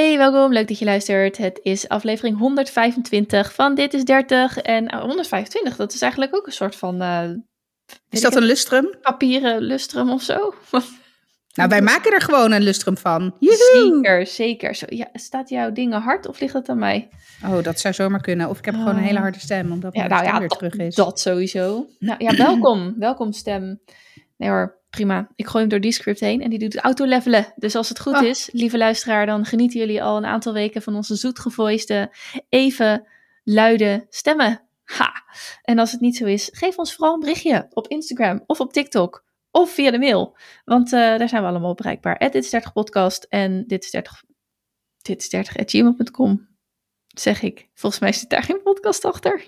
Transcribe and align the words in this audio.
Hey, 0.00 0.18
welkom. 0.18 0.52
Leuk 0.52 0.68
dat 0.68 0.78
je 0.78 0.84
luistert. 0.84 1.36
Het 1.36 1.60
is 1.62 1.88
aflevering 1.88 2.38
125 2.38 3.54
van 3.54 3.74
Dit 3.74 3.94
is 3.94 4.04
30. 4.04 4.58
En 4.58 4.84
uh, 4.84 5.00
125, 5.00 5.76
dat 5.76 5.92
is 5.92 6.02
eigenlijk 6.02 6.36
ook 6.36 6.46
een 6.46 6.52
soort 6.52 6.76
van. 6.76 7.02
Uh, 7.02 7.30
is 8.10 8.20
dat 8.20 8.36
een 8.36 8.42
lustrum? 8.42 8.94
Papieren 9.02 9.60
lustrum 9.60 10.10
of 10.10 10.22
zo? 10.22 10.54
nou, 11.56 11.68
wij 11.68 11.82
maken 11.90 12.12
er 12.12 12.20
gewoon 12.20 12.52
een 12.52 12.62
lustrum 12.62 12.96
van. 12.96 13.34
Joehoe! 13.38 13.94
Zeker, 13.94 14.26
zeker. 14.26 14.74
Zo, 14.74 14.86
ja, 14.88 15.08
staat 15.12 15.48
jouw 15.48 15.72
dingen 15.72 16.00
hard 16.00 16.26
of 16.28 16.40
ligt 16.40 16.54
het 16.54 16.68
aan 16.68 16.78
mij? 16.78 17.08
Oh, 17.44 17.62
dat 17.62 17.80
zou 17.80 17.94
zomaar 17.94 18.20
kunnen. 18.20 18.48
Of 18.48 18.58
ik 18.58 18.64
heb 18.64 18.74
gewoon 18.74 18.96
een 18.96 19.02
hele 19.02 19.18
harde 19.18 19.40
stem, 19.40 19.72
omdat 19.72 19.94
mijn 19.94 20.08
ja, 20.08 20.10
nou, 20.10 20.22
stem 20.22 20.34
ja, 20.34 20.40
weer 20.40 20.48
terug 20.48 20.74
is. 20.74 20.94
Dat 20.94 21.20
sowieso. 21.20 21.86
Nou 21.98 22.24
ja, 22.24 22.36
welkom. 22.36 22.94
welkom 22.98 23.32
stem. 23.32 23.80
Nee 24.36 24.48
hoor, 24.48 24.79
prima. 24.90 25.28
Ik 25.36 25.46
gooi 25.46 25.60
hem 25.60 25.68
door 25.68 25.80
die 25.80 25.92
script 25.92 26.20
heen 26.20 26.42
en 26.42 26.50
die 26.50 26.58
doet 26.58 26.76
auto-levelen. 26.76 27.52
Dus 27.56 27.74
als 27.74 27.88
het 27.88 28.00
goed 28.00 28.16
oh. 28.16 28.22
is, 28.22 28.48
lieve 28.52 28.78
luisteraar, 28.78 29.26
dan 29.26 29.44
genieten 29.44 29.80
jullie 29.80 30.02
al 30.02 30.16
een 30.16 30.24
aantal 30.24 30.52
weken 30.52 30.82
van 30.82 30.94
onze 30.94 31.14
zoetgevoiste, 31.14 32.12
even 32.48 33.06
luide 33.44 34.06
stemmen. 34.08 34.62
Ha! 34.84 35.12
En 35.62 35.78
als 35.78 35.92
het 35.92 36.00
niet 36.00 36.16
zo 36.16 36.24
is, 36.24 36.48
geef 36.52 36.78
ons 36.78 36.94
vooral 36.94 37.14
een 37.14 37.20
berichtje 37.20 37.66
op 37.70 37.88
Instagram 37.88 38.42
of 38.46 38.60
op 38.60 38.72
TikTok 38.72 39.24
of 39.50 39.70
via 39.70 39.90
de 39.90 39.98
mail. 39.98 40.36
Want 40.64 40.92
uh, 40.92 41.00
daar 41.00 41.28
zijn 41.28 41.42
we 41.42 41.48
allemaal 41.48 41.74
bereikbaar. 41.74 42.18
dit 42.18 42.34
is 42.34 42.50
30 42.50 42.72
podcast 42.72 43.24
en 43.28 43.64
dit 43.66 43.84
is 43.84 43.90
30, 43.90 44.22
dit 45.02 45.20
is 45.20 45.28
30 45.28 45.54
gmail.com. 45.56 46.48
Zeg 47.06 47.42
ik. 47.42 47.68
Volgens 47.74 48.02
mij 48.02 48.12
zit 48.12 48.30
daar 48.30 48.42
geen 48.42 48.62
podcast 48.62 49.04
achter. 49.04 49.32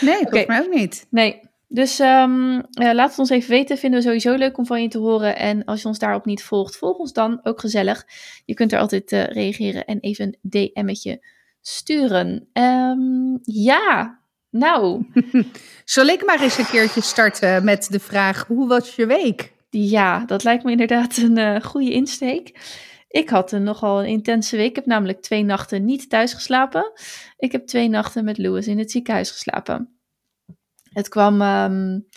nee, 0.00 0.18
volgens 0.18 0.46
mij 0.46 0.60
ook 0.60 0.74
niet. 0.74 1.06
Nee, 1.10 1.40
dus 1.74 1.98
um, 1.98 2.62
laat 2.72 3.10
het 3.10 3.18
ons 3.18 3.30
even 3.30 3.50
weten. 3.50 3.78
Vinden 3.78 3.98
we 3.98 4.04
sowieso 4.04 4.34
leuk 4.34 4.58
om 4.58 4.66
van 4.66 4.82
je 4.82 4.88
te 4.88 4.98
horen. 4.98 5.36
En 5.36 5.64
als 5.64 5.82
je 5.82 5.88
ons 5.88 5.98
daarop 5.98 6.24
niet 6.24 6.42
volgt, 6.42 6.76
volg 6.76 6.96
ons 6.96 7.12
dan. 7.12 7.40
Ook 7.42 7.60
gezellig. 7.60 8.06
Je 8.44 8.54
kunt 8.54 8.72
er 8.72 8.78
altijd 8.78 9.12
uh, 9.12 9.24
reageren 9.24 9.84
en 9.84 10.00
even 10.00 10.24
een 10.24 10.38
DM'tje 10.50 11.24
sturen. 11.60 12.48
Um, 12.52 13.38
ja, 13.42 14.18
nou. 14.50 15.06
Zal 15.84 16.06
ik 16.06 16.24
maar 16.26 16.42
eens 16.42 16.58
een 16.58 16.66
keertje 16.66 17.00
starten 17.00 17.64
met 17.64 17.88
de 17.90 18.00
vraag: 18.00 18.46
hoe 18.46 18.68
was 18.68 18.96
je 18.96 19.06
week? 19.06 19.52
Ja, 19.70 20.24
dat 20.24 20.44
lijkt 20.44 20.64
me 20.64 20.70
inderdaad 20.70 21.16
een 21.16 21.38
uh, 21.38 21.60
goede 21.60 21.92
insteek. 21.92 22.58
Ik 23.08 23.28
had 23.28 23.52
een 23.52 23.62
nogal 23.62 24.00
een 24.00 24.08
intense 24.08 24.56
week. 24.56 24.68
Ik 24.68 24.76
heb 24.76 24.86
namelijk 24.86 25.22
twee 25.22 25.44
nachten 25.44 25.84
niet 25.84 26.10
thuis 26.10 26.32
geslapen. 26.32 26.92
Ik 27.38 27.52
heb 27.52 27.66
twee 27.66 27.88
nachten 27.88 28.24
met 28.24 28.38
Louis 28.38 28.66
in 28.66 28.78
het 28.78 28.90
ziekenhuis 28.90 29.30
geslapen. 29.30 29.93
Het 30.94 31.08
kwam 31.08 31.42
um, 31.42 32.08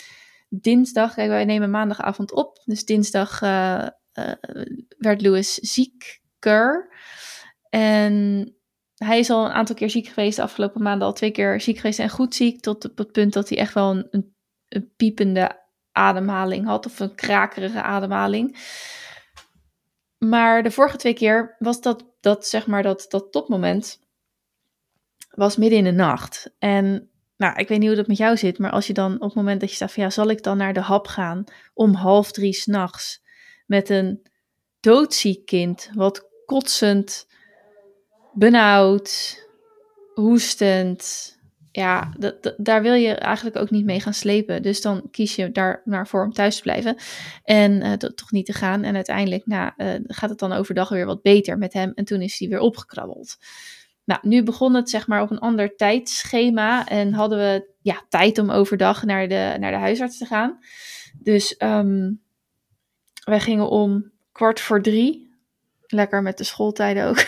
dinsdag, 0.50 1.14
kijk, 1.14 1.30
wij 1.30 1.46
nemen 1.46 1.70
maandagavond 1.70 2.32
op. 2.32 2.62
Dus 2.66 2.86
dinsdag 2.86 3.42
uh, 3.42 3.88
uh, 4.14 4.32
werd 4.98 5.22
Louis 5.22 5.54
zieker. 5.54 6.94
En 7.70 8.56
hij 8.96 9.20
is 9.20 9.30
al 9.30 9.46
een 9.46 9.52
aantal 9.52 9.76
keer 9.76 9.90
ziek 9.90 10.08
geweest. 10.08 10.36
De 10.36 10.42
afgelopen 10.42 10.82
maanden 10.82 11.08
al 11.08 11.14
twee 11.14 11.32
keer 11.32 11.62
ziek 11.62 11.78
geweest 11.78 12.00
en 12.00 12.10
goed 12.10 12.36
ziek. 12.36 12.62
Tot 12.62 12.90
op 12.90 12.98
het 12.98 13.12
punt 13.12 13.34
dat 13.34 13.50
hij 13.50 13.58
echt 13.58 13.74
wel 13.74 13.90
een, 13.90 14.08
een, 14.12 14.36
een 14.68 14.94
piepende 14.96 15.66
ademhaling 15.92 16.66
had. 16.66 16.86
Of 16.86 17.00
een 17.00 17.16
krakerige 17.16 17.82
ademhaling. 17.82 18.58
Maar 20.18 20.64
de 20.64 20.72
vorige 20.72 20.98
twee 20.98 21.14
keer 21.14 21.56
was 21.60 21.82
dat, 21.82 22.06
dat 22.20 22.48
zeg 22.48 22.68
maar, 22.68 22.84
dat, 22.84 23.06
dat 23.10 23.32
topmoment 23.32 24.06
was 25.30 25.58
midden 25.58 25.78
in 25.78 25.84
de 25.84 25.92
nacht. 25.92 26.56
En 26.60 27.12
nou, 27.38 27.60
ik 27.60 27.68
weet 27.68 27.80
niet 27.80 27.88
hoe 27.88 27.98
dat 27.98 28.08
met 28.08 28.18
jou 28.18 28.38
zit, 28.38 28.58
maar 28.58 28.72
als 28.72 28.88
je 28.88 28.94
dan 28.94 29.14
op 29.16 29.22
het 29.22 29.34
moment 29.34 29.60
dat 29.60 29.70
je 29.70 29.76
staat 29.76 29.92
van 29.92 30.04
ja, 30.04 30.10
zal 30.10 30.30
ik 30.30 30.44
dan 30.44 30.58
naar 30.58 30.74
de 30.74 30.80
hap 30.80 31.08
gaan 31.08 31.44
om 31.74 31.94
half 31.94 32.32
drie 32.32 32.54
s'nachts 32.54 33.24
met 33.66 33.90
een 33.90 34.22
doodziek 34.80 35.46
kind, 35.46 35.90
wat 35.94 36.30
kotsend, 36.46 37.28
benauwd, 38.34 39.38
hoestend. 40.14 41.36
Ja, 41.72 42.14
daar 42.58 42.82
wil 42.82 42.94
je 42.94 43.14
eigenlijk 43.14 43.56
ook 43.56 43.70
niet 43.70 43.86
mee 43.86 44.00
gaan 44.00 44.14
slepen. 44.14 44.62
Dus 44.62 44.82
dan 44.82 45.08
kies 45.12 45.36
je 45.36 45.52
daar 45.52 45.82
naar 45.86 46.08
voor 46.08 46.24
om 46.24 46.34
thuis 46.34 46.56
te 46.56 46.62
blijven 46.62 46.98
en 47.44 47.86
uh, 47.86 47.94
toch 47.94 48.32
niet 48.32 48.46
te 48.46 48.54
gaan. 48.54 48.84
En 48.84 48.96
uiteindelijk 48.96 49.46
nou, 49.46 49.72
uh, 49.78 49.94
gaat 50.04 50.30
het 50.30 50.40
dan 50.40 50.54
overdag 50.54 50.90
weer 50.90 51.06
wat 51.06 51.22
beter 51.22 51.58
met 51.58 51.74
hem. 51.74 51.92
En 51.96 52.06
toen 52.06 52.22
is 52.22 52.40
hij 52.40 52.48
weer 52.48 52.60
opgekrabbeld. 52.60 53.38
Nou, 54.08 54.20
nu 54.24 54.44
begon 54.44 54.74
het 54.74 54.90
zeg 54.90 55.08
maar 55.08 55.22
op 55.22 55.32
een 55.32 55.40
ander 55.40 55.76
tijdschema 55.76 56.88
en 56.88 57.14
hadden 57.14 57.38
we 57.38 57.74
ja, 57.82 58.02
tijd 58.10 58.38
om 58.38 58.50
overdag 58.50 59.04
naar 59.04 59.28
de, 59.28 59.56
naar 59.60 59.72
de 59.72 59.78
huisarts 59.78 60.18
te 60.18 60.26
gaan. 60.26 60.60
Dus 61.20 61.56
um, 61.58 62.22
wij 63.24 63.40
gingen 63.40 63.70
om 63.70 64.12
kwart 64.32 64.60
voor 64.60 64.82
drie. 64.82 65.36
Lekker 65.88 66.22
met 66.22 66.38
de 66.38 66.44
schooltijden 66.44 67.06
ook. 67.06 67.26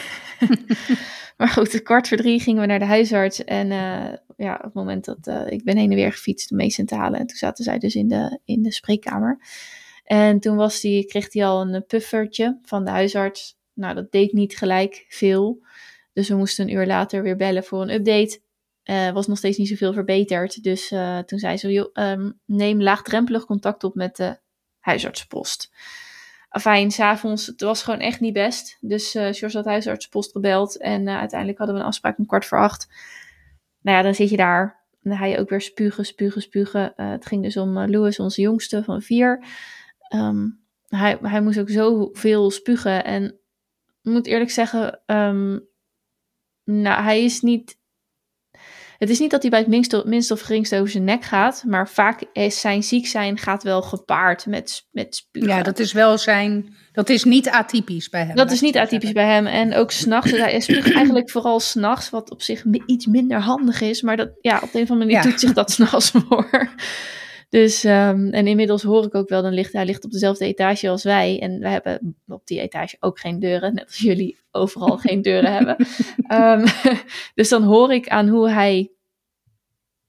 maar 1.38 1.48
goed, 1.48 1.82
kwart 1.82 2.08
voor 2.08 2.18
drie 2.18 2.40
gingen 2.40 2.62
we 2.62 2.68
naar 2.68 2.80
de 2.80 2.86
huisarts. 2.86 3.44
En 3.44 3.72
uh, 3.72 4.14
ja, 4.38 4.56
op 4.56 4.64
het 4.64 4.74
moment 4.74 5.06
dat 5.06 5.28
uh, 5.28 5.52
ik 5.52 5.64
ben 5.64 5.78
heen 5.78 5.90
en 5.90 5.96
weer 5.96 6.12
gefietst 6.12 6.52
om 6.52 6.58
mee 6.58 6.86
te 6.86 6.96
halen. 6.96 7.20
En 7.20 7.28
toen 7.28 7.38
zaten 7.38 7.64
zij 7.64 7.80
dus 7.80 7.96
in 7.96 8.08
de, 8.08 8.40
in 8.46 8.64
de 8.64 8.72
spreekkamer. 8.72 9.40
En 10.04 10.40
toen 10.40 10.56
was 10.56 10.82
die, 10.82 11.06
kreeg 11.06 11.34
hij 11.34 11.46
al 11.46 11.62
een 11.62 11.86
puffertje 11.86 12.60
van 12.64 12.86
de 12.86 12.92
huisarts. 12.92 13.58
Nou, 13.74 13.96
dat 13.96 14.12
deed 14.12 14.34
niet 14.34 14.58
gelijk 14.58 15.06
veel. 15.10 15.62
Dus 16.14 16.30
we 16.30 16.36
moesten 16.36 16.68
een 16.68 16.74
uur 16.74 16.86
later 16.86 17.24
weer 17.24 17.36
bellen 17.36 17.64
voor 17.64 17.82
een 17.82 17.94
update. 17.94 18.40
Uh, 18.84 19.12
was 19.12 19.28
nog 19.28 19.38
steeds 19.38 19.58
niet 19.58 19.68
zoveel 19.68 19.94
verbeterd. 19.94 20.64
Dus 20.64 20.92
uh, 20.92 21.20
toen 21.20 21.40
zei 21.40 21.58
ze, 21.58 21.90
um, 21.94 22.40
neem 22.46 22.82
laagdrempelig 22.82 23.46
contact 23.46 23.84
op 23.84 23.96
met 23.96 24.16
de 24.16 24.38
huisartsenpost. 24.80 25.72
Afijn, 26.50 26.92
s'avonds, 26.92 27.46
het 27.46 27.62
was 27.62 27.84
gewoon 27.84 28.00
echt 28.00 28.20
niet 28.20 28.34
best. 28.34 28.78
Dus 28.82 29.16
uh, 29.16 29.22
George 29.22 29.58
had 29.58 29.66
huisartsenpost 29.66 30.32
gebeld. 30.32 30.78
En 30.78 31.10
uiteindelijk 31.10 31.58
hadden 31.58 31.76
we 31.76 31.82
een 31.82 31.88
afspraak 31.88 32.18
om 32.18 32.26
kwart 32.26 32.46
voor 32.46 32.60
acht. 32.60 32.88
Nou 33.82 33.98
ja, 33.98 34.04
dan 34.04 34.16
zit 34.16 34.30
je 34.30 34.38
daar. 34.38 34.78
En 35.04 35.10
dan 35.10 35.20
ga 35.20 35.26
je 35.26 35.38
ook 35.38 35.50
weer 35.50 35.62
spugen, 35.62 36.06
spugen, 36.06 36.42
spugen. 36.42 36.94
het 36.96 37.26
ging 37.26 37.44
dus 37.44 37.58
om 37.58 37.90
Louis, 37.90 38.20
onze 38.20 38.42
jongste 38.42 38.84
van 38.84 39.02
vier. 39.02 39.46
Um, 40.16 40.60
hij, 40.88 41.18
hij 41.22 41.42
moest 41.42 41.60
ook 41.60 41.70
zoveel 41.70 42.52
spugen. 42.52 43.04
En 43.04 43.24
ik 44.02 44.12
moet 44.12 44.28
eerlijk 44.28 44.52
zeggen, 44.52 45.02
um, 45.06 45.69
nou, 46.70 47.04
hij 47.04 47.24
is 47.24 47.42
niet. 47.42 47.78
Het 48.98 49.10
is 49.10 49.20
niet 49.20 49.32
dat 49.32 49.42
hij 49.42 49.52
bij 49.52 49.60
het 49.60 49.68
minste, 49.68 50.04
minst 50.06 50.32
of 50.32 50.42
geringste 50.42 50.76
over 50.76 50.90
zijn 50.90 51.04
nek 51.04 51.24
gaat, 51.24 51.64
maar 51.68 51.90
vaak 51.90 52.24
is 52.34 52.60
zijn 52.60 52.84
ziek 52.84 53.08
zijn 53.08 53.38
gaat 53.38 53.64
wel 53.64 53.82
gepaard 53.82 54.46
met, 54.46 54.88
met 54.92 55.16
spugen. 55.16 55.50
Ja, 55.50 55.64
dat 55.64 55.80
is 55.80 55.92
wel 55.92 56.18
zijn. 56.18 56.76
Dat 56.92 57.10
is 57.10 57.24
niet 57.24 57.50
atypisch 57.50 58.10
bij 58.10 58.26
hem. 58.26 58.36
Dat 58.36 58.52
is 58.52 58.62
niet 58.62 58.78
atypisch 58.78 59.12
bij 59.12 59.26
hem. 59.26 59.46
En 59.46 59.76
ook 59.76 59.92
s'nachts. 59.92 60.32
hij 60.32 60.60
spuugt 60.60 60.94
eigenlijk 61.02 61.30
vooral 61.30 61.60
s'nachts, 61.60 62.10
wat 62.10 62.32
op 62.32 62.42
zich 62.42 62.64
iets 62.86 63.06
minder 63.06 63.40
handig 63.40 63.82
is. 63.82 64.02
Maar 64.02 64.18
dat, 64.18 64.30
ja, 64.42 64.60
op 64.64 64.72
de 64.72 64.78
een 64.78 64.84
of 64.84 64.90
andere 64.90 65.12
manier 65.12 65.24
ja. 65.24 65.30
doet 65.30 65.40
zich 65.40 65.54
dat 65.54 65.72
s'nachts 65.82 66.12
voor. 66.12 66.70
Dus, 67.50 67.84
um, 67.84 68.30
en 68.30 68.48
inmiddels 68.48 68.84
hoor 68.84 69.06
ik 69.06 69.16
ook 69.16 69.30
wel, 69.30 69.42
dan 69.42 69.54
ligt 69.54 69.74
hij 69.74 69.86
ligt 69.86 70.06
op 70.06 70.12
dezelfde 70.12 70.46
etage 70.46 70.90
als 70.90 71.04
wij. 71.04 71.40
En 71.42 71.60
we 71.60 71.68
hebben 71.68 72.16
op 72.28 72.48
die 72.48 72.60
etage 72.60 72.98
ook 73.00 73.20
geen 73.20 73.40
deuren, 73.40 73.74
net 73.74 73.86
als 73.86 73.98
jullie 73.98 74.38
overal 74.52 74.98
geen 75.08 75.22
deuren 75.22 75.54
hebben. 75.54 75.88
Um, 76.34 76.64
dus 77.36 77.50
dan 77.50 77.64
hoor 77.64 77.94
ik 77.94 78.08
aan 78.08 78.28
hoe 78.28 78.50
hij, 78.50 78.92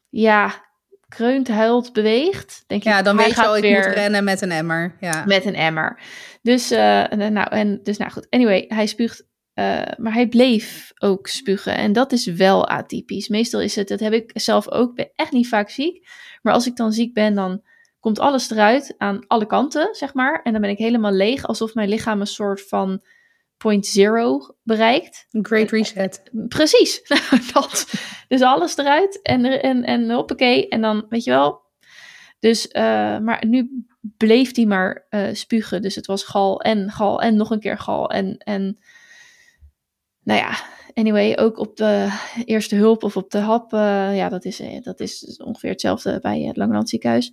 ja, 0.09 0.65
kreunt, 1.09 1.49
huilt, 1.49 1.93
beweegt. 1.93 2.65
Denk 2.67 2.83
ja, 2.83 2.99
ik, 2.99 3.05
dan 3.05 3.17
weet 3.17 3.35
je 3.35 3.47
al, 3.47 3.57
ik 3.57 3.63
weer 3.63 3.87
moet 3.87 3.95
rennen 3.95 4.25
met 4.25 4.41
een 4.41 4.53
emmer. 4.53 4.97
Ja. 5.01 5.25
Met 5.27 5.45
een 5.45 5.55
emmer. 5.55 6.01
Dus, 6.43 6.73
uh, 6.73 7.05
nou, 7.09 7.51
en, 7.51 7.81
dus 7.83 7.97
nou 7.97 8.11
goed, 8.11 8.27
anyway, 8.31 8.65
hij 8.69 8.87
spuugt 8.87 9.29
uh, 9.55 9.83
maar 9.97 10.13
hij 10.13 10.29
bleef 10.29 10.93
ook 10.99 11.27
spugen. 11.27 11.77
En 11.77 11.93
dat 11.93 12.13
is 12.13 12.27
wel 12.27 12.69
atypisch. 12.69 13.29
Meestal 13.29 13.61
is 13.61 13.77
het, 13.77 13.89
dat 13.89 14.01
heb 14.01 14.13
ik 14.13 14.31
zelf 14.35 14.71
ook, 14.71 14.95
ben 14.95 15.11
echt 15.15 15.33
niet 15.33 15.49
vaak 15.49 15.71
ziek. 15.71 16.09
Maar 16.41 16.53
als 16.53 16.67
ik 16.67 16.77
dan 16.77 16.93
ziek 16.93 17.15
ben, 17.15 17.35
dan 17.35 17.63
komt 18.01 18.19
alles 18.19 18.51
eruit 18.51 18.95
aan 18.99 19.27
alle 19.27 19.47
kanten, 19.47 19.95
zeg 19.95 20.15
maar. 20.15 20.43
En 20.43 20.53
dan 20.53 20.61
ben 20.61 20.71
ik 20.71 20.79
helemaal 20.79 21.13
leeg, 21.13 21.47
alsof 21.47 21.75
mijn 21.75 21.89
lichaam 21.89 22.21
een 22.21 22.27
soort 22.27 22.67
van 22.69 23.03
point 23.57 23.87
zero 23.87 24.57
bereikt. 24.63 25.27
Great 25.31 25.71
reset. 25.71 26.23
Precies, 26.49 27.03
dat. 27.53 27.93
Dus 28.29 28.43
alles 28.43 28.77
eruit 28.77 29.23
en, 29.23 29.45
en, 29.45 29.85
en 29.85 30.11
hoppakee. 30.11 30.69
En 30.69 30.81
dan, 30.81 31.07
weet 31.09 31.25
je 31.25 31.31
wel. 31.31 31.63
Dus, 32.39 32.67
uh, 32.67 33.19
maar 33.19 33.47
nu 33.47 33.85
bleef 34.01 34.57
hij 34.57 34.67
maar 34.67 35.07
uh, 35.11 35.29
spugen. 35.33 35.83
Dus 35.83 35.95
het 35.95 36.07
was 36.07 36.25
gal 36.25 36.61
en 36.61 36.91
gal 36.91 37.21
en 37.21 37.37
nog 37.37 37.51
een 37.51 37.61
keer 37.61 37.79
gal. 37.79 38.11
En, 38.11 38.39
en 38.39 38.79
nou 40.23 40.41
ja, 40.41 40.53
anyway, 40.95 41.37
ook 41.37 41.59
op 41.59 41.77
de 41.77 42.09
eerste 42.45 42.75
hulp 42.75 43.03
of 43.03 43.17
op 43.17 43.31
de 43.31 43.39
hap, 43.39 43.73
uh, 43.73 44.17
ja, 44.17 44.29
dat 44.29 44.45
is, 44.45 44.61
eh, 44.61 44.83
dat 44.83 45.01
is 45.01 45.41
ongeveer 45.45 45.71
hetzelfde 45.71 46.19
bij 46.21 46.41
het 46.41 46.57
Langeland 46.57 46.89
ziekenhuis. 46.89 47.33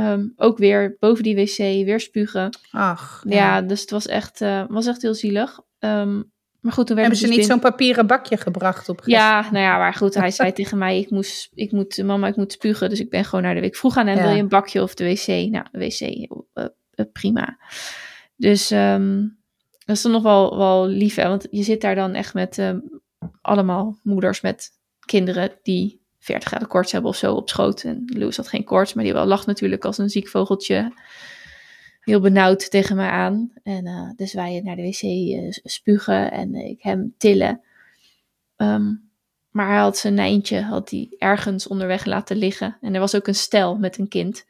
Um, 0.00 0.32
ook 0.36 0.58
weer 0.58 0.96
boven 0.98 1.22
die 1.22 1.36
wc, 1.36 1.56
weer 1.56 2.00
spugen. 2.00 2.58
Ach. 2.70 3.24
Ja, 3.28 3.34
ja 3.34 3.62
dus 3.62 3.80
het 3.80 3.90
was 3.90 4.06
echt, 4.06 4.40
uh, 4.40 4.64
was 4.68 4.86
echt 4.86 5.02
heel 5.02 5.14
zielig. 5.14 5.60
Um, 5.78 6.32
maar 6.60 6.72
goed, 6.72 6.86
toen 6.86 6.96
Hebben 6.96 7.16
ze 7.16 7.26
dus 7.26 7.36
niet 7.36 7.46
zo'n 7.46 7.60
papieren 7.60 8.06
bakje 8.06 8.36
gebracht 8.36 8.88
op 8.88 9.02
Ja, 9.04 9.40
nou 9.40 9.64
ja, 9.64 9.78
maar 9.78 9.94
goed, 9.94 10.14
hij 10.14 10.30
zei 10.40 10.52
tegen 10.52 10.78
mij, 10.78 10.98
ik 10.98 11.10
moest, 11.10 11.50
ik 11.54 11.72
moet, 11.72 12.02
mama, 12.04 12.26
ik 12.26 12.36
moet 12.36 12.52
spugen. 12.52 12.88
Dus 12.88 13.00
ik 13.00 13.10
ben 13.10 13.24
gewoon 13.24 13.44
naar 13.44 13.54
de 13.54 13.60
wc. 13.60 13.76
Vroeg 13.76 13.96
aan 13.96 14.06
hem, 14.06 14.16
ja. 14.16 14.22
wil 14.22 14.32
je 14.32 14.40
een 14.40 14.48
bakje 14.48 14.82
of 14.82 14.94
de 14.94 15.04
wc? 15.04 15.26
Nou, 15.26 15.66
de 15.72 15.78
wc, 15.78 17.12
prima. 17.12 17.58
Dus 18.36 18.70
um, 18.70 19.38
dat 19.84 19.96
is 19.96 20.02
dan 20.02 20.12
nog 20.12 20.22
wel, 20.22 20.56
wel 20.56 20.86
lief, 20.86 21.14
hè? 21.14 21.28
want 21.28 21.46
je 21.50 21.62
zit 21.62 21.80
daar 21.80 21.94
dan 21.94 22.14
echt 22.14 22.34
met 22.34 22.58
ehm, 22.58 22.78
allemaal 23.40 23.98
moeders 24.02 24.40
met 24.40 24.70
kinderen 25.06 25.58
die 25.62 26.02
40 26.18 26.48
graden 26.48 26.68
koorts 26.68 26.92
hebben 26.92 27.10
of 27.10 27.16
zo 27.16 27.34
op 27.34 27.48
schoot. 27.48 27.82
En 27.82 28.02
Louis 28.06 28.36
had 28.36 28.48
geen 28.48 28.64
koorts, 28.64 28.94
maar 28.94 29.04
die 29.04 29.12
wel 29.12 29.26
lacht 29.26 29.46
natuurlijk 29.46 29.84
als 29.84 29.98
een 29.98 30.10
ziek 30.10 30.28
vogeltje. 30.28 30.92
Heel 32.00 32.20
benauwd 32.20 32.70
tegen 32.70 32.96
mij 32.96 33.08
aan. 33.08 33.52
En 33.62 33.86
eh, 33.86 34.10
dus 34.16 34.32
wij 34.32 34.60
naar 34.64 34.76
de 34.76 34.82
wc 34.82 35.02
eh, 35.02 35.50
spugen 35.64 36.30
en 36.30 36.54
ik 36.54 36.82
hem 36.82 37.14
tillen. 37.18 37.60
Ehm, 38.56 38.92
maar 39.50 39.68
hij 39.68 39.78
had 39.78 39.98
zijn 39.98 40.14
nijntje 40.14 40.62
had 40.62 40.90
hij 40.90 41.14
ergens 41.18 41.66
onderweg 41.66 42.04
laten 42.04 42.36
liggen. 42.36 42.76
En 42.80 42.94
er 42.94 43.00
was 43.00 43.14
ook 43.14 43.26
een 43.26 43.34
stel 43.34 43.76
met 43.76 43.98
een 43.98 44.08
kind. 44.08 44.44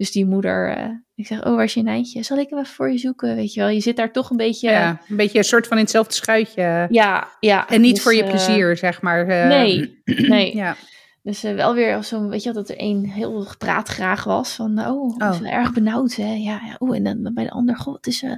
Dus 0.00 0.12
die 0.12 0.26
moeder, 0.26 0.76
eh, 0.76 0.88
ik 1.14 1.26
zeg, 1.26 1.44
oh, 1.44 1.54
waar 1.54 1.64
is 1.64 1.74
je 1.74 1.82
nijntje? 1.82 2.22
Zal 2.22 2.38
ik 2.38 2.50
hem 2.50 2.58
even 2.58 2.72
voor 2.74 2.90
je 2.90 2.98
zoeken? 2.98 3.34
Weet 3.36 3.54
je 3.54 3.60
wel, 3.60 3.68
je 3.68 3.80
zit 3.80 3.96
daar 3.96 4.12
toch 4.12 4.30
een 4.30 4.36
beetje... 4.36 4.70
Ja, 4.70 5.00
een 5.08 5.16
beetje 5.16 5.38
een 5.38 5.44
soort 5.44 5.66
van 5.66 5.76
in 5.76 5.82
hetzelfde 5.82 6.12
schuitje. 6.14 6.86
Ja, 6.90 7.28
ja. 7.40 7.68
En 7.68 7.80
niet 7.80 7.94
dus, 7.94 8.02
voor 8.02 8.14
je 8.14 8.22
eh, 8.22 8.28
plezier, 8.28 8.76
zeg 8.76 9.02
maar. 9.02 9.26
eh, 9.28 9.48
Nee, 9.48 10.02
nee. 10.34 10.56
Ja. 10.56 10.76
Dus 11.22 11.42
wel 11.42 11.74
weer 11.74 12.02
zo, 12.04 12.28
weet 12.28 12.42
je 12.42 12.52
wel, 12.52 12.62
dat 12.62 12.70
er 12.70 12.76
één 12.78 13.04
heel 13.04 13.46
praatgraag 13.58 14.24
was. 14.24 14.52
Van, 14.54 14.78
oh, 14.78 15.16
Oh. 15.18 15.38
ben 15.40 15.50
erg 15.50 15.72
benauwd, 15.72 16.14
hè. 16.14 16.32
Ja, 16.34 16.60
ja. 16.66 16.76
Oeh, 16.80 16.96
en 16.96 17.04
dan 17.22 17.34
bij 17.34 17.44
de 17.44 17.50
ander, 17.50 17.76
god, 17.76 17.96
het 17.96 18.06
is... 18.06 18.22
eh, 18.22 18.32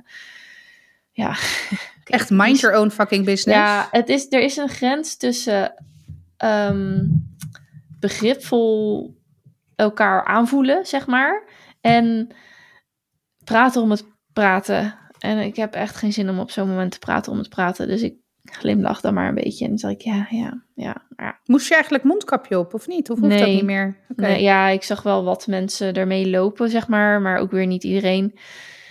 ja. 1.13 1.37
Echt 2.05 2.31
mind 2.31 2.61
your 2.61 2.77
own 2.79 2.91
fucking 2.91 3.25
business. 3.25 3.59
Ja, 3.59 3.89
het 3.91 4.09
is, 4.09 4.27
er 4.31 4.43
is 4.43 4.57
een 4.57 4.69
grens 4.69 5.17
tussen 5.17 5.75
ehm, 6.37 6.99
begripvol 8.01 9.15
elkaar 9.77 10.25
aanvoelen, 10.25 10.87
zeg 10.87 11.07
maar. 11.07 11.45
En 11.81 12.29
praten 13.45 13.83
om 13.83 13.91
het 13.91 14.05
praten. 14.33 14.95
En 15.19 15.39
ik 15.39 15.57
heb 15.57 15.75
echt 15.75 15.97
geen 15.97 16.13
zin 16.13 16.29
om 16.29 16.39
op 16.39 16.51
zo'n 16.51 16.69
moment 16.69 16.93
te 16.93 16.99
praten 16.99 17.33
om 17.33 17.39
het 17.39 17.49
praten. 17.49 17.89
Dus 17.89 18.03
ik 18.03 18.15
glimlach 18.45 19.01
dan 19.01 19.15
maar 19.15 19.29
een 19.29 19.35
beetje. 19.35 19.65
En 19.65 19.71
dan 19.71 19.79
zeg 19.79 19.91
ik, 19.91 20.01
ja, 20.01 20.27
ja, 20.31 20.63
ja. 20.75 21.03
ja. 21.17 21.39
Moest 21.45 21.69
je 21.69 21.75
eigenlijk 21.75 22.05
mondkapje 22.05 22.59
op 22.59 22.75
of 22.75 22.87
niet? 22.87 23.11
Of 23.11 23.19
hoeft 23.19 23.39
dat 23.39 23.49
niet 23.49 23.65
meer? 23.65 23.97
Nee, 24.17 24.43
ja, 24.43 24.69
ik 24.69 24.83
zag 24.83 25.03
wel 25.03 25.25
wat 25.25 25.47
mensen 25.47 25.95
ermee 25.95 26.31
lopen, 26.31 26.71
zeg 26.71 26.89
maar. 26.89 27.21
Maar 27.21 27.39
ook 27.39 27.51
weer 27.51 27.67
niet 27.67 27.85
iedereen. 27.85 28.39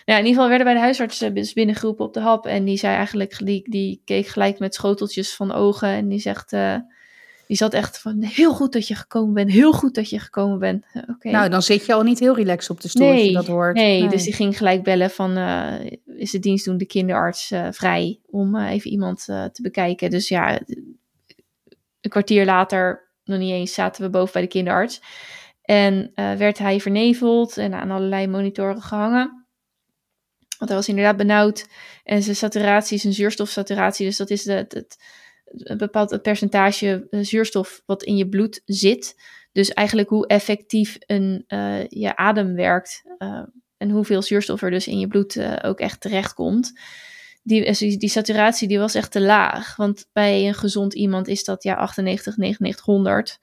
Ja, 0.06 0.18
in 0.18 0.26
ieder 0.26 0.34
geval 0.34 0.48
werden 0.48 0.66
bij 0.66 0.76
de 0.76 0.82
huisarts 0.82 1.22
eh, 1.22 1.34
dus 1.34 1.54
binnengeroepen 1.54 2.06
op 2.06 2.14
de 2.14 2.20
hap. 2.20 2.46
En 2.46 2.66
die 2.66 2.78
zei 2.78 2.96
eigenlijk, 2.96 3.46
die, 3.46 3.70
die 3.70 4.02
keek 4.06 4.28
gelijk 4.28 4.60
met 4.60 4.76
schoteltjes 4.76 5.36
van 5.36 5.52
ogen. 5.52 5.90
En 5.90 6.08
die 6.08 6.20
zegt, 6.20 6.54
eh, 6.54 6.76
die 7.52 7.60
zat 7.60 7.74
echt 7.74 8.00
van, 8.00 8.24
heel 8.24 8.54
goed 8.54 8.74
dat 8.74 8.88
je 8.88 8.96
gekomen 8.96 9.34
bent. 9.34 9.52
Heel 9.52 9.72
goed 9.72 9.96
dat 9.96 10.10
je 10.10 10.20
gekomen 10.20 10.60
bent. 10.60 10.86
Eh, 10.94 11.02
Oké. 11.08 11.30
Nou, 11.30 11.50
dan 11.50 11.62
zit 11.62 11.86
je 11.86 11.94
al 11.94 12.04
niet 12.04 12.20
heel 12.20 12.36
relaxed 12.36 12.70
op 12.70 12.82
de 12.82 12.88
stoel 12.88 13.08
als 13.08 13.18
je 13.18 13.24
Nee, 13.24 13.34
dat 13.34 13.48
hoort. 13.48 13.76
Nee, 13.76 14.10
dus 14.10 14.24
die 14.24 14.34
ging 14.34 14.58
gelijk 14.58 14.84
bellen 14.84 15.10
van, 15.10 15.38
eh, 15.38 15.74
is 16.06 16.32
de 16.32 16.40
dienstdoende 16.40 16.86
kinderarts 16.86 17.52
eh, 17.52 17.68
vrij 17.72 18.20
om 18.26 18.56
even 18.56 18.92
iemand 18.92 19.24
te 19.26 19.60
bekijken. 19.62 20.10
Dus 20.10 20.28
ja, 20.28 20.60
een 22.02 22.10
kwartier 22.10 22.46
later, 22.46 23.12
nog 23.24 23.40
niet 23.40 23.52
eens, 23.52 23.74
zaten 23.74 24.04
we 24.04 24.10
boven 24.10 24.34
bij 24.34 24.42
de 24.42 24.48
kinderarts. 24.48 25.02
En 25.62 26.12
werd 26.16 26.58
hij 26.58 26.80
verneveld 26.80 27.58
en 27.58 27.74
aan 27.74 27.92
allerlei 27.92 28.28
monitoren 28.28 28.82
gehangen. 28.82 29.46
Want 30.58 30.70
hij 30.70 30.76
was 30.76 30.88
inderdaad 30.88 31.18
benauwd. 31.18 31.68
En 32.04 32.24
zijn 32.24 32.36
saturatie 32.36 32.98
is 32.98 33.04
een 33.04 33.14
zuurstofsaturatie. 33.14 34.06
Dus 34.06 34.18
dat 34.18 34.30
is 34.30 34.44
de, 34.44 34.54
het, 34.54 34.74
het, 34.74 34.98
een 35.54 35.78
bepaald 35.78 36.22
percentage 36.22 37.08
eh, 37.10 37.20
zuurstof 37.24 37.82
wat 37.86 38.04
in 38.04 38.18
je 38.18 38.30
bloed 38.30 38.62
zit. 38.66 39.16
Dus 39.52 39.70
eigenlijk 39.70 40.10
hoe 40.10 40.28
effectief 40.28 40.98
een, 41.06 41.44
eh, 41.48 41.88
je 41.88 42.16
adem 42.16 42.56
werkt. 42.56 43.04
eh, 43.18 43.44
en 43.78 43.90
hoeveel 43.90 44.22
zuurstof 44.22 44.62
er 44.62 44.72
dus 44.72 44.88
in 44.88 45.00
je 45.00 45.08
bloed 45.08 45.64
ook 45.64 45.80
echt 45.80 46.02
terechtkomt. 46.02 46.80
Die, 47.44 47.98
die, 47.98 48.10
saturatie 48.10 48.68
die 48.68 48.80
was 48.80 48.96
echt 48.96 49.12
te 49.12 49.22
laag. 49.22 49.76
Want 49.76 50.10
bij 50.14 50.48
een 50.48 50.54
gezond 50.54 50.94
iemand 50.94 51.28
is 51.28 51.44
dat 51.44 51.64
ja 51.64 51.76
98, 51.76 52.38
9900. 52.38 53.40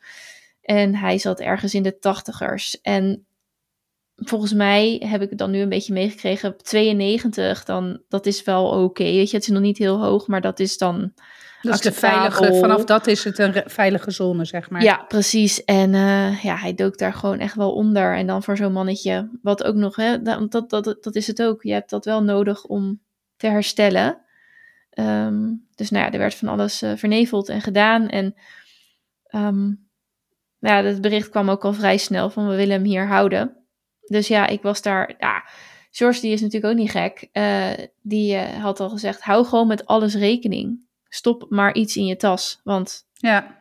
En 0.60 0.94
hij 0.94 1.19
zat 1.19 1.40
ergens 1.40 1.75
in 1.75 1.82
de 1.82 1.99
tachtigers. 1.99 2.81
En 2.81 3.26
volgens 4.14 4.52
mij 4.52 5.02
heb 5.05 5.22
ik 5.22 5.28
het 5.28 5.38
dan 5.38 5.50
nu 5.50 5.60
een 5.60 5.69
beetje 5.69 5.93
meegekregen. 5.93 6.50
op 6.50 6.62
92, 6.62 7.64
dan, 7.64 8.02
dat 8.08 8.26
is 8.26 8.43
wel 8.43 8.84
oké. 8.84 9.02
weet 9.02 9.31
je, 9.31 9.37
het 9.37 9.46
is 9.46 9.52
nog 9.52 9.62
niet 9.62 9.78
heel 9.78 10.00
hoog, 10.00 10.26
maar 10.26 10.40
dat 10.40 10.60
is 10.60 10.78
dan 10.78 11.12
Dat 11.62 11.75
is 11.75 11.81
de 11.81 11.93
veilige, 11.93 12.55
vanaf 12.55 12.84
dat 12.84 13.06
is 13.06 13.25
het 13.25 13.38
een 13.38 13.62
veilige 13.66 14.10
zone, 14.10 14.44
zeg 14.44 14.70
maar. 14.70 14.82
Ja, 14.82 15.05
precies. 15.08 15.64
En 15.64 15.94
eh, 15.94 16.43
ja, 16.43 16.56
hij 16.56 16.75
dook 16.75 16.99
daar 16.99 17.12
gewoon 17.12 17.38
echt 17.38 17.55
wel 17.55 17.72
onder. 17.72 18.16
En 18.16 18.26
dan 18.26 18.43
voor 18.43 18.56
zo'n 18.56 18.72
mannetje, 18.72 19.31
wat 19.43 19.64
ook 19.64 19.75
nog, 19.75 19.96
hè, 19.96 20.22
dat, 20.22 20.50
dat, 20.50 20.70
dat, 20.70 20.84
dat 20.84 21.14
is 21.14 21.26
het 21.26 21.43
ook. 21.43 21.62
Je 21.62 21.72
hebt 21.72 21.90
dat 21.90 22.05
wel 22.05 22.22
nodig 22.22 22.64
om 22.64 23.00
te 23.37 23.46
herstellen. 23.46 24.20
Ehm, 24.90 25.52
dus 25.75 25.90
nou 25.90 26.05
ja, 26.05 26.12
er 26.12 26.19
werd 26.19 26.34
van 26.34 26.49
alles 26.49 26.82
eh, 26.82 26.93
verneveld 26.96 27.49
en 27.49 27.60
gedaan. 27.60 28.08
En 28.08 28.34
ehm, 29.26 29.64
nou 30.58 30.76
ja, 30.76 30.82
het 30.82 31.00
bericht 31.00 31.28
kwam 31.28 31.50
ook 31.50 31.64
al 31.64 31.72
vrij 31.72 31.96
snel 31.96 32.31
van 32.31 32.49
we 32.49 32.56
willen 32.56 32.75
hem 32.75 32.84
hier 32.84 33.06
houden. 33.06 33.56
Dus 34.00 34.28
ja, 34.28 34.46
ik 34.46 34.62
was 34.62 34.82
daar. 34.82 35.14
Ja, 35.19 35.44
George 35.90 36.20
die 36.20 36.32
is 36.32 36.40
natuurlijk 36.40 36.72
ook 36.72 36.78
niet 36.78 36.90
gek. 36.90 37.28
Eh, 37.32 37.70
die 38.02 38.37
had 38.37 38.81
al 38.81 38.88
gezegd, 38.88 39.20
hou 39.20 39.44
gewoon 39.44 39.66
met 39.66 39.87
alles 39.87 40.14
rekening. 40.14 40.87
Stop 41.08 41.46
maar 41.49 41.75
iets 41.75 41.96
in 41.96 42.06
je 42.06 42.16
tas. 42.16 42.60
Want 42.64 43.06
Ja, 43.14 43.56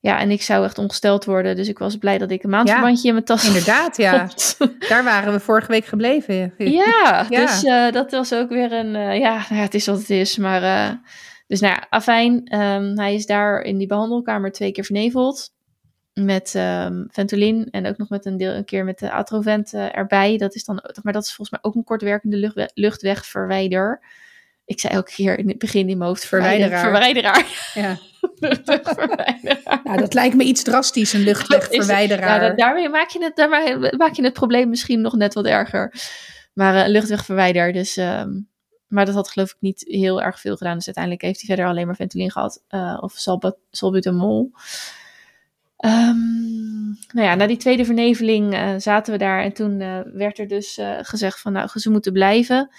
ja, 0.00 0.18
en 0.20 0.30
ik 0.30 0.42
zou 0.42 0.64
echt 0.64 0.78
ongesteld 0.78 1.24
worden. 1.24 1.56
Dus 1.56 1.68
ik 1.68 1.78
was 1.78 1.96
blij 1.96 2.18
dat 2.18 2.30
ik 2.30 2.42
een 2.42 2.50
maandverbandje 2.50 3.08
in 3.08 3.14
mijn 3.14 3.24
tas 3.26 3.46
inderdaad, 3.46 3.96
ja. 3.96 4.16
had. 4.18 4.56
Daar 4.88 5.04
waren 5.04 5.32
we 5.32 5.40
vorige 5.40 5.70
week 5.70 5.84
gebleven. 5.84 6.54
ja, 6.58 7.26
Ja. 7.28 7.40
dus 7.40 7.64
eh, 7.64 7.92
dat 7.92 8.10
was 8.10 8.34
ook 8.34 8.48
weer 8.48 8.72
een... 8.72 8.94
eh, 8.96 9.18
ja, 9.18 9.34
nou 9.34 9.54
ja, 9.54 9.60
het 9.60 9.74
is 9.74 9.86
wat 9.86 9.98
het 9.98 10.10
is. 10.10 10.36
Maar, 10.36 10.62
eh, 10.62 10.94
dus 11.46 11.60
nou 11.60 11.74
ja, 11.74 11.86
afijn. 11.90 12.44
ehm, 12.46 12.96
hij 12.98 13.14
is 13.14 13.26
daar 13.26 13.60
in 13.62 13.78
die 13.78 13.86
behandelkamer 13.86 14.52
twee 14.52 14.72
keer 14.72 14.84
verneveld. 14.84 15.48
Met 16.14 16.54
ehm 16.54 17.04
Ventolin 17.08 17.68
en 17.70 17.86
ook 17.86 17.96
nog 17.96 18.08
met 18.08 18.26
een, 18.26 18.36
deel, 18.36 18.52
een 18.52 18.64
keer 18.64 18.84
met 18.84 18.98
de 18.98 19.10
Atrovent 19.12 19.72
erbij. 19.74 20.36
Dat 20.36 20.54
is 20.54 20.64
dan, 20.64 20.82
maar 21.02 21.12
dat 21.12 21.22
is 21.24 21.34
volgens 21.34 21.50
mij 21.50 21.58
ook 21.62 21.74
een 21.74 21.84
kortwerkende 21.84 22.36
luchtwe- 22.36 22.70
luchtwegverwijder. 22.74 24.00
Ik 24.70 24.80
zei 24.80 24.94
elke 24.94 25.12
keer 25.12 25.38
in 25.38 25.48
het 25.48 25.58
begin 25.58 25.88
in 25.88 25.98
mijn 25.98 26.08
hoofd 26.08 26.24
Verwijderaar. 26.24 26.80
Verwijderaar. 26.80 27.70
Ja. 27.74 27.98
luchtwegverwijderaar. 28.48 29.80
Nou, 29.84 29.98
dat 29.98 30.14
lijkt 30.14 30.34
me 30.36 30.44
iets 30.44 30.62
drastisch, 30.62 31.12
een 31.12 31.20
luchtwegverwijderaar. 31.20 32.42
Ja, 32.42 32.48
da- 32.48 32.54
daarmee 32.54 32.88
maak 32.88 33.08
je, 33.08 33.24
het, 33.24 33.36
daarmee 33.36 33.76
maak 33.96 34.14
je 34.14 34.22
het 34.22 34.32
probleem 34.32 34.68
misschien 34.68 35.00
nog 35.00 35.16
net 35.16 35.34
wat 35.34 35.44
erger. 35.46 35.94
Maar 36.52 36.74
eh, 36.74 36.84
een 36.84 36.90
luchtwegverwijder, 36.90 37.72
dus... 37.72 37.96
ehm, 37.96 38.30
maar 38.88 39.04
dat 39.06 39.14
had 39.14 39.28
geloof 39.28 39.50
ik 39.50 39.56
niet 39.60 39.84
heel 39.88 40.22
erg 40.22 40.40
veel 40.40 40.56
gedaan. 40.56 40.76
Dus 40.76 40.86
uiteindelijk 40.86 41.24
heeft 41.24 41.38
hij 41.40 41.48
verder 41.48 41.66
alleen 41.72 41.86
maar 41.86 41.96
Ventolin 41.96 42.30
gehad. 42.30 42.62
eh, 42.68 42.98
of 43.00 43.12
salbu- 43.12 43.56
salbutamol. 43.70 44.50
Ehm, 45.76 46.84
nou 47.12 47.26
ja, 47.28 47.34
na 47.34 47.46
die 47.46 47.56
tweede 47.56 47.84
verneveling 47.84 48.54
eh, 48.54 48.74
zaten 48.78 49.12
we 49.12 49.18
daar. 49.18 49.42
En 49.42 49.52
toen 49.52 49.80
eh, 49.80 49.98
werd 50.12 50.38
er 50.38 50.48
dus 50.48 50.78
eh, 50.78 50.98
gezegd 51.00 51.40
van... 51.40 51.52
Nou, 51.52 51.68
ze 51.74 51.90
moeten 51.90 52.12
blijven. 52.12 52.70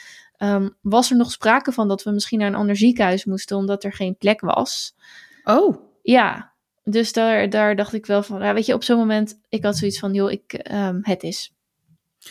Ehm, 0.42 0.70
was 0.82 1.12
er 1.12 1.18
nog 1.18 1.32
sprake 1.32 1.72
van 1.72 1.88
dat 1.88 2.04
we 2.04 2.12
misschien 2.12 2.40
naar 2.40 2.48
een 2.48 2.56
ander 2.56 2.76
ziekenhuis 2.76 3.26
moesten... 3.26 3.58
omdat 3.58 3.84
er 3.84 3.94
geen 3.94 4.18
plek 4.18 4.42
was? 4.42 4.96
Oh, 5.44 5.76
Ja, 6.02 6.54
dus 6.84 7.14
daar, 7.14 7.50
daar 7.50 7.76
dacht 7.76 7.94
ik 7.94 8.06
wel 8.06 8.24
van, 8.24 8.42
ja, 8.42 8.54
weet 8.54 8.66
je, 8.66 8.74
op 8.74 8.84
zo'n 8.84 8.98
moment, 8.98 9.40
ik 9.50 9.64
had 9.64 9.78
zoiets 9.78 10.00
van, 10.00 10.14
joh, 10.14 10.32
ik, 10.32 10.54
ehm, 10.54 11.00
het 11.02 11.24
is. 11.24 11.54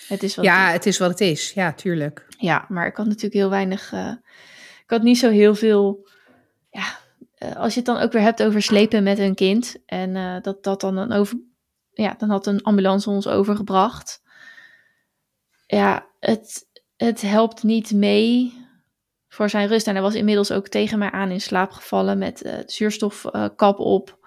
Het 0.06 0.22
is 0.22 0.34
wat 0.34 0.44
het 0.44 0.54
ja, 0.54 0.68
is. 0.68 0.72
het 0.72 0.86
is 0.86 0.98
wat 0.98 1.10
het 1.10 1.20
is. 1.20 1.52
Ja, 1.52 1.72
tuurlijk. 1.72 2.26
Ja, 2.38 2.64
maar 2.68 2.86
ik 2.86 2.96
had 2.96 3.06
natuurlijk 3.06 3.34
heel 3.34 3.50
weinig, 3.50 3.92
eh, 3.92 4.12
ik 4.84 4.90
had 4.90 5.02
niet 5.02 5.18
zo 5.18 5.30
heel 5.30 5.54
veel, 5.54 6.08
ja, 6.70 6.98
eh, 7.34 7.56
als 7.56 7.72
je 7.72 7.80
het 7.80 7.88
dan 7.88 7.98
ook 7.98 8.12
weer 8.12 8.22
hebt 8.22 8.42
over 8.42 8.62
slepen 8.62 9.02
met 9.02 9.18
een 9.18 9.34
kind 9.34 9.76
en 9.86 10.16
eh, 10.16 10.40
dat 10.42 10.64
dat 10.64 10.80
dan 10.80 10.96
een 10.96 11.12
over, 11.12 11.40
ja, 11.92 12.14
dan 12.18 12.30
had 12.30 12.46
een 12.46 12.62
ambulance 12.62 13.10
ons 13.10 13.26
overgebracht. 13.26 14.22
Ja, 15.66 16.06
het, 16.20 16.68
het 17.06 17.20
helpt 17.20 17.62
niet 17.62 17.92
mee 17.92 18.54
voor 19.28 19.50
zijn 19.50 19.68
rust. 19.68 19.86
En 19.86 19.92
hij 19.92 20.02
was 20.02 20.14
inmiddels 20.14 20.52
ook 20.52 20.68
tegen 20.68 20.98
mij 20.98 21.10
aan 21.10 21.30
in 21.30 21.40
slaap 21.40 21.70
gevallen 21.70 22.18
met 22.18 22.42
eh 22.42 22.58
zuurstofkap 22.66 23.78
op. 23.78 24.18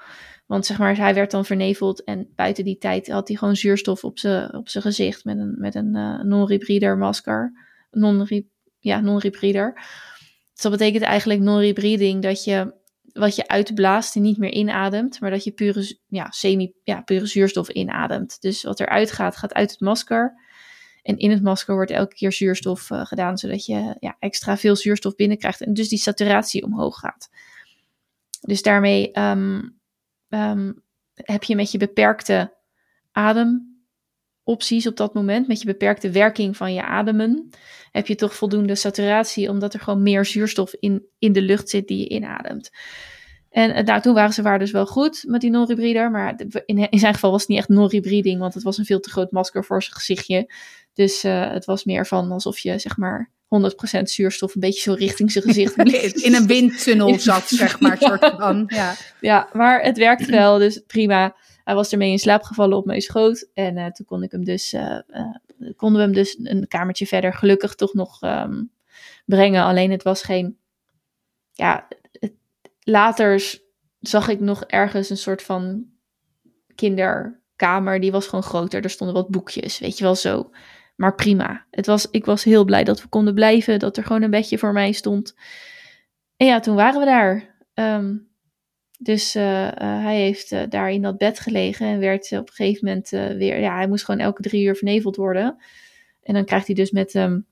Want 0.45 0.65
zeg 0.65 0.77
maar, 0.77 0.97
hij 0.97 1.13
werd 1.13 1.31
dan 1.31 1.45
verneveld 1.45 2.03
en 2.03 2.31
buiten 2.35 2.63
die 2.63 2.77
tijd 2.77 3.07
had 3.07 3.27
hij 3.27 3.37
gewoon 3.37 3.55
zuurstof 3.55 4.03
op 4.03 4.19
zijn 4.19 4.53
op 4.53 4.67
gezicht 4.67 5.23
met 5.25 5.37
een, 5.37 5.55
met 5.57 5.75
een 5.75 5.95
eh, 5.95 6.19
non-rebreather 6.21 6.97
masker. 6.97 7.51
Non 7.91 8.27
ja, 8.79 8.99
non-rebreather. 8.99 9.73
Dus 10.53 10.61
dat 10.61 10.71
betekent 10.71 11.03
eigenlijk 11.03 11.39
non-rebreathing 11.39 12.21
dat 12.21 12.43
je 12.43 12.73
wat 13.13 13.35
je 13.35 13.47
uitblaast 13.47 14.15
en 14.15 14.21
niet 14.21 14.37
meer 14.37 14.51
inademt, 14.51 15.19
maar 15.19 15.31
dat 15.31 15.43
je 15.43 15.51
pure, 15.51 15.99
ja, 16.07 16.31
semi, 16.31 16.73
ja, 16.83 17.01
pure 17.01 17.25
zuurstof 17.25 17.69
inademt. 17.69 18.41
Dus 18.41 18.63
wat 18.63 18.79
eruit 18.79 19.11
gaat, 19.11 19.35
gaat 19.37 19.53
uit 19.53 19.71
het 19.71 19.79
masker. 19.79 20.42
En 21.03 21.17
in 21.17 21.31
het 21.31 21.41
masker 21.41 21.75
wordt 21.75 21.91
elke 21.91 22.15
keer 22.15 22.31
zuurstof 22.31 22.91
eh, 22.91 23.05
gedaan, 23.05 23.37
zodat 23.37 23.65
je 23.65 23.95
ja, 23.99 24.15
extra 24.19 24.57
veel 24.57 24.75
zuurstof 24.75 25.15
binnenkrijgt. 25.15 25.61
En 25.61 25.73
dus 25.73 25.89
die 25.89 25.99
saturatie 25.99 26.63
omhoog 26.63 26.99
gaat. 26.99 27.29
Dus 28.41 28.61
daarmee 28.61 29.11
ehm, 29.11 29.61
ehm, 30.29 30.71
heb 31.13 31.43
je 31.43 31.55
met 31.55 31.71
je 31.71 31.77
beperkte 31.77 32.53
adem 33.11 33.73
opties 34.43 34.87
op 34.87 34.97
dat 34.97 35.13
moment. 35.13 35.47
Met 35.47 35.59
je 35.59 35.65
beperkte 35.65 36.09
werking 36.09 36.57
van 36.57 36.73
je 36.73 36.83
ademen. 36.83 37.49
Heb 37.91 38.07
je 38.07 38.15
toch 38.15 38.35
voldoende 38.35 38.75
saturatie, 38.75 39.49
omdat 39.49 39.73
er 39.73 39.79
gewoon 39.79 40.03
meer 40.03 40.25
zuurstof 40.25 40.73
in, 40.79 41.05
in 41.19 41.33
de 41.33 41.41
lucht 41.41 41.69
zit 41.69 41.87
die 41.87 41.97
je 41.97 42.09
inademt. 42.09 42.71
En 43.53 43.73
eh, 43.73 43.83
nou, 43.83 44.01
toen 44.01 44.13
waren 44.13 44.33
ze 44.33 44.41
waar 44.41 44.59
dus 44.59 44.71
wel 44.71 44.85
goed 44.85 45.23
met 45.27 45.41
die 45.41 45.49
non-rebreather. 45.49 46.11
Maar 46.11 46.35
in, 46.65 46.89
in 46.89 46.99
zijn 46.99 47.13
geval 47.13 47.31
was 47.31 47.39
het 47.39 47.49
niet 47.49 47.57
echt 47.57 47.69
non-rebreathing, 47.69 48.39
want 48.39 48.53
het 48.53 48.63
was 48.63 48.77
een 48.77 48.85
veel 48.85 48.99
te 48.99 49.09
groot 49.09 49.31
masker 49.31 49.65
voor 49.65 49.83
zijn 49.83 49.95
gezichtje. 49.95 50.51
Dus 50.93 51.25
uh, 51.25 51.51
het 51.51 51.65
was 51.65 51.83
meer 51.83 52.07
van 52.07 52.31
alsof 52.31 52.59
je 52.59 52.79
zeg 52.79 52.97
maar 52.97 53.31
100% 53.99 54.01
zuurstof 54.03 54.55
een 54.55 54.61
beetje 54.61 54.81
zo 54.81 54.93
richting 54.93 55.31
zijn 55.31 55.43
gezicht 55.43 55.75
in 56.25 56.35
een 56.35 56.47
windtunnel 56.47 57.19
zat, 57.19 57.47
zeg 57.47 57.79
maar. 57.79 57.97
ja. 57.99 58.07
Soort 58.07 58.35
van, 58.37 58.63
ja. 58.67 58.95
ja, 59.21 59.49
maar 59.53 59.81
het 59.81 59.97
werkte 59.97 60.31
wel, 60.31 60.57
dus 60.57 60.83
prima. 60.87 61.35
Hij 61.63 61.75
was 61.75 61.91
ermee 61.91 62.11
in 62.11 62.19
slaap 62.19 62.43
gevallen 62.43 62.77
op 62.77 62.85
mijn 62.85 63.01
schoot. 63.01 63.49
En 63.53 63.77
uh, 63.77 63.85
toen 63.85 64.05
kon 64.05 64.23
ik 64.23 64.31
hem 64.31 64.43
dus, 64.43 64.73
uh, 64.73 64.99
konden 65.75 65.97
we 65.97 66.03
hem 66.03 66.13
dus 66.13 66.37
een 66.43 66.67
kamertje 66.67 67.05
verder 67.05 67.33
gelukkig 67.33 67.75
toch 67.75 67.93
nog 67.93 68.21
um, 68.21 68.71
brengen. 69.25 69.63
Alleen 69.63 69.91
het 69.91 70.03
was 70.03 70.23
geen, 70.23 70.57
ja, 71.51 71.87
het, 72.11 72.33
later 72.83 73.61
zag 73.99 74.27
ik 74.27 74.39
nog 74.39 74.63
ergens 74.63 75.09
een 75.09 75.17
soort 75.17 75.41
van 75.41 75.85
kinderkamer. 76.75 77.99
Die 77.99 78.11
was 78.11 78.27
gewoon 78.27 78.43
groter. 78.43 78.83
Er 78.83 78.89
stonden 78.89 79.15
wat 79.15 79.29
boekjes, 79.29 79.79
weet 79.79 79.97
je 79.97 80.03
wel 80.03 80.15
zo. 80.15 80.51
Maar 80.95 81.15
prima. 81.15 81.65
Het 81.71 81.85
was, 81.85 82.07
ik 82.11 82.25
was 82.25 82.43
heel 82.43 82.65
blij 82.65 82.83
dat 82.83 83.01
we 83.01 83.07
konden 83.07 83.33
blijven. 83.33 83.79
Dat 83.79 83.97
er 83.97 84.03
gewoon 84.03 84.21
een 84.21 84.29
bedje 84.29 84.57
voor 84.57 84.73
mij 84.73 84.91
stond. 84.91 85.35
En 86.37 86.47
ja, 86.47 86.59
toen 86.59 86.75
waren 86.75 86.99
we 86.99 87.05
daar. 87.05 87.55
Um, 87.73 88.31
dus 88.99 89.35
uh, 89.35 89.63
uh, 89.63 89.71
hij 89.77 90.19
heeft 90.19 90.51
uh, 90.51 90.61
daar 90.69 90.91
in 90.91 91.01
dat 91.01 91.17
bed 91.17 91.39
gelegen 91.39 91.87
en 91.87 91.99
werd 91.99 92.31
op 92.31 92.47
een 92.47 92.53
gegeven 92.53 92.87
moment 92.87 93.09
weer. 93.09 93.59
Ja, 93.59 93.75
hij 93.75 93.87
moest 93.87 94.05
gewoon 94.05 94.19
elke 94.19 94.41
drie 94.41 94.65
uur 94.65 94.75
verneveld 94.75 95.15
worden. 95.15 95.63
En 96.21 96.33
dan 96.33 96.45
krijgt 96.45 96.65
hij 96.65 96.75
dus 96.75 96.91
met. 96.91 97.13
Um, 97.13 97.51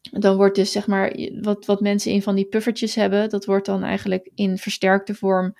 dan 0.00 0.36
wordt 0.36 0.56
dus 0.56 0.72
zeg 0.72 0.86
maar. 0.86 1.16
Wat, 1.40 1.66
wat 1.66 1.80
mensen 1.80 2.12
in 2.12 2.22
van 2.22 2.34
die 2.34 2.46
puffertjes 2.46 2.94
hebben. 2.94 3.28
Dat 3.28 3.44
wordt 3.44 3.66
dan 3.66 3.82
eigenlijk 3.82 4.30
in 4.34 4.58
versterkte 4.58 5.14
vorm. 5.14 5.54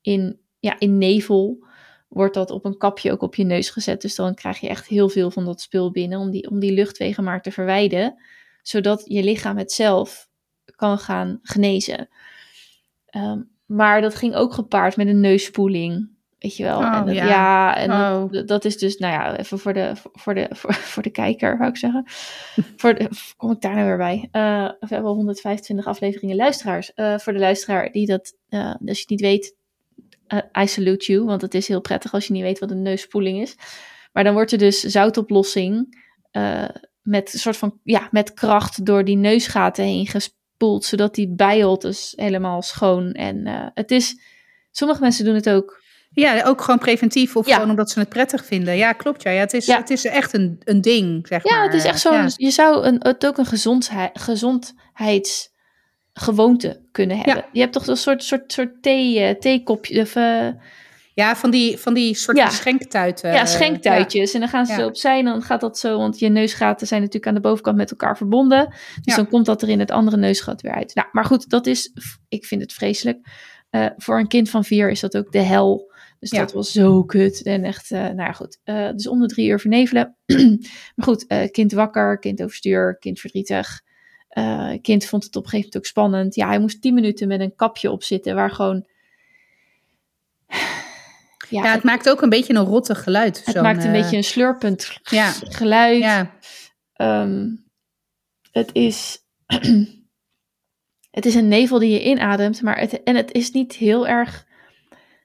In, 0.00 0.38
ja, 0.58 0.78
in 0.78 0.98
nevel 0.98 1.66
wordt 2.08 2.34
dat 2.34 2.50
op 2.50 2.64
een 2.64 2.76
kapje 2.76 3.12
ook 3.12 3.22
op 3.22 3.34
je 3.34 3.44
neus 3.44 3.70
gezet. 3.70 4.00
Dus 4.00 4.14
dan 4.14 4.34
krijg 4.34 4.58
je 4.58 4.68
echt 4.68 4.86
heel 4.86 5.08
veel 5.08 5.30
van 5.30 5.44
dat 5.44 5.60
spul 5.60 5.90
binnen 5.90 6.18
om 6.18 6.30
die, 6.30 6.50
om 6.50 6.58
die 6.58 6.72
luchtwegen 6.72 7.24
maar 7.24 7.42
te 7.42 7.50
verwijden. 7.50 8.22
Zodat 8.62 9.02
je 9.04 9.22
lichaam 9.22 9.56
het 9.56 9.72
zelf 9.72 10.28
kan 10.64 10.98
gaan 10.98 11.38
genezen. 11.42 12.08
Um, 13.16 13.50
maar 13.66 14.00
dat 14.00 14.14
ging 14.14 14.34
ook 14.34 14.52
gepaard 14.52 14.96
met 14.96 15.06
een 15.06 15.20
neusspoeling. 15.20 16.08
Weet 16.38 16.56
je 16.56 16.64
wel. 16.64 16.78
Oh, 16.78 16.94
en 16.94 17.06
dat, 17.06 17.14
ja. 17.14 17.26
ja. 17.26 17.76
en 17.76 17.90
Oh. 17.90 18.32
dat, 18.32 18.48
dat 18.48 18.64
is 18.64 18.76
dus, 18.78 18.96
nou 18.96 19.12
ja, 19.12 19.36
even 19.36 19.58
voor 19.58 19.72
de, 19.72 19.92
voor 20.12 20.34
de, 20.34 20.48
voor, 20.50 20.74
voor 20.74 21.02
de 21.02 21.10
kijker, 21.10 21.58
wou 21.58 21.70
ik 21.70 21.76
zeggen. 21.76 22.04
voor 22.80 22.94
de, 22.94 23.08
kom 23.36 23.50
ik 23.50 23.60
daar 23.60 23.74
nou 23.74 23.86
weer 23.86 23.96
bij? 23.96 24.28
Eh, 24.30 24.66
we 24.80 24.86
hebben 24.88 25.10
al 25.10 25.14
125 25.14 25.86
afleveringen 25.86 26.36
luisteraars. 26.36 26.94
Eh, 26.94 27.18
voor 27.18 27.32
de 27.32 27.38
luisteraar 27.38 27.92
die 27.92 28.06
dat, 28.06 28.34
uh, 28.50 28.66
als 28.66 28.78
je 28.80 29.00
het 29.00 29.08
niet 29.08 29.20
weet, 29.20 29.54
uh, 30.28 30.62
I 30.62 30.66
salute 30.66 31.12
you. 31.12 31.24
Want 31.24 31.42
het 31.42 31.54
is 31.54 31.68
heel 31.68 31.80
prettig 31.80 32.12
als 32.12 32.26
je 32.26 32.32
niet 32.32 32.42
weet 32.42 32.58
wat 32.58 32.70
een 32.70 32.82
neusspoeling 32.82 33.40
is. 33.40 33.56
Maar 34.12 34.24
dan 34.24 34.34
wordt 34.34 34.52
er 34.52 34.58
dus 34.58 34.80
zoutoplossing 34.80 36.04
uh, 36.32 36.68
met 37.02 37.32
een 37.32 37.38
soort 37.38 37.56
van, 37.56 37.80
ja, 37.82 38.08
met 38.10 38.34
kracht 38.34 38.86
door 38.86 39.04
die 39.04 39.16
neusgaten 39.16 39.84
heen 39.84 40.06
gespoeld. 40.06 40.84
Zodat 40.84 41.14
die 41.14 41.34
bijelt 41.34 41.82
dus 41.82 42.12
helemaal 42.16 42.62
schoon. 42.62 43.12
En 43.12 43.46
uh, 43.46 43.66
het 43.74 43.90
is, 43.90 44.20
sommige 44.70 45.00
mensen 45.00 45.24
doen 45.24 45.34
het 45.34 45.50
ook 45.50 45.84
Ja, 46.22 46.42
ook 46.44 46.60
gewoon 46.60 46.78
preventief 46.78 47.36
of 47.36 47.46
Ja. 47.46 47.54
gewoon 47.54 47.70
omdat 47.70 47.90
ze 47.90 47.98
het 47.98 48.08
prettig 48.08 48.44
vinden. 48.44 48.76
Ja, 48.76 48.92
klopt. 48.92 49.22
Ja, 49.22 49.30
ja 49.30 49.40
het, 49.40 49.52
is, 49.52 49.66
Ja. 49.66 49.76
het 49.76 49.90
is 49.90 50.04
echt 50.04 50.34
een, 50.34 50.60
een 50.64 50.80
ding, 50.80 51.26
zeg 51.26 51.44
Ja, 51.44 51.54
maar. 51.56 51.64
het 51.64 51.74
is 51.74 51.84
echt 51.84 52.00
zo'n. 52.00 52.12
Ja. 52.12 52.28
Je 52.36 52.50
zou 52.50 52.84
een, 52.84 52.96
het 52.98 53.26
ook 53.26 53.38
een 53.38 53.46
gezondheid, 53.46 54.10
gezondheidsgewoonte 56.14 56.80
kunnen 56.92 57.16
hebben. 57.16 57.44
Je 57.52 57.60
hebt 57.60 57.72
toch 57.72 57.86
een 57.86 57.96
soort, 57.96 58.24
soort, 58.24 58.52
soort 58.52 58.82
thee, 58.82 59.18
eh, 59.20 59.34
theekopje. 59.38 60.00
Of, 60.00 60.16
eh, 60.16 60.48
Ja, 61.14 61.36
van 61.36 61.50
die, 61.50 61.76
van 61.78 61.94
die 61.94 62.14
soort 62.14 62.36
Ja. 62.36 62.48
schenktuiten. 62.50 63.32
ja, 63.32 63.44
schenktuitjes. 63.46 64.34
En 64.34 64.40
dan 64.40 64.48
gaan 64.48 64.66
ze 64.66 64.72
Ja. 64.72 64.78
zo 64.78 64.86
opzij. 64.86 65.18
En 65.18 65.24
dan 65.24 65.42
gaat 65.42 65.60
dat 65.60 65.78
zo. 65.78 65.98
Want 65.98 66.18
je 66.18 66.28
neusgaten 66.28 66.86
zijn 66.86 67.00
natuurlijk 67.00 67.26
aan 67.26 67.34
de 67.34 67.40
bovenkant 67.48 67.76
met 67.76 67.90
elkaar 67.90 68.16
verbonden. 68.16 68.66
Dus 68.68 68.76
Ja. 69.02 69.16
dan 69.16 69.28
komt 69.28 69.46
dat 69.46 69.62
er 69.62 69.68
in 69.68 69.78
het 69.80 69.90
andere 69.90 70.16
neusgat 70.16 70.60
weer 70.60 70.72
uit. 70.74 70.94
Nou, 70.94 71.08
maar 71.12 71.24
goed, 71.24 71.48
dat 71.50 71.66
is. 71.66 71.92
Ik 72.28 72.44
vind 72.44 72.60
het 72.60 72.72
vreselijk. 72.72 73.18
Eh, 73.70 73.86
voor 73.96 74.18
een 74.18 74.28
kind 74.28 74.50
van 74.50 74.64
vier 74.64 74.90
is 74.90 75.00
dat 75.00 75.16
ook 75.16 75.32
de 75.32 75.38
hel. 75.42 75.92
Dus 76.18 76.30
Ja. 76.30 76.38
dat 76.38 76.52
was 76.52 76.72
zo 76.72 77.04
kut. 77.04 77.42
En 77.42 77.64
echt, 77.64 77.90
eh, 77.90 78.00
nou 78.00 78.16
ja, 78.16 78.32
goed. 78.32 78.60
Eh, 78.64 78.90
dus 78.90 79.06
om 79.08 79.20
de 79.20 79.26
drie 79.26 79.48
uur 79.48 79.60
vernevelen. 79.60 80.16
maar 80.96 81.06
goed, 81.06 81.26
eh, 81.26 81.50
kind 81.50 81.72
wakker, 81.72 82.18
kind 82.18 82.42
overstuur, 82.42 82.96
kind 82.98 83.20
verdrietig. 83.20 83.84
Kind 84.82 85.04
vond 85.04 85.24
het 85.24 85.36
op 85.36 85.42
een 85.44 85.48
gegeven 85.50 85.70
moment 85.72 85.76
ook 85.76 85.86
spannend. 85.86 86.34
Ja, 86.34 86.46
hij 86.48 86.58
moest 86.58 86.82
tien 86.82 86.94
minuten 86.94 87.28
met 87.28 87.40
een 87.40 87.54
kapje 87.54 87.90
op 87.90 88.02
zitten 88.02 88.34
waar 88.34 88.50
gewoon... 88.50 88.86
Ja, 91.48 91.62
Ja, 91.64 91.72
het 91.72 91.82
maakt 91.82 92.08
ook 92.10 92.22
een 92.22 92.28
beetje 92.28 92.54
een 92.54 92.64
rottig 92.64 93.02
geluid. 93.02 93.44
het 93.44 93.62
maakt 93.62 93.84
een 93.84 93.92
beetje 93.92 94.16
een 94.16 94.24
slurpend 94.24 94.98
Ja. 95.02 95.30
geluid. 95.30 95.98
Ja, 95.98 96.30
Ehm, 96.92 97.48
het 98.50 98.70
is... 98.72 99.18
het 101.16 101.26
is 101.26 101.34
een 101.34 101.48
nevel 101.48 101.78
die 101.78 101.90
je 101.90 102.04
inademt, 102.04 102.62
maar 102.62 102.78
het, 102.80 103.02
en 103.02 103.16
het 103.16 103.32
is 103.32 103.50
niet 103.50 103.72
heel 103.72 104.06
erg 104.06 104.46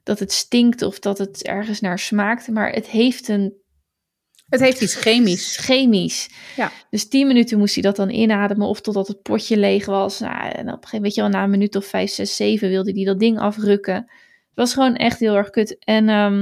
dat 0.03 0.19
het 0.19 0.31
stinkt 0.31 0.81
of 0.81 0.99
dat 0.99 1.17
het 1.17 1.43
ergens 1.43 1.79
naar 1.79 1.99
smaakt, 1.99 2.47
maar 2.47 2.71
het 2.71 2.87
heeft 2.87 3.27
een 3.27 3.59
het 4.51 4.59
heeft 4.59 4.81
iets 4.81 4.95
chemisch. 4.95 5.57
chemisch. 5.57 6.29
Ja. 6.55 6.71
Dus 6.89 7.07
10 7.07 7.27
minuten 7.27 7.57
moest 7.57 7.73
hij 7.73 7.83
dat 7.83 7.95
dan 7.95 8.09
inademen 8.09 8.67
of 8.67 8.81
totdat 8.81 9.07
het 9.07 9.21
potje 9.21 9.57
leeg 9.57 9.85
was. 9.85 10.19
Nou, 10.19 10.33
en 10.33 10.49
op 10.49 10.51
een 10.51 10.63
gegeven 10.65 10.79
moment, 10.81 11.01
weet 11.01 11.15
je 11.15 11.21
wel, 11.21 11.29
na 11.29 11.43
een 11.43 11.49
minuut 11.49 11.75
of 11.75 11.85
5, 11.85 12.11
6, 12.11 12.35
7 12.35 12.69
wilde 12.69 12.91
hij 12.91 13.03
dat 13.03 13.19
ding 13.19 13.39
afrukken. 13.39 13.95
Het 13.95 14.55
was 14.55 14.73
gewoon 14.73 14.95
echt 14.95 15.19
heel 15.19 15.35
erg 15.35 15.49
kut. 15.49 15.77
En 15.79 16.09
ehm, 16.09 16.37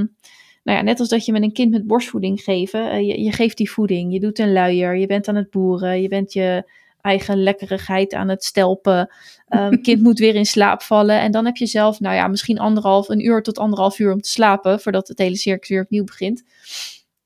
nou 0.62 0.78
ja, 0.78 0.82
net 0.82 1.00
als 1.00 1.08
dat 1.08 1.24
je 1.24 1.32
met 1.32 1.42
een 1.42 1.52
kind 1.52 1.70
met 1.70 1.86
borstvoeding 1.86 2.40
geven, 2.40 2.90
eh, 2.90 3.06
je, 3.06 3.22
je 3.22 3.32
geeft 3.32 3.56
die 3.56 3.70
voeding, 3.70 4.12
je 4.12 4.20
doet 4.20 4.38
een 4.38 4.52
luier, 4.52 4.96
je 4.96 5.06
bent 5.06 5.28
aan 5.28 5.36
het 5.36 5.50
boeren, 5.50 6.02
je 6.02 6.08
bent 6.08 6.32
je 6.32 6.70
eigen 7.00 7.42
lekkerigheid 7.42 8.14
aan 8.14 8.28
het 8.28 8.44
stelpen. 8.44 9.14
Ehm, 9.50 9.80
kind 9.86 10.02
moet 10.02 10.18
weer 10.18 10.34
in 10.34 10.46
slaap 10.46 10.82
vallen 10.82 11.20
en 11.20 11.30
dan 11.30 11.44
heb 11.44 11.56
je 11.56 11.66
zelf, 11.66 12.00
nou 12.00 12.14
ja, 12.14 12.26
misschien 12.28 12.58
anderhalf, 12.58 13.08
een 13.08 13.24
uur 13.24 13.42
tot 13.42 13.58
anderhalf 13.58 13.98
uur 13.98 14.12
om 14.12 14.20
te 14.20 14.28
slapen 14.28 14.80
voordat 14.80 15.08
het 15.08 15.18
hele 15.18 15.36
circus 15.36 15.68
weer 15.68 15.82
opnieuw 15.82 16.04
begint. 16.04 16.42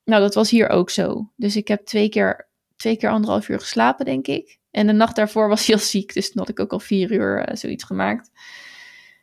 Nou, 0.03 0.21
dat 0.21 0.33
was 0.33 0.49
hier 0.49 0.69
ook 0.69 0.89
zo. 0.89 1.31
Dus 1.35 1.55
ik 1.55 1.67
heb 1.67 1.85
twee 1.85 2.09
keer, 2.09 2.49
twee 2.75 2.97
keer 2.97 3.09
anderhalf 3.09 3.49
uur 3.49 3.59
geslapen, 3.59 4.05
denk 4.05 4.27
ik. 4.27 4.59
En 4.71 4.87
de 4.87 4.93
nacht 4.93 5.15
daarvoor 5.15 5.47
was 5.47 5.65
hij 5.65 5.75
al 5.75 5.81
ziek, 5.81 6.13
dus 6.13 6.31
toen 6.31 6.39
had 6.41 6.49
ik 6.49 6.59
ook 6.59 6.71
al 6.71 6.79
vier 6.79 7.11
uur 7.11 7.39
eh, 7.39 7.55
zoiets 7.55 7.83
gemaakt. 7.83 8.31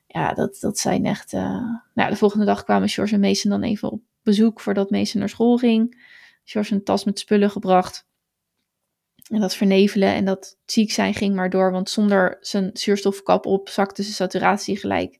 Ja, 0.06 0.32
dat, 0.35 0.56
dat 0.61 0.78
zijn 0.78 1.04
echt... 1.04 1.32
eh, 1.32 1.64
Nou, 1.94 2.11
de 2.11 2.16
volgende 2.16 2.44
dag 2.44 2.64
kwamen 2.64 2.88
George 2.88 3.14
en 3.14 3.21
Mason 3.21 3.50
dan 3.50 3.62
even 3.62 3.90
op 3.90 4.00
bezoek 4.23 4.61
voordat 4.61 4.90
Mason 4.90 5.21
naar 5.21 5.28
school 5.28 5.56
ging. 5.56 6.02
George 6.44 6.75
een 6.75 6.85
tas 6.85 7.04
met 7.04 7.18
spullen 7.18 7.50
gebracht. 7.50 8.06
En 9.32 9.40
dat 9.40 9.56
vernevelen 9.56 10.14
en 10.14 10.24
dat 10.24 10.58
ziek 10.64 10.92
zijn 10.92 11.14
ging 11.14 11.34
maar 11.34 11.50
door, 11.50 11.72
want 11.72 11.90
zonder 11.90 12.36
zijn 12.40 12.70
zuurstofkap 12.72 13.46
op 13.46 13.68
zakte 13.68 14.02
zijn 14.02 14.14
saturatie 14.14 14.76
gelijk. 14.76 15.18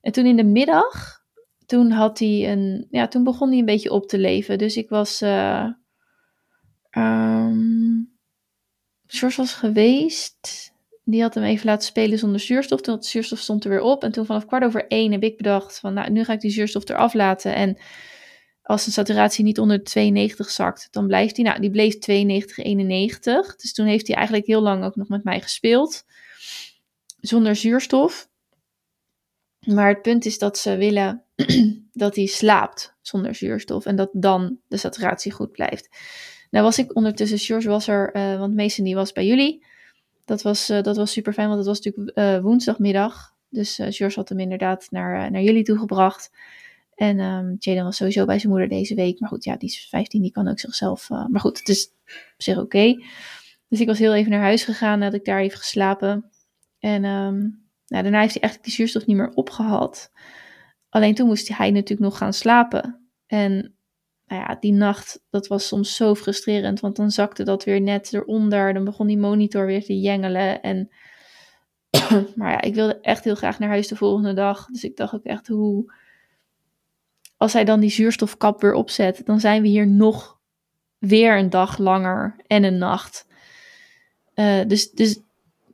En 0.00 0.12
toen 0.12 0.26
in 0.26 0.36
de 0.36 0.44
middag 0.44 1.20
toen 1.66 1.90
had 1.90 2.18
hij 2.18 2.52
een, 2.52 2.86
ja, 2.90 3.08
toen 3.08 3.24
begon 3.24 3.48
hij 3.48 3.58
een 3.58 3.64
beetje 3.64 3.90
op 3.90 4.08
te 4.08 4.18
leven. 4.18 4.58
Dus 4.58 4.76
ik 4.76 4.88
was, 4.88 5.22
uh, 5.22 5.66
was 9.36 9.54
geweest. 9.54 10.72
Die 11.04 11.22
had 11.22 11.34
hem 11.34 11.44
even 11.44 11.66
laten 11.66 11.86
spelen 11.86 12.18
zonder 12.18 12.40
zuurstof. 12.40 12.80
Toen 12.80 12.94
had 12.94 13.02
de 13.02 13.08
zuurstof 13.08 13.38
stond 13.38 13.64
er 13.64 13.70
weer 13.70 13.80
op. 13.80 14.02
En 14.04 14.12
toen 14.12 14.26
vanaf 14.26 14.46
kwart 14.46 14.64
over 14.64 14.86
één 14.86 15.12
heb 15.12 15.22
ik 15.22 15.36
bedacht 15.36 15.78
van, 15.78 15.94
nou, 15.94 16.10
nu 16.10 16.24
ga 16.24 16.32
ik 16.32 16.40
die 16.40 16.50
zuurstof 16.50 16.88
eraf 16.88 17.14
laten. 17.14 17.54
En 17.54 17.78
als 18.70 18.84
de 18.84 18.90
saturatie 18.90 19.44
niet 19.44 19.58
onder 19.58 19.76
de 19.76 19.82
92 19.82 20.50
zakt, 20.50 20.88
dan 20.90 21.06
blijft 21.06 21.36
hij. 21.36 21.44
Nou, 21.44 21.60
die 21.60 21.70
bleef 21.70 21.98
92, 21.98 22.58
91. 22.58 23.56
Dus 23.56 23.72
toen 23.72 23.86
heeft 23.86 24.06
hij 24.06 24.16
eigenlijk 24.16 24.46
heel 24.46 24.60
lang 24.60 24.84
ook 24.84 24.96
nog 24.96 25.08
met 25.08 25.24
mij 25.24 25.40
gespeeld. 25.40 26.04
Zonder 27.20 27.56
zuurstof. 27.56 28.28
Maar 29.66 29.88
het 29.88 30.02
punt 30.02 30.24
is 30.24 30.38
dat 30.38 30.58
ze 30.58 30.76
willen 30.76 31.24
dat 31.92 32.16
hij 32.16 32.26
slaapt 32.26 32.94
zonder 33.00 33.34
zuurstof. 33.34 33.86
En 33.86 33.96
dat 33.96 34.10
dan 34.12 34.58
de 34.68 34.76
saturatie 34.76 35.32
goed 35.32 35.52
blijft. 35.52 35.88
Nou 36.50 36.64
was 36.64 36.78
ik 36.78 36.96
ondertussen, 36.96 37.38
George 37.38 37.68
was 37.68 37.88
er, 37.88 38.16
uh, 38.16 38.38
want 38.38 38.54
Mason 38.54 38.84
die 38.84 38.94
was 38.94 39.12
bij 39.12 39.26
jullie. 39.26 39.64
Dat 40.24 40.42
was, 40.42 40.70
uh, 40.70 40.82
dat 40.82 40.96
was 40.96 41.12
super 41.12 41.32
fijn, 41.32 41.46
want 41.46 41.58
het 41.58 41.68
was 41.68 41.80
natuurlijk 41.80 42.18
uh, 42.18 42.42
woensdagmiddag. 42.42 43.34
Dus 43.48 43.74
George 43.74 44.18
had 44.18 44.28
hem 44.28 44.40
inderdaad 44.40 44.86
naar, 44.90 45.30
naar 45.30 45.42
jullie 45.42 45.64
toegebracht. 45.64 46.30
En 47.00 47.20
um, 47.20 47.56
Jaden 47.58 47.84
was 47.84 47.96
sowieso 47.96 48.24
bij 48.24 48.38
zijn 48.38 48.52
moeder 48.52 48.68
deze 48.68 48.94
week. 48.94 49.20
Maar 49.20 49.28
goed, 49.28 49.44
ja, 49.44 49.56
die 49.56 49.68
is 49.68 49.86
15, 49.88 50.22
die 50.22 50.30
kan 50.30 50.48
ook 50.48 50.58
zichzelf. 50.58 51.08
maar 51.08 51.40
goed, 51.40 51.58
het 51.58 51.68
is 51.68 51.92
op 52.06 52.42
zich 52.42 52.58
oké. 52.58 52.94
Dus 53.68 53.80
ik 53.80 53.86
was 53.86 53.98
heel 53.98 54.14
even 54.14 54.30
naar 54.30 54.40
huis 54.40 54.64
gegaan, 54.64 55.02
had 55.02 55.14
ik 55.14 55.24
daar 55.24 55.40
even 55.40 55.58
geslapen. 55.58 56.30
En 56.78 57.04
um, 57.04 57.68
nou, 57.86 58.02
daarna 58.02 58.20
heeft 58.20 58.32
hij 58.32 58.42
eigenlijk 58.42 58.64
die 58.64 58.72
zuurstof 58.72 59.06
niet 59.06 59.16
meer 59.16 59.32
opgehaald. 59.34 60.10
Alleen 60.88 61.14
toen 61.14 61.26
moest 61.26 61.48
hij 61.48 61.70
natuurlijk 61.70 62.00
nog 62.00 62.18
gaan 62.18 62.32
slapen. 62.32 63.10
En 63.26 63.74
nou 64.26 64.42
ja, 64.42 64.56
die 64.60 64.72
nacht, 64.72 65.24
dat 65.30 65.46
was 65.46 65.66
soms 65.66 65.96
zo 65.96 66.14
frustrerend, 66.14 66.80
want 66.80 66.96
dan 66.96 67.10
zakte 67.10 67.44
dat 67.44 67.64
weer 67.64 67.80
net 67.80 68.12
eronder. 68.12 68.74
Dan 68.74 68.84
begon 68.84 69.06
die 69.06 69.18
monitor 69.18 69.66
weer 69.66 69.84
te 69.84 70.00
jengelen. 70.00 70.62
En, 70.62 70.88
maar 72.36 72.50
ja, 72.50 72.60
ik 72.60 72.74
wilde 72.74 73.00
echt 73.00 73.24
heel 73.24 73.34
graag 73.34 73.58
naar 73.58 73.68
huis 73.68 73.88
de 73.88 73.96
volgende 73.96 74.32
dag. 74.32 74.66
Dus 74.66 74.84
ik 74.84 74.96
dacht 74.96 75.14
ook 75.14 75.24
echt, 75.24 75.46
hoe... 75.46 75.92
Als 77.40 77.52
hij 77.52 77.64
dan 77.64 77.80
die 77.80 77.90
zuurstofkap 77.90 78.60
weer 78.60 78.72
opzet, 78.72 79.22
dan 79.24 79.40
zijn 79.40 79.62
we 79.62 79.68
hier 79.68 79.86
nog 79.86 80.38
weer 80.98 81.38
een 81.38 81.50
dag 81.50 81.78
langer 81.78 82.36
en 82.46 82.64
een 82.64 82.78
nacht. 82.78 83.26
Uh, 84.34 84.60
dus, 84.66 84.90
dus 84.90 85.20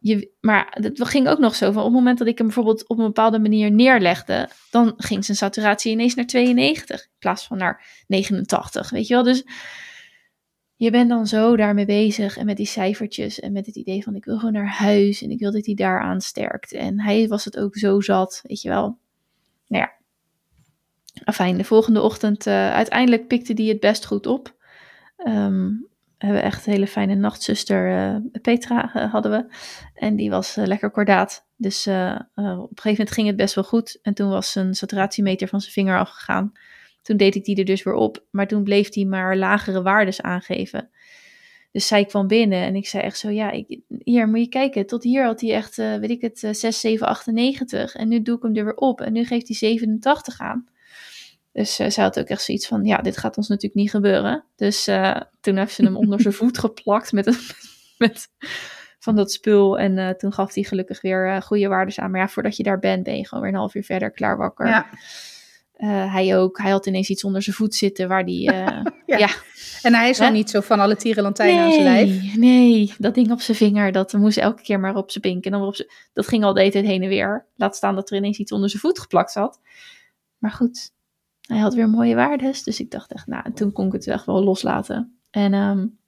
je, 0.01 0.31
maar 0.41 0.67
het 0.71 1.09
ging 1.09 1.29
ook 1.29 1.39
nog 1.39 1.55
zo 1.55 1.73
van 1.73 1.83
op 1.83 1.89
het 1.89 1.95
moment 1.97 2.19
dat 2.19 2.27
ik 2.27 2.39
hem 2.39 2.47
bijvoorbeeld 2.47 2.89
op 2.89 2.99
een 2.99 3.05
bepaalde 3.05 3.39
manier 3.39 3.71
neerlegde, 3.71 4.49
dan 4.71 4.95
ging 4.97 5.25
zijn 5.25 5.37
saturatie 5.37 5.93
ineens 5.93 6.15
naar 6.15 6.27
92 6.27 7.03
in 7.03 7.11
plaats 7.19 7.47
van 7.47 7.59
naar 7.59 8.05
89, 8.07 8.91
weet 8.91 9.07
je 9.07 9.15
wel. 9.15 9.23
Dus 9.23 9.45
je 10.77 10.91
bent 10.91 11.09
dan 11.09 11.27
zo 11.27 11.57
daarmee 11.57 11.87
bezig 11.87 12.37
en 12.37 12.47
met 12.47 12.57
die 12.57 12.67
cijfertjes 12.67 13.41
en 13.41 13.53
met 13.53 13.67
het 13.67 13.77
idee 13.77 14.03
van 14.03 14.15
ik 14.15 14.25
wil 14.25 14.39
gewoon 14.39 14.55
naar 14.55 14.69
huis 14.69 15.23
en 15.23 15.31
ik 15.31 15.39
wil 15.39 15.53
dat 15.53 15.67
hij 15.67 15.75
daar 15.75 16.01
aansterkt. 16.01 16.73
En 16.73 17.01
hij 17.01 17.29
was 17.29 17.45
het 17.45 17.59
ook 17.59 17.77
zo 17.77 18.01
zat, 18.01 18.41
weet 18.43 18.63
je 18.63 18.69
wel. 18.69 18.99
Nou 19.67 19.83
ja, 19.83 19.96
afijn, 21.25 21.57
de 21.57 21.65
volgende 21.65 22.03
ochtend, 22.03 22.47
uh, 22.47 22.73
uiteindelijk 22.73 23.27
pikte 23.27 23.55
die 23.55 23.69
het 23.69 23.81
best 23.81 24.07
goed 24.07 24.27
op. 24.27 24.55
Um, 25.27 25.89
hebben 26.19 26.43
echt 26.43 26.67
een 26.67 26.73
hele 26.73 26.87
fijne 26.87 27.15
nachtzuster, 27.15 27.91
uh, 27.91 28.41
Petra, 28.43 28.93
uh, 28.97 29.13
hadden 29.13 29.31
we. 29.31 29.55
En 29.95 30.17
die 30.17 30.31
was 30.31 30.55
lekker 30.55 30.91
kordaat. 30.91 31.47
Dus 31.57 31.87
op 31.87 31.93
een 31.95 32.29
gegeven 32.35 32.91
moment 32.91 33.11
ging 33.11 33.27
het 33.27 33.37
best 33.37 33.55
wel 33.55 33.65
goed. 33.65 33.99
En 34.03 34.15
toen 34.15 34.29
was 34.29 34.53
zijn 34.53 34.75
saturatiemeter 34.75 35.49
van 35.49 35.61
zijn 35.61 35.73
vinger 35.73 35.99
afgegaan. 35.99 36.53
Toen 37.03 37.17
deed 37.17 37.35
ik 37.35 37.45
die 37.45 37.57
er 37.57 37.65
dus 37.65 37.83
weer 37.83 37.95
op. 37.95 38.25
Maar 38.31 38.47
toen 38.47 38.63
bleef 38.63 38.95
hij 38.95 39.05
maar 39.05 39.37
lagere 39.37 39.83
waardes 39.83 40.23
aangeven. 40.23 40.91
Dus 41.73 41.87
zij 41.87 42.05
kwam 42.05 42.27
binnen 42.27 42.63
en 42.63 42.75
ik 42.75 42.87
zei 42.87 43.03
echt 43.03 43.19
zo, 43.19 43.31
ja, 43.31 43.65
hier 44.05 44.29
moet 44.29 44.41
je 44.41 44.49
kijken. 44.49 44.87
Tot 44.87 45.03
hier 45.03 45.25
had 45.25 45.41
hij 45.41 45.53
echt, 45.53 45.77
weet 45.77 46.11
ik 46.11 46.21
het, 46.21 46.39
6, 46.51 46.81
7, 46.81 47.07
98. 47.07 47.95
En 47.95 48.09
nu 48.09 48.23
doe 48.23 48.37
ik 48.37 48.43
hem 48.43 48.57
er 48.57 48.65
weer 48.65 48.77
op. 48.77 49.01
En 49.01 49.13
nu 49.13 49.25
geeft 49.25 49.49
hij 49.49 49.57
87 49.57 50.41
aan. 50.41 50.67
Dus 51.57 51.81
uh, 51.81 51.89
zij 51.91 52.05
had 52.05 52.19
ook 52.19 52.27
echt 52.27 52.43
zoiets 52.43 52.67
van, 52.67 52.85
ja, 52.85 52.97
dit 52.97 53.17
gaat 53.17 53.37
ons 53.37 53.49
natuurlijk 53.49 53.81
niet 53.81 53.91
gebeuren. 53.91 54.45
Dus 54.57 54.89
uh, 54.89 55.21
toen 55.41 55.57
heeft 55.57 55.75
ze 55.75 55.85
hem 55.85 55.97
onder 55.97 56.21
zijn 56.21 56.35
voet 56.35 56.59
geplakt 56.59 57.13
met, 57.13 57.27
een, 57.27 57.39
met 58.09 58.29
van 58.99 59.17
dat 59.17 59.33
spul. 59.33 59.79
En 59.79 59.97
uh, 59.97 60.11
toen 60.11 60.33
gaf 60.33 60.55
hij 60.55 60.63
gelukkig 60.63 61.01
weer 61.01 61.43
goede 61.43 61.69
waardes 61.69 61.99
aan. 61.99 62.11
Maar 62.11 62.21
ja, 62.21 62.29
voordat 62.29 62.57
je 62.57 62.63
daar 62.63 62.79
bent, 62.79 63.03
ben 63.03 63.17
je 63.17 63.27
gewoon 63.27 63.45
weer 63.45 63.53
een 63.53 63.59
half 63.59 63.75
uur 63.75 63.85
verder 63.85 64.11
klaar 64.11 64.37
wakker. 64.37 64.67
Ja. 64.67 64.87
hij 66.09 66.39
ook, 66.39 66.59
hij 66.59 66.71
had 66.71 66.87
ineens 66.87 67.09
iets 67.09 67.25
onder 67.25 67.43
zijn 67.43 67.57
voet 67.57 67.75
zitten 67.75 68.09
waar 68.09 68.25
die, 68.25 68.43
ja. 68.53 68.85
ja. 69.07 69.29
En 69.83 69.95
hij 69.95 70.09
is 70.09 70.21
al 70.21 70.31
niet 70.31 70.51
zo 70.51 70.61
van 70.61 70.81
alle 70.81 70.97
tierenlantijnen 70.97 71.57
nee, 71.57 71.65
aan 71.65 71.73
zijn 71.73 71.85
lijf. 71.85 72.37
Nee, 72.37 72.95
dat 72.99 73.15
ding 73.15 73.31
op 73.31 73.41
zijn 73.41 73.57
vinger, 73.57 73.93
dat 73.93 74.13
moest 74.13 74.39
elke 74.39 74.63
keer 74.63 74.81
maar 74.81 74.97
op 74.97 75.11
zijn 75.11 75.23
pink. 75.23 75.45
En 75.45 75.51
dan 75.51 75.63
op 75.63 75.77
zijn, 75.77 75.89
dat 76.13 76.29
ging 76.29 76.45
al 76.45 76.53
de 76.53 76.61
hele 76.61 76.73
tijd 76.73 76.87
heen 76.87 77.03
en 77.03 77.09
weer. 77.09 77.47
Laat 77.55 77.77
staan 77.77 77.95
dat 77.95 78.11
er 78.11 78.17
ineens 78.17 78.39
iets 78.39 78.53
onder 78.53 78.71
zijn 78.71 78.83
voet 78.83 78.99
geplakt 78.99 79.33
zat. 79.33 79.61
Maar 80.39 80.51
goed, 80.51 80.95
hij 81.47 81.59
had 81.59 81.75
weer 81.75 81.89
mooie 81.89 82.15
waardes. 82.15 82.63
Dus 82.63 82.81
ik 82.81 82.91
dacht 82.91 83.13
echt, 83.13 83.27
nou, 83.27 83.53
toen 83.53 83.73
kon 83.73 83.87
ik 83.87 83.93
het 83.93 84.07
echt 84.07 84.27
wel 84.27 84.45
loslaten. 84.45 85.19
En 85.31 85.55
um, 85.55 85.99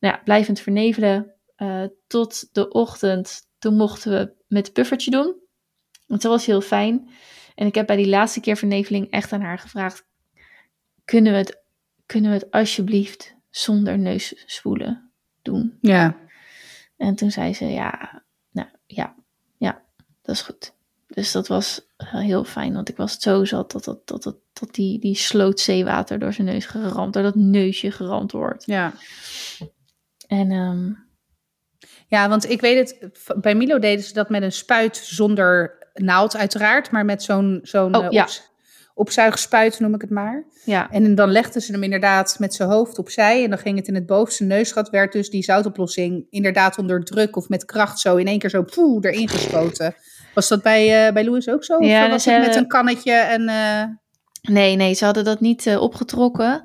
nou 0.00 0.14
ja, 0.14 0.20
blijvend 0.24 0.60
vernevelen 0.60 1.34
uh, 1.56 1.84
tot 2.06 2.48
de 2.52 2.68
ochtend. 2.68 3.48
Toen 3.58 3.76
mochten 3.76 4.10
we 4.10 4.32
met 4.48 4.64
het 4.64 4.74
puffertje 4.74 5.10
doen. 5.10 5.34
Want 6.06 6.22
dat 6.22 6.32
was 6.32 6.46
heel 6.46 6.60
fijn. 6.60 7.08
En 7.54 7.66
ik 7.66 7.74
heb 7.74 7.86
bij 7.86 7.96
die 7.96 8.08
laatste 8.08 8.40
keer 8.40 8.56
verneveling 8.56 9.10
echt 9.10 9.32
aan 9.32 9.40
haar 9.40 9.58
gevraagd: 9.58 10.06
kunnen 11.04 11.32
we 11.32 11.38
het, 11.38 11.62
kunnen 12.06 12.30
we 12.30 12.36
het 12.36 12.50
alsjeblieft 12.50 13.36
zonder 13.50 13.98
neusspoelen 13.98 15.10
doen? 15.42 15.78
Ja. 15.80 16.16
En 16.96 17.14
toen 17.14 17.30
zei 17.30 17.54
ze: 17.54 17.64
ja, 17.64 18.22
nou 18.50 18.68
ja, 18.86 19.14
ja, 19.58 19.82
dat 20.22 20.34
is 20.34 20.42
goed. 20.42 20.73
Dus 21.14 21.32
dat 21.32 21.48
was 21.48 21.80
heel 21.96 22.44
fijn, 22.44 22.74
want 22.74 22.88
ik 22.88 22.96
was 22.96 23.16
zo 23.18 23.44
zat 23.44 23.72
dat, 23.72 23.84
dat, 23.84 24.06
dat, 24.08 24.22
dat, 24.22 24.36
dat 24.52 24.74
die, 24.74 25.00
die 25.00 25.16
sloot 25.16 25.60
zeewater 25.60 26.18
door 26.18 26.32
zijn 26.32 26.46
neus 26.46 26.66
geramd, 26.66 27.12
door 27.12 27.22
dat 27.22 27.34
neusje 27.34 27.90
geramd 27.90 28.32
wordt. 28.32 28.66
Ja. 28.66 28.92
En 30.26 30.50
um... 30.50 31.06
ja, 32.06 32.28
want 32.28 32.50
ik 32.50 32.60
weet 32.60 32.76
het, 32.78 33.12
bij 33.40 33.54
Milo 33.54 33.78
deden 33.78 34.04
ze 34.04 34.12
dat 34.12 34.28
met 34.28 34.42
een 34.42 34.52
spuit 34.52 34.96
zonder 34.96 35.78
naald 35.94 36.36
uiteraard, 36.36 36.90
maar 36.90 37.04
met 37.04 37.22
zo'n 37.22 37.60
zo'n 37.62 37.96
oh, 37.96 38.10
ja. 38.10 38.28
opzuigspuit 38.94 39.80
noem 39.80 39.94
ik 39.94 40.00
het 40.00 40.10
maar. 40.10 40.44
Ja. 40.64 40.90
En 40.90 41.14
dan 41.14 41.30
legden 41.30 41.62
ze 41.62 41.72
hem 41.72 41.82
inderdaad 41.82 42.36
met 42.38 42.54
zijn 42.54 42.68
hoofd 42.68 42.98
opzij 42.98 43.44
en 43.44 43.50
dan 43.50 43.58
ging 43.58 43.78
het 43.78 43.88
in 43.88 43.94
het 43.94 44.06
bovenste 44.06 44.44
neusgat, 44.44 44.90
werd 44.90 45.12
dus 45.12 45.30
die 45.30 45.42
zoutoplossing 45.42 46.26
inderdaad 46.30 46.78
onder 46.78 47.04
druk 47.04 47.36
of 47.36 47.48
met 47.48 47.64
kracht 47.64 47.98
zo 47.98 48.16
in 48.16 48.26
één 48.26 48.38
keer 48.38 48.50
zo 48.50 48.62
poeh, 48.62 49.04
erin 49.04 49.28
gespoten. 49.28 49.94
Was 50.34 50.48
dat 50.48 50.62
bij, 50.62 51.06
uh, 51.06 51.12
bij 51.12 51.24
Louis 51.24 51.48
ook 51.48 51.64
zo? 51.64 51.84
Ja, 51.84 52.04
of 52.04 52.10
was 52.10 52.24
het 52.24 52.46
met 52.46 52.56
een 52.56 52.68
kannetje 52.68 53.12
en... 53.12 53.42
Uh... 53.48 53.84
Nee, 54.54 54.76
nee, 54.76 54.94
ze 54.94 55.04
hadden 55.04 55.24
dat 55.24 55.40
niet 55.40 55.66
uh, 55.66 55.80
opgetrokken 55.80 56.62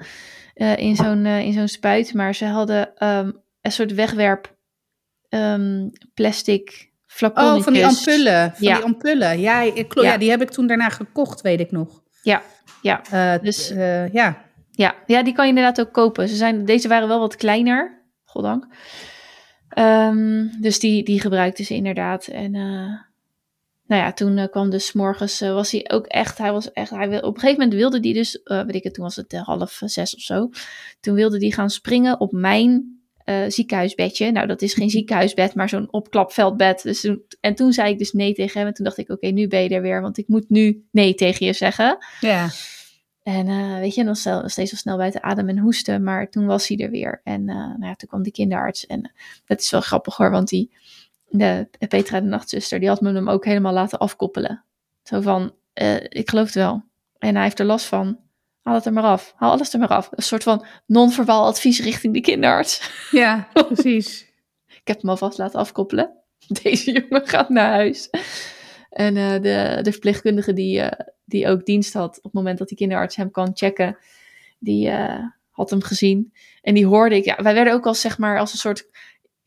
in 0.75 0.95
zo'n 0.95 1.25
in 1.25 1.53
zo'n 1.53 1.67
spuit. 1.67 2.13
Maar 2.13 2.35
ze 2.35 2.45
hadden 2.45 3.07
um, 3.07 3.41
een 3.61 3.71
soort 3.71 3.93
wegwerp 3.93 4.55
um, 5.29 5.91
plastic 6.13 6.91
flaconnetjes. 7.05 7.57
Oh, 7.57 7.63
van 7.63 7.73
die 7.73 7.85
ampullen. 7.85 8.53
Van 8.55 8.67
ja. 8.67 8.75
die 8.75 8.83
ampullen. 8.83 9.39
Ja, 9.39 9.61
ik, 9.61 9.93
ja. 9.93 10.01
ja, 10.03 10.17
die 10.17 10.29
heb 10.29 10.41
ik 10.41 10.49
toen 10.49 10.67
daarna 10.67 10.89
gekocht, 10.89 11.41
weet 11.41 11.59
ik 11.59 11.71
nog. 11.71 12.01
Ja, 12.23 12.41
ja. 12.81 13.01
dus, 13.37 13.67
ja. 14.11 14.47
Ja, 14.71 14.95
ja, 15.05 15.23
die 15.23 15.33
kan 15.33 15.45
je 15.45 15.49
inderdaad 15.55 15.87
ook 15.87 15.93
kopen. 15.93 16.29
Ze 16.29 16.35
zijn, 16.35 16.65
deze 16.65 16.87
waren 16.87 17.07
wel 17.07 17.19
wat 17.19 17.35
kleiner, 17.35 18.05
goddank. 18.23 18.67
Um, 19.77 20.51
dus 20.61 20.79
die, 20.79 21.03
die 21.03 21.21
gebruikten 21.21 21.65
ze 21.65 21.73
inderdaad. 21.75 22.27
En 22.27 22.55
nou 23.89 24.01
ja, 24.01 24.13
toen 24.13 24.37
uh, 24.37 24.45
kwam 24.49 24.69
dus 24.69 24.93
morgens, 24.93 25.41
uh, 25.41 25.53
was 25.53 25.71
hij 25.71 25.89
ook 25.91 26.05
echt, 26.05 26.37
hij 26.37 26.51
was 26.51 26.71
echt, 26.71 26.89
hij 26.89 27.09
wil, 27.09 27.19
op 27.19 27.33
een 27.33 27.39
gegeven 27.39 27.61
moment 27.61 27.79
wilde 27.79 27.99
hij 27.99 28.13
dus, 28.13 28.39
uh, 28.43 28.61
weet 28.63 28.75
ik 28.75 28.83
het, 28.83 28.93
toen 28.93 29.03
was 29.03 29.15
het 29.15 29.33
half 29.33 29.81
zes 29.85 30.15
of 30.15 30.21
zo. 30.21 30.49
Toen 30.99 31.15
wilde 31.15 31.37
hij 31.37 31.49
gaan 31.49 31.69
springen 31.69 32.19
op 32.19 32.31
mijn 32.31 32.97
ziekenhuisbedje. 33.47 34.31
Nou, 34.31 34.47
dat 34.47 34.61
is 34.61 34.73
geen 34.73 34.89
ziekenhuisbed, 34.99 35.55
maar 35.55 35.69
zo'n 35.69 35.91
opklapveldbed. 35.91 36.83
Dus 36.83 37.01
toen, 37.01 37.21
en 37.39 37.55
toen 37.55 37.73
zei 37.73 37.91
ik 37.91 37.97
dus 37.97 38.11
nee 38.11 38.33
tegen 38.33 38.59
hem. 38.59 38.67
En 38.67 38.73
toen 38.73 38.85
dacht 38.85 38.97
ik, 38.97 39.09
oké, 39.09 39.27
nu 39.27 39.47
ben 39.47 39.63
je 39.63 39.69
er 39.69 39.81
weer, 39.81 40.01
want 40.01 40.17
ik 40.17 40.27
moet 40.27 40.49
nu 40.49 40.83
nee 40.91 41.15
tegen 41.15 41.45
je 41.45 41.53
zeggen. 41.53 41.97
Ja. 42.19 42.49
En 43.23 43.79
weet 43.79 43.95
je, 43.95 44.03
nog 44.03 44.17
steeds 44.17 44.55
wel 44.55 44.65
snel 44.65 44.97
buiten 44.97 45.23
adem 45.23 45.49
en 45.49 45.57
hoesten, 45.57 46.03
maar 46.03 46.29
toen 46.29 46.45
was 46.45 46.67
hij 46.67 46.77
er 46.77 46.89
weer. 46.89 47.21
En 47.23 47.45
nou 47.45 47.85
ja, 47.85 47.95
toen 47.95 48.09
kwam 48.09 48.23
die 48.23 48.31
kinderarts. 48.31 48.85
En 48.85 49.11
dat 49.45 49.59
is 49.59 49.69
wel 49.69 49.81
grappig 49.81 50.15
hoor, 50.15 50.31
want 50.31 50.47
die 50.47 50.71
de, 51.29 51.69
Petra, 51.87 52.19
de 52.19 52.27
nachtzuster, 52.27 52.79
die 52.79 52.89
had 52.89 53.01
me 53.01 53.13
hem 53.13 53.29
ook 53.29 53.45
helemaal 53.45 53.73
laten 53.73 53.99
afkoppelen. 53.99 54.63
Zo 55.03 55.21
van, 55.21 55.53
uh, 55.81 55.95
ik 55.95 56.29
geloof 56.29 56.45
het 56.45 56.55
wel. 56.55 56.83
En 57.17 57.35
hij 57.35 57.43
heeft 57.43 57.59
er 57.59 57.65
last 57.65 57.85
van. 57.85 58.19
Haal 58.61 58.75
het 58.75 58.85
er 58.85 58.93
maar 58.93 59.03
af. 59.03 59.33
Haal 59.35 59.51
alles 59.51 59.73
er 59.73 59.79
maar 59.79 59.87
af. 59.87 60.09
Een 60.11 60.23
soort 60.23 60.43
van 60.43 60.65
non-verbaal 60.85 61.45
advies 61.45 61.79
richting 61.79 62.13
de 62.13 62.21
kinderarts. 62.21 62.91
Ja, 63.11 63.47
precies. 63.73 64.27
ik 64.67 64.87
heb 64.87 65.01
hem 65.01 65.09
alvast 65.09 65.37
laten 65.37 65.59
afkoppelen. 65.59 66.13
Deze 66.61 66.91
jongen 66.91 67.27
gaat 67.27 67.49
naar 67.49 67.71
huis. 67.71 68.09
En 68.89 69.15
uh, 69.15 69.31
de, 69.31 69.79
de 69.81 69.91
verpleegkundige 69.91 70.53
die, 70.53 70.79
uh, 70.79 70.91
die 71.25 71.47
ook 71.47 71.65
dienst 71.65 71.93
had 71.93 72.17
op 72.17 72.23
het 72.23 72.33
moment 72.33 72.57
dat 72.57 72.67
die 72.67 72.77
kinderarts 72.77 73.15
hem 73.15 73.31
kan 73.31 73.51
checken, 73.53 73.97
die 74.59 74.91
had 75.49 75.69
hem 75.69 75.81
gezien. 75.81 76.33
En 76.61 76.73
die 76.73 76.85
hoorde 76.85 77.15
ik, 77.15 77.25
ja, 77.25 77.37
wij 77.43 77.53
werden 77.53 77.73
ook 77.73 77.85
al 77.85 77.95
zeg 77.95 78.17
maar 78.17 78.39
als 78.39 78.51
een 78.51 78.57
soort 78.57 78.89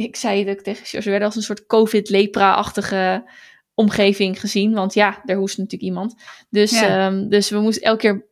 ik 0.03 0.17
zei 0.17 0.45
het 0.45 0.59
ook 0.59 0.65
tegen 0.65 1.03
we 1.03 1.11
werden 1.11 1.27
als 1.27 1.37
een 1.37 1.43
soort 1.43 1.67
COVID-lepra-achtige 1.67 3.31
omgeving 3.75 4.41
gezien. 4.41 4.73
Want 4.73 4.95
ja, 4.95 5.23
er 5.25 5.37
hoest 5.37 5.59
natuurlijk 5.59 5.91
iemand. 5.91 6.15
Dus, 6.51 6.73
ehm, 6.73 7.29
dus 7.29 7.51
we 7.51 7.59
moesten 7.59 7.83
elke 7.83 8.01
keer 8.01 8.27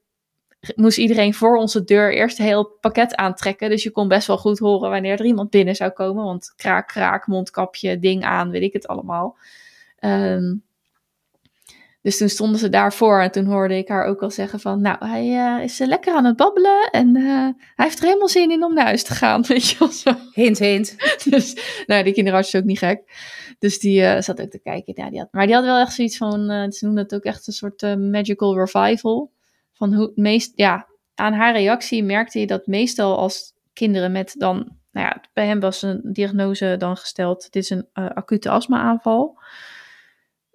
moest 0.75 0.99
iedereen 0.99 1.35
voor 1.35 1.57
onze 1.57 1.85
deur 1.85 2.15
eerst 2.15 2.39
heel 2.39 2.65
pakket 2.81 3.15
aantrekken. 3.15 3.71
Dus 3.71 3.83
je 3.83 3.91
kon 3.91 4.09
best 4.09 4.27
wel 4.27 4.39
goed 4.39 4.59
horen 4.59 4.91
wanneer 4.91 5.19
er 5.19 5.25
iemand 5.25 5.51
binnen 5.51 5.77
zou 5.77 5.91
komen. 5.91 6.25
Want 6.25 6.53
kraak, 6.57 6.89
kraak, 6.89 7.27
mondkapje, 7.27 7.99
ding 7.99 8.25
aan, 8.25 8.51
weet 8.51 8.63
ik 8.63 8.73
het 8.73 8.87
allemaal. 8.87 9.39
Um, 10.01 10.63
dus 12.03 12.19
toen 12.19 12.29
stonden 12.29 12.59
ze 12.59 12.69
daarvoor 12.69 13.21
en 13.21 13.31
toen 13.31 13.45
hoorde 13.45 13.77
ik 13.77 13.89
haar 13.89 14.05
ook 14.05 14.23
al 14.23 14.31
zeggen 14.31 14.61
van, 14.61 14.81
nou, 14.81 14.97
hij 15.07 15.27
uh, 15.27 15.65
is 15.65 15.79
lekker 15.79 16.15
aan 16.15 16.25
het 16.25 16.37
babbelen 16.37 16.91
en 16.91 17.17
uh, 17.17 17.49
hij 17.75 17.87
heeft 17.87 17.99
er 17.99 18.05
helemaal 18.05 18.29
zin 18.29 18.51
in 18.51 18.65
om 18.65 18.75
naar 18.75 18.85
huis 18.85 19.03
te 19.03 19.15
gaan, 19.15 19.43
weet 19.47 19.69
je 19.69 19.79
wel 19.79 19.89
zo. 19.89 20.15
Hint, 20.33 20.59
hint. 20.59 20.97
dus, 21.31 21.57
nou, 21.87 22.05
die 22.05 22.13
kinderarts 22.13 22.55
is 22.55 22.61
ook 22.61 22.67
niet 22.67 22.79
gek. 22.79 23.03
Dus 23.59 23.79
die 23.79 24.01
uh, 24.01 24.21
zat 24.21 24.41
ook 24.41 24.51
te 24.51 24.59
kijken. 24.59 24.93
Ja, 24.97 25.11
die 25.11 25.19
had, 25.19 25.29
maar 25.31 25.47
die 25.47 25.55
had 25.55 25.65
wel 25.65 25.79
echt 25.79 25.93
zoiets 25.93 26.17
van, 26.17 26.73
ze 26.73 26.85
noemden 26.85 27.03
het 27.03 27.15
ook 27.15 27.25
echt 27.25 27.47
een 27.47 27.53
soort 27.53 27.99
magical 27.99 28.57
revival. 28.57 29.31
Van 29.73 29.95
hoe 29.95 30.13
meest, 30.15 30.53
ja, 30.55 30.87
aan 31.15 31.33
haar 31.33 31.53
reactie 31.53 32.05
merkte 32.05 32.41
je 32.41 32.47
dat 32.47 32.67
meestal 32.67 33.19
als 33.19 33.53
kinderen 33.73 34.13
met 34.13 34.35
dan, 34.39 34.57
nou 34.93 35.07
ja, 35.07 35.21
bij 35.33 35.47
hem 35.47 35.61
was 35.61 35.83
een 35.83 36.01
diagnose 36.03 36.75
dan 36.79 36.97
gesteld, 36.97 37.53
dit 37.53 37.63
is 37.63 37.71
een 37.71 37.89
acute 37.93 38.51
astma-aanval 38.51 39.39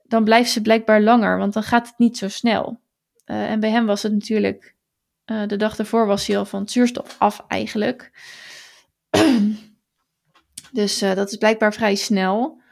dan 0.08 0.24
blijft 0.24 0.52
ze 0.52 0.62
blijkbaar 0.62 1.02
langer, 1.02 1.38
want 1.38 1.54
dan 1.54 1.64
gaat 1.64 1.88
het 1.88 1.98
niet 1.98 2.18
zo 2.18 2.28
snel. 2.28 2.80
Uh, 3.26 3.52
en 3.52 3.60
bij 3.60 3.70
hem 3.70 3.86
was 3.86 4.04
het 4.04 4.14
natuurlijk 4.14 4.74
Eh, 5.26 5.48
de 5.48 5.56
dag 5.56 5.78
ervoor 5.78 6.08
was 6.08 6.28
hij 6.28 6.38
al 6.38 6.46
van 6.46 6.70
zuurstof 6.70 7.16
af 7.20 7.46
eigenlijk. 7.48 8.12
dus 10.72 11.04
uh, 11.04 11.14
dat 11.14 11.32
is 11.32 11.38
blijkbaar 11.38 11.74
vrij 11.74 11.96
snel. 11.96 12.64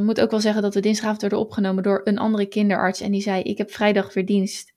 Moet 0.00 0.20
ook 0.20 0.30
wel 0.30 0.40
zeggen 0.40 0.62
dat 0.62 0.74
we 0.74 0.80
dinsdagavond 0.80 1.20
werden 1.20 1.38
opgenomen 1.38 1.82
door 1.82 2.00
een 2.04 2.18
andere 2.18 2.46
kinderarts. 2.46 3.00
En 3.00 3.12
die 3.12 3.22
zei, 3.22 3.42
ik 3.42 3.58
heb 3.58 3.70
vrijdag 3.70 4.14
weer 4.14 4.26
dienst. 4.26 4.72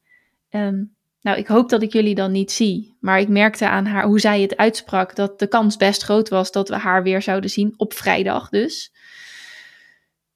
Um, 0.49 0.95
nou, 1.25 1.37
ik 1.37 1.47
hoop 1.47 1.69
dat 1.69 1.81
ik 1.81 1.93
jullie 1.93 2.15
dan 2.15 2.31
niet 2.31 2.51
zie. 2.51 2.97
Maar 2.99 3.19
ik 3.19 3.27
merkte 3.27 3.69
aan 3.69 3.85
haar, 3.85 4.05
hoe 4.05 4.19
zij 4.19 4.41
het 4.41 4.57
uitsprak, 4.57 5.15
dat 5.15 5.39
de 5.39 5.47
kans 5.47 5.77
best 5.77 6.03
groot 6.03 6.29
was 6.29 6.51
dat 6.51 6.69
we 6.69 6.75
haar 6.75 7.03
weer 7.03 7.21
zouden 7.21 7.49
zien. 7.49 7.73
Op 7.77 7.93
vrijdag 7.93 8.49
dus. 8.49 8.94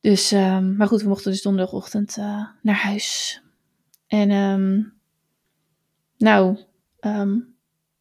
Dus, 0.02 0.32
um, 0.32 0.76
maar 0.76 0.88
goed, 0.88 1.02
we 1.02 1.08
mochten 1.08 1.32
dus 1.32 1.42
donderdagochtend 1.42 2.18
uh, 2.18 2.48
naar 2.62 2.76
huis. 2.76 3.42
En 4.08 4.32
um, 4.32 4.94
nou, 6.18 6.58
um, 7.00 7.56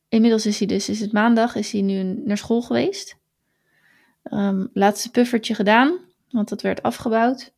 inmiddels 0.08 0.46
is 0.46 0.58
hij 0.58 0.66
dus, 0.66 0.88
is 0.88 1.00
het 1.00 1.12
maandag, 1.12 1.54
is 1.54 1.72
hij 1.72 1.82
nu 1.82 2.02
naar 2.02 2.38
school 2.38 2.62
geweest. 2.62 3.18
laatste 4.72 5.10
puffertje 5.10 5.54
gedaan, 5.54 5.98
want 6.30 6.48
dat 6.48 6.62
werd 6.62 6.82
afgebouwd. 6.82 7.52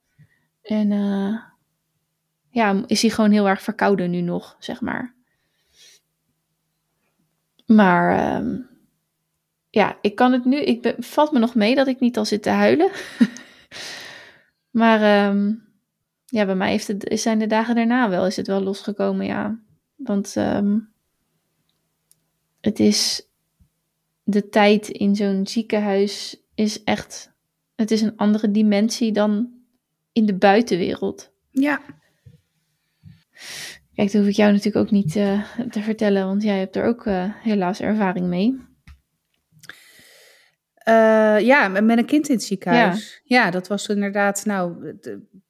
En 0.62 0.90
uh, 0.90 1.40
ja, 2.50 2.82
is 2.86 3.02
hij 3.02 3.10
gewoon 3.10 3.30
heel 3.30 3.48
erg 3.48 3.62
verkouden 3.62 4.10
nu 4.10 4.20
nog, 4.20 4.56
zeg 4.58 4.80
maar. 4.80 5.14
Maar 7.66 8.42
ja, 9.70 9.98
ik 10.00 10.14
kan 10.14 10.32
het 10.32 10.44
nu. 10.44 10.56
Ik 10.56 10.94
valt 10.98 11.32
me 11.32 11.38
nog 11.38 11.54
mee 11.54 11.74
dat 11.74 11.86
ik 11.86 12.00
niet 12.00 12.18
al 12.18 12.24
zit 12.24 12.42
te 12.42 12.50
huilen. 12.50 12.90
maar 14.70 15.28
um, 15.28 15.68
ja, 16.26 16.46
bij 16.46 16.54
mij 16.54 16.70
heeft 16.70 16.88
het, 16.88 17.20
zijn 17.20 17.38
de 17.38 17.46
dagen 17.46 17.74
daarna 17.74 18.08
wel, 18.08 18.26
is 18.26 18.36
het 18.36 18.46
wel 18.46 18.62
losgekomen, 18.62 19.26
ja. 19.26 19.58
Want 19.96 20.36
um, 20.36 20.92
het 22.60 22.80
is. 22.80 23.28
De 24.22 24.48
tijd 24.48 24.88
in 24.88 25.16
zo'n 25.16 25.46
ziekenhuis 25.46 26.42
is 26.54 26.84
echt. 26.84 27.32
Het 27.74 27.90
is 27.90 28.00
een 28.00 28.16
andere 28.16 28.50
dimensie 28.50 29.12
dan 29.12 29.50
in 30.12 30.26
de 30.26 30.34
buitenwereld. 30.34 31.32
Ja. 31.50 31.80
Kijk, 33.94 34.12
dat 34.12 34.20
hoef 34.20 34.30
ik 34.30 34.36
jou 34.36 34.52
natuurlijk 34.52 34.84
ook 34.86 34.90
niet 34.90 35.16
uh, 35.16 35.44
te 35.70 35.80
vertellen, 35.80 36.26
want 36.26 36.42
jij 36.42 36.58
hebt 36.58 36.76
er 36.76 36.84
ook 36.84 37.06
uh, 37.06 37.24
helaas 37.42 37.80
ervaring 37.80 38.26
mee. 38.26 38.60
Uh, 40.90 41.46
ja, 41.46 41.68
met 41.68 41.98
een 41.98 42.04
kind 42.04 42.28
in 42.28 42.34
het 42.34 42.44
ziekenhuis. 42.44 43.20
Ja, 43.24 43.44
ja 43.44 43.50
dat 43.50 43.68
was 43.68 43.86
inderdaad, 43.86 44.44
nou, 44.44 44.94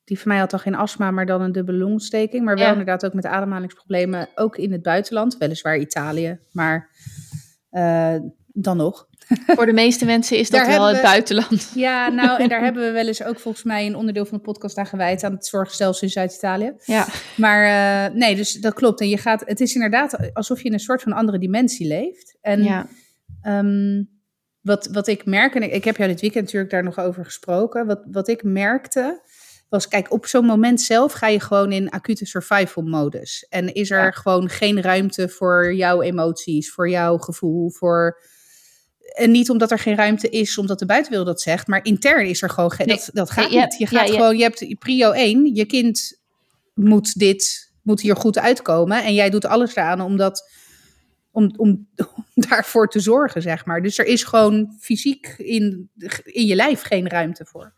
die 0.04 0.18
van 0.18 0.28
mij 0.28 0.38
had 0.38 0.50
dan 0.50 0.60
geen 0.60 0.74
astma, 0.74 1.10
maar 1.10 1.26
dan 1.26 1.40
een 1.40 1.52
dubbele 1.52 1.78
longontsteking. 1.78 2.44
Maar 2.44 2.54
wel 2.54 2.64
ja. 2.64 2.70
inderdaad 2.70 3.04
ook 3.04 3.14
met 3.14 3.26
ademhalingsproblemen, 3.26 4.28
ook 4.34 4.56
in 4.56 4.72
het 4.72 4.82
buitenland, 4.82 5.36
weliswaar 5.38 5.78
Italië, 5.78 6.38
maar 6.52 6.90
dan 8.52 8.76
nog. 8.76 9.08
Voor 9.56 9.66
de 9.66 9.72
meeste 9.72 10.04
mensen 10.04 10.38
is 10.38 10.50
dat 10.50 10.66
wel 10.66 10.86
het 10.86 11.02
buitenland. 11.02 11.72
Ja, 11.74 12.08
nou, 12.08 12.42
en 12.42 12.48
daar 12.48 12.62
hebben 12.64 12.82
we 12.82 12.90
wel 12.90 13.06
eens 13.06 13.22
ook 13.22 13.38
volgens 13.38 13.64
mij 13.64 13.86
een 13.86 13.96
onderdeel 13.96 14.24
van 14.24 14.38
de 14.38 14.44
podcast 14.44 14.76
aan 14.76 14.86
gewijd, 14.86 15.24
aan 15.24 15.32
het 15.32 15.46
zorgstelsel 15.46 16.06
in 16.06 16.12
Zuid-Italië. 16.12 16.72
Ja. 16.84 17.06
Maar 17.36 17.64
uh, 18.10 18.14
nee, 18.14 18.36
dus 18.36 18.52
dat 18.52 18.74
klopt. 18.74 19.00
En 19.00 19.08
je 19.08 19.16
gaat, 19.16 19.42
het 19.46 19.60
is 19.60 19.74
inderdaad 19.74 20.34
alsof 20.34 20.58
je 20.58 20.64
in 20.64 20.72
een 20.72 20.80
soort 20.80 21.02
van 21.02 21.12
andere 21.12 21.38
dimensie 21.38 21.86
leeft. 21.86 22.38
En 22.40 22.62
ja. 22.62 22.86
um, 23.42 24.08
wat, 24.60 24.88
wat 24.92 25.06
ik 25.06 25.24
merk, 25.24 25.54
en 25.54 25.62
ik, 25.62 25.72
ik 25.72 25.84
heb 25.84 25.96
jou 25.96 26.08
dit 26.08 26.20
weekend 26.20 26.44
natuurlijk 26.44 26.70
daar 26.70 26.82
nog 26.82 26.98
over 26.98 27.24
gesproken, 27.24 27.86
wat, 27.86 28.00
wat 28.10 28.28
ik 28.28 28.42
merkte, 28.42 29.20
was, 29.68 29.88
kijk, 29.88 30.12
op 30.12 30.26
zo'n 30.26 30.44
moment 30.44 30.80
zelf 30.80 31.12
ga 31.12 31.26
je 31.26 31.40
gewoon 31.40 31.72
in 31.72 31.90
acute 31.90 32.26
survival 32.26 32.82
modus. 32.82 33.46
En 33.48 33.74
is 33.74 33.90
er 33.90 34.04
ja. 34.04 34.10
gewoon 34.10 34.48
geen 34.48 34.82
ruimte 34.82 35.28
voor 35.28 35.74
jouw 35.74 36.02
emoties, 36.02 36.72
voor 36.72 36.88
jouw 36.88 37.18
gevoel, 37.18 37.70
voor 37.70 38.18
en 39.14 39.30
niet 39.30 39.50
omdat 39.50 39.70
er 39.70 39.78
geen 39.78 39.96
ruimte 39.96 40.28
is, 40.28 40.58
omdat 40.58 40.78
de 40.78 40.86
buitenwereld 40.86 41.28
dat 41.28 41.40
zegt, 41.40 41.66
maar 41.66 41.84
intern 41.84 42.26
is 42.26 42.42
er 42.42 42.50
gewoon 42.50 42.70
geen. 42.70 42.86
Nee. 42.86 42.96
Dat, 42.96 43.10
dat 43.12 43.30
gaat 43.30 43.50
nee, 43.50 43.60
niet. 43.60 43.78
Je 43.78 43.86
gaat 43.86 44.08
ja, 44.08 44.14
gewoon, 44.14 44.36
je 44.36 44.42
hebt 44.42 44.78
prio 44.78 45.10
1, 45.10 45.54
je 45.54 45.64
kind 45.64 46.20
moet 46.74 47.18
dit, 47.18 47.72
moet 47.82 48.00
hier 48.00 48.16
goed 48.16 48.38
uitkomen. 48.38 49.04
En 49.04 49.14
jij 49.14 49.30
doet 49.30 49.46
alles 49.46 49.76
eraan 49.76 50.00
om 50.00 50.16
dat. 50.16 50.50
Om, 51.32 51.52
om, 51.56 51.88
om 51.96 52.26
daarvoor 52.48 52.88
te 52.88 53.00
zorgen, 53.00 53.42
zeg 53.42 53.64
maar. 53.64 53.82
Dus 53.82 53.98
er 53.98 54.06
is 54.06 54.24
gewoon 54.24 54.76
fysiek 54.80 55.34
in, 55.36 55.90
in 56.24 56.46
je 56.46 56.54
lijf 56.54 56.82
geen 56.82 57.08
ruimte 57.08 57.44
voor. 57.44 57.74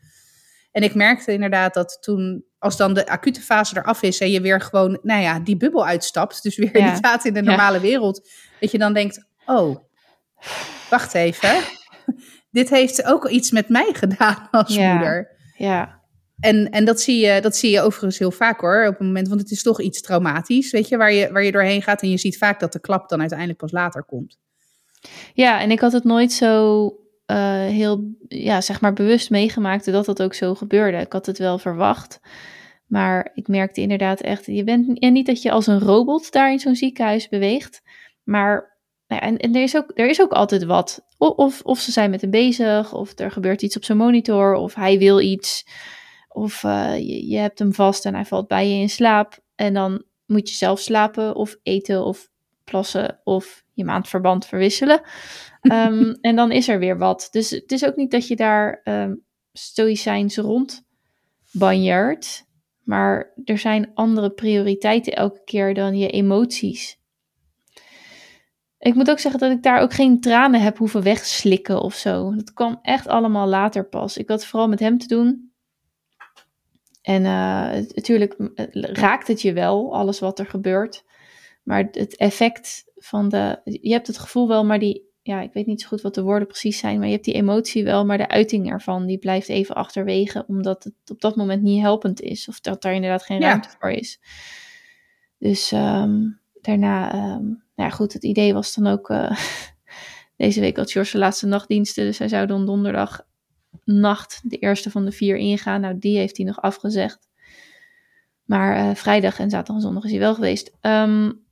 En 0.73 0.83
ik 0.83 0.95
merkte 0.95 1.33
inderdaad 1.33 1.75
dat 1.75 1.99
toen, 2.01 2.45
als 2.59 2.77
dan 2.77 2.95
de 2.95 3.07
acute 3.07 3.41
fase 3.41 3.77
eraf 3.77 4.03
is 4.03 4.21
en 4.21 4.31
je 4.31 4.41
weer 4.41 4.61
gewoon, 4.61 4.99
nou 5.03 5.23
ja, 5.23 5.41
die 5.41 5.57
bubbel 5.57 5.87
uitstapt, 5.87 6.43
dus 6.43 6.57
weer 6.57 6.79
ja. 6.79 6.87
inderdaad 6.87 7.25
in 7.25 7.35
de 7.35 7.43
normale 7.43 7.81
wereld, 7.81 8.31
dat 8.61 8.71
je 8.71 8.79
dan 8.79 8.93
denkt, 8.93 9.27
oh, 9.47 9.77
wacht 10.91 11.15
even. 11.15 11.61
Dit 12.51 12.71
heeft 12.71 13.05
ook 13.05 13.29
iets 13.29 13.51
met 13.51 13.69
mij 13.69 13.93
gedaan 13.93 14.49
als 14.51 14.75
ja, 14.75 14.93
moeder. 14.93 15.37
Ja. 15.57 16.02
En, 16.43 16.71
en 16.71 16.85
dat, 16.85 17.01
zie 17.01 17.27
je, 17.27 17.41
dat 17.41 17.57
zie 17.57 17.71
je 17.71 17.81
overigens 17.81 18.19
heel 18.19 18.31
vaak 18.31 18.61
hoor. 18.61 18.87
Op 18.87 18.99
het 18.99 19.07
moment, 19.07 19.29
want 19.29 19.41
het 19.41 19.51
is 19.51 19.63
toch 19.63 19.81
iets 19.81 20.01
traumatisch, 20.01 20.71
weet 20.71 20.89
je, 20.89 20.97
waar 20.97 21.13
je, 21.13 21.33
waar 21.33 21.45
je 21.45 21.53
doorheen 21.53 21.83
gaat. 21.83 22.03
En 22.03 22.11
je 22.11 22.19
ziet 22.19 22.39
vaak 22.39 22.61
dat 22.61 22.73
de 22.73 22.81
klap 22.81 23.09
dan 23.09 23.21
uiteindelijk 23.21 23.59
pas 23.59 23.73
later 23.73 24.05
komt. 24.05 24.39
Ja, 25.35 25.61
en 25.61 25.71
ik 25.71 25.81
had 25.81 25.93
het 25.93 26.05
nooit 26.05 26.33
zo 26.33 26.85
uh, 27.27 27.37
heel, 27.67 28.15
ja, 28.29 28.61
zeg 28.61 28.81
maar 28.81 28.93
bewust 28.93 29.31
meegemaakt 29.31 29.85
dat 29.85 30.05
dat 30.05 30.23
ook 30.23 30.35
zo 30.35 30.55
gebeurde. 30.55 30.97
Ik 30.99 31.13
had 31.13 31.27
het 31.27 31.39
wel 31.39 31.59
verwacht. 31.59 32.21
Maar 32.87 33.31
ik 33.35 33.49
merkte 33.49 33.81
inderdaad 33.81 34.21
echt, 34.21 34.47
je 34.47 34.65
bent 34.65 34.99
en 34.99 35.13
niet 35.13 35.27
dat 35.27 35.43
je 35.43 35.51
als 35.51 35.67
een 35.67 35.81
robot 35.81 36.33
daar 36.33 36.53
in 36.53 36.59
zo'n 36.59 36.75
ziekenhuis 36.75 37.29
beweegt. 37.29 37.83
Maar 38.23 38.79
nou 39.07 39.25
ja, 39.25 39.39
en, 39.39 39.55
er, 39.55 39.63
is 39.63 39.77
ook, 39.77 39.91
er 39.95 40.09
is 40.09 40.21
ook 40.21 40.33
altijd 40.33 40.65
wat. 40.65 41.07
Of, 41.19 41.61
of 41.63 41.79
ze 41.79 41.93
zijn 41.93 42.11
met 42.11 42.21
hem 42.21 42.31
bezig, 42.31 42.95
of 42.95 43.19
er 43.19 43.31
gebeurt 43.31 43.63
iets 43.63 43.77
op 43.77 43.85
zijn 43.85 43.99
monitor, 43.99 44.55
of 44.55 44.75
hij 44.75 44.99
wil 44.99 45.21
iets. 45.21 45.65
Of 46.33 46.63
uh, 46.63 46.99
je, 46.99 47.27
je 47.29 47.39
hebt 47.39 47.59
hem 47.59 47.73
vast 47.75 48.05
en 48.05 48.15
hij 48.15 48.25
valt 48.25 48.49
bij 48.49 48.69
je 48.69 48.81
in 48.81 48.91
slaap. 48.91 49.39
En 49.55 49.75
dan 49.75 50.05
moet 50.27 50.49
je 50.49 50.55
zelf 50.55 50.81
slapen, 50.81 51.35
of 51.35 51.57
eten, 51.63 52.05
of 52.05 52.31
plassen, 52.65 53.21
of 53.25 53.65
je 53.73 53.85
maandverband 53.85 54.47
verwisselen. 54.47 55.01
um, 55.61 56.17
en 56.21 56.37
dan 56.37 56.53
is 56.53 56.69
er 56.69 56.79
weer 56.79 56.99
wat. 56.99 57.29
Dus 57.31 57.51
het 57.51 57.73
is 57.73 57.85
ook 57.85 57.97
niet 57.97 58.11
dat 58.11 58.27
je 58.27 58.37
daar 58.37 58.81
um, 58.85 59.23
stoïcijns 59.53 60.37
rond 60.37 60.87
banjert. 61.53 62.45
Maar 62.83 63.33
er 63.45 63.59
zijn 63.59 63.91
andere 63.95 64.31
prioriteiten 64.31 65.13
elke 65.13 65.45
keer 65.45 65.75
dan 65.75 65.99
je 65.99 66.11
emoties. 66.11 67.01
Ik 68.79 68.95
moet 68.95 69.11
ook 69.11 69.19
zeggen 69.19 69.41
dat 69.41 69.51
ik 69.51 69.63
daar 69.63 69.81
ook 69.81 69.93
geen 69.93 70.21
tranen 70.21 70.61
heb 70.61 70.79
hoeven 70.79 71.03
wegslikken 71.03 71.81
of 71.81 71.95
zo. 71.95 72.35
Dat 72.35 72.53
kwam 72.53 72.79
echt 72.83 73.07
allemaal 73.07 73.47
later 73.47 73.89
pas. 73.89 74.17
Ik 74.17 74.29
had 74.29 74.47
vooral 74.47 74.69
met 74.69 74.81
hem 74.81 74.99
te 74.99 75.07
doen. 75.07 75.52
En 77.03 77.21
uh, 77.21 77.87
natuurlijk 77.95 78.37
raakt 78.93 79.29
het 79.29 79.43
je 79.43 79.53
wel, 79.53 79.95
alles 79.95 80.19
wat 80.19 80.39
er 80.39 80.47
gebeurt. 80.47 81.05
Maar 81.63 81.89
het 81.91 82.17
effect 82.17 82.85
van 82.97 83.29
de. 83.29 83.61
Je 83.65 83.93
hebt 83.93 84.07
het 84.07 84.19
gevoel 84.19 84.49
wel, 84.49 84.65
maar 84.65 84.79
die. 84.79 85.11
Ja, 85.23 85.41
ik 85.41 85.53
weet 85.53 85.67
niet 85.67 85.81
zo 85.81 85.89
goed 85.89 86.01
wat 86.01 86.15
de 86.15 86.23
woorden 86.23 86.49
precies 86.49 86.79
zijn. 86.79 86.99
Maar 86.99 87.07
je 87.07 87.13
hebt 87.13 87.25
die 87.25 87.35
emotie 87.35 87.85
wel, 87.85 88.07
maar 88.07 88.19
de 88.19 88.29
uiting 88.29 88.71
ervan. 88.71 89.07
die 89.07 89.19
blijft 89.19 89.49
even 89.49 89.75
achterwege. 89.75 90.45
Omdat 90.47 90.85
het 90.85 91.11
op 91.11 91.21
dat 91.21 91.37
moment 91.37 91.63
niet 91.63 91.81
helpend 91.81 92.21
is. 92.21 92.49
Of 92.49 92.61
dat 92.61 92.83
daar 92.83 92.95
inderdaad 92.95 93.23
geen 93.23 93.41
ruimte 93.41 93.69
voor 93.79 93.91
is. 93.91 94.21
Dus 95.39 95.73
um, 95.73 96.41
daarna. 96.61 97.15
Um, 97.15 97.63
nou 97.75 97.91
ja, 97.91 97.91
goed, 97.91 98.13
het 98.13 98.25
idee 98.25 98.55
was 98.55 98.75
dan 98.75 98.87
ook. 98.87 99.11
Uh, 99.11 99.39
deze 100.37 100.61
week 100.61 100.77
had 100.77 100.93
George 100.93 101.13
de 101.13 101.19
laatste 101.19 101.47
nachtdiensten. 101.47 102.05
Dus 102.05 102.19
hij 102.19 102.29
zou 102.29 102.47
dan 102.47 102.67
donderdag 102.67 103.27
nacht 103.85 104.41
de 104.45 104.59
eerste 104.59 104.91
van 104.91 105.05
de 105.05 105.13
vier 105.13 105.37
ingaan. 105.37 105.81
Nou, 105.81 105.99
die 105.99 106.19
heeft 106.19 106.37
hij 106.37 106.47
nog 106.47 106.61
afgezegd. 106.61 107.29
Maar 108.45 108.77
uh, 108.77 108.95
vrijdag 108.95 109.39
en 109.39 109.51
zaterdag 109.51 109.77
en 109.77 109.83
zondag 109.83 110.05
is 110.05 110.11
hij 110.11 110.19
wel 110.21 110.35
geweest. 110.35 110.73
Um, 110.81 111.45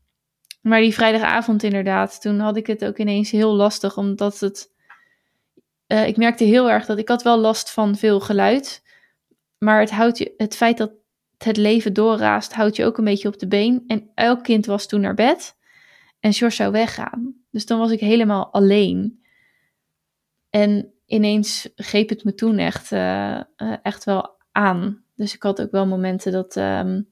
maar 0.60 0.80
die 0.80 0.94
vrijdagavond 0.94 1.62
inderdaad, 1.62 2.20
toen 2.20 2.38
had 2.38 2.56
ik 2.56 2.66
het 2.66 2.84
ook 2.84 2.98
ineens 2.98 3.30
heel 3.30 3.54
lastig. 3.54 3.96
Omdat 3.96 4.40
het... 4.40 4.72
Uh, 5.86 6.06
ik 6.06 6.16
merkte 6.16 6.44
heel 6.44 6.70
erg 6.70 6.86
dat 6.86 6.98
ik 6.98 7.08
had 7.08 7.22
wel 7.22 7.38
last 7.38 7.70
van 7.70 7.96
veel 7.96 8.20
geluid. 8.20 8.82
Maar 9.58 9.80
het, 9.80 9.90
houdt 9.90 10.18
je, 10.18 10.34
het 10.36 10.56
feit 10.56 10.78
dat 10.78 10.92
het 11.38 11.56
leven 11.56 11.92
doorraast, 11.92 12.52
houdt 12.52 12.76
je 12.76 12.84
ook 12.84 12.98
een 12.98 13.04
beetje 13.04 13.28
op 13.28 13.38
de 13.38 13.48
been. 13.48 13.84
En 13.86 14.10
elk 14.14 14.42
kind 14.42 14.66
was 14.66 14.86
toen 14.86 15.00
naar 15.00 15.14
bed. 15.14 15.56
En 16.20 16.32
George 16.32 16.56
zou 16.56 16.72
weggaan. 16.72 17.34
Dus 17.50 17.66
dan 17.66 17.78
was 17.78 17.90
ik 17.90 18.00
helemaal 18.00 18.52
alleen. 18.52 19.22
En 20.50 20.92
ineens 21.10 21.68
greep 21.74 22.08
het 22.08 22.24
me 22.24 22.34
toen 22.34 22.58
echt, 22.58 22.92
uh, 22.92 23.40
uh, 23.56 23.76
echt 23.82 24.04
wel 24.04 24.36
aan. 24.52 25.04
Dus 25.16 25.34
ik 25.34 25.42
had 25.42 25.62
ook 25.62 25.70
wel 25.70 25.86
momenten 25.86 26.32
dat 26.32 26.56
um, 26.56 27.08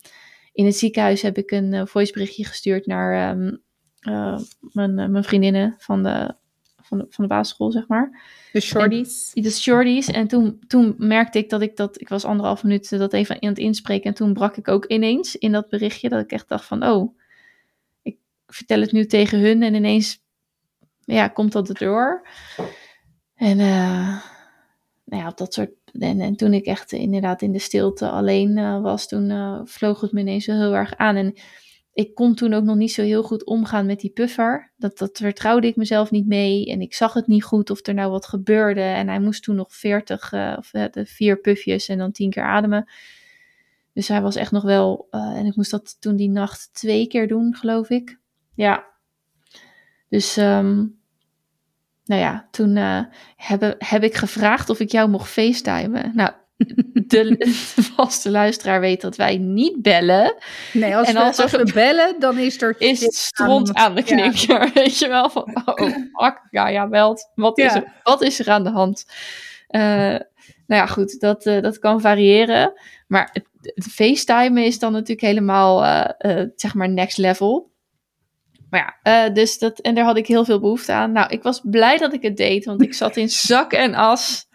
in 0.52 0.64
het 0.64 0.76
ziekenhuis 0.76 1.22
heb 1.22 1.38
ik 1.38 1.50
een 1.50 1.72
uh, 1.72 1.86
voiceberichtje 1.86 2.44
gestuurd 2.44 2.86
naar 2.86 3.36
um, 3.36 3.62
mijn, 4.72 4.94
mijn 4.94 5.24
vriendinnen 5.24 5.74
van 5.78 6.02
de, 6.02 6.34
van, 6.82 6.98
de, 6.98 7.06
van 7.08 7.24
de 7.24 7.34
basisschool, 7.34 7.72
zeg 7.72 7.88
maar. 7.88 8.22
De 8.52 8.60
shorties. 8.60 9.32
En, 9.34 9.42
de 9.42 9.50
shorties. 9.50 10.08
En 10.08 10.28
toen, 10.28 10.58
toen 10.66 10.94
merkte 10.98 11.38
ik 11.38 11.50
dat 11.50 11.60
ik 11.60 11.76
dat, 11.76 12.00
ik 12.00 12.08
was 12.08 12.24
anderhalf 12.24 12.62
minuut 12.62 12.98
dat 12.98 13.12
even 13.12 13.42
aan 13.42 13.48
het 13.48 13.58
inspreken. 13.58 14.04
En 14.04 14.14
toen 14.14 14.32
brak 14.32 14.56
ik 14.56 14.68
ook 14.68 14.84
ineens 14.84 15.36
in 15.36 15.52
dat 15.52 15.68
berichtje 15.68 16.08
dat 16.08 16.24
ik 16.24 16.32
echt 16.32 16.48
dacht 16.48 16.64
van, 16.64 16.84
oh, 16.84 17.16
vertel 18.46 18.80
het 18.80 18.92
nu 18.92 19.06
tegen 19.06 19.40
hun 19.40 19.62
en 19.62 19.74
ineens 19.74 20.26
ja, 21.04 21.28
komt 21.28 21.52
dat 21.52 21.68
erdoor. 21.68 22.26
En 23.38 23.58
uh, 23.58 24.22
nou 25.04 25.22
ja, 25.22 25.28
op 25.28 25.36
dat 25.36 25.54
soort. 25.54 25.70
En, 25.92 26.20
en 26.20 26.36
toen 26.36 26.52
ik 26.52 26.64
echt 26.64 26.92
inderdaad 26.92 27.42
in 27.42 27.52
de 27.52 27.58
stilte 27.58 28.08
alleen 28.08 28.56
uh, 28.56 28.80
was, 28.80 29.08
toen 29.08 29.30
uh, 29.30 29.60
vloog 29.64 30.00
het 30.00 30.12
me 30.12 30.20
ineens 30.20 30.46
heel 30.46 30.74
erg 30.74 30.96
aan. 30.96 31.16
En 31.16 31.34
ik 31.92 32.14
kon 32.14 32.34
toen 32.34 32.52
ook 32.52 32.64
nog 32.64 32.76
niet 32.76 32.92
zo 32.92 33.02
heel 33.02 33.22
goed 33.22 33.44
omgaan 33.44 33.86
met 33.86 34.00
die 34.00 34.10
puffer. 34.10 34.72
Dat, 34.76 34.98
dat 34.98 35.18
vertrouwde 35.18 35.66
ik 35.66 35.76
mezelf 35.76 36.10
niet 36.10 36.26
mee. 36.26 36.66
En 36.66 36.80
ik 36.80 36.94
zag 36.94 37.12
het 37.12 37.26
niet 37.26 37.44
goed 37.44 37.70
of 37.70 37.86
er 37.86 37.94
nou 37.94 38.10
wat 38.10 38.26
gebeurde. 38.26 38.80
En 38.80 39.08
hij 39.08 39.20
moest 39.20 39.42
toen 39.42 39.56
nog 39.56 39.74
40, 39.74 40.32
uh, 40.32 40.54
of 40.58 40.70
de 40.70 41.06
vier 41.06 41.40
pufjes 41.40 41.88
en 41.88 41.98
dan 41.98 42.12
tien 42.12 42.30
keer 42.30 42.42
ademen. 42.42 42.90
Dus 43.92 44.08
hij 44.08 44.22
was 44.22 44.36
echt 44.36 44.52
nog 44.52 44.62
wel. 44.62 45.06
En 45.10 45.46
ik 45.46 45.56
moest 45.56 45.70
dat 45.70 45.96
toen 46.00 46.16
die 46.16 46.30
nacht 46.30 46.68
twee 46.72 47.06
keer 47.06 47.28
doen, 47.28 47.54
geloof 47.54 47.90
ik. 47.90 48.18
Ja. 48.54 48.84
Dus, 50.08 50.36
um, 50.36 50.97
nou 52.08 52.20
ja, 52.20 52.48
toen 52.50 52.76
heb, 53.36 53.74
heb 53.78 54.02
ik 54.02 54.14
gevraagd 54.14 54.70
of 54.70 54.80
ik 54.80 54.90
jou 54.90 55.08
mocht 55.08 55.30
facetimen. 55.30 56.12
Nou, 56.14 56.30
de, 56.58 57.36
de, 57.38 57.46
vaste 57.96 58.30
luisteraar 58.30 58.80
weet 58.80 59.00
dat 59.00 59.16
wij 59.16 59.36
niet 59.36 59.82
bellen. 59.82 60.34
Nee, 60.72 60.96
als, 60.96 61.08
en 61.08 61.14
we, 61.14 61.20
als, 61.20 61.38
als 61.38 61.50
we, 61.50 61.70
bellen, 61.74 62.20
dan 62.20 62.38
is 62.38 62.62
er... 62.62 62.76
Is 62.82 63.00
het 63.00 63.14
stront 63.14 63.74
aan 63.74 63.94
de 63.94 64.02
knikker, 64.02 64.64
ja. 64.64 64.72
weet 64.72 64.98
je 64.98 65.08
wel. 65.08 65.30
Van, 65.30 65.62
oh, 65.64 65.80
fuck, 66.22 66.46
ja, 66.50 66.68
ja, 66.68 66.88
belt. 66.88 67.30
Wat, 67.34 67.56
ja. 67.56 67.66
Is, 67.66 67.74
er, 67.74 67.92
wat 68.02 68.22
is 68.22 68.38
er 68.38 68.50
aan 68.50 68.64
de 68.64 68.70
hand? 68.70 69.04
Uh, 69.70 69.80
nou 70.66 70.82
ja, 70.82 70.86
goed, 70.86 71.20
dat, 71.20 71.46
uh, 71.46 71.62
dat 71.62 71.78
kan 71.78 72.00
variëren. 72.00 72.72
Maar 73.06 73.30
het, 73.32 73.46
het 73.74 73.86
facetimen 73.92 74.64
is 74.64 74.78
dan 74.78 74.92
natuurlijk 74.92 75.26
helemaal, 75.26 75.84
uh, 75.84 76.42
zeg 76.56 76.74
maar, 76.74 76.88
next 76.88 77.18
level. 77.18 77.67
Maar 78.70 78.98
ja, 79.02 79.28
dus 79.28 79.58
dat, 79.58 79.78
en 79.78 79.94
daar 79.94 80.04
had 80.04 80.16
ik 80.16 80.26
heel 80.26 80.44
veel 80.44 80.60
behoefte 80.60 80.92
aan. 80.92 81.12
Nou, 81.12 81.30
ik 81.30 81.42
was 81.42 81.60
blij 81.62 81.96
dat 81.96 82.12
ik 82.12 82.22
het 82.22 82.36
deed, 82.36 82.64
want 82.64 82.82
ik 82.82 82.94
zat 82.94 83.16
in 83.16 83.28
zak 83.28 83.72
en 83.72 83.94
as. 83.94 84.46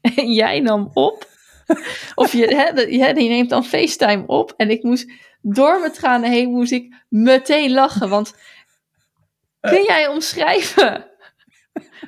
en 0.16 0.32
jij 0.32 0.60
nam 0.60 0.90
op. 0.92 1.30
Of 2.14 2.32
je, 2.32 2.46
hè, 2.46 2.80
je, 2.80 3.12
neemt 3.12 3.50
dan 3.50 3.64
FaceTime 3.64 4.26
op. 4.26 4.54
En 4.56 4.70
ik 4.70 4.82
moest 4.82 5.12
door 5.40 5.80
mijn 5.80 5.92
tranen 5.92 6.30
heen 6.30 6.50
moest 6.50 6.72
ik 6.72 6.94
meteen 7.08 7.72
lachen. 7.72 8.08
Want 8.08 8.34
kun 9.60 9.82
jij 9.82 10.06
omschrijven 10.08 11.10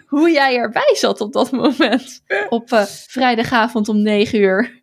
hoe 0.07 0.31
jij 0.31 0.57
erbij 0.57 0.95
zat 0.95 1.21
op 1.21 1.33
dat 1.33 1.51
moment? 1.51 2.23
Op 2.49 2.73
uh, 2.73 2.83
vrijdagavond 2.87 3.89
om 3.89 4.03
9 4.03 4.41
uur. 4.41 4.83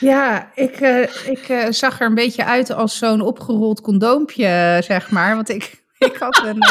Ja, 0.00 0.50
ik, 0.54 0.80
uh, 0.80 1.02
ik 1.26 1.48
uh, 1.48 1.66
zag 1.70 2.00
er 2.00 2.06
een 2.06 2.14
beetje 2.14 2.44
uit 2.44 2.70
als 2.70 2.98
zo'n 2.98 3.20
opgerold 3.20 3.80
condoompje, 3.80 4.78
zeg 4.84 5.10
maar. 5.10 5.34
Want 5.34 5.48
ik, 5.48 5.84
ik 5.98 6.16
had 6.16 6.42
een, 6.44 6.62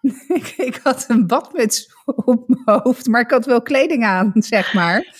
ik, 0.36 0.54
ik, 0.56 0.80
had 0.82 1.04
een 1.08 1.26
badmuts 1.26 1.94
op 2.04 2.48
mijn 2.48 2.80
hoofd, 2.82 3.06
maar 3.06 3.20
ik 3.20 3.30
had 3.30 3.46
wel 3.46 3.62
kleding 3.62 4.04
aan, 4.04 4.32
zeg 4.34 4.74
maar. 4.74 5.16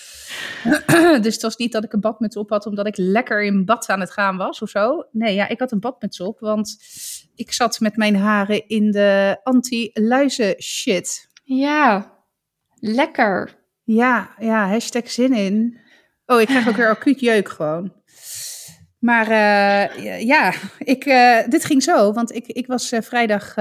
dus 1.21 1.33
het 1.33 1.41
was 1.41 1.55
niet 1.55 1.71
dat 1.71 1.83
ik 1.83 1.93
een 1.93 1.99
badmuts 1.99 2.35
op 2.35 2.49
had 2.49 2.65
omdat 2.65 2.87
ik 2.87 2.97
lekker 2.97 3.43
in 3.43 3.65
bad 3.65 3.89
aan 3.89 3.99
het 3.99 4.11
gaan 4.11 4.37
was 4.37 4.61
of 4.61 4.69
zo. 4.69 5.07
Nee, 5.11 5.35
ja, 5.35 5.47
ik 5.47 5.59
had 5.59 5.71
een 5.71 5.79
badmuts 5.79 6.19
op, 6.19 6.39
want 6.39 6.77
ik 7.35 7.51
zat 7.51 7.79
met 7.79 7.95
mijn 7.95 8.15
haren 8.15 8.67
in 8.67 8.91
de 8.91 9.39
anti-luizen 9.43 10.61
shit. 10.61 11.29
Ja, 11.43 12.13
lekker. 12.75 13.57
Ja, 13.83 14.29
ja, 14.39 14.67
hashtag 14.67 15.11
zin 15.11 15.33
in. 15.33 15.79
Oh, 16.29 16.41
ik 16.41 16.47
krijg 16.47 16.67
ook 16.67 16.75
weer 16.75 16.89
acuut 16.95 17.19
jeuk 17.19 17.49
gewoon. 17.49 17.93
Maar 18.99 19.27
uh, 19.27 20.21
ja, 20.21 20.53
ik, 20.77 21.05
uh, 21.05 21.37
dit 21.47 21.65
ging 21.65 21.83
zo, 21.83 22.13
want 22.13 22.35
ik, 22.35 22.47
ik 22.47 22.67
was 22.67 22.91
uh, 22.91 23.01
vrijdag 23.01 23.55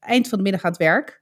eind 0.00 0.28
van 0.28 0.38
de 0.38 0.44
middag 0.44 0.64
aan 0.64 0.70
het 0.70 0.80
werk. 0.80 1.20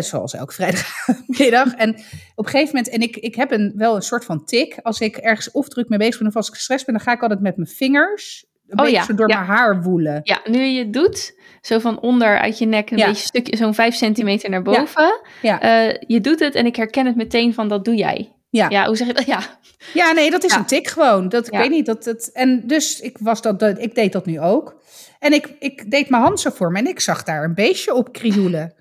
zoals 0.00 0.34
elke 0.34 0.52
vrijdagmiddag. 0.52 1.74
en 1.74 1.90
op 2.34 2.44
een 2.44 2.50
gegeven 2.50 2.74
moment, 2.74 2.88
en 2.88 3.00
ik, 3.00 3.16
ik 3.16 3.34
heb 3.34 3.50
een, 3.50 3.72
wel 3.76 3.94
een 3.96 4.02
soort 4.02 4.24
van 4.24 4.44
tik. 4.44 4.78
Als 4.82 5.00
ik 5.00 5.16
ergens 5.16 5.50
of 5.50 5.68
druk 5.68 5.88
mee 5.88 5.98
bezig 5.98 6.18
ben 6.18 6.28
of 6.28 6.36
als 6.36 6.48
ik 6.48 6.54
gestrest 6.54 6.86
ben, 6.86 6.94
dan 6.94 7.04
ga 7.04 7.12
ik 7.12 7.22
altijd 7.22 7.40
met 7.40 7.56
mijn 7.56 7.68
vingers 7.68 8.44
een 8.66 8.80
oh, 8.80 8.88
ja, 8.88 9.04
zo 9.04 9.14
door 9.14 9.28
ja. 9.28 9.36
mijn 9.36 9.50
haar 9.50 9.82
woelen. 9.82 10.20
Ja, 10.22 10.40
nu 10.44 10.58
je 10.58 10.78
het 10.78 10.92
doet, 10.92 11.38
zo 11.60 11.78
van 11.78 12.00
onder 12.00 12.38
uit 12.38 12.58
je 12.58 12.66
nek 12.66 12.90
een 12.90 12.98
ja. 12.98 13.06
beetje 13.06 13.26
stukje, 13.26 13.56
zo'n 13.56 13.74
vijf 13.74 13.94
centimeter 13.94 14.50
naar 14.50 14.62
boven. 14.62 15.20
Ja. 15.42 15.58
je 16.06 16.20
doet 16.20 16.40
het 16.40 16.54
en 16.54 16.66
ik 16.66 16.76
herken 16.76 17.06
het 17.06 17.16
meteen 17.16 17.54
van 17.54 17.68
dat 17.68 17.84
doe 17.84 17.94
jij. 17.94 18.35
Ja. 18.56 18.70
ja, 18.70 18.86
hoe 18.86 18.96
zeg 18.96 19.06
je 19.06 19.12
dat? 19.12 19.26
Ja, 19.26 19.58
ja 19.94 20.12
nee, 20.12 20.30
dat 20.30 20.44
is 20.44 20.52
ja. 20.52 20.58
een 20.58 20.66
tik 20.66 20.88
gewoon. 20.88 21.28
Dat, 21.28 21.46
ik 21.46 21.52
ja. 21.52 21.58
weet 21.58 21.70
niet, 21.70 21.86
dat 21.86 22.04
het... 22.04 22.32
En 22.32 22.66
dus 22.66 23.00
ik, 23.00 23.18
was 23.20 23.42
dat, 23.42 23.62
ik 23.62 23.94
deed 23.94 24.12
dat 24.12 24.26
nu 24.26 24.40
ook. 24.40 24.82
En 25.18 25.32
ik, 25.32 25.56
ik 25.58 25.90
deed 25.90 26.08
mijn 26.08 26.22
hand 26.22 26.40
zo 26.40 26.50
voor 26.50 26.72
me 26.72 26.78
en 26.78 26.86
ik 26.86 27.00
zag 27.00 27.22
daar 27.22 27.44
een 27.44 27.54
beestje 27.54 27.94
op 27.94 28.12
krioelen. 28.12 28.74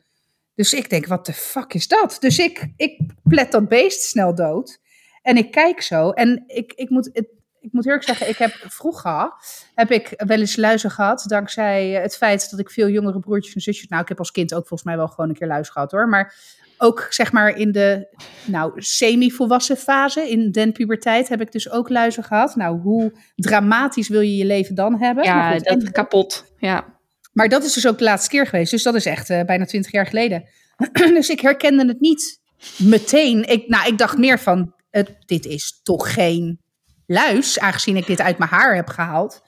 Dus 0.55 0.73
ik 0.73 0.89
denk, 0.89 1.05
wat 1.05 1.25
de 1.25 1.33
fuck 1.33 1.73
is 1.73 1.87
dat? 1.87 2.17
Dus 2.19 2.39
ik, 2.39 2.67
ik 2.77 2.99
plet 3.23 3.51
dat 3.51 3.67
beest 3.67 4.01
snel 4.01 4.35
dood. 4.35 4.79
En 5.21 5.37
ik 5.37 5.51
kijk 5.51 5.81
zo 5.81 6.09
en 6.09 6.43
ik, 6.47 6.73
ik 6.73 6.89
moet... 6.89 7.09
Het, 7.13 7.33
ik 7.59 7.73
moet 7.73 7.85
eerlijk 7.85 8.03
zeggen, 8.03 8.29
ik 8.29 8.37
heb 8.37 8.51
vroeger 8.67 9.31
heb 9.75 9.91
ik 9.91 10.13
wel 10.17 10.39
eens 10.39 10.55
luizen 10.55 10.91
gehad. 10.91 11.23
Dankzij 11.27 11.89
het 11.89 12.17
feit 12.17 12.49
dat 12.49 12.59
ik 12.59 12.69
veel 12.69 12.89
jongere 12.89 13.19
broertjes 13.19 13.55
en 13.55 13.61
zusjes. 13.61 13.87
Nou, 13.87 14.01
ik 14.01 14.07
heb 14.07 14.19
als 14.19 14.31
kind 14.31 14.53
ook 14.53 14.67
volgens 14.67 14.83
mij 14.83 14.97
wel 14.97 15.07
gewoon 15.07 15.29
een 15.29 15.35
keer 15.35 15.47
luis 15.47 15.69
gehad 15.69 15.91
hoor. 15.91 16.09
Maar 16.09 16.35
ook 16.77 17.07
zeg 17.09 17.31
maar 17.31 17.57
in 17.57 17.71
de 17.71 18.07
nou, 18.45 18.81
semi-volwassen 18.81 19.77
fase, 19.77 20.29
in 20.29 20.51
den 20.51 20.71
puberteit, 20.71 21.27
heb 21.27 21.41
ik 21.41 21.51
dus 21.51 21.69
ook 21.69 21.89
luizen 21.89 22.23
gehad. 22.23 22.55
Nou, 22.55 22.79
hoe 22.79 23.13
dramatisch 23.35 24.07
wil 24.07 24.21
je 24.21 24.35
je 24.35 24.45
leven 24.45 24.75
dan 24.75 24.99
hebben? 24.99 25.23
Ja, 25.23 25.51
goed, 25.51 25.63
dat 25.63 25.83
en, 25.83 25.91
kapot. 25.91 26.53
Ja. 26.57 26.93
Maar 27.33 27.49
dat 27.49 27.63
is 27.63 27.73
dus 27.73 27.87
ook 27.87 27.97
de 27.97 28.03
laatste 28.03 28.29
keer 28.29 28.47
geweest. 28.47 28.71
Dus 28.71 28.83
dat 28.83 28.95
is 28.95 29.05
echt 29.05 29.29
uh, 29.29 29.41
bijna 29.43 29.65
twintig 29.65 29.91
jaar 29.91 30.05
geleden. 30.05 30.43
dus 30.93 31.29
ik 31.29 31.39
herkende 31.39 31.87
het 31.87 31.99
niet 31.99 32.39
meteen. 32.77 33.49
Ik, 33.49 33.67
nou, 33.67 33.87
ik 33.87 33.97
dacht 33.97 34.17
meer 34.17 34.39
van, 34.39 34.73
het, 34.89 35.15
dit 35.25 35.45
is 35.45 35.79
toch 35.83 36.13
geen 36.13 36.59
luis, 37.05 37.59
aangezien 37.59 37.97
ik 37.97 38.05
dit 38.05 38.21
uit 38.21 38.37
mijn 38.37 38.49
haar 38.49 38.75
heb 38.75 38.87
gehaald. 38.87 39.41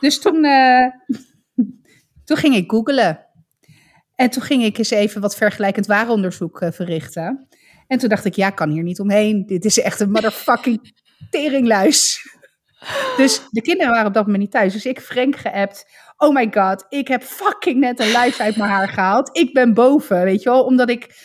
Dus 0.00 0.20
toen, 0.20 0.44
uh, 0.44 0.86
toen 2.24 2.36
ging 2.36 2.54
ik 2.54 2.70
googlen. 2.70 3.25
En 4.16 4.30
toen 4.30 4.42
ging 4.42 4.64
ik 4.64 4.78
eens 4.78 4.90
even 4.90 5.20
wat 5.20 5.36
vergelijkend 5.36 5.86
waaronderzoek 5.86 6.60
uh, 6.60 6.70
verrichten. 6.70 7.48
En 7.86 7.98
toen 7.98 8.08
dacht 8.08 8.24
ik, 8.24 8.34
ja, 8.34 8.50
kan 8.50 8.70
hier 8.70 8.82
niet 8.82 9.00
omheen. 9.00 9.46
Dit 9.46 9.64
is 9.64 9.80
echt 9.80 10.00
een 10.00 10.10
motherfucking 10.10 10.92
teringluis. 11.30 12.20
Dus 13.16 13.40
de 13.50 13.62
kinderen 13.62 13.92
waren 13.92 14.06
op 14.06 14.14
dat 14.14 14.24
moment 14.24 14.42
niet 14.42 14.52
thuis. 14.52 14.72
Dus 14.72 14.86
ik 14.86 15.00
Frank 15.00 15.36
geappt. 15.36 15.86
Oh 16.16 16.34
my 16.34 16.48
god, 16.50 16.86
ik 16.88 17.08
heb 17.08 17.22
fucking 17.22 17.80
net 17.80 18.00
een 18.00 18.10
luis 18.10 18.40
uit 18.40 18.56
mijn 18.56 18.70
haar 18.70 18.88
gehaald. 18.88 19.38
Ik 19.38 19.52
ben 19.52 19.74
boven, 19.74 20.24
weet 20.24 20.42
je 20.42 20.48
wel. 20.48 20.64
Omdat 20.64 20.90
ik, 20.90 21.24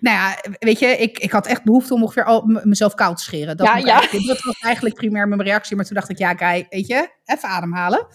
nou 0.00 0.16
ja, 0.16 0.38
weet 0.58 0.78
je, 0.78 0.86
ik, 0.86 1.18
ik 1.18 1.30
had 1.30 1.46
echt 1.46 1.64
behoefte 1.64 1.94
om 1.94 2.02
ongeveer 2.02 2.24
al 2.24 2.60
mezelf 2.64 2.94
koud 2.94 3.16
te 3.16 3.22
scheren. 3.22 3.56
Dat, 3.56 3.66
ja, 3.66 3.76
ja. 3.76 4.00
dat 4.26 4.42
was 4.42 4.58
eigenlijk 4.60 4.94
primair 4.94 5.28
mijn 5.28 5.42
reactie. 5.42 5.76
Maar 5.76 5.84
toen 5.84 5.94
dacht 5.94 6.08
ik, 6.08 6.18
ja, 6.18 6.34
guy, 6.34 6.66
weet 6.68 6.86
je, 6.86 7.08
even 7.24 7.48
ademhalen. 7.48 8.06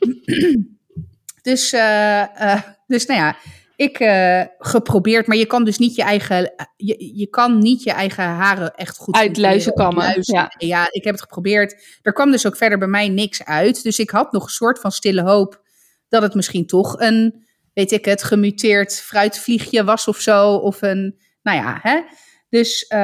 dus, 1.48 1.72
uh, 1.72 2.22
uh, 2.40 2.60
dus 2.86 3.06
nou 3.06 3.20
ja, 3.20 3.36
ik 3.78 4.00
uh, 4.00 4.42
geprobeerd, 4.58 5.26
maar 5.26 5.36
je 5.36 5.46
kan 5.46 5.64
dus 5.64 5.78
niet 5.78 5.94
je 5.94 6.02
eigen, 6.02 6.54
je, 6.76 7.16
je 7.16 7.26
kan 7.26 7.58
niet 7.58 7.82
je 7.82 7.90
eigen 7.90 8.24
haren 8.24 8.74
echt 8.74 8.96
goed 8.96 9.14
uitluizen 9.14 9.72
kammen. 9.72 10.18
Ja. 10.20 10.52
ja, 10.58 10.88
ik 10.90 11.04
heb 11.04 11.12
het 11.12 11.22
geprobeerd. 11.22 11.98
Er 12.02 12.12
kwam 12.12 12.30
dus 12.30 12.46
ook 12.46 12.56
verder 12.56 12.78
bij 12.78 12.88
mij 12.88 13.08
niks 13.08 13.44
uit. 13.44 13.82
Dus 13.82 13.98
ik 13.98 14.10
had 14.10 14.32
nog 14.32 14.42
een 14.42 14.48
soort 14.48 14.80
van 14.80 14.90
stille 14.90 15.22
hoop 15.22 15.62
dat 16.08 16.22
het 16.22 16.34
misschien 16.34 16.66
toch 16.66 17.00
een, 17.00 17.46
weet 17.74 17.92
ik 17.92 18.04
het, 18.04 18.22
gemuteerd 18.22 19.00
fruitvliegje 19.00 19.84
was 19.84 20.08
of 20.08 20.18
zo. 20.18 20.54
Of 20.54 20.82
een, 20.82 21.18
nou 21.42 21.56
ja, 21.58 21.78
hè. 21.82 22.00
Dus, 22.48 22.84
uh, 22.92 22.98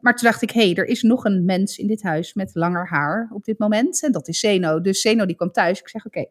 maar 0.00 0.14
toen 0.14 0.28
dacht 0.28 0.42
ik, 0.42 0.50
hé, 0.50 0.64
hey, 0.64 0.74
er 0.74 0.86
is 0.86 1.02
nog 1.02 1.24
een 1.24 1.44
mens 1.44 1.78
in 1.78 1.86
dit 1.86 2.02
huis 2.02 2.34
met 2.34 2.50
langer 2.54 2.88
haar 2.88 3.30
op 3.32 3.44
dit 3.44 3.58
moment. 3.58 4.02
En 4.02 4.12
dat 4.12 4.28
is 4.28 4.40
Zeno. 4.40 4.80
Dus 4.80 5.00
Zeno 5.00 5.26
die 5.26 5.36
kwam 5.36 5.52
thuis. 5.52 5.80
Ik 5.80 5.88
zeg, 5.88 6.06
oké, 6.06 6.18
okay, 6.18 6.30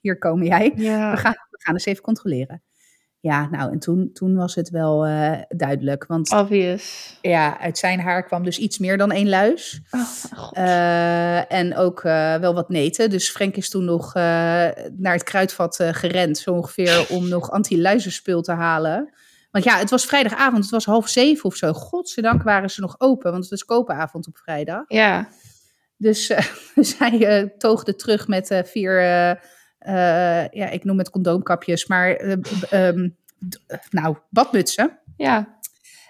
hier 0.00 0.18
kom 0.18 0.42
jij. 0.42 0.72
Ja. 0.76 1.10
We, 1.10 1.16
gaan, 1.16 1.36
we 1.50 1.60
gaan 1.62 1.74
eens 1.74 1.84
even 1.84 2.02
controleren. 2.02 2.62
Ja, 3.24 3.48
nou, 3.50 3.72
en 3.72 3.78
toen, 3.78 4.10
toen 4.12 4.36
was 4.36 4.54
het 4.54 4.70
wel 4.70 5.06
uh, 5.06 5.32
duidelijk. 5.48 6.06
Want 6.06 6.32
Obvious. 6.32 7.16
ja, 7.20 7.60
uit 7.60 7.78
zijn 7.78 8.00
haar 8.00 8.24
kwam 8.24 8.44
dus 8.44 8.58
iets 8.58 8.78
meer 8.78 8.96
dan 8.96 9.12
één 9.12 9.28
luis. 9.28 9.80
Oh, 9.90 10.50
uh, 10.52 11.52
en 11.52 11.76
ook 11.76 12.02
uh, 12.02 12.34
wel 12.34 12.54
wat 12.54 12.68
neten. 12.68 13.10
Dus 13.10 13.30
Frank 13.30 13.56
is 13.56 13.70
toen 13.70 13.84
nog 13.84 14.14
naar 14.14 15.12
het 15.12 15.22
kruidvat 15.22 15.84
gerend, 15.90 16.38
zo 16.38 16.50
ongeveer, 16.50 17.06
om 17.16 17.28
nog 17.28 17.50
anti-luizenspul 17.50 18.42
te 18.42 18.52
halen. 18.52 19.12
Want 19.50 19.64
ja, 19.64 19.78
het 19.78 19.90
was 19.90 20.04
vrijdagavond, 20.04 20.62
het 20.62 20.72
was 20.72 20.84
half 20.84 21.08
zeven 21.08 21.44
of 21.44 21.56
zo. 21.56 21.72
Godzijdank 21.72 22.42
waren 22.42 22.70
ze 22.70 22.80
nog 22.80 22.94
open, 22.98 23.30
want 23.30 23.44
het 23.44 23.52
is 23.52 23.64
kopenavond 23.64 24.26
op 24.26 24.36
vrijdag. 24.36 24.84
Ja. 24.86 25.28
Dus 25.96 26.32
zij 26.96 27.52
toogde 27.58 27.94
terug 27.96 28.28
met 28.28 28.62
vier 28.64 29.02
ja, 30.50 30.68
ik 30.70 30.84
noem 30.84 30.98
het 30.98 31.10
condoomkapjes, 31.10 31.86
maar 31.86 32.20
um, 32.70 33.16
nou, 33.90 34.16
badmutsen. 34.30 34.98
Ja. 35.16 35.58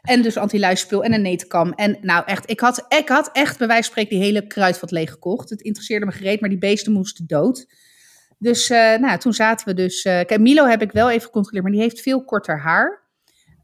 En 0.03 0.23
dus 0.23 0.37
anti-luispul 0.37 1.05
en 1.05 1.13
een 1.13 1.23
netenkam. 1.23 1.73
En 1.73 1.99
nou 2.01 2.25
echt, 2.27 2.51
ik 2.51 2.61
had, 2.61 2.85
ik 2.89 3.09
had 3.09 3.31
echt 3.33 3.59
bij 3.59 3.67
wijze 3.67 3.83
van 3.83 3.91
spreken 3.91 4.17
die 4.17 4.25
hele 4.25 4.47
kruidvat 4.47 4.91
leeg 4.91 5.11
gekocht. 5.11 5.51
Het 5.51 5.61
interesseerde 5.61 6.07
me 6.07 6.13
gereed, 6.13 6.41
maar 6.41 6.51
die 6.51 6.59
beesten 6.59 6.93
moesten 6.93 7.27
dood. 7.27 7.67
Dus 8.39 8.71
uh, 8.71 8.97
nou, 8.97 9.19
toen 9.19 9.33
zaten 9.33 9.67
we 9.67 9.75
dus... 9.75 10.05
Uh, 10.05 10.13
kijk, 10.13 10.41
Milo 10.41 10.67
heb 10.67 10.83
ik 10.83 10.93
wel 10.93 11.11
even 11.11 11.23
gecontroleerd, 11.23 11.63
maar 11.63 11.73
die 11.73 11.83
heeft 11.83 12.01
veel 12.01 12.25
korter 12.25 12.61
haar. 12.61 13.03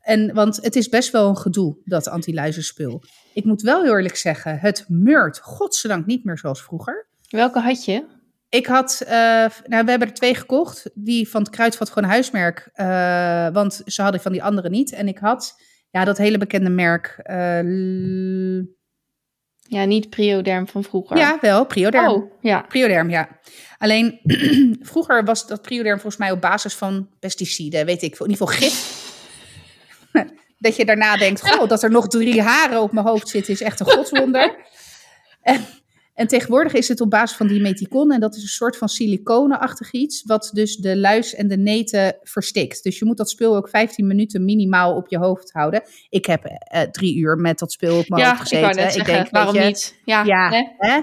En, 0.01 0.35
want 0.35 0.57
het 0.57 0.77
is 0.77 0.89
best 0.89 1.11
wel 1.11 1.29
een 1.29 1.37
gedoe, 1.37 1.77
dat 1.85 2.09
anti-luizenspul. 2.09 3.03
Ik 3.35 3.45
moet 3.45 3.63
wel 3.63 3.83
heel 3.83 3.97
eerlijk 3.97 4.17
zeggen, 4.17 4.59
het 4.59 4.85
meurt 4.89 5.39
godzijdank 5.39 6.07
niet 6.07 6.25
meer 6.25 6.39
zoals 6.39 6.63
vroeger. 6.63 7.07
Welke 7.29 7.61
had 7.61 7.85
je? 7.85 8.07
Ik 8.51 8.67
had, 8.67 9.01
uh, 9.05 9.11
nou, 9.11 9.85
we 9.85 9.91
hebben 9.91 10.09
er 10.09 10.15
twee 10.15 10.35
gekocht. 10.35 10.91
Die 10.95 11.29
van 11.29 11.43
het 11.43 11.51
Kruidvat 11.51 11.91
gewoon 11.91 12.09
huismerk. 12.09 12.69
Uh, 12.75 13.49
want 13.49 13.83
ze 13.87 14.03
hadden 14.03 14.21
van 14.21 14.33
die 14.33 14.43
andere 14.43 14.69
niet. 14.69 14.93
En 14.93 15.09
ik 15.09 15.19
had, 15.19 15.55
ja, 15.91 16.05
dat 16.05 16.19
hele 16.19 16.39
bekende 16.39 16.71
merk. 16.71 17.21
Uh, 17.31 18.63
ja, 19.71 19.85
niet 19.85 20.11
Prioderm 20.11 20.69
van 20.69 20.85
vroeger. 20.85 21.17
Ja, 21.17 21.39
wel, 21.41 21.67
Prioderm. 21.67 22.09
Oh, 22.09 22.33
ja. 22.41 22.61
Prioderm, 22.61 23.11
ja. 23.11 23.29
Alleen, 23.79 24.21
vroeger 24.93 25.25
was 25.25 25.47
dat 25.47 25.63
Prioderm 25.63 26.01
volgens 26.01 26.17
mij 26.17 26.31
op 26.31 26.41
basis 26.41 26.75
van 26.75 27.09
pesticiden, 27.21 27.87
weet 27.87 28.03
ik, 28.03 28.19
in 28.19 28.31
ieder 28.31 28.47
geval 28.47 28.55
gif. 28.55 29.09
dat 30.59 30.77
je 30.77 30.85
daarna 30.85 31.17
denkt, 31.17 31.41
goh, 31.51 31.69
dat 31.69 31.83
er 31.83 31.91
nog 31.91 32.09
drie 32.09 32.43
haren 32.43 32.81
op 32.81 32.93
mijn 32.93 33.07
hoofd 33.07 33.29
zitten 33.29 33.53
is 33.53 33.63
echt 33.63 33.81
een 33.81 33.91
godswonder. 33.91 34.57
en, 35.43 35.67
en 36.21 36.27
tegenwoordig 36.27 36.73
is 36.73 36.89
het 36.89 37.01
op 37.01 37.11
basis 37.11 37.37
van 37.37 37.47
dimeticon 37.47 38.13
en 38.13 38.21
dat 38.21 38.37
is 38.37 38.43
een 38.43 38.49
soort 38.49 38.77
van 38.77 38.89
siliconenachtig 38.89 39.93
iets, 39.93 40.23
wat 40.27 40.51
dus 40.53 40.77
de 40.77 40.97
luis 40.97 41.35
en 41.35 41.49
de 41.49 41.57
neten 41.57 42.17
verstikt. 42.23 42.83
Dus 42.83 42.99
je 42.99 43.05
moet 43.05 43.17
dat 43.17 43.31
spul 43.31 43.57
ook 43.57 43.69
15 43.69 44.07
minuten 44.07 44.45
minimaal 44.45 44.97
op 44.97 45.09
je 45.09 45.19
hoofd 45.19 45.53
houden. 45.53 45.83
Ik 46.09 46.27
heb 46.27 46.45
uh, 46.47 46.81
drie 46.81 47.17
uur 47.17 47.37
met 47.37 47.59
dat 47.59 47.73
spul 47.73 47.99
op 47.99 48.09
mijn 48.09 48.23
ja, 48.23 48.29
hoofd 48.29 48.41
gezeten. 48.41 48.71
Ik, 48.71 48.77
net 48.77 48.93
zeggen, 48.93 49.15
ik 49.15 49.21
denk, 49.21 49.31
waarom 49.31 49.55
je, 49.55 49.61
niet? 49.61 50.01
Ja, 50.05 50.25
ja 50.25 50.51
hè? 50.51 50.63
Hè? 50.79 51.01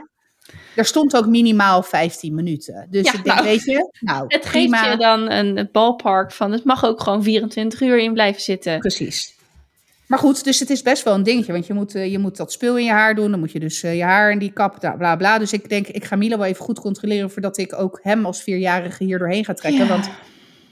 Er 0.75 0.85
stond 0.85 1.15
ook 1.15 1.27
minimaal 1.27 1.83
15 1.83 2.35
minuten. 2.35 2.87
Dus 2.89 3.05
Ja, 3.05 3.13
ik 3.13 3.23
denk, 3.23 3.35
nou, 3.35 3.47
weet 3.47 3.63
je, 3.63 3.91
nou, 3.99 4.25
Het 4.27 4.45
geeft 4.45 4.85
je 4.85 4.95
dan 4.97 5.31
een 5.31 5.69
ballpark 5.71 6.31
van 6.31 6.51
het 6.51 6.63
mag 6.63 6.85
ook 6.85 7.01
gewoon 7.01 7.23
24 7.23 7.81
uur 7.81 7.99
in 7.99 8.13
blijven 8.13 8.41
zitten. 8.41 8.79
Precies. 8.79 9.36
Maar 10.07 10.19
goed, 10.19 10.43
dus 10.43 10.59
het 10.59 10.69
is 10.69 10.81
best 10.81 11.03
wel 11.03 11.13
een 11.13 11.23
dingetje. 11.23 11.51
Want 11.51 11.67
je 11.67 11.73
moet, 11.73 11.95
eh, 11.95 12.11
je 12.11 12.17
moet 12.17 12.37
dat 12.37 12.51
spul 12.51 12.77
in 12.77 12.83
je 12.85 12.91
haar 12.91 13.15
doen. 13.15 13.31
Dan 13.31 13.39
moet 13.39 13.51
je 13.51 13.59
dus 13.59 13.83
eh, 13.83 13.95
je 13.95 14.03
haar 14.03 14.31
in 14.31 14.39
die 14.39 14.51
kap, 14.51 14.79
bla 14.79 14.95
bla 14.95 15.15
bla. 15.15 15.37
Dus 15.37 15.53
ik 15.53 15.69
denk, 15.69 15.87
ik 15.87 16.05
ga 16.05 16.15
Milo 16.15 16.37
wel 16.37 16.45
even 16.45 16.65
goed 16.65 16.79
controleren... 16.79 17.31
voordat 17.31 17.57
ik 17.57 17.73
ook 17.79 17.99
hem 18.03 18.25
als 18.25 18.43
vierjarige 18.43 19.03
hier 19.03 19.17
doorheen 19.17 19.45
ga 19.45 19.53
trekken. 19.53 19.83
Ja. 19.83 19.89
Want 19.89 20.09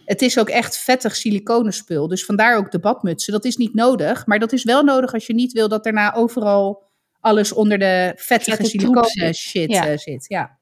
het 0.05 0.21
is 0.21 0.39
ook 0.39 0.49
echt 0.49 0.77
vettig 0.77 1.15
siliconenspul. 1.15 2.07
Dus 2.07 2.25
vandaar 2.25 2.57
ook 2.57 2.71
de 2.71 2.79
badmutsen. 2.79 3.33
Dat 3.33 3.45
is 3.45 3.57
niet 3.57 3.73
nodig. 3.73 4.25
Maar 4.25 4.39
dat 4.39 4.53
is 4.53 4.63
wel 4.63 4.83
nodig 4.83 5.13
als 5.13 5.27
je 5.27 5.33
niet 5.33 5.51
wil 5.51 5.67
dat 5.67 5.83
daarna 5.83 6.13
overal... 6.13 6.83
alles 7.19 7.53
onder 7.53 7.77
de 7.79 8.13
vettige 8.15 8.65
siliconen 8.65 9.33
shit 9.33 9.71
Ja. 9.71 9.87
eh, 9.87 9.97
zit. 9.97 10.25
Ja. 10.27 10.57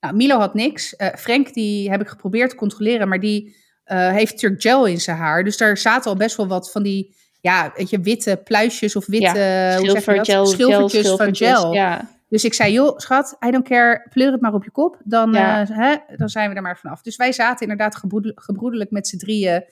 Nou, 0.00 0.16
Milo 0.16 0.38
had 0.38 0.54
niks. 0.54 0.94
Frank, 1.18 1.54
die 1.54 1.90
heb 1.90 2.00
ik 2.00 2.08
geprobeerd 2.08 2.50
te 2.50 2.56
controleren... 2.56 3.08
maar 3.08 3.20
die 3.20 3.56
heeft 3.84 4.32
natuurlijk 4.32 4.62
gel 4.62 4.86
in 4.86 5.00
zijn 5.00 5.16
haar. 5.16 5.44
Dus 5.44 5.56
daar 5.56 5.78
zaten 5.78 6.10
al 6.10 6.16
best 6.16 6.36
wel 6.36 6.46
wat 6.46 6.70
van 6.70 6.82
die... 6.82 7.22
Ja, 7.44 7.72
weet 7.76 7.90
je, 7.90 8.00
witte 8.00 8.40
pluisjes 8.44 8.96
of 8.96 9.06
witte... 9.06 9.38
ja, 9.38 9.76
schilfer, 9.78 10.24
gel, 10.24 10.46
Schilfertjes 10.46 11.06
gel, 11.06 11.16
van 11.16 11.34
gel. 11.36 11.72
Ja. 11.72 12.10
Dus 12.28 12.44
ik 12.44 12.54
zei, 12.54 12.72
joh, 12.72 12.98
schat, 12.98 13.36
I 13.46 13.50
don't 13.50 13.68
care, 13.68 14.06
pleur 14.10 14.32
het 14.32 14.40
maar 14.40 14.52
op 14.54 14.64
je 14.64 14.70
kop. 14.70 15.00
Dan, 15.04 15.32
Ja. 15.32 15.60
eh, 15.60 15.76
hè, 15.76 16.16
dan 16.16 16.28
zijn 16.28 16.50
we 16.50 16.56
er 16.56 16.62
maar 16.62 16.78
vanaf. 16.78 17.02
Dus 17.02 17.16
wij 17.16 17.32
zaten 17.32 17.60
inderdaad 17.60 17.96
gebroedel- 17.96 18.32
gebroedelijk 18.34 18.90
met 18.90 19.08
z'n 19.08 19.16
drieën... 19.16 19.64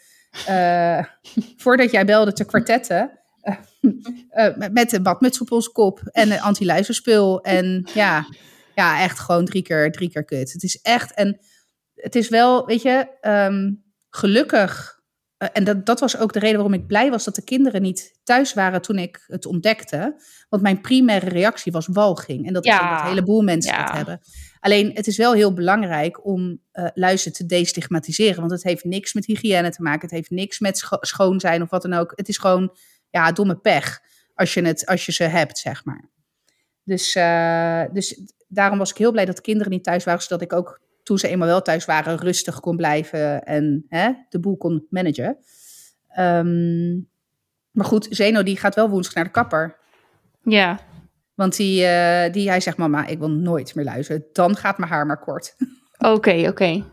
eh, 0.47 1.05
voordat 1.63 1.91
jij 1.91 2.05
belde 2.05 2.33
te 2.33 2.45
kwartetten... 2.45 3.11
eh, 4.31 4.57
met- 4.73 4.93
een 4.93 5.03
badmuts 5.03 5.41
op 5.41 5.53
ons 5.53 5.69
kop 5.69 6.01
en 6.05 6.31
een 6.33 6.41
anti-luizenspul. 6.41 7.41
En 7.41 7.89
ja, 7.95 8.25
ja, 8.75 9.01
echt 9.03 9.19
gewoon 9.19 9.45
drie 9.45 9.63
keer, 9.63 9.93
drie 9.93 10.11
keer 10.11 10.25
kut. 10.25 10.53
Het 10.53 10.63
is 10.63 10.81
echt, 10.83 11.15
en 11.15 11.41
het 11.95 12.15
is 12.15 12.29
wel, 12.29 12.67
weet 12.67 12.83
je, 12.83 13.07
ehm, 13.21 13.71
gelukkig... 14.11 15.01
eh, 15.43 15.49
en 15.53 15.65
dat, 15.65 15.87
dat 15.87 16.01
was 16.01 16.17
ook 16.19 16.33
de 16.33 16.39
reden 16.39 16.57
waarom 16.57 16.75
ik 16.75 16.87
blij 16.87 17.11
was 17.11 17.25
dat 17.25 17.35
de 17.35 17.45
kinderen 17.45 17.83
niet 17.83 18.19
thuis 18.23 18.55
waren 18.55 18.83
toen 18.83 18.99
ik 18.99 19.25
het 19.27 19.47
ontdekte. 19.47 20.23
Want 20.49 20.63
mijn 20.63 20.81
primaire 20.81 21.29
reactie 21.29 21.73
was 21.73 21.87
walging. 21.87 22.47
En 22.47 22.53
dat 22.53 22.65
is 22.65 22.73
Ja. 22.73 22.83
ook 22.83 22.91
wat 22.91 23.01
een 23.01 23.07
heleboel 23.09 23.43
mensen 23.43 23.73
Ja. 23.73 23.85
dat 23.85 23.97
hebben. 23.97 24.21
Alleen 24.61 24.91
het 24.95 25.07
is 25.07 25.17
wel 25.17 25.33
heel 25.33 25.53
belangrijk 25.53 26.27
om 26.27 26.61
luizen 26.95 27.33
te 27.33 27.47
destigmatiseren. 27.47 28.39
Want 28.41 28.51
het 28.51 28.63
heeft 28.63 28.85
niks 28.85 29.13
met 29.13 29.27
hygiëne 29.27 29.71
te 29.71 29.83
maken. 29.83 30.01
Het 30.01 30.11
heeft 30.11 30.31
niks 30.31 30.59
met 30.59 30.79
scho- 30.79 30.99
schoon 31.01 31.41
zijn 31.41 31.63
of 31.63 31.71
wat 31.71 31.83
dan 31.83 31.93
ook. 31.93 32.13
Het 32.15 32.29
is 32.29 32.39
gewoon 32.39 32.77
ja, 33.11 33.33
domme 33.33 33.57
pech 33.57 34.01
als 34.35 34.55
je, 34.55 34.63
het, 34.63 34.87
als 34.87 35.07
je 35.07 35.13
ze 35.13 35.25
hebt, 35.25 35.59
zeg 35.59 35.85
maar. 35.85 36.11
Dus, 36.85 37.15
eh, 37.15 37.83
dus 37.93 38.21
daarom 38.49 38.79
was 38.79 38.91
ik 38.91 38.97
heel 38.97 39.13
blij 39.13 39.25
dat 39.25 39.37
de 39.37 39.43
kinderen 39.43 39.73
niet 39.73 39.85
thuis 39.85 40.05
waren. 40.05 40.23
Zodat 40.23 40.43
ik 40.43 40.53
ook, 40.53 40.81
toen 41.03 41.19
ze 41.19 41.29
eenmaal 41.29 41.49
wel 41.49 41.63
thuis 41.63 41.85
waren, 41.85 42.17
rustig 42.17 42.61
kon 42.61 42.77
blijven 42.77 43.45
en 43.45 43.85
hè, 43.89 44.11
de 44.29 44.41
boel 44.41 44.57
kon 44.57 44.87
managen. 44.91 45.37
Ehm, 46.09 46.93
maar 47.71 47.87
goed, 47.87 48.07
Zeno 48.11 48.43
die 48.43 48.57
gaat 48.57 48.75
wel 48.75 48.89
woensdag 48.89 49.15
naar 49.15 49.25
de 49.25 49.31
kapper. 49.31 49.77
ja. 50.43 50.79
Want 51.35 51.57
die, 51.57 51.85
eh, 51.85 52.33
die, 52.33 52.49
hij 52.49 52.61
zegt, 52.61 52.77
mama, 52.77 53.07
ik 53.07 53.19
wil 53.19 53.31
nooit 53.31 53.75
meer 53.75 53.85
luisteren. 53.85 54.25
Dan 54.33 54.57
gaat 54.57 54.79
mijn 54.79 54.91
haar 54.91 55.07
maar 55.07 55.19
kort. 55.21 55.57
Oké, 55.99 56.49
oké. 56.49 56.85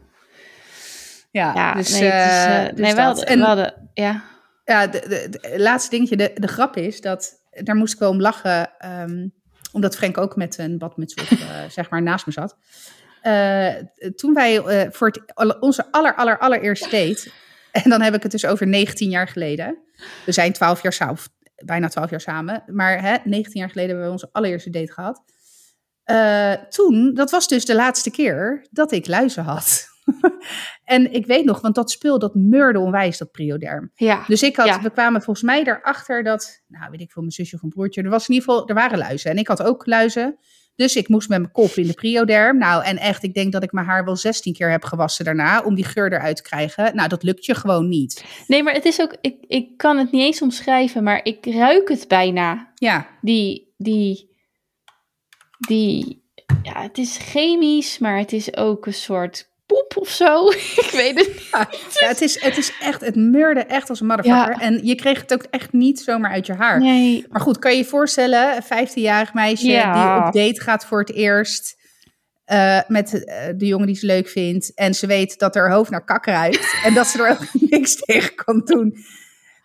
Ja, 1.31 1.53
Ja, 1.53 1.73
dus, 1.73 1.89
nee, 1.91 2.07
is, 2.07 2.13
eh, 2.13 2.63
eh, 2.65 2.69
dus 2.69 2.79
nee, 2.79 2.91
we 2.91 2.97
dat. 2.97 3.05
hadden, 3.05 3.25
En 3.25 3.39
we 3.39 3.45
hadden, 3.45 3.89
ja. 3.93 4.23
ja, 4.65 4.87
de, 4.87 4.99
de, 5.07 5.39
de 5.39 5.59
laatste 5.59 5.89
dingetje, 5.89 6.17
de, 6.17 6.31
de 6.35 6.47
grap 6.47 6.75
is 6.75 7.01
dat, 7.01 7.41
daar 7.51 7.75
moest 7.75 7.93
ik 7.93 7.99
wel 7.99 8.09
om 8.09 8.21
lachen, 8.21 8.79
ehm, 8.79 9.27
omdat 9.71 9.95
Frank 9.95 10.17
ook 10.17 10.35
met 10.35 10.57
een 10.57 10.77
badmuts 10.77 11.13
op, 11.13 11.37
zeg 11.77 11.89
maar, 11.89 12.01
naast 12.01 12.25
me 12.25 12.31
zat. 12.31 12.57
Eh, 13.21 13.73
toen 14.15 14.33
wij 14.33 14.57
eh, 14.57 14.91
voor 14.91 15.07
het, 15.07 15.59
onze 15.59 15.91
aller, 15.91 16.15
aller, 16.15 16.37
allereerste 16.39 16.89
date, 16.89 17.31
en 17.71 17.89
dan 17.89 18.01
heb 18.01 18.13
ik 18.15 18.23
het 18.23 18.31
dus 18.31 18.45
over 18.45 18.67
19 18.67 19.09
jaar 19.09 19.27
geleden. 19.27 19.77
We 20.25 20.31
zijn 20.31 20.53
12 20.53 20.81
jaar 20.81 20.93
samen, 20.93 21.17
bijna 21.65 21.87
12 21.87 22.09
jaar 22.09 22.21
samen, 22.21 22.63
maar 22.67 23.01
hè, 23.01 23.15
19 23.23 23.59
jaar 23.59 23.69
geleden 23.69 23.89
hebben 23.89 24.05
we 24.07 24.11
onze 24.11 24.29
allereerste 24.31 24.69
date 24.69 24.91
gehad. 24.91 25.23
Eh, 26.03 26.53
toen, 26.53 27.13
dat 27.13 27.31
was 27.31 27.47
dus 27.47 27.65
de 27.65 27.75
laatste 27.75 28.11
keer 28.11 28.67
dat 28.71 28.91
ik 28.91 29.07
luizen 29.07 29.43
had. 29.43 29.87
en 30.83 31.13
ik 31.13 31.25
weet 31.25 31.45
nog, 31.45 31.61
want 31.61 31.75
dat 31.75 31.91
spul, 31.91 32.19
dat 32.19 32.35
meurde 32.35 32.79
onwijs, 32.79 33.17
dat 33.17 33.31
prioderm. 33.31 33.91
Ja, 33.95 34.23
Dus 34.27 34.43
ik 34.43 34.55
had, 34.55 34.67
Ja. 34.67 34.81
we 34.81 34.89
kwamen 34.91 35.21
volgens 35.21 35.45
mij 35.45 35.63
erachter 35.63 36.23
dat, 36.23 36.63
nou 36.67 36.91
weet 36.91 37.01
ik 37.01 37.11
veel, 37.11 37.21
mijn 37.21 37.33
zusje 37.33 37.55
of 37.55 37.61
een 37.63 37.69
broertje, 37.69 38.01
er 38.03 38.09
was 38.09 38.27
in 38.27 38.33
ieder 38.33 38.49
geval, 38.49 38.67
er 38.67 38.75
waren 38.75 38.97
luizen. 38.97 39.31
En 39.31 39.37
ik 39.37 39.47
had 39.47 39.63
ook 39.63 39.85
luizen. 39.85 40.37
Dus 40.79 40.95
ik 40.95 41.07
moest 41.07 41.29
met 41.29 41.39
mijn 41.39 41.51
kop 41.51 41.71
in 41.71 41.87
de 41.87 41.93
prioderm. 41.93 42.57
Nou, 42.57 42.83
en 42.83 42.97
echt, 42.97 43.23
ik 43.23 43.33
denk 43.33 43.51
dat 43.51 43.63
ik 43.63 43.71
mijn 43.71 43.85
haar 43.85 44.05
wel 44.05 44.15
16 44.15 44.53
keer 44.53 44.69
heb 44.69 44.83
gewassen 44.83 45.25
daarna, 45.25 45.61
om 45.61 45.75
die 45.75 45.85
geur 45.85 46.13
eruit 46.13 46.35
te 46.35 46.41
krijgen. 46.41 46.95
Nou, 46.95 47.09
dat 47.09 47.23
lukt 47.23 47.45
je 47.45 47.55
gewoon 47.55 47.89
niet. 47.89 48.25
nee, 48.47 48.63
maar 48.63 48.73
het 48.73 48.85
is 48.85 49.01
ook, 49.01 49.17
ik, 49.21 49.35
ik 49.47 49.77
kan 49.77 49.97
het 49.97 50.11
niet 50.11 50.21
eens 50.21 50.41
omschrijven, 50.41 51.03
maar 51.03 51.19
ik 51.23 51.45
ruik 51.45 51.89
het 51.89 52.07
bijna. 52.07 52.71
Ja, 52.75 53.07
Die, 53.21 53.73
die, 53.77 54.29
die, 55.67 56.23
ja, 56.63 56.81
het 56.81 56.97
is 56.97 57.17
chemisch, 57.17 57.97
maar 57.97 58.17
het 58.17 58.33
is 58.33 58.55
ook 58.55 58.85
een 58.85 58.93
soort 58.93 59.48
poep 59.69 59.93
of 59.97 60.09
zo. 60.09 60.49
ik 60.85 60.89
weet 60.93 61.19
het 61.19 61.27
niet. 61.27 61.49
ja 61.99 62.07
het, 62.07 62.21
is, 62.21 62.41
het 62.41 62.57
is 62.57 62.71
echt, 62.81 63.01
het 63.01 63.15
meurde 63.15 63.59
echt 63.59 63.89
als 63.89 63.99
een 63.99 64.07
motherfucker. 64.07 64.53
Ja. 64.53 64.59
En 64.61 64.85
je 64.85 64.95
kreeg 64.95 65.21
het 65.21 65.33
ook 65.33 65.43
echt 65.49 65.73
niet 65.73 65.99
zomaar 65.99 66.31
uit 66.31 66.45
je 66.45 66.53
haar. 66.53 66.79
Nee, 66.79 67.25
Maar 67.29 67.41
goed, 67.41 67.59
kan 67.59 67.71
je 67.71 67.77
je 67.77 67.85
voorstellen, 67.85 68.55
een 68.55 68.87
15-jarig 68.87 69.33
meisje 69.33 69.65
die 69.65 69.77
op 70.27 70.33
date 70.33 70.61
gaat 70.61 70.85
voor 70.85 70.99
het 70.99 71.13
eerst 71.13 71.77
eh, 72.45 72.79
met 72.87 73.23
eh, 73.25 73.45
de 73.55 73.65
jongen 73.65 73.87
die 73.87 73.95
ze 73.95 74.05
leuk 74.05 74.27
vindt. 74.29 74.71
En 74.75 74.93
ze 74.93 75.07
weet 75.07 75.39
dat 75.39 75.55
haar 75.55 75.71
hoofd 75.71 75.89
naar 75.91 76.05
kak 76.05 76.25
ruikt 76.25 76.75
en 76.85 76.93
dat 76.93 77.07
ze 77.07 77.23
er 77.23 77.29
ook 77.29 77.47
niks 77.69 77.95
tegen 77.95 78.35
kan 78.35 78.61
doen. 78.65 78.95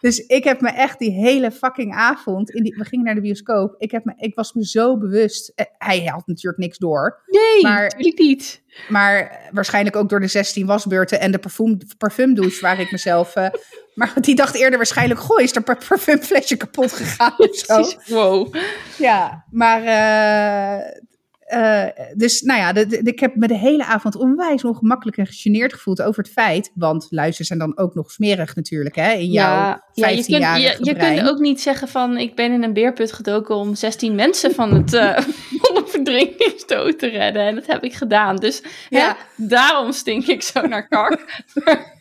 Dus 0.01 0.19
ik 0.27 0.45
heb 0.45 0.61
me 0.61 0.69
echt 0.71 0.99
die 0.99 1.11
hele 1.11 1.51
fucking 1.51 1.95
avond, 1.95 2.51
in 2.51 2.63
die, 2.63 2.75
we 2.79 2.85
gingen 2.85 3.05
naar 3.05 3.15
de 3.15 3.21
bioscoop, 3.21 3.75
ik, 3.79 3.91
heb 3.91 4.05
me, 4.05 4.13
ik 4.17 4.35
was 4.35 4.53
me 4.53 4.67
zo 4.67 4.99
bewust. 4.99 5.53
eh, 5.55 5.67
hij 5.79 6.05
had 6.05 6.27
natuurlijk 6.27 6.59
niks 6.63 6.79
door, 6.79 7.23
nee, 7.27 7.63
Maar- 7.63 7.83
natuurlijk 7.83 8.19
niet. 8.19 8.63
Maar 8.89 9.41
waarschijnlijk 9.51 9.97
ook 9.97 10.09
door 10.09 10.21
de 10.21 10.27
16 10.27 10.67
wasbeurten 10.67 11.21
en 11.21 11.31
de 11.31 11.39
parfum, 11.39 11.79
parfumdouche 11.99 12.61
waar 12.61 12.81
ik 12.81 12.91
mezelf... 12.91 13.35
eh, 13.35 13.47
maar 13.95 14.13
die 14.21 14.35
dacht 14.35 14.55
eerder 14.55 14.77
waarschijnlijk, 14.77 15.21
goh, 15.21 15.41
is 15.41 15.57
er 15.57 15.63
par- 15.63 15.85
parfumflesje 15.89 16.57
kapot 16.57 16.93
gegaan 16.93 17.35
of 17.37 17.57
zo. 17.57 17.85
Wow. 18.07 18.55
Ja, 18.99 19.45
maar. 19.51 19.83
eh, 19.83 21.03
eh, 21.45 21.89
dus 22.17 22.41
nou 22.41 22.61
ja, 22.61 22.73
de, 22.73 22.87
de- 22.87 23.01
ik 23.03 23.21
heb 23.21 23.35
me 23.35 23.47
de 23.47 23.57
hele 23.59 23.85
avond 23.85 24.17
onwijs 24.17 24.65
ongemakkelijk 24.65 25.17
en 25.17 25.27
gegeneerd 25.27 25.73
gevoeld 25.73 26.03
over 26.03 26.23
het 26.23 26.33
feit. 26.33 26.71
Want 26.75 27.07
luisteren 27.11 27.47
zijn 27.47 27.59
dan 27.59 27.79
ook 27.79 27.95
nog 27.95 28.11
smerig 28.11 28.55
natuurlijk, 28.57 28.95
hè? 28.97 29.13
In 29.13 29.31
jouw 29.31 29.55
ja, 29.55 29.85
ja, 29.93 30.09
je, 30.09 30.15
kunt, 30.15 30.27
15-jarige 30.27 30.61
je, 30.61 30.85
je 30.85 30.95
kunt 30.97 31.29
ook 31.29 31.39
niet 31.39 31.61
zeggen 31.61 31.89
van 31.89 32.17
ik 32.19 32.35
ben 32.35 32.53
in 32.53 32.63
een 32.63 32.73
beerput 32.73 33.13
gedoken 33.13 33.55
om 33.55 33.75
16 33.75 34.15
mensen 34.15 34.55
van 34.55 34.75
het 34.75 34.93
verdrinkingsdood 35.95 36.99
te 37.03 37.07
redden. 37.07 37.43
En 37.43 37.55
dat 37.55 37.67
heb 37.67 37.85
ik 37.85 37.95
gedaan. 37.95 38.37
Dus 38.37 38.63
Ja. 38.89 39.17
daarom 39.37 39.93
stink 39.93 40.27
ik 40.27 40.43
zo 40.43 40.67
naar 40.67 40.89
kak. 40.89 41.25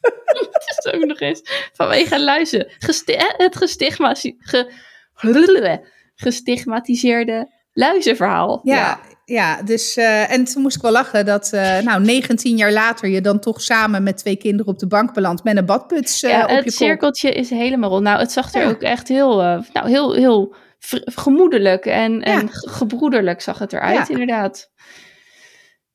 Het 0.50 0.84
is 0.84 0.92
ook 0.92 1.04
nog 1.04 1.20
eens 1.20 1.42
vanwege 1.72 2.22
luizen. 2.22 2.66
Gesti 2.78 3.14
het 3.36 3.56
gestigma 3.56 4.14
ge 4.38 5.88
gestigmatiseerde 6.14 7.52
luizenverhaal. 7.72 8.60
Ja, 8.62 8.74
ja. 8.74 9.00
ja 9.24 9.62
dus 9.62 9.96
uh, 9.96 10.32
en 10.32 10.44
toen 10.44 10.62
moest 10.62 10.76
ik 10.76 10.82
wel 10.82 10.92
lachen 10.92 11.26
dat 11.26 11.50
uh, 11.54 11.78
nou 11.78 12.04
19 12.04 12.56
jaar 12.56 12.72
later 12.72 13.08
je 13.08 13.20
dan 13.20 13.40
toch 13.40 13.60
samen 13.60 14.02
met 14.02 14.16
twee 14.16 14.36
kinderen 14.36 14.72
op 14.72 14.78
de 14.78 14.86
bank 14.86 15.14
belandt 15.14 15.44
met 15.44 15.56
een 15.56 15.66
badputs 15.66 16.22
uh, 16.22 16.30
ja, 16.30 16.42
op 16.42 16.48
je 16.48 16.54
het 16.54 16.72
cirkeltje 16.72 17.32
is 17.32 17.50
helemaal 17.50 17.90
rond. 17.90 18.02
Nou, 18.02 18.18
het 18.18 18.32
zag 18.32 18.54
er 18.54 18.62
ja. 18.62 18.68
ook 18.68 18.82
echt 18.82 19.08
heel, 19.08 19.36
nou, 19.72 19.88
heel, 19.88 20.14
heel 20.14 20.54
gemoedelijk 21.04 21.86
en, 21.86 22.22
en 22.22 22.48
gebroederlijk 22.50 23.40
zag 23.40 23.58
het 23.58 23.72
eruit, 23.72 24.08
inderdaad. 24.08 24.70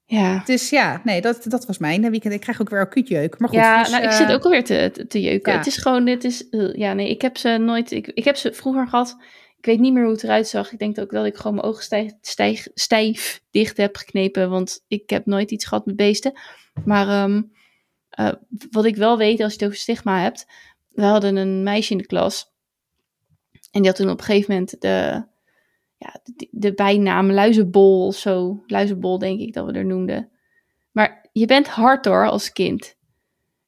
Ja. 0.06 0.42
Dus 0.46 0.70
ja, 0.70 1.02
nee, 1.04 1.22
dat, 1.22 1.44
dat 1.44 1.66
was 1.66 1.78
mijn 1.78 2.10
weekend. 2.10 2.34
Ik 2.34 2.40
krijg 2.40 2.62
ook 2.62 2.70
weer 2.70 2.80
acute 2.80 3.36
Maar 3.38 3.50
goed, 3.50 3.58
ja, 3.58 3.82
dus, 3.82 3.92
nou, 3.92 4.04
ik 4.04 4.12
zit 4.12 4.32
ook 4.32 4.44
alweer 4.44 4.64
te, 4.64 4.90
te, 4.94 5.08
te 5.08 5.22
jeuken. 5.22 5.52
Ja. 5.52 5.58
Het 5.58 5.68
is 5.68 5.78
gewoon, 5.78 6.06
dit 6.06 6.24
is, 6.24 6.48
ja, 6.74 6.94
nee, 6.94 7.10
ik 7.10 7.22
heb 7.22 7.38
ze 7.38 7.58
nooit, 7.58 7.92
ik, 7.92 8.08
ik 8.08 8.24
heb 8.24 8.36
ze 8.36 8.54
vroeger 8.54 8.88
gehad. 8.88 9.18
Ik 9.58 9.66
weet 9.66 9.80
niet 9.80 9.94
meer 9.94 10.04
hoe 10.04 10.12
het 10.12 10.24
eruit 10.24 10.48
zag. 10.48 10.72
Ik 10.72 10.80
denk 10.80 11.00
ook 11.00 11.12
dat 11.12 11.26
ik 11.26 11.36
gewoon 11.36 11.56
mijn 11.56 11.68
ogen 11.68 11.84
stijf, 11.84 12.12
stijf, 12.22 12.68
stijf 12.74 13.42
dicht 13.52 13.78
heb 13.78 13.96
geknepen, 13.96 14.50
want 14.50 14.84
ik 14.88 15.10
heb 15.10 15.26
nooit 15.26 15.52
iets 15.52 15.66
gehad 15.66 15.86
met 15.86 15.96
beesten. 15.96 16.40
Maar 16.86 17.24
um, 17.24 17.52
uh, 18.20 18.32
wat 18.72 18.86
ik 18.86 18.96
wel 18.96 19.18
weet 19.18 19.42
als 19.42 19.54
je 19.54 19.58
het 19.58 19.68
over 19.68 19.82
stigma 19.82 20.22
hebt, 20.22 20.46
we 20.90 21.04
hadden 21.04 21.36
een 21.36 21.64
meisje 21.64 21.92
in 21.92 21.98
de 21.98 22.06
klas. 22.06 22.54
En 23.76 23.82
die 23.82 23.90
had 23.90 23.96
toen 23.96 24.10
op 24.10 24.20
een 24.20 24.26
gegeven 24.26 24.54
moment 24.54 24.82
de, 24.82 25.24
ja, 25.98 26.20
de, 26.24 26.48
de 26.52 26.74
bijnaam 26.74 27.32
luizenbol 27.32 28.06
of 28.06 28.16
zo. 28.16 28.64
Luizenbol 28.68 29.20
denk 29.20 29.40
ik 29.40 29.54
dat 29.54 29.66
we 29.66 29.72
er 29.72 29.86
noemden. 29.86 30.30
Maar 30.92 31.30
je 31.32 31.46
bent 31.46 31.68
hard 31.68 32.06
hoor 32.06 32.30
als 32.30 32.52
kind. 32.52 32.96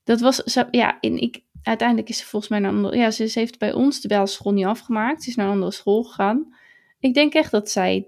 Dat 0.03 0.19
was, 0.19 0.35
zo, 0.35 0.63
ja, 0.71 0.99
en 0.99 1.17
ik, 1.17 1.41
uiteindelijk 1.63 2.09
is 2.09 2.17
ze 2.17 2.25
volgens 2.25 2.51
mij 2.51 2.59
naar 2.59 2.69
een 2.69 2.75
andere, 2.75 2.97
ja, 2.97 3.11
ze, 3.11 3.31
heeft 3.33 3.59
bij 3.59 3.73
ons 3.73 4.01
de 4.01 4.07
bijschool 4.07 4.53
niet 4.53 4.65
afgemaakt. 4.65 5.23
Ze 5.23 5.29
is 5.29 5.35
naar 5.35 5.45
een 5.45 5.51
andere 5.51 5.71
school 5.71 6.03
gegaan. 6.03 6.55
Ik 6.99 7.13
denk 7.13 7.33
echt 7.33 7.51
dat 7.51 7.69
zij 7.69 8.07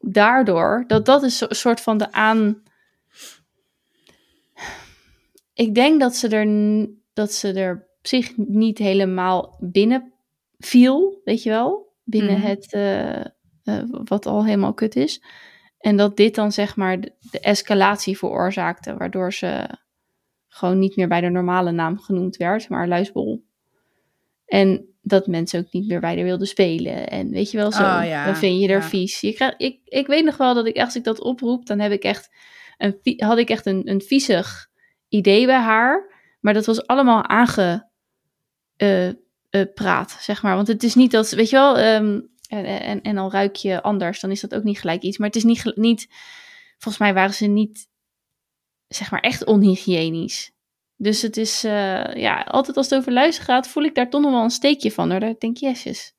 daardoor, 0.00 0.84
dat 0.86 1.06
dat 1.06 1.22
is 1.22 1.40
een 1.40 1.54
soort 1.54 1.80
van 1.80 1.98
de 1.98 2.12
aan... 2.12 2.62
Ik 5.54 5.74
denk 5.74 6.00
dat 6.00 6.16
ze 6.16 6.28
er, 6.28 6.88
dat 7.12 7.32
ze 7.32 7.52
er 7.52 7.86
zich 8.02 8.36
niet 8.36 8.78
helemaal 8.78 9.56
binnen 9.60 10.11
viel, 10.66 11.20
weet 11.24 11.42
je 11.42 11.50
wel? 11.50 11.92
Binnen 12.04 12.36
mm. 12.36 12.42
het, 12.42 12.72
uh, 12.72 13.24
uh, 13.64 13.82
wat 14.04 14.26
al 14.26 14.44
helemaal 14.44 14.74
kut 14.74 14.96
is. 14.96 15.22
En 15.78 15.96
dat 15.96 16.16
dit 16.16 16.34
dan 16.34 16.52
zeg 16.52 16.76
maar 16.76 17.00
de, 17.00 17.12
de, 17.30 17.40
escalatie 17.40 18.18
veroorzaakte, 18.18 18.96
waardoor 18.96 19.32
ze 19.32 19.68
gewoon 20.48 20.78
niet 20.78 20.96
meer 20.96 21.08
bij 21.08 21.20
de 21.20 21.28
normale 21.28 21.70
naam 21.70 21.98
genoemd 21.98 22.36
werd, 22.36 22.68
maar 22.68 22.88
luisbol. 22.88 23.44
En 24.46 24.86
dat 25.02 25.26
mensen 25.26 25.60
ook 25.60 25.72
niet 25.72 25.88
meer 25.88 26.00
bij 26.00 26.14
haar 26.14 26.24
wilden 26.24 26.46
spelen. 26.46 27.08
En 27.08 27.30
weet 27.30 27.50
je 27.50 27.56
wel 27.56 27.72
zo, 27.72 27.82
oh, 27.82 28.00
ja. 28.04 28.24
dan 28.24 28.36
vind 28.36 28.60
je 28.60 28.68
er 28.68 28.80
ja. 28.80 28.88
vies. 28.88 29.20
Je 29.20 29.54
ik, 29.56 29.80
ik 29.84 30.06
weet 30.06 30.24
nog 30.24 30.36
wel 30.36 30.54
dat 30.54 30.66
ik 30.66 30.78
als 30.78 30.96
ik 30.96 31.04
dat 31.04 31.20
oproep, 31.20 31.66
dan 31.66 31.78
heb 31.78 31.92
ik 31.92 32.02
echt 32.02 32.30
een, 32.76 33.00
had 33.16 33.38
ik 33.38 33.50
echt 33.50 33.66
een, 33.66 33.88
een 33.88 34.00
viezig 34.00 34.68
idee 35.08 35.46
bij 35.46 35.60
haar. 35.60 36.10
Maar 36.40 36.54
dat 36.54 36.66
was 36.66 36.86
allemaal 36.86 37.24
aange... 37.24 37.90
Uh, 38.76 39.10
uh, 39.52 39.62
praat, 39.74 40.16
zeg 40.20 40.42
maar. 40.42 40.54
Want 40.54 40.68
het 40.68 40.82
is 40.82 40.94
niet 40.94 41.10
dat, 41.10 41.30
weet 41.30 41.50
je 41.50 41.56
wel, 41.56 41.78
um, 41.78 42.30
en, 42.48 42.64
en, 42.64 43.02
en 43.02 43.18
al 43.18 43.30
ruik 43.30 43.56
je 43.56 43.82
anders, 43.82 44.20
dan 44.20 44.30
is 44.30 44.40
dat 44.40 44.54
ook 44.54 44.62
niet 44.62 44.78
gelijk 44.80 45.02
iets. 45.02 45.18
Maar 45.18 45.26
het 45.26 45.36
is 45.36 45.44
niet, 45.44 45.72
niet 45.74 46.08
volgens 46.78 46.98
mij 46.98 47.14
waren 47.14 47.34
ze 47.34 47.46
niet, 47.46 47.88
zeg 48.88 49.10
maar, 49.10 49.20
echt 49.20 49.44
onhygiënisch. 49.44 50.52
Dus 50.96 51.22
het 51.22 51.36
is, 51.36 51.64
uh, 51.64 52.14
ja, 52.14 52.40
altijd 52.40 52.76
als 52.76 52.90
het 52.90 52.98
over 52.98 53.12
luisteren 53.12 53.54
gaat, 53.54 53.68
voel 53.68 53.82
ik 53.82 53.94
daar 53.94 54.10
toch 54.10 54.22
nog 54.22 54.30
wel 54.30 54.42
een 54.42 54.50
steekje 54.50 54.92
van. 54.92 55.10
Hoor. 55.10 55.20
Daar 55.20 55.34
denk 55.38 55.56
ik, 55.56 55.62
jezus. 55.62 56.14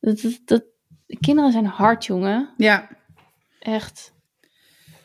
Dat, 0.00 0.20
dat, 0.20 0.40
dat, 0.44 0.64
kinderen 1.20 1.52
zijn 1.52 1.66
hard, 1.66 2.04
jongen. 2.04 2.54
Ja. 2.56 2.88
Echt. 3.58 4.14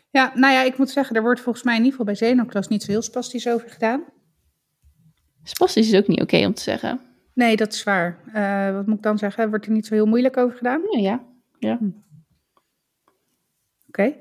Ja, 0.10 0.32
nou 0.36 0.54
ja, 0.54 0.62
ik 0.62 0.78
moet 0.78 0.90
zeggen, 0.90 1.16
er 1.16 1.22
wordt 1.22 1.42
volgens 1.42 1.64
mij 1.64 1.76
in 1.76 1.84
ieder 1.84 2.00
geval 2.00 2.14
bij 2.14 2.28
Zenoklas 2.28 2.68
niet 2.68 2.84
zo 2.84 2.92
heel 2.92 3.02
spastisch 3.02 3.48
over 3.48 3.70
gedaan. 3.70 4.04
Spastisch 5.44 5.92
is 5.92 6.00
ook 6.00 6.08
niet 6.08 6.22
oké 6.22 6.36
okay 6.36 6.46
om 6.46 6.54
te 6.54 6.62
zeggen. 6.62 7.11
Nee, 7.34 7.56
dat 7.56 7.74
is 7.74 7.84
waar. 7.84 8.20
Uh, 8.36 8.76
wat 8.76 8.88
moet 8.88 8.98
ik 8.98 9.04
dan 9.04 9.18
zeggen? 9.18 9.50
Wordt 9.50 9.66
er 9.66 9.72
niet 9.72 9.86
zo 9.86 9.94
heel 9.94 10.06
moeilijk 10.06 10.38
over 10.38 10.58
gedaan? 10.58 10.82
Ja, 10.90 11.00
ja. 11.00 11.24
ja. 11.60 11.78
Hm. 11.78 11.86
Oké. 13.88 14.02
Okay. 14.02 14.18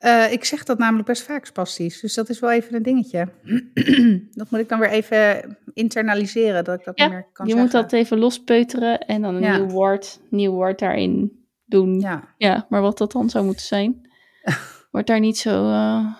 Uh, 0.00 0.32
ik 0.32 0.44
zeg 0.44 0.64
dat 0.64 0.78
namelijk 0.78 1.06
best 1.06 1.22
vaak 1.22 1.44
spastisch, 1.44 2.00
dus 2.00 2.14
dat 2.14 2.28
is 2.28 2.40
wel 2.40 2.52
even 2.52 2.74
een 2.74 2.82
dingetje. 2.82 3.28
dat 4.32 4.50
moet 4.50 4.60
ik 4.60 4.68
dan 4.68 4.78
weer 4.78 4.90
even 4.90 5.56
internaliseren, 5.74 6.64
dat 6.64 6.78
ik 6.78 6.84
dat 6.84 6.98
ja, 6.98 7.04
niet 7.04 7.14
meer 7.14 7.26
kan 7.32 7.46
je 7.46 7.52
zeggen. 7.52 7.70
moet 7.70 7.82
dat 7.82 7.92
even 7.92 8.18
lospeuteren 8.18 8.98
en 8.98 9.22
dan 9.22 9.34
een 9.34 9.42
ja. 9.42 9.56
nieuw 9.56 9.66
woord, 9.66 10.20
nieuw 10.30 10.52
woord 10.52 10.78
daarin 10.78 11.44
doen. 11.64 12.00
Ja. 12.00 12.34
ja, 12.36 12.66
maar 12.68 12.80
wat 12.80 12.98
dat 12.98 13.12
dan 13.12 13.30
zou 13.30 13.44
moeten 13.44 13.66
zijn, 13.66 14.10
wordt 14.90 15.06
daar 15.06 15.20
niet 15.20 15.38
zo... 15.38 15.64
Uh, 15.64 16.14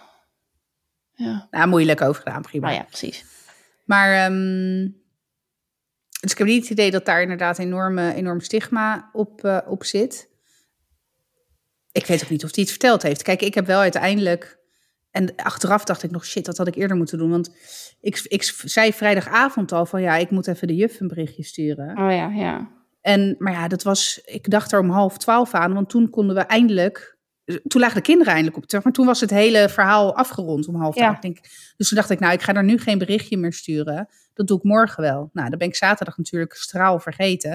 ja. 1.12 1.46
Nou, 1.50 1.68
moeilijk 1.68 2.00
over 2.00 2.22
gedaan, 2.22 2.42
prima. 2.42 2.68
Ah, 2.68 2.74
ja, 2.74 2.82
precies. 2.82 3.24
Maar... 3.84 4.30
Um, 4.30 5.04
dus 6.26 6.34
ik 6.34 6.38
heb 6.38 6.54
niet 6.56 6.62
het 6.62 6.70
idee 6.78 6.90
dat 6.90 7.04
daar 7.04 7.22
inderdaad 7.22 7.58
enorme, 7.58 8.14
enorm 8.14 8.40
stigma 8.40 9.10
op, 9.12 9.44
uh, 9.44 9.58
op 9.66 9.84
zit. 9.84 10.28
Ik 11.92 12.06
weet 12.06 12.22
ook 12.22 12.30
niet 12.30 12.44
of 12.44 12.54
hij 12.54 12.62
het 12.62 12.70
verteld 12.70 13.02
heeft. 13.02 13.22
Kijk, 13.22 13.42
ik 13.42 13.54
heb 13.54 13.66
wel 13.66 13.80
uiteindelijk. 13.80 14.58
En 15.10 15.36
achteraf 15.36 15.84
dacht 15.84 16.02
ik 16.02 16.10
nog, 16.10 16.24
shit, 16.24 16.44
dat 16.44 16.56
had 16.56 16.66
ik 16.66 16.74
eerder 16.74 16.96
moeten 16.96 17.18
doen. 17.18 17.30
Want 17.30 17.50
ik, 18.00 18.20
ik 18.28 18.42
zei 18.64 18.92
vrijdagavond 18.92 19.72
al 19.72 19.86
van 19.86 20.02
ja, 20.02 20.16
ik 20.16 20.30
moet 20.30 20.46
even 20.46 20.66
de 20.66 20.74
juf 20.74 21.00
een 21.00 21.08
berichtje 21.08 21.42
sturen. 21.42 21.88
Oh 21.88 22.12
ja, 22.12 22.28
ja. 22.28 22.70
En, 23.00 23.36
maar 23.38 23.52
ja, 23.52 23.68
dat 23.68 23.82
was, 23.82 24.20
ik 24.24 24.50
dacht 24.50 24.72
er 24.72 24.80
om 24.80 24.90
half 24.90 25.18
twaalf 25.18 25.54
aan, 25.54 25.74
want 25.74 25.88
toen 25.88 26.10
konden 26.10 26.36
we 26.36 26.42
eindelijk 26.42 27.15
toen 27.66 27.80
lagen 27.80 27.96
de 27.96 28.02
kinderen 28.02 28.32
eindelijk 28.32 28.56
op 28.62 28.66
terug. 28.66 28.84
Maar 28.84 28.92
toen 28.92 29.06
was 29.06 29.20
het 29.20 29.30
hele 29.30 29.68
verhaal 29.68 30.16
afgerond 30.16 30.68
om 30.68 30.74
half 30.74 30.94
Ja. 30.94 31.18
Denk, 31.20 31.38
dus 31.76 31.88
toen 31.88 31.98
dacht 31.98 32.10
ik, 32.10 32.18
nou, 32.20 32.32
ik 32.32 32.42
ga 32.42 32.54
er 32.54 32.64
nu 32.64 32.78
geen 32.78 32.98
berichtje 32.98 33.36
meer 33.36 33.52
sturen. 33.52 34.08
Dat 34.34 34.46
doe 34.46 34.56
ik 34.58 34.62
morgen 34.64 35.02
wel. 35.02 35.30
Nou, 35.32 35.48
dan 35.48 35.58
ben 35.58 35.68
ik 35.68 35.76
zaterdag 35.76 36.16
natuurlijk 36.16 36.54
straal 36.54 36.98
vergeten. 36.98 37.52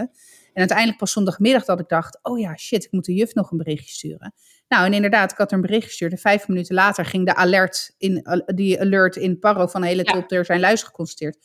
En 0.54 0.60
uiteindelijk 0.60 0.98
pas 0.98 1.12
zondagmiddag 1.12 1.66
dat 1.66 1.80
ik 1.80 1.88
dacht, 1.89 2.20
oh 2.22 2.39
ja, 2.39 2.58
shit, 2.58 2.84
ik 2.86 2.92
moet 2.92 3.06
de 3.06 3.14
juf 3.14 3.34
nog 3.34 3.52
een 3.52 3.58
berichtje 3.58 3.94
sturen. 3.94 4.34
Nou, 4.68 4.86
en 4.86 4.94
inderdaad, 4.94 5.32
ik 5.32 5.38
had 5.38 5.52
er 5.52 5.56
een 5.56 5.62
bericht 5.62 5.86
gestuurd. 5.88 6.12
En 6.12 6.18
vijf 6.18 6.48
minuten 6.48 6.76
later 6.76 7.06
ging 7.06 7.26
de 7.26 7.36
alert 7.36 7.96
in, 7.98 8.44
die 8.56 8.80
alert 8.80 9.16
in 9.16 9.39
Paro 9.39 9.68
van 9.68 9.82
de 9.82 9.88
hele 9.88 10.04
Ja. 10.06 10.12
top, 10.12 10.32
er 10.32 10.46
zijn 10.46 10.60
luizen 10.60 10.88
geconstateerd. 10.88 11.38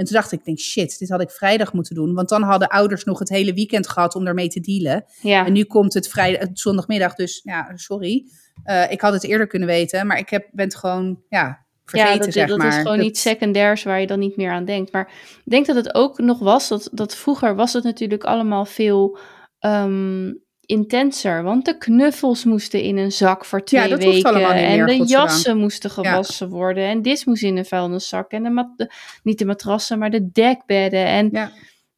En 0.00 0.06
toen 0.06 0.14
dacht 0.14 0.32
ik, 0.32 0.44
denk, 0.44 0.58
shit, 0.58 0.98
dit 0.98 1.08
had 1.08 1.20
ik 1.20 1.30
vrijdag 1.30 1.72
moeten 1.72 1.94
doen. 1.94 2.14
Want 2.14 2.28
dan 2.28 2.42
hadden 2.42 2.68
ouders 2.68 3.04
nog 3.04 3.18
het 3.18 3.28
hele 3.28 3.52
weekend 3.54 3.88
gehad 3.88 4.14
om 4.14 4.24
daarmee 4.24 4.48
te 4.48 4.60
dealen. 4.60 5.04
Ja, 5.22 5.46
En 5.46 5.52
nu 5.52 5.64
komt 5.64 5.94
het 5.94 6.08
vrijdag, 6.08 6.40
het 6.48 6.58
zondagmiddag, 6.58 7.14
dus 7.14 7.40
ja, 7.44 7.70
sorry. 7.74 8.24
Eh, 8.64 8.90
ik 8.90 9.00
had 9.00 9.12
het 9.12 9.24
eerder 9.24 9.46
kunnen 9.46 9.68
weten, 9.68 10.06
maar 10.06 10.18
ik 10.18 10.28
heb, 10.30 10.48
ben 10.52 10.64
het 10.64 10.76
gewoon, 10.76 11.22
ja, 11.28 11.66
vergeten, 11.84 12.14
ja 12.14 12.18
dat, 12.24 12.32
zeg 12.32 12.48
dat 12.48 12.58
maar. 12.58 12.66
is 12.68 12.74
gewoon 12.74 12.96
Dat- 12.96 13.06
iets 13.06 13.20
secondairs 13.22 13.82
waar 13.82 14.00
je 14.00 14.06
dan 14.06 14.18
niet 14.18 14.36
meer 14.36 14.50
aan 14.50 14.64
denkt. 14.64 14.92
Maar 14.92 15.12
ik 15.44 15.50
denk 15.50 15.66
dat 15.66 15.76
het 15.76 15.94
ook 15.94 16.18
nog 16.18 16.38
was, 16.38 16.68
dat, 16.68 16.88
dat 16.92 17.14
vroeger 17.16 17.54
was 17.54 17.72
het 17.72 17.84
natuurlijk 17.84 18.24
allemaal 18.24 18.64
veel 18.64 19.18
ehm, 19.58 20.32
intenser. 20.70 21.42
Want 21.42 21.64
de 21.64 21.78
knuffels 21.78 22.44
moesten 22.44 22.82
in 22.82 22.96
een 22.96 23.12
zak 23.12 23.44
voor 23.44 23.64
twee 23.64 23.88
dat 23.88 24.02
hoeft 24.04 24.14
weken. 24.14 24.30
allemaal 24.30 24.52
niet 24.54 24.62
en 24.62 24.86
de 24.86 25.04
jassen 25.06 25.56
moesten 25.58 25.90
gewassen 25.90 26.48
worden. 26.48 26.84
En 26.84 27.02
dit 27.02 27.26
moest 27.26 27.42
in 27.42 27.56
een 27.56 27.64
vuilniszak. 27.66 28.30
En 28.30 28.42
de 28.42 28.50
mat, 28.50 28.68
de- 28.76 28.90
niet 29.22 29.38
de 29.38 29.44
matrassen, 29.44 29.98
maar 29.98 30.10
de 30.10 30.30
dekbedden. 30.32 31.06
En 31.06 31.28
Ja. 31.32 31.46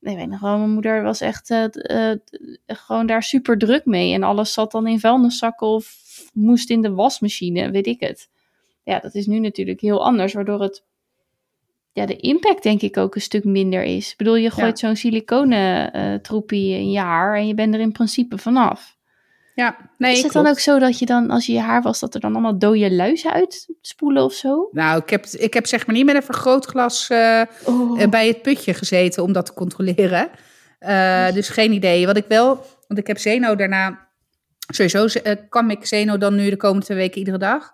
ik 0.00 0.16
weet 0.16 0.28
nog 0.28 0.40
wel, 0.40 0.58
mijn 0.58 0.70
moeder 0.70 1.02
was 1.02 1.20
echt 1.20 1.50
eh, 1.50 1.64
eh, 2.10 2.18
gewoon 2.66 3.06
daar 3.06 3.22
super 3.22 3.58
druk 3.58 3.84
mee. 3.84 4.12
En 4.14 4.22
alles 4.22 4.52
zat 4.52 4.72
dan 4.72 4.86
in 4.86 5.00
vuilniszakken 5.00 5.66
of 5.66 5.96
moest 6.32 6.70
in 6.70 6.82
de 6.82 6.92
wasmachine, 6.92 7.70
weet 7.70 7.86
ik 7.86 8.00
het. 8.00 8.28
Ja, 8.84 8.98
dat 8.98 9.14
is 9.14 9.26
nu 9.26 9.38
natuurlijk 9.38 9.80
heel 9.80 10.04
anders, 10.04 10.32
waardoor 10.32 10.60
het, 10.62 10.84
ja, 11.92 12.06
de 12.06 12.16
impact 12.16 12.62
denk 12.62 12.80
ik 12.82 12.96
ook 12.96 13.14
een 13.14 13.20
stuk 13.20 13.44
minder 13.44 13.82
is. 13.82 14.10
Ik 14.10 14.16
bedoel, 14.16 14.34
je 14.36 14.50
gooit 14.50 14.78
zo'n 14.78 14.96
siliconen 14.96 15.92
eh, 15.92 16.14
troepie 16.14 16.72
in 16.74 16.90
je 16.90 16.98
haar 16.98 17.36
en 17.36 17.46
je 17.46 17.54
bent 17.54 17.74
er 17.74 17.80
in 17.80 17.92
principe 17.92 18.38
vanaf. 18.38 18.96
ja, 19.54 19.76
nee, 19.98 20.12
is 20.12 20.22
het 20.22 20.30
klopt. 20.30 20.46
dan 20.46 20.54
ook 20.54 20.60
zo 20.60 20.78
dat 20.78 20.98
je 20.98 21.06
dan, 21.06 21.30
als 21.30 21.46
je 21.46 21.52
je 21.52 21.60
haar 21.60 21.82
was, 21.82 22.00
dat 22.00 22.14
er 22.14 22.20
dan 22.20 22.32
allemaal 22.32 22.58
dode 22.58 22.92
luizen 22.92 23.32
uitspoelen 23.32 24.24
of 24.24 24.32
zo? 24.32 24.68
Nou, 24.72 25.00
ik 25.02 25.10
heb, 25.10 25.26
ik 25.26 25.54
heb 25.54 25.66
zeg 25.66 25.86
maar 25.86 25.96
niet 25.96 26.04
met 26.04 26.14
een 26.14 26.22
vergrootglas 26.22 27.08
Oh. 27.64 28.02
eh, 28.02 28.08
bij 28.08 28.26
het 28.26 28.42
putje 28.42 28.74
gezeten 28.74 29.22
om 29.22 29.32
dat 29.32 29.46
te 29.46 29.54
controleren. 29.54 30.30
Dus 31.34 31.48
geen 31.48 31.72
idee. 31.72 32.06
Wat 32.06 32.16
ik 32.16 32.24
wel, 32.28 32.46
want 32.88 33.00
ik 33.00 33.06
heb 33.06 33.18
Zeno 33.18 33.56
daarna, 33.56 34.08
sowieso 34.58 35.20
kan 35.48 35.70
ik 35.70 35.86
Zeno 35.86 36.18
dan 36.18 36.34
nu 36.34 36.50
de 36.50 36.56
komende 36.56 36.84
twee 36.84 36.98
weken 36.98 37.18
iedere 37.18 37.38
dag. 37.38 37.72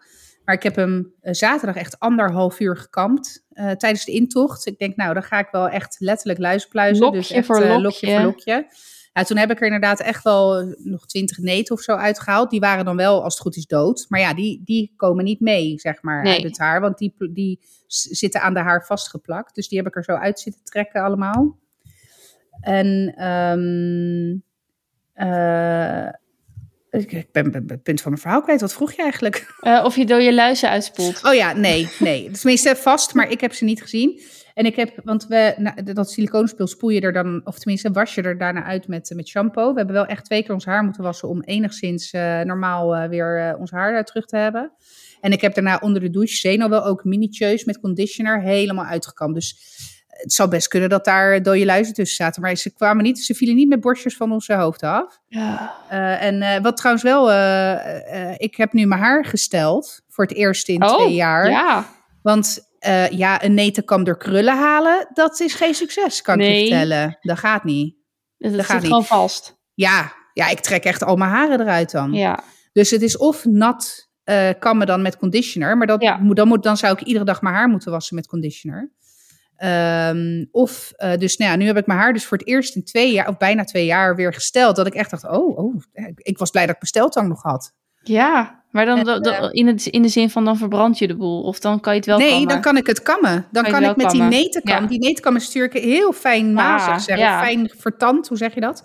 Maar 0.49 0.57
ik 0.57 0.63
heb 0.63 0.77
hem 0.77 1.15
eh, 1.21 1.35
zaterdag 1.35 1.77
echt 1.77 1.99
anderhalf 1.99 2.61
uur 2.61 2.77
gekampt 2.77 3.47
eh, 3.53 3.71
tijdens 3.71 4.05
de 4.05 4.13
intocht. 4.13 4.67
Ik 4.67 4.79
denk, 4.79 4.97
nou, 4.97 5.15
dan 5.15 5.23
ga 5.23 5.39
ik 5.39 5.49
wel 5.51 5.69
echt 5.69 5.97
letterlijk 5.99 6.39
luispluizen. 6.39 7.05
Lokje 7.05 7.19
dus 7.19 7.31
echt, 7.31 7.47
voor 7.47 7.57
eh, 7.57 7.63
lokje. 7.63 7.83
lokje 7.83 8.15
voor 8.15 8.25
lokje. 8.25 8.67
Ja, 9.13 9.23
toen 9.23 9.37
heb 9.37 9.51
ik 9.51 9.59
er 9.61 9.65
inderdaad 9.65 10.01
echt 10.01 10.25
wel 10.25 10.75
nog 10.79 11.07
twintig 11.07 11.39
neten 11.39 11.75
of 11.75 11.81
zo 11.81 11.93
uitgehaald. 11.93 12.51
Die 12.51 12.61
waren 12.61 12.85
dan 12.85 12.97
wel, 12.97 13.23
als 13.23 13.35
het 13.35 13.43
goed 13.43 13.57
is, 13.57 13.67
dood. 13.67 14.07
Maar 14.09 14.21
ja, 14.21 14.35
die, 14.35 14.63
die 14.65 14.93
komen 14.97 15.25
niet 15.25 15.41
mee, 15.41 15.81
zeg 15.81 16.03
maar, 16.03 16.23
Nee. 16.23 16.35
uit 16.35 16.43
het 16.43 16.59
haar. 16.59 16.81
Want 16.81 16.99
die, 16.99 17.15
die 17.33 17.61
zitten 17.87 18.41
aan 18.41 18.55
de 18.55 18.61
haar 18.61 18.87
vastgeplakt. 18.87 19.55
Dus 19.55 19.69
die 19.69 19.79
heb 19.79 19.87
ik 19.87 19.97
er 19.97 20.05
zo 20.05 20.13
uit 20.13 20.41
zitten 20.41 20.65
trekken 20.65 21.03
allemaal. 21.03 21.59
En 22.61 23.15
ehm, 23.17 24.39
eh, 25.13 26.09
ik, 26.91 27.27
ben 27.33 27.51
ben- 27.51 27.67
ben 27.67 27.77
het 27.77 27.83
punt 27.83 28.01
van 28.01 28.11
mijn 28.11 28.23
verhaal 28.23 28.43
kwijt. 28.43 28.61
Wat 28.61 28.73
vroeg 28.73 28.93
je 28.93 29.03
eigenlijk? 29.03 29.55
Eh, 29.61 29.83
of 29.85 29.97
je 29.97 30.07
dode 30.07 30.35
luizen 30.35 30.69
uitspoelt. 30.69 31.25
Oh 31.25 31.35
ja, 31.35 31.53
nee, 31.53 31.89
nee. 31.99 32.31
Tenminste 32.31 32.77
vast, 32.77 33.15
maar 33.15 33.31
ik 33.31 33.41
heb 33.41 33.53
ze 33.53 33.65
niet 33.65 33.83
gezien. 33.83 34.21
En 34.55 34.67
ik 34.67 34.77
heb, 34.77 35.01
want 35.05 35.27
we, 35.27 35.55
nou, 35.57 35.83
dat 35.93 36.11
siliconenspul 36.11 36.67
spoel 36.67 36.91
je 36.91 37.01
er 37.01 37.13
dan, 37.13 37.41
of 37.45 37.59
tenminste 37.59 37.91
was 37.91 38.15
je 38.15 38.23
er 38.23 38.39
daarna 38.39 38.65
uit 38.65 38.89
met, 38.89 39.13
met 39.15 39.29
shampoo. 39.29 39.71
We 39.71 39.77
hebben 39.77 39.95
wel 39.95 40.07
echt 40.07 40.25
twee 40.25 40.43
keer 40.43 40.55
ons 40.55 40.65
haar 40.65 40.85
moeten 40.85 41.03
wassen 41.03 41.29
om 41.29 41.43
enigszins 41.43 42.11
eh, 42.11 42.41
normaal 42.41 42.97
eh, 42.97 43.09
weer 43.09 43.39
eh, 43.49 43.61
ons 43.61 43.71
haar 43.71 43.97
eh, 43.97 44.03
terug 44.03 44.25
te 44.25 44.37
hebben. 44.37 44.73
En 45.21 45.33
ik 45.33 45.41
heb 45.41 45.55
daarna 45.55 45.79
onder 45.83 46.01
de 46.03 46.11
douche 46.11 46.37
Zeno 46.37 46.69
wel 46.69 46.85
ook 46.85 47.05
mini-cheus 47.05 47.65
met 47.65 47.81
conditioner 47.81 48.43
helemaal 48.43 48.85
uitgekamd. 48.85 49.35
Dus 49.35 49.57
het 50.23 50.33
zou 50.33 50.49
best 50.49 50.69
kunnen 50.69 50.89
dat 50.89 51.05
daar 51.05 51.43
dode 51.43 51.65
luizen 51.65 51.95
tussen 51.95 52.17
zaten. 52.17 52.43
Maar 52.43 52.57
ze 52.57 52.73
kwamen 52.73 53.03
niet, 53.05 53.19
ze 53.19 53.35
vielen 53.35 53.55
niet 53.57 53.69
met 53.69 53.81
borstjes 53.81 54.17
van 54.17 54.33
onze 54.33 54.55
hoofd 54.55 54.83
af. 54.83 55.21
Ja. 55.29 55.75
Eh, 55.89 56.23
en 56.23 56.43
eh, 56.43 56.63
wat 56.63 56.77
trouwens 56.77 57.05
wel, 57.05 57.33
eh, 57.33 58.35
ik 58.37 58.57
heb 58.57 58.73
nu 58.73 58.87
mijn 58.87 59.01
haar 59.01 59.25
gesteld 59.25 60.01
voor 60.09 60.25
het 60.25 60.35
eerst 60.35 60.69
in 60.69 60.81
twee 60.81 61.15
jaar. 61.15 61.45
Oh, 61.45 61.51
Ja. 61.51 61.87
Want 62.23 62.67
ja, 63.11 63.45
een 63.45 63.55
netenkam 63.55 64.05
door 64.05 64.17
krullen 64.19 64.57
halen, 64.59 65.09
dat 65.15 65.41
is 65.41 65.55
geen 65.55 65.75
succes, 65.75 66.23
kan 66.23 66.41
ik 66.41 66.53
je 66.53 66.59
vertellen. 66.61 67.19
Dat 67.21 67.39
gaat 67.39 67.65
niet. 67.65 67.97
Dat 68.39 68.65
gaat 68.65 68.77
niet. 68.77 68.87
gewoon 68.87 69.05
vast. 69.05 69.57
Ja, 69.75 70.13
ja, 70.33 70.49
ik 70.49 70.61
trek 70.61 70.85
echt 70.85 71.03
al 71.05 71.17
mijn 71.17 71.31
haren 71.31 71.61
eruit 71.61 71.91
dan. 71.91 72.13
Ja. 72.13 72.41
Dus 72.73 72.91
het 72.91 73.03
is 73.03 73.17
of 73.17 73.45
nat 73.45 74.09
kammen 74.59 74.87
dan 74.87 75.03
met 75.03 75.17
conditioner, 75.17 75.77
maar 75.77 75.87
dat 75.87 76.03
Ja. 76.03 76.21
dan, 76.35 76.49
moet, 76.49 76.63
dan 76.63 76.77
zou 76.77 76.93
ik 76.93 77.01
iedere 77.03 77.25
dag 77.25 77.43
mijn 77.43 77.55
haar 77.55 77.69
moeten 77.69 77.91
wassen 77.91 78.17
met 78.17 78.27
conditioner. 78.27 78.93
Ehm, 79.59 80.45
of, 80.51 80.93
eh, 80.97 81.17
dus 81.17 81.37
nou 81.37 81.51
ja, 81.51 81.57
nu 81.57 81.67
heb 81.67 81.77
ik 81.77 81.87
mijn 81.87 81.99
haar 81.99 82.13
dus 82.13 82.25
voor 82.27 82.39
het 82.39 82.47
eerst 82.47 82.77
in 82.77 82.85
twee 82.85 83.13
jaar, 83.13 83.29
of 83.29 83.37
bijna 83.37 83.65
twee 83.65 83.85
jaar 83.85 84.17
weer 84.17 84.35
gesteld. 84.35 84.77
Dat 84.77 84.87
ik 84.87 84.95
echt 84.95 85.11
dacht, 85.11 85.25
oh, 85.29 85.59
oh 85.59 85.83
ik 86.17 86.39
was 86.39 86.51
blij 86.51 86.67
dat 86.67 86.75
ik 86.75 86.81
besteltang 86.81 87.29
nog 87.29 87.43
had. 87.43 87.73
Ja, 88.03 88.63
maar 88.71 88.87
dan, 88.87 88.99
En, 88.99 89.05
dan- 89.05 89.23
dan- 89.23 89.35
eh, 89.35 89.49
in, 89.51 89.67
het, 89.67 89.87
in 89.87 90.03
de 90.03 90.09
zin 90.09 90.31
van 90.31 90.45
dan 90.45 90.57
verbrand 90.57 90.99
je 90.99 91.07
de 91.07 91.17
boel. 91.17 91.43
Of 91.43 91.59
dan 91.59 91.81
kan 91.81 91.93
je 91.93 91.99
het 91.99 92.09
wel 92.09 92.19
nee, 92.19 92.31
kammen. 92.31 92.49
dan 92.49 92.61
kan 92.61 92.77
ik 92.77 92.87
het 92.87 93.03
kammen. 93.03 93.47
Dan 93.51 93.65
kan 93.65 93.85
ik 93.85 93.97
met 93.97 94.07
kammen. 94.07 94.31
die 94.31 94.39
netenkam. 94.43 94.83
Ja. 94.83 94.89
Die 94.89 94.99
netenkam 94.99 95.37
is 95.37 95.45
natuurlijk 95.45 95.85
heel 95.85 96.13
fijn 96.13 96.53
mazig, 96.53 97.01
zeg. 97.01 97.19
ja. 97.19 97.43
Fijn 97.43 97.71
vertand, 97.77 98.29
hoe 98.29 98.37
zeg 98.37 98.55
je 98.55 98.61
dat? 98.61 98.85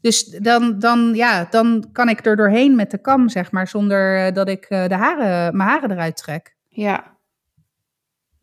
Dus 0.00 0.24
dan, 0.24 0.78
dan, 0.78 1.14
ja, 1.14 1.46
dan 1.50 1.88
kan 1.92 2.08
ik 2.08 2.26
er 2.26 2.36
doorheen 2.36 2.74
met 2.74 2.90
de 2.90 2.98
kam, 2.98 3.28
zeg 3.28 3.50
maar, 3.50 3.68
zonder 3.68 4.26
eh, 4.26 4.32
dat 4.34 4.48
ik 4.48 4.68
de 4.68 4.94
haren, 4.94 5.56
mijn 5.56 5.68
haren 5.68 5.90
eruit 5.90 6.16
trek. 6.16 6.56
Ja. 6.68 7.16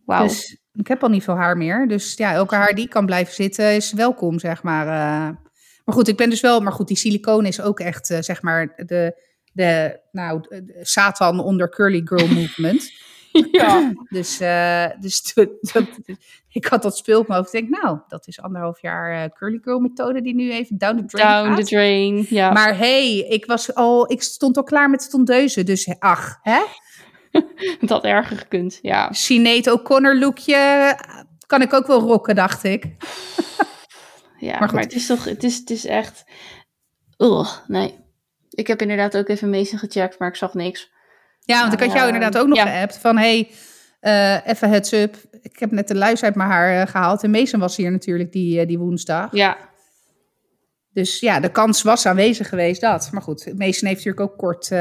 Wauw. 0.06 0.24
Dus 0.24 0.61
ik 0.74 0.88
heb 0.88 1.04
al 1.04 1.10
niet 1.10 1.24
veel 1.24 1.36
haar 1.36 1.58
meer. 1.58 1.88
Dus 1.88 2.14
ja, 2.14 2.34
elke 2.34 2.56
haar 2.56 2.74
die 2.74 2.88
kan 2.88 3.06
blijven 3.06 3.34
zitten 3.34 3.76
is 3.76 3.92
welkom, 3.94 4.40
zeg 4.40 4.64
maar. 4.64 4.88
eh. 4.88 5.36
Maar 5.86 5.96
goed, 5.96 6.08
ik 6.08 6.18
ben 6.18 6.30
dus 6.30 6.42
wel... 6.42 6.60
Maar 6.60 6.72
goed, 6.72 6.88
die 6.88 6.98
siliconen 6.98 7.46
is 7.46 7.62
ook 7.62 7.80
echt, 7.80 8.10
eh, 8.10 8.18
zeg 8.22 8.42
maar, 8.42 8.74
de, 8.86 9.22
de, 9.54 10.00
nou, 10.12 10.42
de, 10.42 10.80
Satan 10.82 11.40
onder 11.40 11.70
curly 11.70 12.02
girl 12.06 12.28
movement. 12.42 12.92
ja. 13.52 13.94
Dus, 14.10 14.40
eh, 14.40 14.86
dus 15.00 15.34
dat, 15.74 15.86
ik 16.50 16.66
had 16.66 16.82
dat 16.82 16.98
spul 16.98 17.20
op 17.20 17.28
mijn 17.28 17.40
hoofd. 17.40 17.54
Ik 17.54 17.68
denk, 17.68 17.82
nou, 17.82 18.00
dat 18.08 18.28
is 18.28 18.42
anderhalf 18.42 18.82
jaar 18.82 19.32
curly 19.34 19.60
girl 19.62 19.80
methode 19.80 20.22
die 20.22 20.36
nu 20.36 20.52
even 20.52 20.78
down 20.78 20.98
the 20.98 21.06
drain 21.06 21.44
Down 21.44 21.56
the 21.56 21.64
drain. 21.66 22.26
Ja. 22.30 22.52
Maar 22.52 22.78
hey, 22.78 23.18
ik, 23.18 23.46
was 23.46 23.74
al, 23.76 24.12
ik 24.12 24.22
stond 24.22 24.58
al 24.58 24.64
klaar 24.64 24.90
met 24.90 25.10
tondeuzen. 25.10 25.66
Dus 25.66 25.96
ach, 26.00 26.40
hè? 26.42 26.62
Het 27.82 27.90
had 27.90 28.04
erger 28.04 28.38
gekund. 28.38 28.80
Ja. 28.82 29.12
Sinead 29.12 29.68
O'Connor 29.68 30.16
lookje 30.16 30.96
kan 31.48 31.62
ik 31.62 31.74
ook 31.74 31.88
wel 31.88 32.00
rocken, 32.00 32.36
dacht 32.36 32.64
ik. 32.64 32.86
Ja, 34.38 34.60
Maar 34.60 34.74
het 34.74 34.94
is 34.94 35.06
toch, 35.06 35.24
het 35.24 35.44
is, 35.44 35.58
het 35.58 35.70
is 35.70 35.86
echt. 35.86 36.24
Ugh, 37.18 37.58
nee. 37.68 37.96
Ik 38.50 38.68
heb 38.68 38.82
inderdaad 38.82 39.18
ook 39.18 39.28
even 39.28 39.50
Mason 39.50 39.80
gecheckt, 39.80 40.20
maar 40.20 40.28
ik 40.28 40.36
zag 40.36 40.54
niks. 40.54 40.92
Ja, 41.40 41.62
want 41.62 41.74
ik 41.74 41.80
had 41.80 41.88
jou 41.88 42.00
Ja, 42.00 42.06
inderdaad 42.06 42.42
ook 42.42 42.48
nog 42.48 42.58
ja. 42.58 42.66
geappt 42.66 42.98
van... 42.98 43.18
hey, 43.18 43.52
eh, 44.00 44.48
even 44.48 44.70
heads 44.70 44.92
up. 44.92 45.16
Ik 45.42 45.60
heb 45.60 45.72
net 45.72 45.88
de 45.88 45.96
luis 45.96 46.24
uit 46.24 46.36
mijn 46.36 46.50
haar 46.50 46.82
eh, 46.82 46.88
gehaald. 46.88 47.24
En 47.24 47.32
Mason 47.32 47.60
was 47.60 47.76
hier 47.76 47.92
natuurlijk 47.92 48.32
die, 48.32 48.60
eh, 48.60 48.68
die 48.68 48.80
woensdag. 48.80 49.32
Ja, 49.32 49.58
Dus 50.94 51.20
ja, 51.20 51.40
de 51.40 51.52
kans 51.52 51.82
was 51.82 52.06
aanwezig 52.06 52.50
geweest 52.50 52.82
dat. 52.82 53.10
Maar 53.12 53.22
goed, 53.22 53.46
Mason 53.46 53.88
heeft 53.88 54.06
natuurlijk 54.06 54.20
ook 54.20 54.38
kort, 54.38 54.72
eh, 54.72 54.78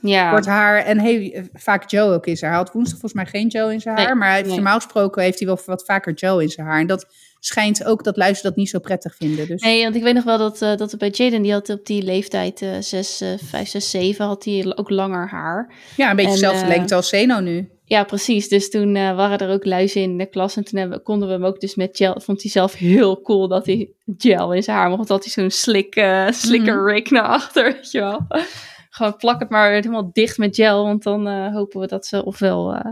ja. 0.00 0.30
kort 0.30 0.46
haar. 0.46 0.84
En 0.84 1.00
hey, 1.00 1.32
eh, 1.34 1.42
vaak 1.52 1.90
Joe 1.90 2.14
ook 2.14 2.26
in 2.26 2.36
zijn 2.36 2.50
haar. 2.50 2.60
Hij 2.60 2.68
had 2.68 2.74
woensdag 2.74 2.98
volgens 3.00 3.22
mij 3.22 3.30
geen 3.30 3.48
Joe 3.48 3.72
in 3.72 3.80
zijn 3.80 3.94
Nee, 3.94 4.06
haar. 4.06 4.16
Maar 4.16 4.42
nee. 4.42 4.54
normaal 4.54 4.74
gesproken 4.74 5.22
heeft 5.22 5.38
hij 5.38 5.48
wel 5.48 5.60
wat 5.66 5.84
vaker 5.84 6.12
Joe 6.12 6.42
in 6.42 6.48
zijn 6.48 6.66
haar. 6.66 6.80
En 6.80 6.86
dat 6.86 7.06
schijnt 7.40 7.84
ook 7.84 8.04
dat 8.04 8.16
luizen 8.16 8.42
dat 8.42 8.56
niet 8.56 8.68
zo 8.68 8.78
prettig 8.78 9.16
vinden. 9.16 9.46
Dus 9.46 9.62
Nee, 9.62 9.82
want 9.82 9.94
ik 9.94 10.02
weet 10.02 10.14
nog 10.14 10.24
wel 10.24 10.38
dat, 10.38 10.62
eh 10.62 10.76
dat 10.76 10.98
bij 10.98 11.08
Jaden, 11.08 11.42
die 11.42 11.52
had 11.52 11.68
op 11.68 11.86
die 11.86 12.02
leeftijd, 12.02 12.62
eh 12.62 12.70
6, 12.80 13.20
eh 13.20 13.28
5, 13.44 13.68
6, 13.68 13.90
7, 13.90 14.26
had 14.26 14.44
hij 14.44 14.72
ook 14.76 14.90
langer 14.90 15.28
haar. 15.28 15.72
ja, 15.96 16.10
een 16.10 16.16
beetje 16.16 16.30
En, 16.30 16.36
dezelfde 16.36 16.62
eh, 16.62 16.68
lengte 16.68 16.94
als 16.94 17.08
Zeno 17.08 17.40
nu. 17.40 17.68
Ja, 17.88 18.04
precies. 18.04 18.48
Dus 18.48 18.70
toen 18.70 18.96
eh, 18.96 19.16
waren 19.16 19.38
er 19.38 19.50
ook 19.52 19.64
luizen 19.64 20.02
in 20.02 20.18
de 20.18 20.26
klas. 20.26 20.56
En 20.56 20.64
toen 20.64 20.78
hebben, 20.78 21.02
konden 21.02 21.28
we 21.28 21.34
hem 21.34 21.44
ook 21.44 21.60
dus 21.60 21.74
met 21.74 21.96
gel. 21.96 22.20
Vond 22.20 22.42
hij 22.42 22.50
zelf 22.50 22.72
heel 22.74 23.22
cool 23.22 23.48
dat 23.48 23.66
hij 23.66 23.90
gel 24.18 24.52
in 24.54 24.62
zijn 24.62 24.76
haar 24.76 24.86
mocht. 24.86 25.08
Want 25.08 25.08
had 25.08 25.24
hij 25.24 25.32
zo'n 25.32 25.50
slik, 25.60 25.96
eh 25.96 26.28
Mhm. 26.48 26.84
rig 26.84 27.10
naar 27.10 27.22
achter, 27.22 27.64
weet 27.64 27.90
je 27.90 27.98
wel. 28.00 28.26
Gewoon 28.90 29.16
plak 29.16 29.40
het 29.40 29.48
maar 29.50 29.70
helemaal 29.70 30.10
dicht 30.12 30.38
met 30.38 30.54
gel. 30.56 30.84
Want 30.84 31.02
dan 31.02 31.26
eh, 31.26 31.52
hopen 31.54 31.80
we 31.80 31.86
dat 31.86 32.06
ze 32.06 32.24
ofwel, 32.24 32.82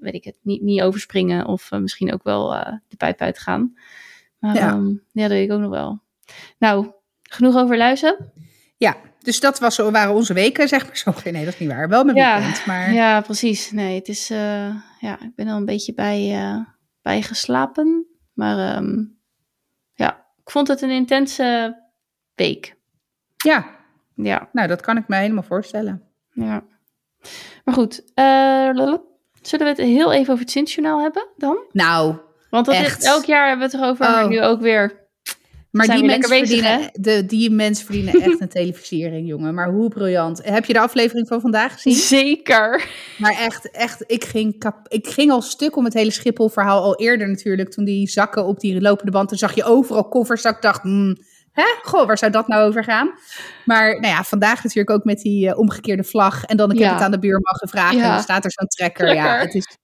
weet 0.00 0.14
ik 0.14 0.24
het, 0.24 0.36
niet, 0.42 0.62
niet 0.62 0.82
overspringen. 0.82 1.46
Of 1.46 1.70
misschien 1.70 2.12
ook 2.12 2.22
wel 2.22 2.48
de 2.88 2.96
pijp 2.96 3.20
uitgaan. 3.20 3.76
Maar 4.38 4.54
Ja. 4.54 4.60
ja. 4.60 4.80
ja, 5.12 5.22
dat 5.22 5.30
weet 5.30 5.48
ik 5.48 5.52
ook 5.54 5.60
nog 5.60 5.70
wel. 5.70 6.00
Nou, 6.58 6.86
genoeg 7.22 7.56
over 7.56 7.76
luizen. 7.76 8.32
Ja, 8.76 8.96
dus 9.26 9.40
dat 9.40 9.58
was, 9.58 9.76
waren 9.76 10.14
onze 10.14 10.32
weken, 10.34 10.68
zeg 10.68 10.86
maar. 10.86 10.96
Zo, 10.96 11.12
nee, 11.30 11.44
dat 11.44 11.54
is 11.54 11.58
niet 11.60 11.68
waar. 11.68 11.88
Wel 11.88 12.04
mijn 12.04 12.16
Ja, 12.16 12.38
weekend, 12.38 12.66
maar... 12.66 12.92
Ja, 12.92 13.20
precies. 13.20 13.70
Nee, 13.70 13.94
het 13.94 14.08
is, 14.08 14.30
eh, 14.30 14.74
ja, 15.00 15.20
ik 15.20 15.34
ben 15.34 15.48
al 15.48 15.56
een 15.56 15.64
beetje 15.64 15.94
bij, 15.94 16.32
eh, 16.34 16.58
bij 17.02 17.22
geslapen. 17.22 18.06
Maar 18.32 18.74
ehm, 18.74 19.04
ja, 19.94 20.26
ik 20.44 20.50
vond 20.50 20.68
het 20.68 20.82
een 20.82 20.90
intense 20.90 21.76
week. 22.34 22.76
ja, 23.44 23.66
Ja, 24.14 24.48
nou, 24.52 24.68
dat 24.68 24.80
kan 24.80 24.96
ik 24.96 25.08
me 25.08 25.16
helemaal 25.16 25.42
voorstellen. 25.42 26.02
ja. 26.30 26.64
Maar 27.64 27.74
goed, 27.74 28.04
eh, 28.14 28.24
zullen 29.42 29.64
we 29.66 29.72
het 29.72 29.76
heel 29.78 30.12
even 30.12 30.32
over 30.32 30.44
het 30.44 30.50
Sint-journaal 30.50 31.00
hebben 31.02 31.26
dan? 31.36 31.58
Nou, 31.72 32.16
Want 32.50 32.66
dat 32.66 32.74
Echt? 32.74 32.98
is, 33.02 33.08
elk 33.08 33.24
jaar 33.24 33.48
hebben 33.48 33.70
we 33.70 33.76
het 33.76 33.82
erover, 33.84 34.06
Oh. 34.06 34.12
maar 34.12 34.28
nu 34.28 34.42
ook 34.42 34.60
weer. 34.60 35.05
Maar 35.76 35.96
die 35.96 36.04
mensen, 36.04 36.36
verdienen, 36.36 36.90
de, 36.92 37.26
die 37.26 37.50
mensen 37.50 37.84
verdienen 37.84 38.20
echt 38.22 38.40
een 38.40 38.48
televisiering, 38.48 39.28
jongen. 39.32 39.54
Maar 39.54 39.68
hoe 39.68 39.88
briljant. 39.88 40.44
Heb 40.44 40.64
je 40.64 40.72
de 40.72 40.80
aflevering 40.80 41.28
van 41.28 41.40
vandaag 41.40 41.72
gezien? 41.72 41.94
Zeker. 41.94 42.88
Maar 43.18 43.32
echt, 43.32 43.70
echt, 43.70 44.04
ik 44.06 44.24
ging, 44.24 44.58
kap, 44.58 44.86
ik 44.88 45.06
ging 45.06 45.30
al 45.30 45.42
stuk 45.42 45.76
om 45.76 45.84
het 45.84 45.94
hele 45.94 46.10
Schiphol-verhaal 46.10 46.82
al 46.82 46.96
eerder 46.96 47.28
natuurlijk. 47.28 47.70
Toen 47.70 47.84
die 47.84 48.08
zakken 48.08 48.44
op 48.44 48.60
die 48.60 48.80
lopende 48.80 49.10
band, 49.10 49.28
toen 49.28 49.38
zag 49.38 49.54
je 49.54 49.64
overal 49.64 50.08
koffers. 50.08 50.42
Dat 50.42 50.54
ik 50.54 50.62
dacht, 50.62 50.82
hmm, 50.82 51.16
hè? 51.52 51.64
Goh, 51.82 52.06
waar 52.06 52.18
zou 52.18 52.32
dat 52.32 52.48
nou 52.48 52.68
over 52.68 52.84
gaan? 52.84 53.10
Maar 53.64 54.00
nou 54.00 54.14
ja, 54.14 54.22
vandaag 54.22 54.62
natuurlijk 54.62 54.90
ook 54.90 55.04
met 55.04 55.20
die 55.20 55.48
eh, 55.48 55.58
omgekeerde 55.58 56.04
vlag. 56.04 56.44
En 56.44 56.56
dan, 56.56 56.72
ik 56.72 56.78
heb 56.78 56.92
het 56.92 57.02
aan 57.02 57.10
de 57.10 57.18
buurman 57.18 57.56
gevraagd 57.56 57.94
en 57.96 58.10
dan 58.10 58.20
staat 58.20 58.44
er 58.44 58.52
zo'n 58.52 58.68
trekker. 58.68 59.14
Ja, 59.14 59.38
het 59.38 59.54
is, 59.54 59.78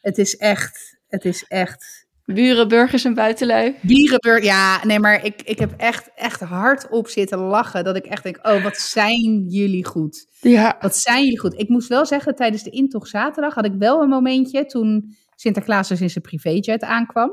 het 0.00 0.18
is 0.18 0.36
echt, 0.36 0.98
het 1.08 1.24
is 1.24 1.44
echt... 1.48 2.01
Buren, 2.32 2.68
burgers 2.68 3.04
en 3.04 3.14
buitenlui. 3.14 3.74
Bierenburg, 3.80 4.44
ja, 4.44 4.84
nee, 4.84 4.98
maar 4.98 5.24
ik, 5.24 5.42
ik 5.42 5.58
heb 5.58 5.74
echt, 5.76 6.10
echt 6.14 6.40
hardop 6.40 7.08
zitten 7.08 7.38
lachen. 7.38 7.84
Dat 7.84 7.96
ik 7.96 8.04
echt 8.04 8.22
denk, 8.22 8.38
oh, 8.42 8.62
wat 8.62 8.76
zijn 8.76 9.44
jullie 9.48 9.84
goed. 9.84 10.26
Ja. 10.40 10.76
Wat 10.80 10.96
zijn 10.96 11.22
jullie 11.22 11.40
goed. 11.40 11.58
Ik 11.58 11.68
moest 11.68 11.88
wel 11.88 12.06
zeggen, 12.06 12.34
tijdens 12.34 12.62
de 12.62 12.70
intocht 12.70 13.08
zaterdag 13.08 13.54
had 13.54 13.64
ik 13.64 13.74
wel 13.78 14.02
een 14.02 14.08
momentje 14.08 14.66
toen 14.66 15.16
Sinterklaas 15.36 15.88
dus 15.88 16.00
in 16.00 16.10
zijn 16.10 16.24
privéjet 16.24 16.82
aankwam. 16.82 17.30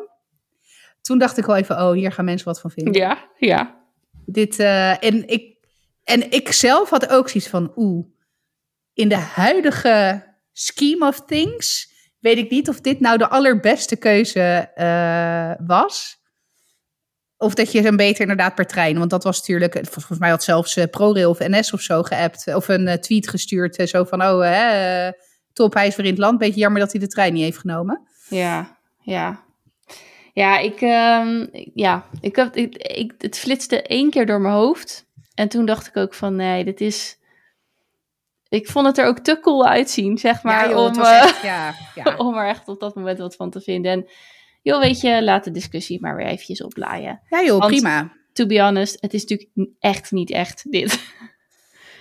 Toen 1.02 1.18
dacht 1.18 1.38
ik 1.38 1.46
wel 1.46 1.56
even, 1.56 1.76
oh, 1.76 1.92
hier 1.92 2.12
gaan 2.12 2.26
mensen 2.26 2.48
wat 2.48 2.62
van 2.62 2.72
vinden. 2.72 2.94
Ja, 2.94 3.30
ja. 3.38 3.78
Dit, 4.26 4.60
eh, 4.60 5.04
en, 5.04 5.28
ik, 5.28 5.56
en 6.04 6.32
ik 6.32 6.52
zelf 6.52 6.90
had 6.90 7.10
ook 7.10 7.30
zoiets 7.30 7.50
van, 7.50 7.72
oeh, 7.76 8.06
in 8.94 9.10
de 9.10 9.16
huidige 9.16 10.26
scheme 10.52 11.08
of 11.08 11.26
things 11.26 11.94
weet 12.20 12.38
ik 12.38 12.50
niet 12.50 12.70
of 12.70 12.82
dit 12.82 13.00
nou 13.00 13.18
de 13.18 13.30
allerbeste 13.30 13.96
keuze 13.96 14.42
eh, 14.76 15.68
was. 15.68 16.18
Of 17.38 17.54
dat 17.54 17.72
je 17.72 17.82
hem 17.82 17.96
beter 17.98 18.22
inderdaad 18.22 18.56
per 18.56 18.66
trein. 18.68 18.98
Want 18.98 19.10
dat 19.10 19.24
was 19.24 19.38
natuurlijk, 19.40 19.74
vol- 19.74 19.84
volgens 19.84 20.20
mij 20.20 20.30
had 20.30 20.44
zelfs 20.44 20.76
eh, 20.78 20.86
ProRail 20.92 21.30
of 21.30 21.40
NS 21.40 21.74
of 21.74 21.82
zo 21.82 22.04
geappt. 22.04 22.56
Of 22.56 22.68
een 22.68 22.88
eh, 22.88 22.98
tweet 22.98 23.30
gestuurd. 23.30 23.78
eh, 23.78 23.88
zo 23.88 24.04
van, 24.04 24.22
oh, 24.22 24.42
hè, 24.42 25.06
eh, 25.08 25.14
top, 25.54 25.74
hij 25.74 25.88
is 25.88 25.96
weer 25.96 26.06
in 26.06 26.12
het 26.12 26.22
land. 26.22 26.38
Beetje 26.38 26.60
jammer 26.60 26.82
dat 26.82 26.92
hij 26.92 27.02
de 27.02 27.08
trein 27.08 27.34
niet 27.34 27.44
heeft 27.44 27.58
genomen. 27.58 28.08
Ja, 28.30 28.78
ja. 29.00 29.44
Ja, 30.34 30.58
ik, 30.60 30.82
ehm, 30.82 31.46
ja, 31.74 32.06
ik 32.22 32.36
heb, 32.36 32.56
ik, 32.56 32.76
ik, 32.78 33.14
het 33.18 33.38
flitste 33.40 33.82
één 33.82 34.10
keer 34.10 34.26
door 34.26 34.42
mijn 34.42 34.54
hoofd. 34.54 35.06
En 35.34 35.50
toen 35.50 35.66
dacht 35.66 35.88
ik 35.88 35.98
ook 35.98 36.14
van, 36.14 36.36
nee, 36.36 36.64
dit 36.64 36.82
is... 36.82 37.18
Ik 38.50 38.68
vond 38.68 38.86
het 38.86 38.98
er 38.98 39.06
ook 39.06 39.20
te 39.20 39.40
cool 39.42 39.66
uitzien, 39.68 40.18
zeg 40.18 40.44
maar, 40.44 40.64
ja, 40.66 40.70
joh, 40.72 40.88
het 40.88 40.98
om, 40.98 41.04
eh, 41.04 41.22
echt, 41.24 41.42
ja, 41.42 41.74
ja. 41.96 42.16
om 42.28 42.36
er 42.38 42.48
echt 42.48 42.68
op 42.68 42.80
dat 42.80 42.96
moment 42.96 43.20
wat 43.20 43.36
van 43.36 43.50
te 43.50 43.62
vinden. 43.62 43.92
En 43.92 44.10
joh, 44.62 44.82
weet 44.82 45.02
je, 45.02 45.24
laat 45.24 45.44
de 45.44 45.52
discussie 45.52 46.02
maar 46.02 46.16
weer 46.16 46.26
eventjes 46.26 46.64
oplaaien. 46.64 47.22
ja 47.30 47.44
joh, 47.44 47.60
Want- 47.60 47.72
prima. 47.72 48.18
To 48.34 48.46
be 48.46 48.62
honest, 48.62 48.98
het 49.02 49.14
is 49.14 49.22
natuurlijk 49.22 49.50
echt 49.80 50.12
niet 50.12 50.32
echt, 50.32 50.72
dit. 50.72 51.00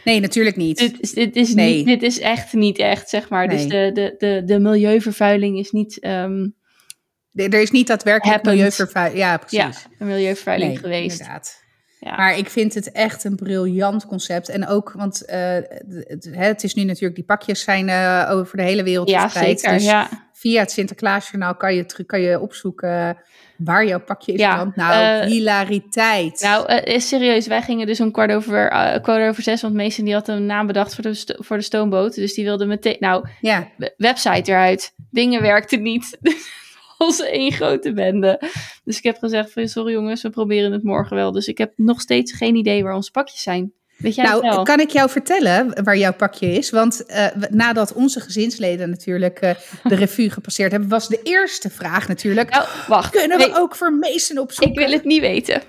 Nee, 0.05 0.21
natuurlijk 0.21 0.57
niet. 0.57 0.79
dit, 0.79 1.01
is, 1.01 1.13
dit, 1.13 1.37
is 1.37 1.55
Nee. 1.55 1.75
niet, 1.77 1.87
dit 1.87 2.03
is 2.03 2.19
echt 2.21 2.53
niet 2.53 2.79
echt, 2.79 3.09
zeg 3.09 3.29
maar. 3.29 3.49
Dus 3.49 3.67
de, 3.67 3.91
de, 3.95 4.15
de, 4.19 4.43
de 4.45 4.59
milieuvervuiling 4.59 5.59
is 5.59 5.71
niet... 5.71 6.01
ehm, 6.01 6.49
er 7.35 7.61
is 7.61 7.71
niet 7.71 7.87
daadwerkelijk 7.87 8.45
milieuvervuiling. 8.45 9.19
Ja, 9.21 9.31
ja, 9.31 9.37
precies. 9.39 9.87
een 9.99 10.07
milieuvervuiling 10.07 10.71
Nee, 10.73 10.79
geweest. 10.81 11.19
Inderdaad. 11.21 11.63
Ja. 12.01 12.17
Maar 12.17 12.39
ik 12.39 12.51
vind 12.51 12.75
het 12.75 12.93
echt 12.93 13.25
een 13.25 13.37
briljant 13.37 14.07
concept. 14.07 14.49
En 14.49 14.67
ook, 14.67 14.93
want 14.93 15.25
eh, 15.25 15.55
het, 16.07 16.29
het 16.33 16.65
is 16.65 16.75
nu 16.75 16.85
natuurlijk, 16.85 17.15
die 17.15 17.25
pakjes 17.25 17.61
zijn 17.61 17.89
eh, 17.89 18.29
over 18.31 18.57
de 18.57 18.63
hele 18.63 18.83
wereld 18.83 19.09
ja, 19.09 19.21
verspreid. 19.21 19.61
zeker. 19.61 19.77
Dus 19.77 19.87
ja. 19.87 20.09
via 20.33 20.61
het 20.61 20.71
Sinterklaasjournaal 20.71 21.55
kan 21.55 21.75
je, 21.75 21.87
terug- 21.87 22.07
kan 22.07 22.21
je 22.21 22.41
opzoeken 22.41 23.17
waar 23.57 23.87
jouw 23.87 24.01
pakje 24.01 24.33
is. 24.33 24.41
Ja, 24.41 24.73
nou, 24.75 25.23
eh, 25.23 25.27
hilariteit. 25.27 26.41
Nou, 26.41 26.73
is 26.73 27.09
serieus, 27.09 27.47
wij 27.47 27.63
gingen 27.63 27.87
dus 27.87 28.01
om 28.01 28.11
kwart 28.11 28.33
over, 28.33 28.69
kwart 29.03 29.29
over 29.29 29.43
zes, 29.43 29.63
want 29.63 29.75
Mason 29.75 30.05
die 30.05 30.15
had 30.15 30.29
een 30.29 30.47
naam 30.47 30.67
bedacht 30.67 30.95
voor 30.95 31.05
de, 31.05 31.37
voor 31.39 31.57
de 31.57 31.63
stoomboot. 31.63 32.15
Dus 32.15 32.35
die 32.35 32.45
wilde 32.45 32.67
meteen, 32.67 32.97
nou, 33.01 33.29
website 33.97 34.51
eruit. 34.51 34.93
Dingen 35.11 35.43
werkten 35.43 35.83
niet. 35.83 36.19
Was 36.99 37.21
één 37.21 37.53
grote 37.53 37.93
bende. 37.93 38.41
Dus 38.85 38.97
ik 38.99 39.03
heb 39.05 39.19
gezegd 39.19 39.53
van, 39.53 39.69
sorry 39.69 39.93
jongens, 39.93 40.23
we 40.23 40.31
proberen 40.31 40.73
het 40.73 40.83
morgen 40.83 41.17
wel. 41.17 41.33
Dus 41.33 41.47
ik 41.47 41.59
heb 41.59 41.73
nog 41.77 42.01
steeds 42.01 42.33
geen 42.33 42.55
idee 42.55 42.83
waar 42.83 42.95
onze 42.95 43.11
pakjes 43.11 43.43
zijn. 43.43 43.73
Weet 43.97 44.15
jij 44.15 44.25
het 44.25 44.41
wel? 44.41 44.51
nou, 44.53 44.63
kan 44.65 44.81
ik 44.81 44.91
jou 44.91 45.11
vertellen 45.11 45.85
waar 45.85 45.97
jouw 45.97 46.13
pakje 46.13 46.53
is? 46.53 46.71
Want 46.71 47.07
eh, 47.07 47.27
nadat 47.51 47.93
onze 47.93 48.21
gezinsleden 48.21 48.91
natuurlijk 48.91 49.39
eh, 49.41 49.55
de 49.85 49.95
revue 50.05 50.31
gepasseerd 50.31 50.71
hebben, 50.71 50.89
was 50.89 51.09
de 51.09 51.21
eerste 51.23 51.71
vraag 51.71 52.09
natuurlijk: 52.09 52.51
Nou, 52.51 52.67
wacht. 52.89 53.11
kunnen 53.11 53.39
we 53.39 53.47
Nee, 53.47 53.57
ook 53.57 53.75
voor 53.77 53.93
Mason 53.93 54.39
opzoeken? 54.39 54.75
Ik 54.75 54.79
wil 54.87 54.97
het 54.97 55.05
niet 55.05 55.21
weten. 55.21 55.63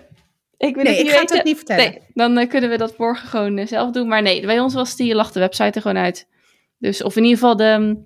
Ik 0.58 0.76
wil 0.76 0.84
nee, 0.84 0.94
het 0.94 1.02
ik 1.02 1.06
niet 1.06 1.14
ga 1.16 1.22
het 1.22 1.30
weten. 1.30 1.46
niet 1.46 1.56
vertellen. 1.58 1.84
Nee, 1.84 2.02
dan 2.14 2.38
eh, 2.38 2.50
kunnen 2.50 2.70
we 2.70 2.78
dat 2.78 2.98
morgen 2.98 3.28
gewoon 3.28 3.68
zelf 3.68 3.92
doen. 3.92 4.08
Maar 4.08 4.22
nee, 4.22 4.46
bij 4.46 4.60
ons 4.60 4.74
was 4.74 4.96
die, 4.96 5.16
lag 5.16 5.32
de 5.32 5.40
website 5.40 5.72
er 5.72 5.82
gewoon 5.82 5.98
uit. 5.98 6.28
Dus, 6.78 7.04
of 7.04 7.16
in 7.16 7.24
ieder 7.24 7.38
geval 7.38 7.56
de... 7.56 7.98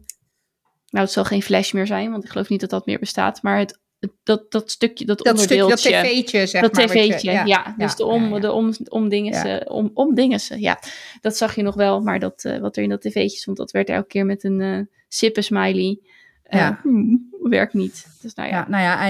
Nou, 0.93 1.05
het 1.05 1.13
zal 1.13 1.23
geen 1.25 1.41
flash 1.41 1.71
meer 1.71 1.87
zijn, 1.87 2.11
want 2.11 2.23
ik 2.23 2.29
geloof 2.29 2.49
niet 2.49 2.59
dat 2.59 2.69
dat 2.69 2.85
meer 2.85 2.99
bestaat. 2.99 3.41
Maar 3.41 3.57
het, 3.57 3.79
dat, 4.23 4.51
dat 4.51 4.71
stukje, 4.71 5.05
dat, 5.05 5.17
dat 5.17 5.39
stukje, 5.39 5.55
dat 5.55 5.65
onderdeeltje. 5.69 6.01
tv'tje, 6.21 6.45
zeg 6.47 6.61
dat 6.61 6.73
maar. 6.73 6.95
je- 6.97 7.07
tv'tje, 7.11 7.31
ja, 7.31 7.75
Dus 7.77 7.95
de 7.95 8.05
om, 8.05 8.33
ja, 8.33 8.39
de 8.39 8.51
om, 8.51 8.73
omdingensen, 8.89 9.69
om, 9.69 9.91
omdingensen, 9.93 10.59
ja. 10.59 10.79
Dat 11.21 11.37
zag 11.37 11.55
je 11.55 11.61
nog 11.61 11.75
wel, 11.75 12.01
maar 12.01 12.19
dat, 12.19 12.43
eh, 12.43 12.57
wat 12.59 12.77
er 12.77 12.83
in 12.83 12.89
dat 12.89 13.01
tv'tje 13.01 13.29
stond, 13.37 13.57
dat 13.57 13.71
werd 13.71 13.89
elke 13.89 14.07
keer 14.07 14.25
met 14.25 14.43
een 14.43 14.61
eh 14.61 14.79
sippen 15.07 15.43
smiley. 15.43 15.99
Eh, 16.43 16.59
Ja. 16.59 16.79
hmm, 16.83 17.29
werkt 17.41 17.73
niet. 17.73 18.05
Dus 18.21 18.33
nou 18.33 18.49
ja. 18.49 18.55
Ja, 18.55 18.65
nou 18.69 18.83
ja, 18.83 19.09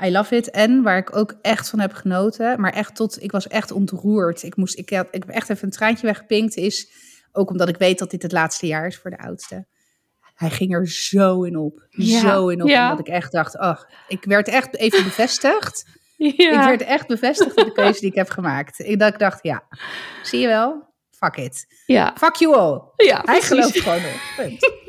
I, 0.00 0.08
I 0.08 0.12
love 0.12 0.36
it. 0.36 0.50
En 0.50 0.82
waar 0.82 0.98
ik 0.98 1.16
ook 1.16 1.34
echt 1.42 1.70
van 1.70 1.78
heb 1.80 1.92
genoten, 1.92 2.60
maar 2.60 2.72
echt 2.72 2.94
tot, 2.96 3.22
ik 3.22 3.30
was 3.32 3.48
echt 3.48 3.70
ontroerd. 3.72 4.42
Ik, 4.42 4.56
moest, 4.56 4.78
ik, 4.78 4.90
had, 4.90 5.06
ik 5.10 5.22
heb 5.26 5.28
echt 5.34 5.50
even 5.50 5.64
een 5.64 5.70
traantje 5.70 6.06
weggepinkt, 6.06 6.56
is 6.56 6.88
ook 7.32 7.50
omdat 7.50 7.68
ik 7.68 7.76
weet 7.76 7.98
dat 7.98 8.10
dit 8.10 8.22
het 8.22 8.32
laatste 8.32 8.66
jaar 8.66 8.86
is 8.86 8.96
voor 8.96 9.10
de 9.10 9.18
oudste. 9.18 9.66
Hij 10.34 10.50
ging 10.50 10.74
er 10.74 10.88
zo 10.88 11.42
in 11.42 11.56
op. 11.56 11.86
Ja, 11.90 12.20
Zo 12.20 12.48
in 12.48 12.62
op. 12.62 12.68
ja. 12.68 12.90
Dat 12.90 12.98
ik 12.98 13.08
echt 13.08 13.32
dacht, 13.32 13.56
ach, 13.56 13.88
ik 14.08 14.24
werd 14.24 14.48
echt 14.48 14.76
even 14.76 15.04
bevestigd. 15.04 15.84
Ja. 16.16 16.60
Ik 16.60 16.78
werd 16.78 16.82
echt 16.82 17.06
bevestigd 17.06 17.56
in 17.58 17.64
de 17.64 17.72
keuze 17.72 18.00
die 18.00 18.08
ik 18.10 18.14
heb 18.14 18.28
gemaakt. 18.28 18.78
Ik, 18.78 18.98
dat 18.98 19.12
ik 19.12 19.18
dacht, 19.18 19.42
ja, 19.42 19.62
zie 20.22 20.40
je 20.40 20.46
wel? 20.46 20.88
Fuck 21.10 21.36
it. 21.36 21.66
ja. 21.86 22.14
Fuck 22.18 22.34
you 22.34 22.54
all. 22.56 22.80
ja, 23.06 23.14
Hij 23.24 23.24
precies. 23.24 23.46
gelooft 23.46 23.80
gewoon 23.80 24.02
op. 24.46 24.82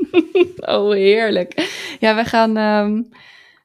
Oh, 0.70 0.92
heerlijk. 0.92 1.70
Ja, 2.00 2.16
we 2.16 2.24
gaan 2.26 2.58
ehm 2.58 3.02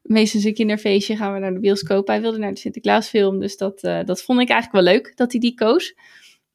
meestal 0.02 0.40
een 0.44 0.54
kinderfeestje 0.54 1.16
gaan 1.16 1.32
we 1.32 1.38
naar 1.38 1.52
de 1.52 1.60
bioscoop. 1.60 2.06
Hij 2.06 2.20
wilde 2.20 2.38
naar 2.38 2.52
de 2.52 2.58
Sinterklaasfilm, 2.58 3.40
dus 3.40 3.56
dat, 3.56 3.82
eh, 3.82 4.04
dat 4.04 4.22
vond 4.22 4.40
ik 4.40 4.48
eigenlijk 4.48 4.84
wel 4.84 4.94
leuk 4.94 5.16
dat 5.16 5.30
hij 5.32 5.40
die 5.40 5.54
koos. 5.54 5.94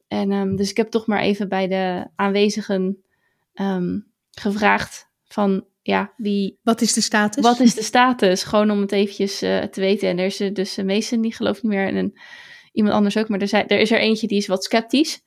En 0.08 0.32
ehm, 0.32 0.56
dus 0.56 0.70
ik 0.70 0.78
heb 0.78 0.90
toch 0.90 1.08
maar 1.08 1.20
even 1.22 1.50
bij 1.50 1.68
de 1.68 2.08
aanwezigen 2.16 3.04
ehm, 3.54 4.00
gevraagd 4.32 5.08
van, 5.36 5.66
ja, 5.82 6.14
wie, 6.18 6.60
Wat 6.64 6.82
is 6.82 6.94
de 6.94 7.02
status? 7.02 7.44
wat 7.44 7.60
is 7.60 7.74
de 7.74 7.84
status? 7.84 8.44
Gewoon 8.44 8.72
om 8.72 8.82
het 8.82 8.92
eventjes 8.92 9.42
eh, 9.42 9.64
te 9.64 9.80
weten. 9.82 10.10
En 10.10 10.20
er 10.20 10.26
is 10.26 10.40
eh, 10.40 10.54
dus 10.54 10.78
een 10.78 10.86
Mason 10.86 11.22
die 11.22 11.34
gelooft 11.34 11.64
niet 11.64 11.72
meer 11.72 11.88
en 11.88 11.96
een, 11.96 12.18
iemand 12.74 12.96
anders 12.96 13.18
ook. 13.18 13.30
Maar 13.30 13.40
er, 13.40 13.48
zijn, 13.48 13.68
er 13.68 13.80
is 13.80 13.92
er 13.92 14.00
eentje 14.00 14.28
die 14.28 14.38
is 14.38 14.48
wat 14.48 14.64
sceptisch, 14.64 15.22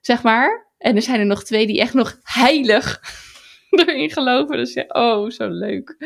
zeg 0.00 0.22
maar. 0.22 0.72
En 0.78 0.96
er 0.96 1.02
zijn 1.02 1.20
er 1.20 1.26
nog 1.26 1.44
twee 1.44 1.66
die 1.66 1.80
echt 1.80 1.94
nog 1.94 2.18
heilig 2.22 3.00
erin 3.70 4.10
geloven. 4.10 4.56
Dus 4.56 4.72
ja, 4.72 4.84
oh, 4.88 5.30
zo 5.30 5.48
leuk. 5.48 5.96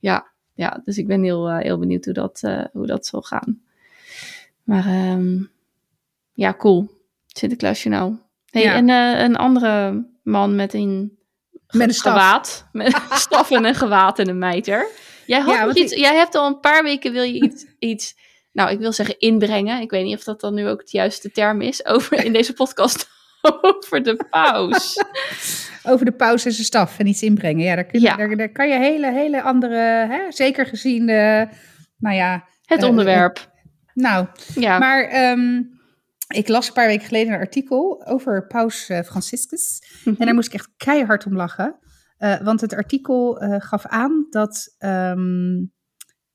Ja, 0.00 0.30
ja 0.54 0.80
dus 0.84 0.98
ik 0.98 1.06
ben 1.06 1.22
heel, 1.22 1.48
eh, 1.48 1.58
heel 1.58 1.78
benieuwd 1.78 2.04
hoe 2.04 2.14
dat, 2.14 2.40
eh, 2.42 2.64
hoe 2.72 2.86
dat 2.86 3.06
zal 3.06 3.22
gaan. 3.22 3.60
Maar 4.62 4.86
ehm, 4.86 5.42
ja, 6.32 6.54
cool. 6.54 6.90
Sinterklaasjournaal. 7.26 8.18
Hey, 8.50 8.62
Ja. 8.62 8.74
En 8.74 8.88
eh, 8.88 9.22
een 9.22 9.36
andere 9.36 10.04
man 10.22 10.56
met 10.56 10.74
een 10.74 11.17
Met 11.72 11.88
een 11.88 11.94
staf. 11.94 12.12
gewaad. 12.12 12.68
Met 12.72 12.86
een 12.94 13.16
staf 13.26 13.50
en 13.50 13.64
een 13.64 13.74
gewaad 13.74 14.18
en 14.18 14.28
een 14.28 14.38
mijter. 14.38 14.86
Jij, 15.26 15.40
had 15.40 15.54
Ja, 15.54 15.74
iets, 15.82 15.94
jij 15.94 16.14
hebt 16.16 16.34
al 16.34 16.46
een 16.46 16.60
paar 16.60 16.82
weken, 16.82 17.12
wil 17.12 17.22
je 17.22 17.42
iets, 17.42 17.66
iets, 17.78 18.14
nou 18.52 18.70
ik 18.70 18.78
wil 18.78 18.92
zeggen 18.92 19.18
inbrengen. 19.18 19.80
Ik 19.80 19.90
weet 19.90 20.04
niet 20.04 20.16
of 20.16 20.24
dat 20.24 20.40
dan 20.40 20.54
nu 20.54 20.68
ook 20.68 20.80
het 20.80 20.90
juiste 20.90 21.30
term 21.30 21.60
is, 21.60 21.84
over 21.86 22.24
in 22.24 22.32
deze 22.32 22.52
podcast 22.52 23.08
over 23.60 24.02
de 24.02 24.26
paus. 24.30 24.96
over 25.90 26.04
de 26.04 26.12
paus 26.12 26.44
en 26.44 26.52
zijn 26.52 26.66
staf 26.66 26.98
en 26.98 27.06
iets 27.06 27.22
inbrengen. 27.22 27.64
Ja, 27.64 27.74
daar, 27.74 27.84
kun 27.84 28.00
je, 28.00 28.06
Ja. 28.06 28.16
Daar, 28.16 28.36
daar 28.36 28.52
kan 28.52 28.68
je 28.68 28.78
hele, 28.78 29.12
hele 29.12 29.42
andere, 29.42 29.76
hè, 30.08 30.20
zeker 30.28 30.66
gezien 30.66 31.06
de, 31.06 31.48
nou 31.98 32.16
ja, 32.16 32.44
Het 32.64 32.82
Eh, 32.82 32.88
onderwerp. 32.88 33.50
nou. 33.94 34.26
Ja, 34.54 34.78
Maar 34.78 35.02
ehm, 35.04 35.62
ik 36.34 36.48
las 36.48 36.66
een 36.66 36.72
paar 36.72 36.86
weken 36.86 37.06
geleden 37.06 37.32
een 37.32 37.38
artikel 37.38 38.06
over 38.06 38.46
paus 38.46 38.88
eh, 38.88 39.02
Franciscus. 39.02 39.82
Mhm. 40.04 40.14
En 40.18 40.26
daar 40.26 40.34
moest 40.34 40.48
ik 40.48 40.54
echt 40.54 40.70
keihard 40.76 41.26
om 41.26 41.36
lachen. 41.36 41.78
Eh, 42.18 42.40
want 42.40 42.60
het 42.60 42.74
artikel 42.74 43.40
eh, 43.40 43.54
gaf 43.58 43.86
aan 43.86 44.26
dat, 44.30 44.74
ehm, 44.78 45.64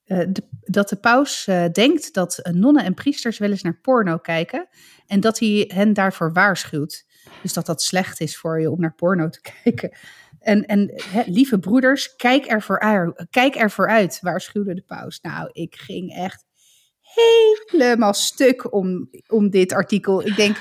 eh, 0.04 0.28
de, 0.30 0.48
dat 0.60 0.90
de 0.90 0.96
paus 0.96 1.50
denkt 1.72 2.14
dat 2.14 2.50
nonnen 2.52 2.84
en 2.84 2.94
priesters 2.94 3.38
wel 3.38 3.50
eens 3.50 3.62
naar 3.62 3.80
porno 3.82 4.18
kijken. 4.18 4.68
En 5.08 5.20
dat 5.20 5.40
hij 5.40 5.72
hen 5.74 5.94
daarvoor 5.94 6.34
waarschuwt. 6.34 7.06
Dus 7.42 7.54
dat 7.54 7.66
dat 7.66 7.82
slecht 7.82 8.22
is 8.22 8.38
voor 8.38 8.62
je 8.62 8.72
om 8.72 8.80
naar 8.80 8.96
porno 8.96 9.30
te 9.30 9.42
kijken. 9.64 9.98
En, 10.40 10.66
en 10.66 10.94
lieve 11.26 11.60
broeders, 11.60 12.16
kijk 12.16 12.46
ervoor, 12.46 12.80
uit, 12.80 13.26
kijk 13.30 13.56
ervoor 13.56 13.90
uit, 13.90 14.20
waarschuwde 14.22 14.74
de 14.74 14.84
paus. 14.84 15.22
Nou, 15.22 15.50
ik 15.52 15.76
ging 15.76 16.16
echt 16.16 16.46
helemaal 17.14 18.14
stuk 18.14 18.74
om, 18.74 19.10
om 19.28 19.50
dit 19.50 19.74
artikel. 19.74 20.26
Ik 20.26 20.36
denk, 20.36 20.58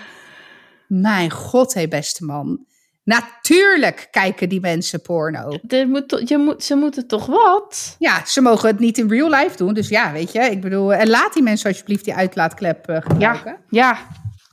mijn 0.87 1.31
god, 1.31 1.75
hé 1.75 1.89
beste 1.89 2.25
man. 2.25 2.67
Natuurlijk 3.05 4.09
kijken 4.11 4.49
die 4.49 4.61
mensen 4.61 5.03
porno. 5.03 5.59
er 5.69 5.89
moet, 5.89 6.23
je 6.29 6.39
moet, 6.39 6.65
ze 6.65 6.75
moeten 6.75 7.07
toch 7.07 7.27
wat? 7.27 7.97
Ja, 7.99 8.25
ze 8.27 8.41
mogen 8.41 8.69
het 8.69 8.79
niet 8.79 8.99
in 8.99 9.09
real 9.09 9.31
life 9.31 9.57
doen. 9.57 9.75
Dus 9.75 9.89
ja, 9.89 10.13
weet 10.13 10.33
je, 10.33 10.41
ik 10.41 10.61
bedoel... 10.61 10.95
En 10.95 11.09
laat 11.09 11.33
die 11.33 11.43
mensen 11.43 11.69
alsjeblieft 11.71 12.05
die 12.05 12.15
uitlaatklep 12.15 12.89
eh, 12.89 13.01
gebruiken. 13.01 13.57
Ja, 13.69 13.99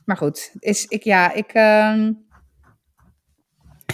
Maar 0.04 0.16
goed, 0.16 0.50
is, 0.58 0.84
ik, 0.86 1.02
ja, 1.02 1.32
ik... 1.32 1.52
ehm, 1.52 2.12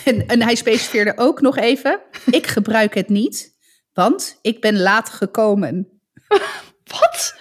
En, 0.05 0.27
en 0.27 0.43
hij 0.43 0.55
specificeerde 0.55 1.13
ook 1.17 1.41
nog 1.41 1.57
even... 1.57 2.01
Ik 2.31 2.47
gebruik 2.47 2.95
het 2.95 3.09
niet, 3.09 3.57
want 3.93 4.39
ik 4.43 4.61
ben 4.61 4.81
laat 4.81 5.09
gekomen. 5.09 6.01
wat? 7.01 7.35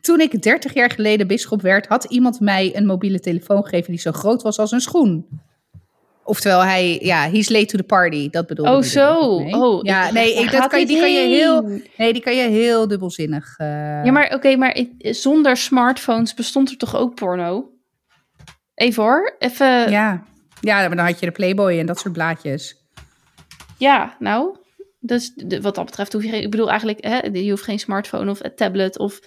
Toen 0.00 0.20
ik 0.20 0.42
30 0.42 0.74
jaar 0.74 0.90
geleden 0.90 1.26
bisschop 1.26 1.62
werd, 1.62 1.86
had 1.86 2.04
iemand 2.04 2.40
mij 2.40 2.76
een 2.76 2.86
mobiele 2.86 3.20
telefoon 3.20 3.62
gegeven 3.64 3.90
die 3.90 4.00
zo 4.00 4.12
groot 4.12 4.42
was 4.42 4.58
als 4.58 4.72
een 4.72 4.80
schoen. 4.80 5.26
Oftewel, 6.24 6.62
hij, 6.64 6.98
ja, 7.02 7.30
he's 7.30 7.48
late 7.48 7.66
to 7.66 7.78
the 7.78 7.84
party. 7.84 8.30
Dat 8.30 8.46
bedoelde 8.46 8.70
Oh, 8.76 8.82
zo. 8.82 9.38
mee. 9.38 9.54
Oh, 9.54 9.82
ja, 9.82 10.10
nee, 10.12 10.34
ik, 10.34 10.50
dat 10.50 10.66
kan, 10.66 10.84
die 10.84 10.98
kan 11.00 11.12
je 11.12 11.28
heel, 11.28 11.80
nee, 11.96 12.12
die 12.12 12.22
kan 12.22 12.36
je 12.36 12.48
heel 12.48 12.88
dubbelzinnig. 12.88 13.54
eh, 13.58 13.66
Ja, 14.04 14.10
maar 14.12 14.34
oké, 14.34 14.56
maar 14.56 14.76
ik- 14.76 14.90
zonder 14.98 15.56
smartphones 15.56 16.34
bestond 16.34 16.70
er 16.70 16.76
toch 16.76 16.96
ook 16.96 17.14
porno? 17.14 17.70
Even 18.74 19.02
hoor, 19.02 19.34
even... 19.38 19.66
Ja, 19.66 19.86
ja. 19.90 20.24
ja, 20.60 20.88
maar 20.88 20.96
dan 20.96 21.06
had 21.06 21.20
je 21.20 21.26
de 21.26 21.32
Playboy 21.32 21.78
en 21.78 21.86
dat 21.86 21.98
soort 21.98 22.12
blaadjes. 22.12 22.76
nou... 24.18 24.56
Dus 25.02 25.32
de- 25.34 25.60
wat 25.60 25.74
dat 25.74 25.84
betreft 25.84 26.12
hoef 26.12 26.22
je 26.22 26.28
geen... 26.28 26.42
Ik 26.42 26.50
bedoel 26.50 26.68
eigenlijk, 26.68 27.04
hè, 27.04 27.18
je 27.32 27.50
hoeft 27.50 27.62
geen 27.64 27.78
smartphone 27.78 28.30
of 28.30 28.44
een 28.44 28.54
tablet 28.54 28.98
of 28.98 29.20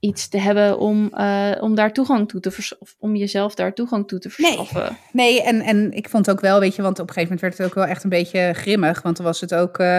iets 0.00 0.28
te 0.28 0.38
hebben 0.38 0.78
om, 0.78 1.08
eh, 1.12 1.50
om 1.60 1.74
daar 1.74 1.92
toegang 1.92 2.28
toe 2.28 2.40
te 2.40 2.50
vers- 2.50 2.78
of 2.78 2.94
om 2.98 3.16
jezelf 3.16 3.54
daar 3.54 3.74
toegang 3.74 4.08
toe 4.08 4.18
te 4.18 4.34
Nee. 4.36 4.52
verschaffen. 4.56 4.96
Nee, 5.12 5.42
en, 5.42 5.60
en 5.60 5.92
ik 5.92 6.08
vond 6.08 6.30
ook 6.30 6.40
wel, 6.40 6.60
weet 6.60 6.76
je, 6.76 6.82
want 6.82 6.98
op 6.98 7.08
een 7.08 7.14
gegeven 7.14 7.34
moment 7.36 7.40
werd 7.40 7.58
het 7.58 7.66
ook 7.66 7.84
wel 7.84 7.94
echt 7.94 8.04
een 8.04 8.10
beetje 8.10 8.52
grimmig. 8.54 9.02
Want 9.02 9.16
dan 9.16 9.26
was 9.26 9.40
het 9.40 9.54
ook. 9.54 9.78
eh, 9.78 9.96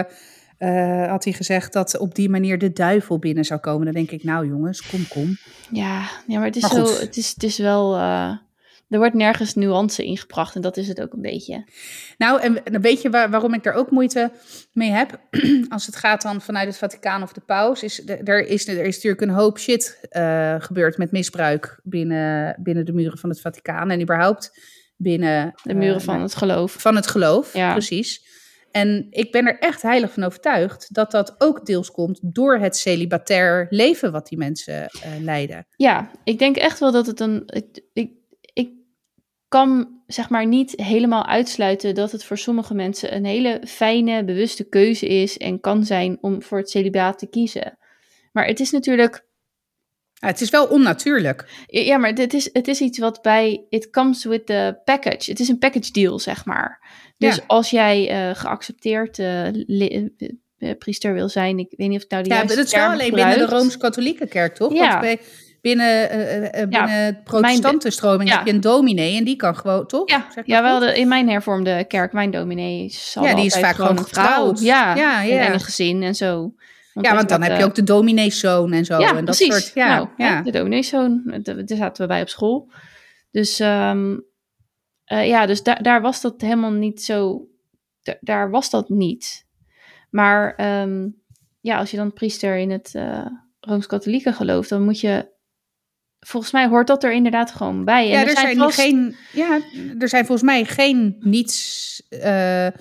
eh, 0.58 1.10
had 1.10 1.24
hij 1.24 1.32
gezegd 1.32 1.72
dat 1.72 1.98
op 1.98 2.14
die 2.14 2.28
manier 2.28 2.58
de 2.58 2.72
duivel 2.72 3.18
binnen 3.18 3.44
zou 3.44 3.60
komen. 3.60 3.84
Dan 3.84 3.94
denk 3.94 4.10
ik, 4.10 4.24
nou 4.24 4.46
jongens, 4.48 4.86
kom, 4.88 5.08
kom. 5.08 5.36
Ja, 5.70 6.02
ja 6.26 6.36
maar 6.38 6.46
het 6.46 6.56
is, 6.56 6.62
Maar 6.62 6.70
zo, 6.70 6.98
het 7.00 7.16
is, 7.16 7.28
het 7.30 7.42
is 7.42 7.58
wel... 7.58 7.96
er 8.88 8.98
wordt 8.98 9.14
nergens 9.14 9.54
nuance 9.54 10.04
ingebracht 10.04 10.54
en 10.54 10.60
dat 10.60 10.76
is 10.76 10.88
het 10.88 11.00
ook 11.00 11.12
een 11.12 11.20
beetje. 11.20 11.64
Nou, 12.18 12.40
en 12.40 12.64
en 12.64 12.80
weet 12.80 13.02
je 13.02 13.10
waar, 13.10 13.30
waarom 13.30 13.54
ik 13.54 13.62
daar 13.62 13.74
ook 13.74 13.90
moeite 13.90 14.30
mee 14.72 14.90
heb? 14.90 15.20
Als 15.68 15.86
het 15.86 15.96
gaat 15.96 16.22
dan 16.22 16.40
vanuit 16.40 16.66
het 16.66 16.78
Vaticaan 16.78 17.22
of 17.22 17.32
de 17.32 17.40
paus, 17.40 17.82
is 17.82 18.08
er, 18.08 18.46
is, 18.46 18.68
er 18.68 18.84
is 18.84 18.94
natuurlijk 18.94 19.22
een 19.22 19.36
hoop 19.36 19.58
shit 19.58 19.98
eh, 20.10 20.54
gebeurd 20.58 20.98
met 20.98 21.12
misbruik 21.12 21.80
binnen, 21.82 22.56
binnen 22.62 22.84
de 22.84 22.92
muren 22.92 23.18
van 23.18 23.30
het 23.30 23.40
Vaticaan 23.40 23.90
en 23.90 24.00
überhaupt 24.00 24.50
binnen 24.96 25.52
De 25.62 25.74
muren 25.74 25.98
eh, 25.98 26.04
van 26.04 26.20
het 26.20 26.34
geloof. 26.34 26.72
van 26.72 26.96
het 26.96 27.06
geloof. 27.06 27.52
Ja. 27.52 27.72
Precies. 27.72 28.26
En 28.70 29.06
ik 29.10 29.32
ben 29.32 29.46
er 29.46 29.58
echt 29.58 29.82
heilig 29.82 30.12
van 30.12 30.22
overtuigd 30.24 30.94
dat 30.94 31.10
dat 31.10 31.34
ook 31.38 31.66
deels 31.66 31.90
komt 31.90 32.20
door 32.22 32.58
het 32.58 32.76
celibatair 32.76 33.66
leven 33.70 34.12
wat 34.12 34.28
die 34.28 34.38
mensen 34.38 34.74
eh, 34.74 35.10
leiden. 35.20 35.66
Ja, 35.76 36.10
ik 36.24 36.38
denk 36.38 36.56
echt 36.56 36.78
wel 36.78 36.92
dat 36.92 37.06
het 37.06 37.20
een. 37.20 37.42
Ik, 37.46 37.80
ik, 37.92 38.10
ik 38.17 38.17
kan 39.48 40.00
zeg 40.06 40.28
maar 40.28 40.46
niet 40.46 40.72
helemaal 40.76 41.26
uitsluiten 41.26 41.94
dat 41.94 42.12
het 42.12 42.24
voor 42.24 42.38
sommige 42.38 42.74
mensen 42.74 43.14
een 43.14 43.24
hele 43.24 43.62
fijne, 43.66 44.24
bewuste 44.24 44.68
keuze 44.68 45.06
is 45.06 45.36
en 45.36 45.60
kan 45.60 45.84
zijn 45.84 46.18
om 46.20 46.42
voor 46.42 46.58
het 46.58 46.70
celibaat 46.70 47.18
te 47.18 47.26
kiezen. 47.28 47.78
Maar 48.32 48.46
het 48.46 48.60
is 48.60 48.70
natuurlijk. 48.70 49.26
Ja, 50.12 50.26
het 50.26 50.40
is 50.40 50.50
wel 50.50 50.66
onnatuurlijk. 50.66 51.64
Ja, 51.66 51.96
maar 51.98 52.12
het 52.12 52.34
is, 52.34 52.50
het 52.52 52.68
is 52.68 52.80
iets 52.80 52.98
wat 52.98 53.22
bij. 53.22 53.66
It 53.68 53.90
comes 53.90 54.24
with 54.24 54.46
the 54.46 54.80
package. 54.84 55.30
Het 55.30 55.40
is 55.40 55.48
een 55.48 55.58
package 55.58 55.92
deal, 55.92 56.18
zeg 56.18 56.44
maar. 56.44 56.80
Dus 57.18 57.36
Ja. 57.36 57.42
als 57.46 57.70
jij 57.70 58.10
eh, 58.10 58.34
geaccepteerd 58.34 59.18
eh, 59.18 59.46
eh, 60.58 60.78
priester 60.78 61.14
wil 61.14 61.28
zijn, 61.28 61.58
ik 61.58 61.74
weet 61.76 61.88
niet 61.88 61.96
of 61.96 62.02
het 62.02 62.10
nou 62.10 62.22
de 62.22 62.28
Ja, 62.28 62.34
juiste 62.34 62.56
dat 62.56 62.66
is 62.66 62.72
wel 62.72 62.90
alleen 62.90 63.14
binnen 63.14 63.38
de. 63.38 63.46
Rooms-Katholieke 63.46 64.26
kerk, 64.26 64.54
toch? 64.54 64.72
Ja. 64.72 64.88
Want 64.88 65.00
bij, 65.00 65.20
binnen, 65.68 66.10
eh, 66.52 66.68
binnen 66.68 67.14
de 67.14 67.20
protestantenstroming 67.24 68.28
ja. 68.30 68.36
heb 68.36 68.46
je 68.46 68.52
een 68.52 68.60
dominee 68.60 69.16
en 69.16 69.24
die 69.24 69.36
kan 69.36 69.56
gewoon, 69.56 69.86
toch? 69.86 70.10
Ja, 70.10 70.26
Zeg 70.34 70.46
ja 70.46 70.62
wel 70.62 70.78
de, 70.78 70.98
in 70.98 71.08
mijn 71.08 71.28
hervormde 71.28 71.84
kerk, 71.84 72.12
mijn 72.12 72.30
dominee 72.30 72.88
zal 72.88 73.24
Ja, 73.24 73.34
die 73.34 73.44
is 73.44 73.58
vaak 73.58 73.74
gewoon 73.74 73.98
getrouwd. 73.98 74.60
Ja, 74.60 74.94
Ja, 74.96 75.22
ja. 75.22 75.38
En, 75.46 75.52
een 75.52 75.60
gezin 75.60 76.02
en 76.02 76.14
zo. 76.14 76.52
Ja, 76.92 77.14
want 77.14 77.28
dan 77.28 77.42
heb 77.42 77.58
je 77.58 77.64
ook 77.64 77.74
de 77.74 77.82
domineeszoon 77.82 78.72
en 78.72 78.84
zo. 78.84 78.98
Ja, 78.98 79.08
en 79.08 79.24
dat 79.24 79.36
precies. 79.36 79.54
soort, 79.54 79.74
ja, 79.74 79.96
nou, 79.96 80.08
ja. 80.16 80.42
de 80.42 80.50
domineeszoon, 80.50 81.22
daar 81.42 81.62
zaten 81.66 82.02
we 82.02 82.08
bij 82.08 82.20
op 82.20 82.28
school. 82.28 82.70
Dus 83.30 83.60
ehm, 83.60 84.16
eh, 85.04 85.26
ja, 85.26 85.46
dus 85.46 85.62
daar 85.62 85.82
daar 85.82 86.00
was 86.00 86.20
dat 86.20 86.40
helemaal 86.40 86.70
niet 86.70 87.02
zo, 87.02 87.46
da- 88.02 88.18
daar 88.20 88.50
was 88.50 88.70
dat 88.70 88.88
niet. 88.88 89.46
Maar 90.10 90.54
ehm, 90.54 91.08
ja, 91.60 91.78
als 91.78 91.90
je 91.90 91.96
dan 91.96 92.12
priester 92.12 92.56
in 92.56 92.70
het 92.70 92.94
Rooms-Katholieke 93.60 94.32
gelooft, 94.32 94.68
dan 94.68 94.82
moet 94.82 95.00
je, 95.00 95.36
volgens 96.20 96.52
mij 96.52 96.66
hoort 96.66 96.86
dat 96.86 97.04
er 97.04 97.12
inderdaad 97.12 97.50
gewoon 97.50 97.84
bij. 97.84 98.04
En 98.04 98.10
Ja, 98.10 98.26
er 98.26 98.36
zijn, 98.36 98.56
vast- 98.56 98.80
geen, 98.80 99.16
ja, 99.32 99.60
er 99.98 100.08
zijn 100.08 100.26
volgens 100.26 100.46
mij 100.48 100.64
geen 100.64 101.16
niets 101.20 102.02
eh 102.08 102.66
eh 102.66 102.72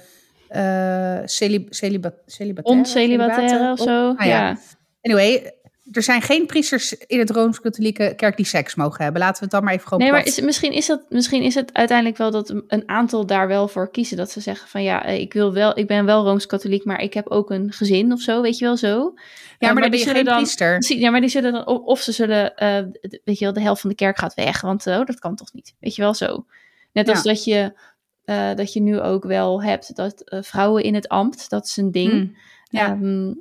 celib, 1.26 1.74
celibat, 1.74 2.14
celibataire, 2.26 2.80
oncelibataire 2.80 3.72
of 3.72 3.80
zo. 3.80 4.14
Ah, 4.16 4.26
ja. 4.26 4.32
ja. 4.50 4.58
Anyway, 5.02 5.52
er 5.92 6.04
zijn 6.04 6.22
geen 6.22 6.46
priesters 6.46 6.94
in 6.94 7.20
het 7.20 7.30
Rooms-Katholieke 7.30 8.14
kerk 8.16 8.36
die 8.38 8.46
seks 8.46 8.76
mogen 8.76 9.04
hebben. 9.04 9.22
Laten 9.22 9.36
we 9.38 9.42
het 9.44 9.52
dan 9.52 9.64
maar 9.64 9.74
even 9.74 9.88
gewoon 9.88 10.04
Nee, 10.04 10.12
maar 10.12 10.26
is, 10.26 10.40
misschien, 10.42 10.72
is 10.72 10.86
dat, 10.86 11.06
misschien 11.10 11.42
is 11.44 11.56
het 11.56 11.74
uiteindelijk 11.74 12.18
wel 12.18 12.32
dat 12.32 12.50
een 12.68 12.84
aantal 12.86 13.26
daar 13.26 13.48
wel 13.48 13.68
voor 13.68 13.92
kiezen. 13.92 14.18
Dat 14.18 14.32
ze 14.32 14.40
zeggen 14.40 14.68
van 14.70 14.84
ja, 14.84 15.06
eh, 15.06 15.20
ik, 15.20 15.34
wil 15.34 15.54
wel, 15.54 15.78
ik 15.78 15.88
ben 15.88 16.06
wel 16.06 16.24
Rooms-Katholiek, 16.24 16.86
maar 16.86 17.02
ik 17.02 17.14
heb 17.14 17.28
ook 17.28 17.50
een 17.50 17.72
gezin 17.72 18.12
of 18.12 18.20
zo, 18.22 18.42
weet 18.42 18.58
je 18.58 18.66
wel 18.66 18.78
zo. 18.78 18.88
Ja, 18.88 19.68
Eh, 19.68 19.74
maar 19.74 19.82
dan 19.82 19.90
ben 19.92 20.00
je 20.00 20.06
geen 20.06 20.26
dan- 20.26 20.36
priester. 20.36 20.98
Ja, 21.00 21.10
maar 21.10 21.22
die 21.22 21.30
zullen 21.30 21.52
dan, 21.52 21.66
of 21.68 21.82
of 21.82 22.00
ze 22.02 22.12
zullen, 22.12 22.56
eh, 22.56 22.84
weet 23.24 23.38
je 23.40 23.46
wel, 23.46 23.54
de 23.54 23.62
helft 23.62 23.82
van 23.82 23.90
de 23.90 23.96
kerk 23.96 24.18
gaat 24.18 24.34
weg, 24.34 24.62
want 24.62 24.88
oh, 24.88 25.06
dat 25.06 25.20
kan 25.20 25.36
toch 25.36 25.54
niet. 25.54 25.74
Weet 25.80 25.96
je 25.96 26.02
wel 26.02 26.14
zo. 26.14 26.46
Net 26.94 27.10
als 27.10 27.24
Ja. 27.24 27.32
dat 27.32 27.44
je, 27.44 27.74
dat 28.56 28.74
je 28.74 28.82
nu 28.82 29.00
ook 29.00 29.24
wel 29.24 29.64
hebt 29.64 29.96
dat 29.96 30.22
vrouwen 30.26 30.84
in 30.84 30.96
het 30.96 31.08
ambt, 31.08 31.50
dat 31.50 31.66
is 31.66 31.78
een 31.78 31.92
ding. 31.92 32.12
Hmm. 32.12 32.36
Ja. 32.70 32.88
Ehm, 32.88 33.34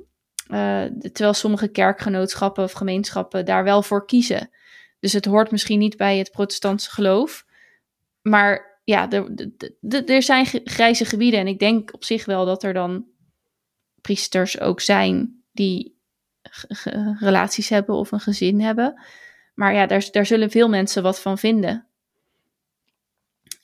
eh, 0.47 0.83
terwijl 0.83 1.33
sommige 1.33 1.67
kerkgenootschappen 1.67 2.63
of 2.63 2.71
gemeenschappen 2.71 3.45
daar 3.45 3.63
wel 3.63 3.81
voor 3.81 4.05
kiezen. 4.05 4.49
Dus 4.99 5.13
het 5.13 5.25
hoort 5.25 5.51
misschien 5.51 5.79
niet 5.79 5.97
bij 5.97 6.17
het 6.17 6.31
protestantse 6.31 6.91
geloof. 6.91 7.45
Maar 8.21 8.79
ja, 8.83 9.09
er, 9.11 9.49
er 10.05 10.23
zijn 10.23 10.45
grijze 10.45 11.05
gebieden. 11.05 11.39
En 11.39 11.47
ik 11.47 11.59
denk 11.59 11.93
op 11.93 12.03
zich 12.03 12.25
wel 12.25 12.45
dat 12.45 12.63
er 12.63 12.73
dan 12.73 13.05
priesters 14.01 14.59
ook 14.59 14.81
zijn 14.81 15.43
die 15.51 15.97
relaties 17.19 17.69
hebben 17.69 17.95
of 17.95 18.11
een 18.11 18.19
gezin 18.19 18.61
hebben. 18.61 19.01
Maar 19.53 19.73
ja, 19.73 19.85
daar, 19.85 20.07
daar 20.11 20.25
zullen 20.25 20.51
veel 20.51 20.69
mensen 20.69 21.03
wat 21.03 21.21
van 21.21 21.37
vinden. 21.37 21.86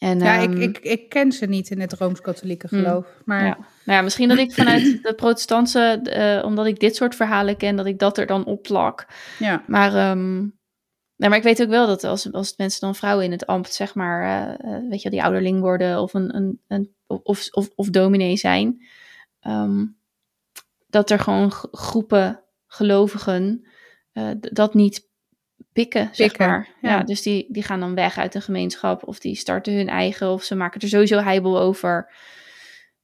En, 0.03 0.19
Ja, 0.19 0.41
ehm, 0.41 0.51
ik, 0.51 0.59
ik, 0.59 0.79
ik 0.79 1.09
ken 1.09 1.31
ze 1.31 1.45
niet 1.45 1.69
in 1.69 1.79
het 1.79 1.93
Rooms-Katholieke 1.93 2.67
Hmm. 2.69 2.79
geloof. 2.79 3.07
Maar 3.25 3.43
Ja. 3.45 3.57
Nou 3.57 3.97
ja, 3.97 4.01
misschien 4.01 4.29
dat 4.29 4.37
ik 4.37 4.53
vanuit 4.61 5.03
de 5.03 5.13
protestantse, 5.13 5.99
eh, 6.03 6.45
omdat 6.45 6.65
ik 6.65 6.79
dit 6.79 6.95
soort 6.95 7.15
verhalen 7.15 7.57
ken, 7.57 7.75
dat 7.75 7.85
ik 7.85 7.99
dat 7.99 8.17
er 8.17 8.25
dan 8.25 8.45
opplak. 8.45 9.07
ja. 9.39 9.63
Maar, 9.67 10.17
nee, 11.15 11.29
maar 11.29 11.37
ik 11.37 11.43
weet 11.43 11.61
ook 11.61 11.69
wel 11.69 11.87
dat 11.87 12.03
als, 12.03 12.31
als 12.31 12.53
mensen 12.57 12.81
dan 12.81 12.95
vrouwen 12.95 13.25
in 13.25 13.31
het 13.31 13.45
ambt, 13.45 13.73
zeg 13.73 13.95
maar, 13.95 14.23
eh, 14.23 14.75
eh, 14.75 14.89
weet 14.89 15.01
je, 15.01 15.09
die 15.09 15.23
ouderling 15.23 15.59
worden 15.59 16.01
of, 16.01 16.13
een, 16.13 16.35
een, 16.35 16.61
een, 16.67 16.93
of, 17.07 17.47
of, 17.51 17.69
of 17.75 17.89
dominee 17.89 18.37
zijn, 18.37 18.85
ehm, 19.39 19.85
dat 20.87 21.09
er 21.09 21.19
gewoon 21.19 21.51
groepen 21.71 22.41
gelovigen 22.67 23.65
dat 24.51 24.73
niet 24.73 25.11
pikken, 25.73 26.09
zeg 26.11 26.27
Pikken, 26.27 26.47
maar. 26.47 26.69
Ja. 26.81 26.89
ja. 26.89 27.03
dus 27.03 27.21
die, 27.21 27.45
die 27.49 27.63
gaan 27.63 27.79
dan 27.79 27.95
weg 27.95 28.17
uit 28.17 28.33
de 28.33 28.41
gemeenschap 28.41 29.07
of 29.07 29.19
die 29.19 29.35
starten 29.35 29.73
hun 29.73 29.87
eigen 29.89 30.29
of 30.29 30.43
ze 30.43 30.55
maken 30.55 30.81
er 30.81 30.87
sowieso 30.87 31.19
heibel 31.19 31.59
over. 31.59 32.13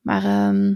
Maar 0.02 0.24
ehm, 0.24 0.74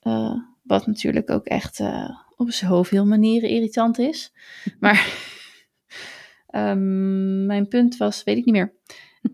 eh, 0.00 0.34
wat 0.62 0.86
natuurlijk 0.86 1.30
ook 1.30 1.46
echt 1.46 1.80
eh, 1.80 2.10
op 2.36 2.50
zoveel 2.50 3.06
manieren 3.06 3.48
irritant 3.48 3.98
is. 3.98 4.32
Maar 4.80 5.06
ehm, 6.46 7.46
mijn 7.46 7.68
punt 7.68 7.96
was, 7.96 8.24
weet 8.24 8.36
ik 8.36 8.44
niet 8.44 8.54
meer. 8.54 8.72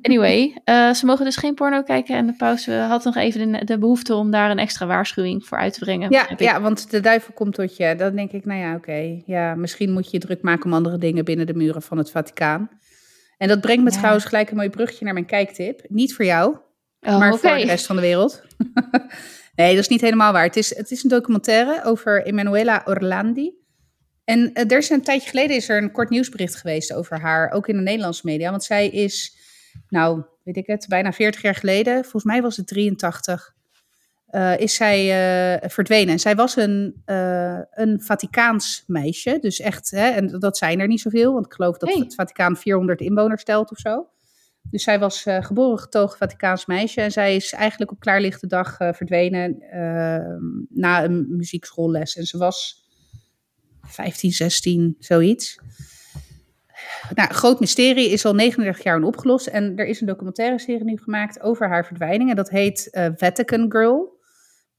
Anyway, 0.02 0.60
eh, 0.64 0.92
ze 0.94 1.06
mogen 1.06 1.24
dus 1.24 1.36
geen 1.36 1.54
porno 1.54 1.82
kijken 1.82 2.16
en 2.16 2.26
de 2.26 2.32
pauze 2.32 2.72
had 2.72 3.04
nog 3.04 3.16
even 3.16 3.52
de, 3.52 3.64
de 3.64 3.78
behoefte 3.78 4.14
om 4.14 4.30
daar 4.30 4.50
een 4.50 4.58
extra 4.58 4.86
waarschuwing 4.86 5.46
voor 5.46 5.58
uit 5.58 5.72
te 5.72 5.78
brengen. 5.80 6.10
Ja, 6.10 6.28
ik- 6.28 6.40
ja, 6.40 6.60
want 6.60 6.90
de 6.90 7.00
duivel 7.00 7.32
komt 7.34 7.54
tot 7.54 7.76
je. 7.76 7.94
Dan 7.96 8.16
denk 8.16 8.32
ik, 8.32 8.44
nou 8.44 8.60
ja, 8.60 8.74
oké. 8.74 9.22
Ja, 9.26 9.54
misschien 9.54 9.92
moet 9.92 10.04
je 10.04 10.10
je 10.12 10.18
druk 10.18 10.42
maken 10.42 10.64
om 10.64 10.72
andere 10.72 10.98
dingen 10.98 11.24
binnen 11.24 11.46
de 11.46 11.54
muren 11.54 11.82
van 11.82 11.98
het 11.98 12.10
Vaticaan. 12.10 12.68
En 13.36 13.48
dat 13.48 13.60
brengt 13.60 13.84
me 13.84 13.90
Ja. 13.90 13.96
trouwens 13.96 14.24
gelijk 14.24 14.50
een 14.50 14.56
mooi 14.56 14.70
brugje 14.70 15.04
naar 15.04 15.14
mijn 15.14 15.26
kijktip. 15.26 15.80
Niet 15.88 16.14
voor 16.14 16.24
jou, 16.24 16.56
Oh, 17.00 17.18
maar 17.18 17.30
voor 17.38 17.50
de 17.56 17.64
rest 17.64 17.86
van 17.86 17.96
de 17.96 18.02
wereld. 18.02 18.42
nee, 19.56 19.70
dat 19.74 19.82
is 19.82 19.88
niet 19.88 20.00
helemaal 20.00 20.32
waar. 20.32 20.44
Het 20.44 20.56
is, 20.56 20.76
het 20.76 20.90
is 20.90 21.02
een 21.02 21.10
documentaire 21.10 21.84
over 21.84 22.24
Emanuela 22.26 22.82
Orlandi. 22.84 23.52
En 24.24 24.52
eh, 24.52 24.70
er 24.70 24.78
is 24.78 24.90
een 24.90 25.02
tijdje 25.02 25.28
geleden 25.30 25.56
is 25.56 25.68
er 25.68 25.82
een 25.82 25.92
kort 25.92 26.10
nieuwsbericht 26.10 26.56
geweest 26.56 26.92
over 26.94 27.20
haar, 27.20 27.50
ook 27.52 27.68
in 27.68 27.76
de 27.76 27.82
Nederlandse 27.82 28.26
media. 28.26 28.50
Want 28.50 28.64
zij 28.64 28.88
is, 28.88 29.36
nou, 29.88 30.22
weet 30.44 30.56
ik 30.56 30.66
het, 30.66 30.86
bijna 30.88 31.12
40 31.12 31.42
jaar 31.42 31.54
geleden, 31.54 32.02
volgens 32.02 32.24
mij 32.24 32.42
was 32.42 32.56
het 32.56 32.66
83, 32.66 33.54
eh, 34.26 34.58
is 34.58 34.74
zij 34.74 34.98
eh, 35.60 35.70
verdwenen. 35.70 36.12
En 36.12 36.18
zij 36.18 36.34
was 36.36 36.56
een, 36.56 37.02
eh, 37.04 37.58
een 37.70 38.00
Vaticaans 38.02 38.84
meisje, 38.86 39.38
dus 39.40 39.60
echt, 39.60 39.90
hè, 39.90 40.08
en 40.08 40.38
dat 40.38 40.58
zijn 40.58 40.80
er 40.80 40.86
niet 40.86 41.00
zoveel, 41.00 41.32
want 41.32 41.46
ik 41.46 41.52
geloof 41.52 41.76
dat 41.76 41.88
Hey. 41.88 41.98
het 41.98 42.14
Vaticaan 42.14 42.56
400 42.56 43.00
inwoners 43.00 43.44
telt 43.44 43.70
of 43.70 43.78
zo. 43.78 44.08
Dus 44.70 44.82
zij 44.82 44.98
was 44.98 45.26
geboren 45.40 45.78
getogen 45.78 46.18
Vaticaans 46.18 46.66
meisje 46.66 47.00
en 47.00 47.12
zij 47.12 47.36
is 47.36 47.52
eigenlijk 47.52 47.90
op 47.90 48.00
klaarlichte 48.00 48.46
dag 48.46 48.76
verdwenen 48.76 49.60
eh, 49.60 50.36
na 50.68 51.04
een 51.04 51.36
muziekschoolles. 51.36 52.16
En 52.16 52.24
ze 52.24 52.38
was 52.38 52.84
15, 53.80 54.32
16, 54.32 54.96
zoiets. 54.98 55.58
Nou, 57.14 57.34
groot 57.34 57.60
mysterie 57.60 58.10
is 58.10 58.24
al 58.24 58.34
39 58.34 58.84
jaar 58.84 58.96
onopgelost. 58.96 59.46
En 59.46 59.76
er 59.76 59.86
is 59.86 60.00
een 60.00 60.06
documentaire 60.06 60.58
serie 60.58 60.84
nu 60.84 60.96
gemaakt 60.96 61.40
over 61.40 61.68
haar 61.68 61.86
verdwijning. 61.86 62.30
En 62.30 62.36
dat 62.36 62.50
heet 62.50 62.90
eh, 62.90 63.06
Vatican 63.16 63.70
Girl. 63.70 64.18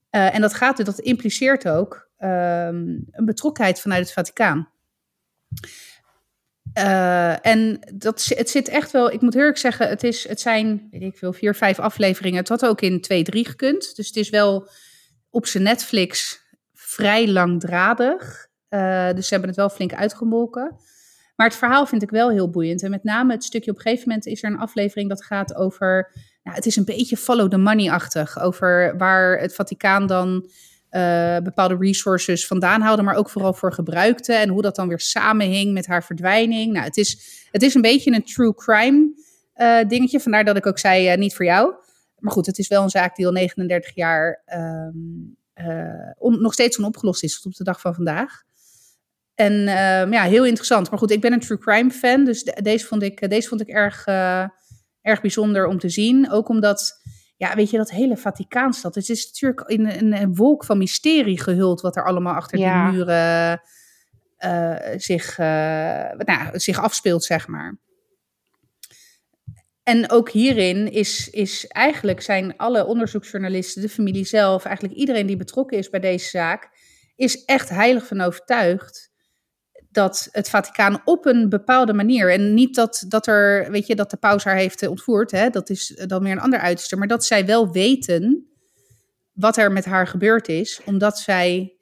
Eh, 0.10 0.36
en 0.36 0.42
dat 0.42 0.54
gaat 0.54 0.78
dus, 0.78 0.86
dat 0.86 1.00
impliceert 1.00 1.68
ook 1.68 2.10
ehm, 2.18 2.88
een 3.12 3.26
betrokkenheid 3.26 3.80
vanuit 3.80 4.02
het 4.02 4.14
Vaticaan. 4.14 4.70
Eh, 6.74 7.46
en 7.46 7.80
dat, 7.94 8.26
het 8.36 8.50
zit 8.50 8.68
echt 8.68 8.92
wel, 8.92 9.12
ik 9.12 9.22
moet 9.22 9.36
erg 9.36 9.58
zeggen, 9.58 9.88
het, 9.88 10.04
is, 10.04 10.28
het 10.28 10.40
zijn, 10.40 10.88
weet 10.92 11.02
ik 11.02 11.18
veel, 11.18 11.34
vier, 11.34 11.56
vijf 11.56 11.80
afleveringen. 11.80 12.40
Het 12.40 12.50
had 12.50 12.66
ook 12.66 12.82
in 12.82 13.02
twee, 13.02 13.24
drie 13.24 13.46
gekund. 13.48 13.96
Dus 13.96 14.08
het 14.08 14.16
is 14.16 14.30
wel 14.30 14.70
op 15.30 15.46
zijn 15.46 15.64
Netflix 15.64 16.42
vrij 16.74 17.28
langdradig. 17.28 18.50
Dus 19.16 19.28
ze 19.28 19.34
hebben 19.34 19.50
het 19.50 19.56
wel 19.58 19.70
flink 19.70 19.94
uitgemolken. 19.94 20.80
Maar 21.42 21.50
het 21.50 21.60
verhaal 21.60 21.86
vind 21.86 22.02
ik 22.02 22.10
wel 22.10 22.30
heel 22.30 22.50
boeiend. 22.50 22.84
En 22.84 22.90
met 22.90 23.04
name 23.04 23.34
het 23.34 23.44
stukje 23.44 23.72
op 23.72 23.78
een 23.78 23.82
gegeven 23.82 24.08
moment 24.08 24.26
is 24.26 24.44
er 24.44 24.52
een 24.52 24.60
aflevering 24.60 25.10
dat 25.10 25.24
gaat 25.24 25.56
over. 25.56 26.12
Nou, 26.44 26.56
het 26.56 26.66
is 26.66 26.76
een 26.76 26.86
beetje 26.86 27.18
follow 27.18 27.50
the 27.50 27.58
money-achtig. 27.58 28.40
Over 28.40 28.98
waar 28.98 29.40
het 29.40 29.56
Vaticaan 29.56 30.08
dan 30.08 30.50
eh, 30.90 31.38
bepaalde 31.38 31.78
resources 31.80 32.48
vandaan 32.48 32.82
haalde, 32.82 33.02
maar 33.02 33.16
ook 33.16 33.30
vooral 33.30 33.54
voor 33.54 33.74
gebruikte. 33.74 34.34
En 34.34 34.50
hoe 34.50 34.62
dat 34.62 34.76
dan 34.76 34.88
weer 34.88 35.00
samenhing 35.00 35.74
met 35.74 35.88
haar 35.88 36.04
verdwijning. 36.04 36.74
Nou, 36.74 36.86
het 36.86 36.98
is, 36.98 37.48
het 37.52 37.62
is 37.62 37.74
een 37.74 37.82
beetje 37.82 38.12
een 38.12 38.24
true 38.24 38.54
crime 38.54 39.14
uh, 39.56 39.80
dingetje. 39.88 40.20
Vandaar 40.20 40.46
dat 40.46 40.58
ik 40.58 40.66
ook 40.66 40.80
zei, 40.80 41.18
niet 41.18 41.36
voor 41.36 41.46
jou. 41.46 41.74
Maar 42.18 42.34
goed, 42.34 42.46
het 42.46 42.58
is 42.58 42.68
wel 42.68 42.84
een 42.84 42.90
zaak 42.90 43.16
die 43.16 43.26
al 43.26 43.32
39 43.32 43.96
jaar 43.96 44.42
ehm, 44.46 44.98
nog 46.20 46.54
steeds 46.54 46.80
onopgelost 46.80 47.24
is 47.24 47.36
tot 47.36 47.46
op 47.46 47.58
de 47.58 47.64
dag 47.64 47.82
van 47.82 47.96
vandaag. 47.96 48.44
En 49.42 49.68
ehm, 49.68 50.14
ja, 50.14 50.24
heel 50.24 50.46
interessant. 50.46 50.90
Maar 50.90 51.00
goed, 51.00 51.12
ik 51.12 51.22
ben 51.22 51.34
een 51.34 51.40
true 51.40 51.58
crime 51.58 51.92
fan, 51.92 52.26
dus 52.26 52.44
deze 52.44 52.86
vond 52.86 53.04
ik, 53.04 53.30
deze 53.30 53.48
vond 53.48 53.62
ik 53.62 53.68
erg, 53.68 54.06
erg 55.02 55.22
bijzonder 55.22 55.66
om 55.66 55.80
te 55.80 55.90
zien. 55.90 56.32
Ook 56.32 56.50
omdat 56.50 57.02
ja, 57.42 57.56
weet 57.56 57.70
je, 57.70 57.78
dat 57.78 57.92
hele 57.92 58.18
Vaticaanstad. 58.18 58.96
Het 58.96 59.10
is 59.10 59.26
natuurlijk 59.26 59.70
in 59.70 59.86
een, 59.86 60.22
een, 60.22 60.36
wolk 60.36 60.66
van 60.66 60.78
mysterie 60.78 61.42
gehuld 61.42 61.82
wat 61.82 61.96
er 61.96 62.06
allemaal 62.06 62.34
achter 62.34 62.60
ja. 62.60 62.84
die 62.84 62.98
muren 62.98 63.62
uh, 64.46 64.76
zich, 64.96 65.38
uh, 65.38 65.46
nou, 66.18 66.60
zich 66.60 66.80
afspeelt, 66.80 67.24
zeg 67.24 67.48
maar. 67.48 67.78
En 69.84 70.12
ook 70.12 70.30
hierin 70.30 70.92
is, 70.92 71.30
is 71.30 71.68
eigenlijk 71.68 72.22
zijn 72.22 72.58
alle 72.58 72.86
onderzoeksjournalisten, 72.86 73.82
de 73.82 73.90
familie 73.90 74.26
zelf, 74.26 74.66
eigenlijk 74.66 74.96
iedereen 74.96 75.28
die 75.28 75.38
betrokken 75.38 75.78
is 75.78 75.90
bij 75.90 76.00
deze 76.00 76.30
zaak, 76.30 76.70
is 77.16 77.46
echt 77.46 77.70
heilig 77.70 78.08
van 78.08 78.22
overtuigd 78.22 79.11
dat 79.92 80.30
het 80.32 80.50
Vaticaan 80.50 81.02
op 81.06 81.26
een 81.26 81.50
bepaalde 81.50 81.94
manier, 81.94 82.32
en 82.32 82.54
niet 82.54 82.76
dat, 82.76 83.06
dat, 83.08 83.28
er, 83.28 83.72
weet 83.72 83.88
je, 83.88 83.96
dat 83.96 84.10
de 84.10 84.18
paus 84.18 84.44
haar 84.44 84.56
heeft 84.56 84.88
ontvoerd, 84.88 85.32
hè, 85.32 85.50
dat 85.50 85.70
is 85.70 86.02
dan 86.06 86.24
meer 86.24 86.32
een 86.32 86.40
ander 86.40 86.60
uiterste, 86.60 86.96
maar 86.96 87.08
dat 87.08 87.26
zij 87.26 87.46
wel 87.46 87.72
weten 87.72 88.48
wat 89.34 89.58
er 89.58 89.72
met 89.72 89.86
haar 89.86 90.08
gebeurd 90.08 90.48
is, 90.48 90.82
omdat 90.86 91.20
zij, 91.20 91.74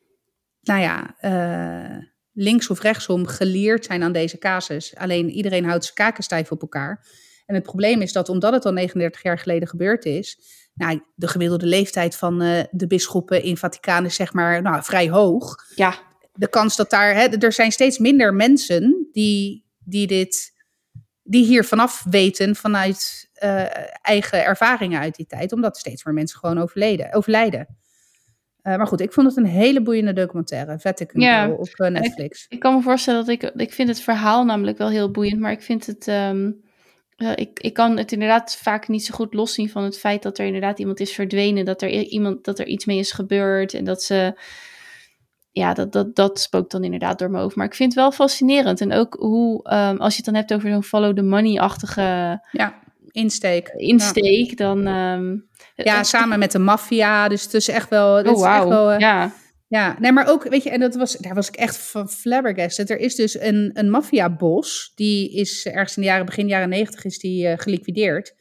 nou 0.62 0.82
ja, 0.82 1.16
uh, 1.22 2.04
links 2.34 2.70
of 2.70 2.82
rechtsom 2.82 3.28
geleerd 3.28 3.86
zijn 3.86 4.04
aan 4.04 4.12
deze 4.12 4.38
casus. 4.38 4.96
Alleen 4.96 5.30
iedereen 5.30 5.66
houdt 5.66 5.84
zijn 5.84 5.96
kaken 5.96 6.24
stijf 6.24 6.52
op 6.52 6.62
elkaar. 6.62 7.08
En 7.46 7.56
het 7.56 7.64
probleem 7.64 8.02
is 8.02 8.12
dat 8.12 8.30
omdat 8.30 8.54
het 8.54 8.66
al 8.66 8.72
39 8.72 9.24
jaar 9.24 9.40
geleden 9.40 9.68
gebeurd 9.68 10.06
is, 10.06 10.40
nou, 10.74 11.02
de 11.16 11.28
gemiddelde 11.28 11.66
leeftijd 11.66 12.16
van 12.16 12.40
de 12.72 12.88
bisschoppen 12.88 13.44
in 13.44 13.58
Vaticaan 13.58 14.06
is 14.06 14.16
zeg 14.16 14.34
maar 14.34 14.62
nou, 14.62 14.84
vrij 14.84 15.10
hoog. 15.10 15.56
Ja 15.76 16.08
de 16.40 16.50
kans 16.50 16.76
dat 16.76 16.90
daar, 16.90 17.16
hè, 17.16 17.28
er 17.28 17.54
zijn 17.54 17.72
steeds 17.72 17.98
minder 17.98 18.34
mensen 18.34 19.08
die, 19.12 19.66
die 19.80 20.08
dit, 20.08 20.52
die 21.24 21.46
hier 21.46 21.64
vanaf 21.64 22.04
weten 22.10 22.56
vanuit 22.56 23.30
uh, 23.44 23.66
eigen 24.02 24.46
ervaringen 24.46 25.00
uit 25.00 25.16
die 25.16 25.26
tijd, 25.26 25.52
omdat 25.52 25.78
steeds 25.78 26.04
meer 26.04 26.14
mensen 26.14 26.40
gewoon 26.40 26.58
overleden, 26.58 27.14
overlijden. 27.14 27.78
Uh, 28.64 28.76
maar 28.76 28.88
goed, 28.88 29.02
ik 29.02 29.14
vond 29.14 29.28
het 29.28 29.38
een 29.38 29.46
hele 29.46 29.82
boeiende 29.82 30.14
documentaire, 30.14 30.80
Vatican 30.80 31.22
ja, 31.22 31.50
op 31.50 31.70
uh, 31.78 31.88
Netflix. 31.88 32.44
Ik, 32.44 32.52
ik, 32.52 32.60
kan 32.60 32.76
me 32.76 32.82
voorstellen 32.82 33.26
dat 33.26 33.30
ik, 33.30 33.44
ik 33.56 33.74
vind 33.74 33.88
het 33.88 34.02
verhaal 34.02 34.46
namelijk 34.46 34.78
wel 34.78 34.90
heel 34.90 35.12
boeiend, 35.12 35.40
maar 35.40 35.52
ik 35.52 35.62
vind 35.62 35.86
het, 35.86 36.08
um, 36.08 36.62
ik, 37.36 37.60
ik 37.60 37.74
kan 37.74 37.98
het 37.98 38.12
inderdaad 38.12 38.58
vaak 38.58 38.88
niet 38.88 39.06
zo 39.06 39.16
goed 39.16 39.34
loszien 39.34 39.70
van 39.70 39.84
het 39.84 40.00
feit 40.00 40.24
dat 40.24 40.38
er 40.38 40.46
inderdaad 40.46 40.80
iemand 40.80 41.00
is 41.00 41.12
verdwenen, 41.12 41.66
dat 41.66 41.82
er 41.82 41.90
iemand, 41.90 42.44
dat 42.44 42.60
er 42.60 42.68
iets 42.68 42.86
mee 42.86 43.00
is 43.00 43.12
gebeurd 43.12 43.74
en 43.74 43.84
dat 43.84 44.04
ze 44.04 44.40
ja, 45.60 45.74
dat, 45.74 45.92
dat, 45.92 46.16
dat 46.16 46.40
spookt 46.40 46.72
dan 46.72 46.84
inderdaad 46.84 47.20
door 47.20 47.30
mijn 47.30 47.44
hoofd. 47.44 47.56
Maar 47.56 47.66
ik 47.66 47.76
vind 47.76 47.94
het 47.94 48.02
wel 48.02 48.12
fascinerend. 48.12 48.82
En 48.82 48.94
ook 48.94 49.16
hoe, 49.20 49.74
um, 49.74 49.98
als 49.98 50.12
je 50.12 50.16
het 50.16 50.26
dan 50.26 50.36
hebt 50.36 50.54
over 50.54 50.70
zo'n 50.70 50.84
follow 50.84 51.16
the 51.16 51.22
money-achtige... 51.22 52.40
Ja, 52.52 52.80
insteek. 53.12 53.68
Insteek, 53.68 54.50
ja. 54.50 54.56
dan... 54.56 54.88
Um, 54.88 55.48
ja, 55.76 56.04
samen 56.04 56.40
met 56.40 56.52
de 56.52 56.60
maffia. 56.60 57.28
Dus 57.28 57.44
het 57.44 57.54
is 57.54 57.68
echt 57.68 57.90
wel... 57.90 58.24
Oh, 58.24 58.68
wel 58.68 58.94
uh, 58.94 59.00
ja. 59.00 59.32
Ja, 59.68 59.96
nee, 60.00 60.12
maar 60.12 60.28
ook, 60.28 60.44
weet 60.44 60.64
je, 60.64 60.70
en 60.70 60.80
dat 60.80 60.96
was, 60.96 61.14
daar 61.14 61.36
was 61.36 61.48
ik 61.48 61.56
echt 61.56 61.78
van 61.78 62.10
flabbergasted. 62.10 62.90
Er 62.90 63.00
is 63.00 63.16
dus 63.16 63.40
een, 63.40 63.72
een 63.74 63.90
maffiabos, 63.90 64.92
die 64.96 65.32
is 65.32 65.66
ergens 65.66 65.96
in 65.96 66.02
de 66.02 66.08
jaren, 66.08 66.26
begin 66.26 66.48
jaren 66.48 66.70
negentig 66.70 67.06
is 67.06 67.20
die 67.20 67.48
uh, 67.48 67.54
geliquideerd. 67.56 68.34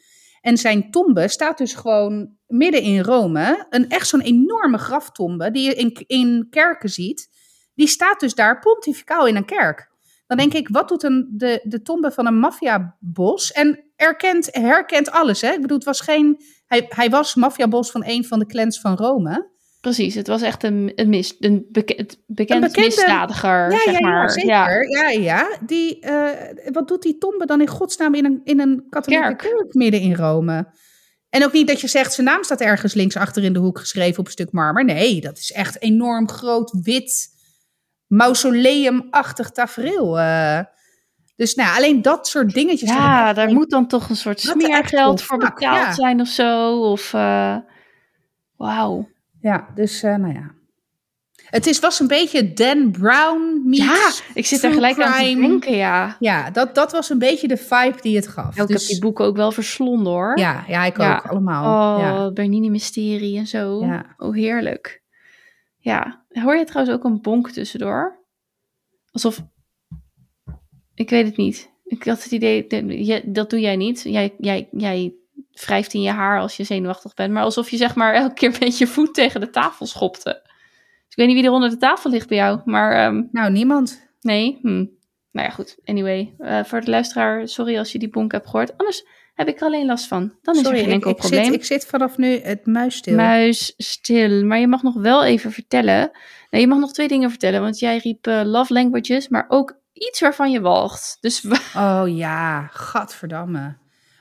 En 0.49 0.57
zijn 0.57 0.91
tombe 0.91 1.29
staat 1.29 1.59
dus 1.59 1.75
gewoon 1.75 2.37
midden 2.47 2.83
in 2.83 3.01
Rome. 3.01 3.67
Een, 3.71 3.89
echt 3.89 4.09
zo'n 4.09 4.21
enorme 4.21 4.79
graftombe 4.79 5.51
die 5.51 5.65
je 5.65 5.75
in, 5.75 6.05
in 6.07 6.47
kerken 6.51 6.89
ziet. 6.89 7.29
Die 7.75 7.87
staat 7.87 8.21
dus 8.21 8.35
daar 8.35 8.59
pontificaal 8.59 9.27
in 9.27 9.37
een 9.37 9.45
kerk. 9.45 9.91
Dan 10.27 10.37
denk 10.37 10.55
ik, 10.55 10.69
wat 10.69 10.89
doet 10.89 11.03
een, 11.03 11.29
de, 11.31 11.61
de 11.63 11.83
tombe 11.83 12.11
van 12.11 12.27
een 12.27 12.39
maffiabos? 12.39 13.53
En 13.53 13.85
erkent, 13.97 14.49
herkent 14.51 15.11
alles. 15.11 15.41
Hè? 15.41 15.53
Ik 15.53 15.61
bedoel, 15.61 15.77
het 15.77 15.87
was 15.87 16.01
geen. 16.01 16.41
Hij, 16.67 16.87
hij 16.89 17.11
was 17.11 17.35
maffiabos 17.35 17.91
van 17.91 18.03
een 18.05 18.25
van 18.25 18.39
de 18.39 18.47
clans 18.47 18.81
van 18.81 18.97
Rome. 18.97 19.51
Precies, 19.81 20.15
het 20.15 20.27
was 20.27 20.43
echt 20.43 20.63
een, 20.63 20.93
een, 20.95 21.09
mis, 21.09 21.37
een, 21.41 21.67
beke, 21.71 21.95
bekend 21.95 22.27
bekende, 22.27 22.71
misdadiger, 22.81 23.71
ja, 23.71 23.79
zeg 23.79 23.99
ja, 23.99 24.07
maar. 24.07 24.23
Ja, 24.23 24.29
zeker. 24.29 24.91
Ja, 24.91 25.09
ja. 25.09 25.59
Die, 25.67 26.07
uh, 26.07 26.31
wat 26.73 26.89
doet 26.89 27.03
die 27.03 27.19
tombe 27.19 27.47
dan 27.47 27.61
in 27.61 27.69
godsnaam 27.69 28.15
in 28.15 28.25
een, 28.25 28.41
in 28.45 28.61
een 28.61 28.87
katholieke 28.91 29.25
kerk. 29.25 29.39
kerk 29.39 29.75
midden 29.75 30.01
in 30.01 30.15
Rome? 30.15 30.67
En 31.31 31.45
ook 31.45 31.53
niet 31.53 31.67
dat 31.67 31.81
je 31.81 31.89
zegt, 31.89 32.13
zijn 32.13 32.27
naam 32.27 32.43
staat 32.43 32.61
ergens 32.61 32.95
links 32.95 33.17
achter 33.17 33.45
in 33.45 33.53
de 33.53 33.59
hoek 33.59 33.79
geschreven 33.79 34.19
op 34.19 34.27
een 34.27 34.33
stuk 34.33 34.53
marmer. 34.53 34.85
Nee, 34.85 35.21
dat 35.21 35.39
is 35.39 35.53
echt 35.53 35.83
enorm 35.83 36.29
groot, 36.29 36.79
wit, 36.83 37.29
mausoleumachtig 38.07 39.51
tafereel. 39.51 40.19
Uh, 40.19 40.61
dus 41.37 41.55
nou, 41.55 41.77
alleen 41.77 42.03
dat 42.03 42.29
soort 42.29 42.55
dingetjes. 42.55 42.91
Ja, 42.91 43.33
daar 43.33 43.53
moet 43.53 43.71
dan 43.71 43.89
toch 43.89 44.09
een 44.09 44.17
soort 44.17 44.41
smeergeld 44.41 45.23
voor 45.23 45.39
betaald 45.39 45.95
zijn 45.95 46.21
of 46.21 46.29
zo. 46.29 46.81
Of, 46.91 47.13
uh, 47.13 47.57
wauw. 48.57 49.09
Ja, 49.41 49.69
dus 49.75 50.03
uh, 50.03 50.15
nou 50.15 50.35
ja. 50.35 50.57
Het 51.45 51.67
is, 51.67 51.79
was 51.79 52.01
een 52.01 52.07
beetje 52.07 52.53
Dan 52.53 52.91
Brown 52.91 53.63
meets 53.65 53.85
Ja, 53.85 54.11
ik 54.35 54.47
zit 54.47 54.63
er 54.63 54.73
gelijk 54.73 54.95
crime. 54.95 55.11
aan 55.11 55.35
te 55.35 55.41
denken, 55.41 55.77
ja. 55.77 56.17
Ja, 56.21 56.51
dat, 56.51 56.75
dat 56.75 56.93
was 56.93 57.11
een 57.11 57.19
beetje 57.19 57.49
de 57.49 57.57
vibe 57.57 57.97
die 58.01 58.17
het 58.17 58.29
gaf. 58.29 58.57
Ja, 58.57 58.63
ik 58.63 58.69
dus, 58.69 58.81
heb 58.81 58.91
die 58.91 59.01
boeken 59.01 59.25
ook 59.25 59.37
wel 59.37 59.53
verslonden, 59.53 60.13
hoor. 60.13 60.39
Ja, 60.39 60.65
ja 60.69 60.85
ik 60.85 60.97
ja. 60.97 61.17
ook, 61.17 61.31
allemaal. 61.31 61.97
Oh, 61.97 62.03
ja. 62.03 62.33
Bernini 62.33 62.71
Mysterie 62.71 63.39
en 63.39 63.47
zo. 63.47 63.85
Ja. 63.85 64.15
Oh, 64.17 64.35
heerlijk. 64.35 65.03
Ja, 65.79 66.25
hoor 66.29 66.57
je 66.57 66.65
trouwens 66.65 66.97
ook 66.97 67.05
een 67.05 67.21
bonk 67.21 67.51
tussendoor? 67.51 68.19
Alsof... 69.11 69.45
Ik 70.95 71.11
weet 71.11 71.27
het 71.27 71.37
niet. 71.37 71.71
Ik 71.85 72.05
had 72.05 72.23
het 72.23 72.33
idee, 72.33 72.67
dat 73.25 73.51
doe 73.51 73.61
jij 73.61 73.77
niet. 73.77 74.03
Jij, 74.03 74.35
jij, 74.39 74.69
jij 74.71 75.15
wrijft 75.67 75.95
in 75.95 76.03
je 76.03 76.11
haar 76.11 76.41
als 76.41 76.57
je 76.57 76.65
zenuwachtig 76.65 77.15
bent. 77.15 77.33
Maar 77.33 77.43
alsof 77.43 77.71
je 77.71 77.77
zeg 77.77 77.95
maar 77.95 78.15
elke 78.15 78.35
keer 78.35 78.57
met 78.61 78.79
je 78.79 78.87
voet 78.87 79.15
tegen 79.15 79.41
de 79.41 79.51
tafel 79.51 79.87
schopte. 79.87 80.41
Dus 80.45 81.09
ik 81.09 81.17
weet 81.17 81.27
niet 81.27 81.37
wie 81.37 81.45
er 81.45 81.51
onder 81.51 81.71
de 81.71 81.77
tafel 81.77 82.11
ligt 82.11 82.29
bij 82.29 82.37
jou. 82.37 82.61
Maar, 82.65 83.07
um, 83.07 83.29
nou, 83.33 83.51
niemand. 83.51 84.09
Nee? 84.21 84.59
Hm. 84.63 84.87
Nou 85.33 85.49
ja, 85.49 85.51
goed. 85.51 85.77
Anyway, 85.85 86.35
uh, 86.39 86.65
voor 86.65 86.81
de 86.81 86.91
luisteraar, 86.91 87.49
sorry 87.49 87.79
als 87.79 87.93
je 87.93 87.99
die 87.99 88.09
bonk 88.09 88.33
hebt 88.33 88.49
gehoord. 88.49 88.79
Anders 88.79 89.07
heb 89.35 89.49
ik 89.49 89.61
er 89.61 89.67
alleen 89.67 89.87
last 89.87 90.07
van. 90.07 90.33
Dan 90.43 90.55
is 90.55 90.61
sorry, 90.61 90.79
er 90.79 90.85
geen 90.85 90.93
enkel 90.93 91.11
ik, 91.11 91.17
ik 91.17 91.23
probleem. 91.23 91.45
Zit, 91.45 91.55
ik 91.55 91.65
zit 91.65 91.87
vanaf 91.87 92.17
nu 92.17 92.41
het 92.41 92.67
muis 92.67 92.97
stil. 92.97 93.15
Muis 93.15 93.75
stil. 93.77 94.45
Maar 94.45 94.59
je 94.59 94.67
mag 94.67 94.83
nog 94.83 94.95
wel 94.95 95.25
even 95.25 95.53
vertellen. 95.53 96.11
Nee, 96.51 96.61
je 96.61 96.67
mag 96.67 96.79
nog 96.79 96.93
twee 96.93 97.09
dingen 97.09 97.31
vertellen. 97.31 97.61
Want 97.61 97.79
jij 97.79 97.99
riep 97.99 98.27
uh, 98.27 98.41
love 98.45 98.73
languages, 98.73 99.29
maar 99.29 99.45
ook 99.49 99.79
iets 99.93 100.21
waarvan 100.21 100.51
je 100.51 100.61
walgt. 100.61 101.19
Dus 101.21 101.45
oh 101.77 102.03
ja, 102.07 102.67
gadverdamme. 102.67 103.77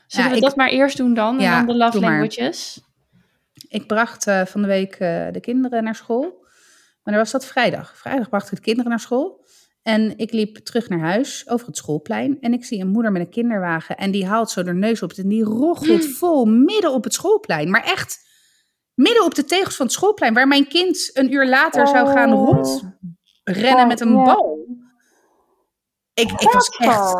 Zullen 0.08 0.26
ja, 0.26 0.30
we 0.32 0.40
ik, 0.40 0.42
dat 0.42 0.56
maar 0.56 0.68
eerst 0.68 0.96
doen 0.96 1.14
dan? 1.14 1.40
Ja, 1.40 1.58
en 1.58 1.66
dan 1.66 1.76
de 1.76 1.84
love 1.84 2.00
languages? 2.00 2.80
Ik 3.68 3.86
bracht 3.86 4.26
uh, 4.26 4.44
van 4.44 4.62
de 4.62 4.66
week 4.66 4.92
uh, 4.92 5.26
de 5.32 5.40
kinderen 5.40 5.84
naar 5.84 5.94
school. 5.94 6.46
Maar 7.02 7.14
dan 7.14 7.22
was 7.22 7.30
dat 7.30 7.46
vrijdag. 7.46 7.96
Vrijdag 7.96 8.28
bracht 8.28 8.50
ik 8.50 8.56
de 8.56 8.62
kinderen 8.62 8.90
naar 8.90 9.00
school. 9.00 9.46
En 9.82 10.18
ik 10.18 10.32
liep 10.32 10.56
terug 10.56 10.88
naar 10.88 11.00
huis 11.00 11.48
over 11.48 11.66
het 11.66 11.76
schoolplein. 11.76 12.40
En 12.40 12.52
ik 12.52 12.64
zie 12.64 12.80
een 12.80 12.88
moeder 12.88 13.12
met 13.12 13.22
een 13.22 13.30
kinderwagen. 13.30 13.96
En 13.96 14.10
die 14.10 14.26
haalt 14.26 14.50
zo 14.50 14.64
haar 14.64 14.74
neus 14.74 15.02
op. 15.02 15.12
En 15.12 15.28
die 15.28 15.44
roggelt 15.44 16.06
mm. 16.06 16.12
vol 16.12 16.44
midden 16.44 16.92
op 16.92 17.04
het 17.04 17.14
schoolplein. 17.14 17.70
Maar 17.70 17.84
echt 17.84 18.18
midden 18.94 19.24
op 19.24 19.34
de 19.34 19.44
tegels 19.44 19.76
van 19.76 19.86
het 19.86 19.94
schoolplein. 19.94 20.34
Waar 20.34 20.48
mijn 20.48 20.68
kind 20.68 21.10
een 21.12 21.32
uur 21.32 21.48
later 21.48 21.82
oh. 21.82 21.90
zou 21.90 22.08
gaan 22.08 22.32
rondrennen 22.32 23.82
oh, 23.82 23.86
met 23.86 24.00
een 24.00 24.14
bal. 24.14 24.58
Ik, 26.14 26.30
ik 26.30 26.50
was 26.50 26.68
echt... 26.68 27.14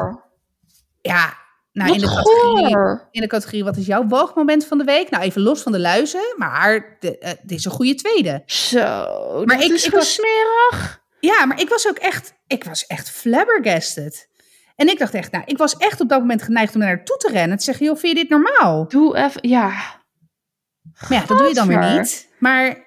Ja, 1.00 1.46
nou, 1.78 1.92
in 1.92 2.00
de, 2.00 2.06
categorie, 2.06 2.98
in 3.10 3.20
de 3.20 3.26
categorie, 3.26 3.64
wat 3.64 3.76
is 3.76 3.86
jouw 3.86 4.02
boogmoment 4.02 4.66
van 4.66 4.78
de 4.78 4.84
week? 4.84 5.10
Nou, 5.10 5.22
even 5.24 5.42
los 5.42 5.62
van 5.62 5.72
de 5.72 5.80
luizen, 5.80 6.34
maar 6.36 6.96
de, 7.00 7.16
uh, 7.20 7.30
dit 7.42 7.58
is 7.58 7.64
een 7.64 7.70
goede 7.70 7.94
tweede. 7.94 8.42
Zo, 8.46 8.80
maar 9.44 9.62
ik, 9.62 9.72
is 9.72 9.84
ik 9.84 9.92
was 9.92 10.14
smerig. 10.14 11.02
Ja, 11.20 11.46
maar 11.46 11.60
ik 11.60 11.68
was 11.68 11.88
ook 11.88 11.98
echt, 11.98 12.32
ik 12.46 12.64
was 12.64 12.86
echt 12.86 13.10
flabbergasted. 13.10 14.28
En 14.76 14.88
ik 14.88 14.98
dacht 14.98 15.14
echt, 15.14 15.32
nou, 15.32 15.44
ik 15.46 15.58
was 15.58 15.76
echt 15.76 16.00
op 16.00 16.08
dat 16.08 16.20
moment 16.20 16.42
geneigd 16.42 16.74
om 16.74 16.80
naar 16.80 16.94
naartoe 16.94 17.16
te 17.16 17.28
rennen. 17.32 17.58
Te 17.58 17.64
zeggen, 17.64 17.86
joh, 17.86 17.96
vind 17.96 18.16
je 18.16 18.22
dit 18.24 18.30
normaal? 18.30 18.88
Doe 18.88 19.16
even, 19.16 19.48
ja. 19.48 19.66
Maar 21.08 21.18
ja, 21.18 21.24
dat 21.26 21.38
doe 21.38 21.48
je 21.48 21.54
dan 21.54 21.68
weer 21.68 21.92
niet. 21.92 22.28
Maar 22.38 22.86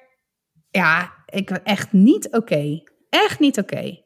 ja, 0.70 1.14
ik 1.26 1.50
echt 1.50 1.92
niet 1.92 2.26
oké. 2.26 2.38
Okay. 2.38 2.88
Echt 3.10 3.40
niet 3.40 3.58
oké. 3.58 3.74
Okay. 3.74 4.06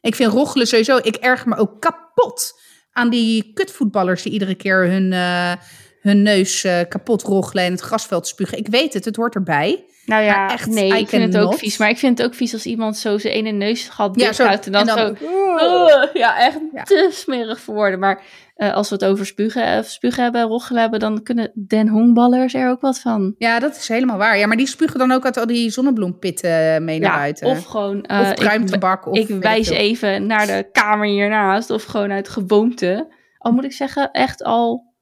Ik 0.00 0.14
vind 0.14 0.32
rochelen 0.32 0.66
sowieso, 0.66 0.96
ik 0.96 1.16
erger 1.16 1.48
me 1.48 1.56
ook 1.56 1.80
kapot 1.80 2.60
aan 2.98 3.10
die 3.10 3.50
kutvoetballers 3.54 4.22
die 4.22 4.32
iedere 4.32 4.54
keer 4.54 4.86
hun, 4.86 5.12
uh, 5.12 5.52
hun 6.00 6.22
neus 6.22 6.64
uh, 6.64 6.80
kapot 6.88 7.22
roggelen 7.22 7.64
en 7.64 7.72
het 7.72 7.80
grasveld 7.80 8.26
spugen. 8.26 8.58
Ik 8.58 8.66
weet 8.68 8.94
het, 8.94 9.04
het 9.04 9.16
hoort 9.16 9.34
erbij. 9.34 9.84
Nou 10.06 10.22
ja, 10.24 10.36
Maar 10.36 10.50
echt, 10.52 10.66
nee, 10.66 10.92
I 10.92 10.98
ik 10.98 11.08
vind 11.08 11.34
het 11.34 11.42
ook 11.42 11.54
vies. 11.54 11.76
Maar 11.76 11.88
ik 11.88 11.98
vind 11.98 12.18
het 12.18 12.26
ook 12.26 12.34
vies 12.34 12.52
als 12.52 12.66
iemand 12.66 12.96
zo 12.96 13.18
zijn 13.18 13.34
ene 13.34 13.50
neus 13.50 13.88
gaat 13.88 14.20
Ja, 14.20 14.26
dicht 14.26 14.38
houdt 14.38 14.66
en 14.66 14.72
dan, 14.72 14.88
En 14.88 14.96
dan- 14.96 15.16
zo... 15.20 15.24
Oh, 15.64 16.12
ja, 16.14 16.38
echt 16.38 16.58
Ja. 16.74 16.82
te 16.82 17.08
smerig 17.12 17.60
voor 17.60 17.74
woorden. 17.74 17.98
Maar 17.98 18.22
eh, 18.58 18.74
als 18.74 18.88
we 18.88 18.94
het 18.94 19.04
over 19.04 19.26
spugen, 19.26 19.66
eh, 19.66 19.82
spugen 19.82 20.22
hebben, 20.22 20.42
rochelen 20.42 20.80
hebben, 20.80 21.00
dan 21.00 21.22
kunnen 21.22 21.50
den 21.54 21.88
hongballers 21.88 22.54
er 22.54 22.70
ook 22.70 22.80
wat 22.80 23.00
van. 23.00 23.34
Ja, 23.38 23.58
dat 23.58 23.76
is 23.76 23.88
helemaal 23.88 24.18
waar. 24.18 24.38
Ja, 24.38 24.46
maar 24.46 24.56
die 24.56 24.66
spugen 24.66 24.98
dan 24.98 25.10
ook 25.12 25.24
uit 25.24 25.36
al 25.36 25.46
die 25.46 25.70
zonnebloempitten 25.70 26.84
mee 26.84 26.98
naar 26.98 27.10
ja, 27.10 27.16
buiten. 27.16 27.46
of 27.46 27.64
gewoon... 27.64 28.02
eh, 28.04 28.20
Of 28.20 28.30
ik- 28.30 28.36
pruimtabak. 28.36 29.06
Of 29.06 29.16
ik 29.18 29.28
wijs 29.28 29.68
even 29.68 30.26
naar 30.26 30.46
de 30.46 30.68
kamer 30.72 31.06
hiernaast. 31.06 31.70
Of 31.70 31.84
gewoon 31.84 32.10
uit 32.12 32.28
gewoonte. 32.28 33.08
Al 33.38 33.52
moet 33.52 33.64
ik 33.64 33.72
zeggen, 33.72 34.10
echt 34.12 34.42
al 34.42 34.94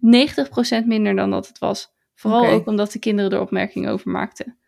90% 0.00 0.86
minder 0.86 1.16
dan 1.16 1.30
dat 1.30 1.48
het 1.48 1.58
was. 1.58 1.94
Vooral 2.14 2.46
ook 2.46 2.66
omdat 2.66 2.92
de 2.92 2.98
kinderen 2.98 3.30
er 3.30 3.40
opmerkingen 3.40 3.90
over 3.92 4.10
maakten. 4.10 4.58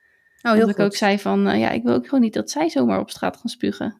Oh, 0.43 0.53
heel 0.53 0.61
dat 0.61 0.69
ik 0.69 0.79
ook 0.79 0.95
zei 0.95 1.19
van, 1.19 1.47
eh, 1.49 1.61
ja, 1.61 1.71
ik 1.71 1.83
wil 1.83 1.95
ook 1.95 2.05
gewoon 2.05 2.21
niet 2.21 2.35
dat 2.35 2.51
zij 2.51 2.69
zomaar 2.69 3.01
op 3.01 3.11
straat 3.11 3.37
gaan 3.37 3.51
spugen. 3.51 3.99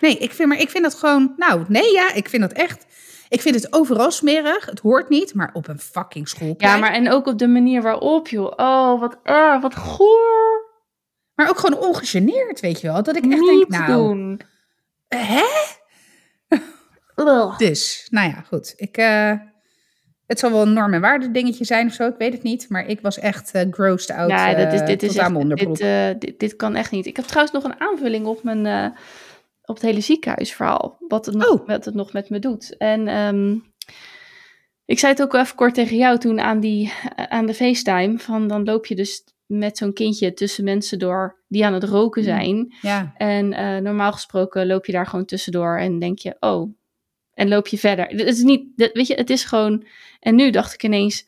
Nee, 0.00 0.18
ik 0.18 0.32
vind, 0.32 0.48
maar 0.48 0.60
ik 0.60 0.70
vind 0.70 0.84
dat 0.84 0.94
gewoon... 0.94 1.34
Nou, 1.36 1.64
nee, 1.68 1.92
ja, 1.92 2.12
ik 2.12 2.28
vind 2.28 2.42
dat 2.42 2.52
echt... 2.52 2.86
Ik 3.28 3.40
vind 3.40 3.54
het 3.54 3.72
overal 3.72 4.10
smerig. 4.10 4.66
Het 4.66 4.80
hoort 4.80 5.08
niet, 5.08 5.34
maar 5.34 5.50
op 5.52 5.68
een 5.68 5.78
fucking 5.78 6.28
schoolplein. 6.28 6.74
Ja, 6.74 6.80
maar 6.80 6.92
en 6.92 7.10
ook 7.10 7.26
op 7.26 7.38
de 7.38 7.48
manier 7.48 7.82
waarop, 7.82 8.28
joh. 8.28 8.52
Oh, 8.56 9.00
wat 9.00 9.18
erg, 9.22 9.60
wat 9.60 9.74
goor. 9.76 10.66
Maar 11.34 11.48
ook 11.48 11.58
gewoon 11.58 11.80
ongegeneerd, 11.80 12.60
weet 12.60 12.80
je 12.80 12.86
wel. 12.86 13.02
Dat 13.02 13.16
ik 13.16 13.24
echt 13.24 13.40
niet 13.40 13.68
denk, 13.68 13.86
nou... 13.86 13.92
doen. 13.92 14.40
Hè? 15.08 15.42
Dus, 17.56 18.06
nou 18.10 18.28
ja, 18.28 18.44
goed. 18.46 18.72
Ik, 18.76 18.96
eh, 18.96 19.32
het 20.26 20.38
zal 20.38 20.50
wel 20.50 20.62
een 20.62 20.72
norm- 20.72 20.94
en 20.94 21.00
waarde 21.00 21.30
dingetje 21.30 21.64
zijn 21.64 21.86
of 21.86 21.92
zo, 21.92 22.06
ik 22.06 22.14
weet 22.18 22.32
het 22.32 22.42
niet. 22.42 22.68
Maar 22.68 22.86
ik 22.86 23.00
was 23.00 23.18
echt 23.18 23.50
eh 23.50 23.62
grossed 23.70 24.16
out 24.16 24.30
Ja, 24.30 24.54
dit 24.54 24.72
is, 24.72 24.80
eh, 24.80 24.86
dit 24.86 25.02
is 25.02 25.16
echt, 25.16 25.34
onderbroek. 25.34 25.76
dit, 25.76 26.20
dit, 26.20 26.38
dit 26.40 26.56
kan 26.56 26.74
echt 26.74 26.90
niet. 26.90 27.06
Ik 27.06 27.16
heb 27.16 27.24
trouwens 27.24 27.54
nog 27.54 27.64
een 27.64 27.80
aanvulling 27.80 28.26
op 28.26 28.42
mijn 28.42 28.92
op 29.68 29.74
het 29.74 29.84
hele 29.84 30.00
ziekenhuisverhaal. 30.00 30.96
Wat 31.08 31.26
het 31.26 31.34
nog, 31.34 31.50
Oh. 31.50 31.66
wat 31.66 31.84
het 31.84 31.94
nog 31.94 32.12
met 32.12 32.30
me 32.30 32.38
doet. 32.38 32.76
En 32.76 33.08
ehm, 33.08 33.56
ik 34.84 34.98
zei 34.98 35.12
het 35.12 35.22
ook 35.22 35.32
wel 35.32 35.40
even 35.40 35.56
kort 35.56 35.74
tegen 35.74 35.96
jou 35.96 36.18
toen 36.18 36.40
aan, 36.40 36.60
die, 36.60 36.92
eh, 37.16 37.24
aan 37.24 37.46
de 37.46 37.54
FaceTime. 37.54 38.18
Van 38.18 38.48
dan 38.48 38.64
loop 38.64 38.86
je 38.86 38.94
dus 38.94 39.24
met 39.46 39.78
zo'n 39.78 39.92
kindje 39.92 40.34
tussen 40.34 40.64
mensen 40.64 40.98
door 40.98 41.42
die 41.48 41.64
aan 41.66 41.72
het 41.72 41.84
roken 41.84 42.22
Mm. 42.22 42.28
zijn. 42.28 42.74
Ja, 42.80 43.12
En 43.16 43.52
eh, 43.52 43.76
normaal 43.82 44.12
gesproken 44.12 44.66
loop 44.66 44.86
je 44.86 44.92
daar 44.92 45.06
gewoon 45.06 45.24
tussendoor 45.24 45.78
en 45.78 45.98
denk 45.98 46.18
je, 46.18 46.36
oh. 46.40 46.76
En 47.34 47.48
loop 47.48 47.66
je 47.66 47.78
verder. 47.78 48.06
Het 48.06 48.20
is 48.20 48.42
niet, 48.42 48.90
weet 48.92 49.06
je, 49.06 49.14
het 49.14 49.30
is 49.30 49.44
gewoon. 49.44 49.84
En 50.20 50.34
nu 50.34 50.50
dacht 50.50 50.74
ik 50.74 50.82
ineens, 50.82 51.27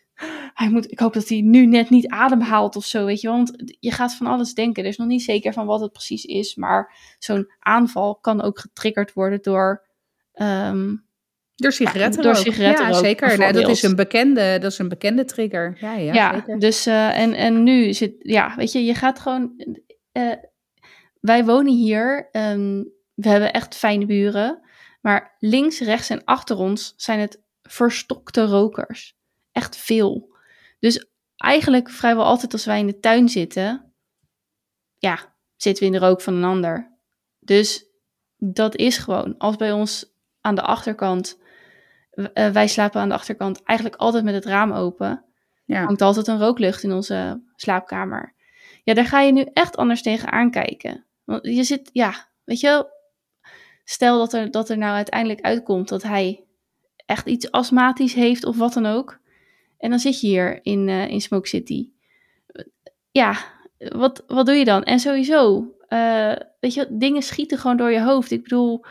hij 0.55 0.71
moet, 0.71 0.91
ik 0.93 0.99
hoop 0.99 1.13
dat 1.13 1.29
hij 1.29 1.41
nu 1.41 1.67
net 1.67 1.91
niet 1.91 2.09
ademhaalt 2.09 2.77
of 2.77 2.85
zo, 2.85 3.05
weet 3.05 3.21
je. 3.21 3.29
Want 3.29 3.75
je 3.81 3.91
gaat 3.93 4.15
van 4.15 4.27
alles 4.27 4.55
denken. 4.55 4.83
Er 4.83 4.89
is 4.89 4.97
nog 4.97 5.07
niet 5.07 5.23
zeker 5.23 5.53
van 5.53 5.67
wat 5.67 5.81
het 5.81 5.93
precies 5.93 6.25
is. 6.25 6.55
Maar 6.55 6.95
zo'n 7.19 7.53
aanval 7.59 8.15
kan 8.17 8.43
ook 8.43 8.59
getriggerd 8.59 9.13
worden 9.13 9.43
door. 9.43 9.89
ehm, 10.33 10.95
door 11.55 11.73
sigaretten 11.73 12.23
door 12.23 12.31
ook. 12.31 12.37
sigarettenrook, 12.39 12.95
Ja, 12.95 13.01
zeker. 13.01 13.39
Nee, 13.39 13.53
dat, 13.53 13.69
is 13.69 13.83
een 13.83 13.97
bekende, 13.97 14.59
dat 14.61 14.73
is 14.73 14.79
een 14.79 14.89
bekende 14.89 15.25
trigger. 15.25 15.77
Ja, 15.81 15.95
ja, 15.95 16.13
Ja, 16.15 16.35
zeker. 16.35 16.59
dus 16.59 16.87
eh, 16.87 17.19
en, 17.19 17.35
en 17.35 17.63
nu 17.63 17.93
zit, 17.95 18.15
ja, 18.19 18.55
weet 18.57 18.73
je, 18.73 18.85
je 18.85 18.95
gaat 18.95 19.19
gewoon. 19.19 19.53
eh, 20.13 20.33
wij 21.21 21.45
wonen 21.45 21.73
hier, 21.75 22.29
ehm, 22.33 22.83
we 23.15 23.29
hebben 23.29 23.53
echt 23.53 23.75
fijne 23.77 24.07
buren, 24.07 24.61
maar 25.01 25.37
links, 25.39 25.81
rechts 25.81 26.11
en 26.11 26.25
achter 26.25 26.57
ons 26.57 26.95
zijn 26.97 27.21
het 27.21 27.43
verstokte 27.63 28.45
rokers. 28.45 29.19
Echt 29.53 29.77
veel. 29.77 30.35
Dus 30.79 31.07
eigenlijk 31.37 31.91
vrijwel 31.91 32.25
altijd 32.25 32.53
als 32.53 32.65
wij 32.65 32.79
in 32.79 32.87
de 32.87 33.01
tuin 33.01 33.29
zitten, 33.29 33.93
ja, 34.99 35.35
zitten 35.57 35.83
we 35.83 35.95
in 35.95 36.01
de 36.01 36.07
rook 36.07 36.21
van 36.21 36.35
een 36.35 36.45
ander. 36.45 36.97
Dus 37.39 37.85
dat 38.37 38.77
is 38.77 38.99
gewoon, 38.99 39.39
als 39.39 39.57
bij 39.57 39.73
ons 39.73 40.13
aan 40.41 40.55
de 40.55 40.63
achterkant, 40.63 41.39
eh, 42.11 42.49
wij 42.51 42.69
slapen 42.69 43.01
aan 43.01 43.09
de 43.09 43.15
achterkant 43.15 43.63
eigenlijk 43.63 44.01
altijd 44.01 44.25
met 44.25 44.35
het 44.35 44.45
raam 44.45 44.73
open 44.73 45.25
Ja. 45.65 45.85
hangt 45.85 46.03
altijd 46.03 46.27
een 46.27 46.39
rooklucht 46.39 46.83
in 46.83 46.93
onze 46.93 47.43
slaapkamer. 47.57 48.35
Ja, 48.85 48.95
daar 48.95 49.07
ga 49.07 49.21
je 49.21 49.33
nu 49.33 49.47
echt 49.53 49.77
anders 49.77 50.03
tegen 50.03 50.31
aankijken. 50.33 51.05
Want 51.25 51.47
je 51.47 51.65
zit, 51.65 51.91
ja, 51.93 52.29
weet 52.45 52.61
je 52.61 52.67
wel, 52.67 52.91
stel 53.85 54.19
dat 54.19 54.33
er, 54.33 54.51
dat 54.51 54.69
er 54.69 54.79
nou 54.79 54.95
uiteindelijk 54.95 55.41
uitkomt 55.41 55.89
dat 55.89 56.03
hij 56.03 56.45
echt 57.07 57.27
iets 57.27 57.51
astmatisch 57.51 58.15
heeft 58.15 58.45
of 58.45 58.57
wat 58.57 58.73
dan 58.73 58.87
ook. 58.87 59.20
En 59.81 59.91
dan 59.91 59.99
zit 59.99 60.21
je 60.21 60.27
hier 60.27 60.59
in, 60.63 60.89
eh, 60.89 61.09
in 61.09 61.21
Smoke 61.21 61.49
City. 61.49 61.91
Ja, 63.11 63.37
wat, 63.79 64.25
wat 64.27 64.47
doe 64.47 64.55
je 64.55 64.65
dan? 64.65 64.83
En 64.83 65.01
sowieso, 65.01 65.75
eh, 65.89 66.37
weet 66.61 66.75
je, 66.75 66.87
dingen 66.91 67.23
schieten 67.23 67.59
gewoon 67.59 67.77
door 67.77 67.91
je 67.91 68.03
hoofd. 68.03 68.31
Ik 68.31 68.43
bedoel, 68.43 68.85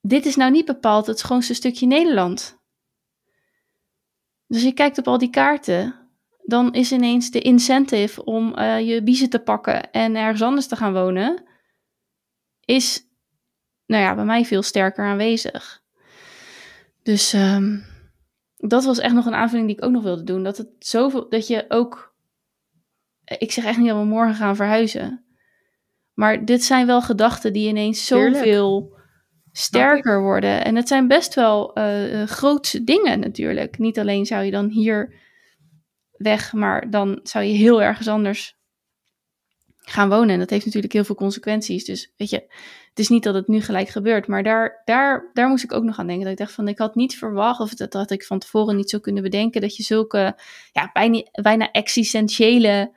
dit 0.00 0.26
is 0.26 0.36
nou 0.36 0.50
niet 0.50 0.64
bepaald 0.64 1.06
het 1.06 1.18
schoonste 1.18 1.54
stukje 1.54 1.86
Nederland. 1.86 2.58
Dus 4.46 4.62
je 4.62 4.72
kijkt 4.72 4.98
op 4.98 5.08
al 5.08 5.18
die 5.18 5.30
kaarten, 5.30 5.94
dan 6.42 6.74
is 6.74 6.92
ineens 6.92 7.30
de 7.30 7.40
incentive 7.40 8.24
om 8.24 8.54
eh, 8.54 8.88
je 8.88 9.02
biezen 9.02 9.30
te 9.30 9.38
pakken 9.38 9.90
en 9.90 10.16
ergens 10.16 10.42
anders 10.42 10.66
te 10.66 10.76
gaan 10.76 10.92
wonen, 10.92 11.44
is, 12.64 13.06
nou 13.86 14.02
ja, 14.02 14.14
bij 14.14 14.24
mij 14.24 14.44
veel 14.44 14.62
sterker 14.62 15.04
aanwezig. 15.04 15.82
Dus 17.02 17.32
ehm, 17.32 17.78
dat 18.58 18.84
was 18.84 18.98
echt 18.98 19.14
nog 19.14 19.26
een 19.26 19.34
aanvulling 19.34 19.68
die 19.68 19.76
ik 19.76 19.84
ook 19.84 19.90
nog 19.90 20.02
wilde 20.02 20.24
doen. 20.24 20.42
Dat 20.42 20.56
het 20.56 20.68
zoveel, 20.78 21.28
dat 21.28 21.46
je 21.46 21.64
ook, 21.68 22.14
ik 23.24 23.52
zeg 23.52 23.64
echt 23.64 23.78
niet 23.78 23.88
dat 23.88 23.98
we 23.98 24.04
morgen 24.04 24.34
gaan 24.34 24.56
verhuizen. 24.56 25.24
Maar 26.14 26.44
dit 26.44 26.64
zijn 26.64 26.86
wel 26.86 27.02
gedachten 27.02 27.52
die 27.52 27.68
ineens 27.68 28.06
zoveel 28.06 28.96
sterker 29.52 30.22
worden. 30.22 30.64
En 30.64 30.76
het 30.76 30.88
zijn 30.88 31.08
best 31.08 31.34
wel 31.34 31.74
eh, 31.74 32.22
grootse 32.26 32.84
dingen 32.84 33.20
natuurlijk. 33.20 33.78
Niet 33.78 33.98
alleen 33.98 34.26
zou 34.26 34.44
je 34.44 34.50
dan 34.50 34.68
hier 34.68 35.14
weg, 36.12 36.52
maar 36.52 36.90
dan 36.90 37.20
zou 37.22 37.44
je 37.44 37.52
heel 37.52 37.82
ergens 37.82 38.08
anders 38.08 38.57
gaan 39.88 40.08
wonen. 40.08 40.30
En 40.30 40.38
dat 40.38 40.50
heeft 40.50 40.64
natuurlijk 40.64 40.92
heel 40.92 41.04
veel 41.04 41.14
consequenties. 41.14 41.84
Dus 41.84 42.12
weet 42.16 42.30
je, 42.30 42.36
het 42.88 42.98
is 42.98 43.08
niet 43.08 43.22
dat 43.22 43.34
het 43.34 43.48
nu 43.48 43.60
gelijk 43.60 43.88
gebeurt. 43.88 44.26
Maar 44.26 44.42
daar, 44.42 44.82
daar, 44.84 45.30
daar 45.32 45.48
moest 45.48 45.64
ik 45.64 45.72
ook 45.72 45.82
nog 45.82 45.98
aan 45.98 46.06
denken. 46.06 46.24
Dat 46.24 46.32
ik 46.32 46.38
dacht 46.38 46.52
van, 46.52 46.68
ik 46.68 46.78
had 46.78 46.94
niet 46.94 47.18
verwacht, 47.18 47.60
of 47.60 47.74
dat 47.74 47.92
had 47.92 48.10
ik 48.10 48.24
van 48.24 48.38
tevoren 48.38 48.76
niet 48.76 48.90
zo 48.90 48.98
kunnen 48.98 49.22
bedenken, 49.22 49.60
dat 49.60 49.76
je 49.76 49.82
zulke 49.82 50.36
ja, 50.72 50.90
bijna, 50.92 51.22
bijna 51.42 51.70
existentiële 51.70 52.96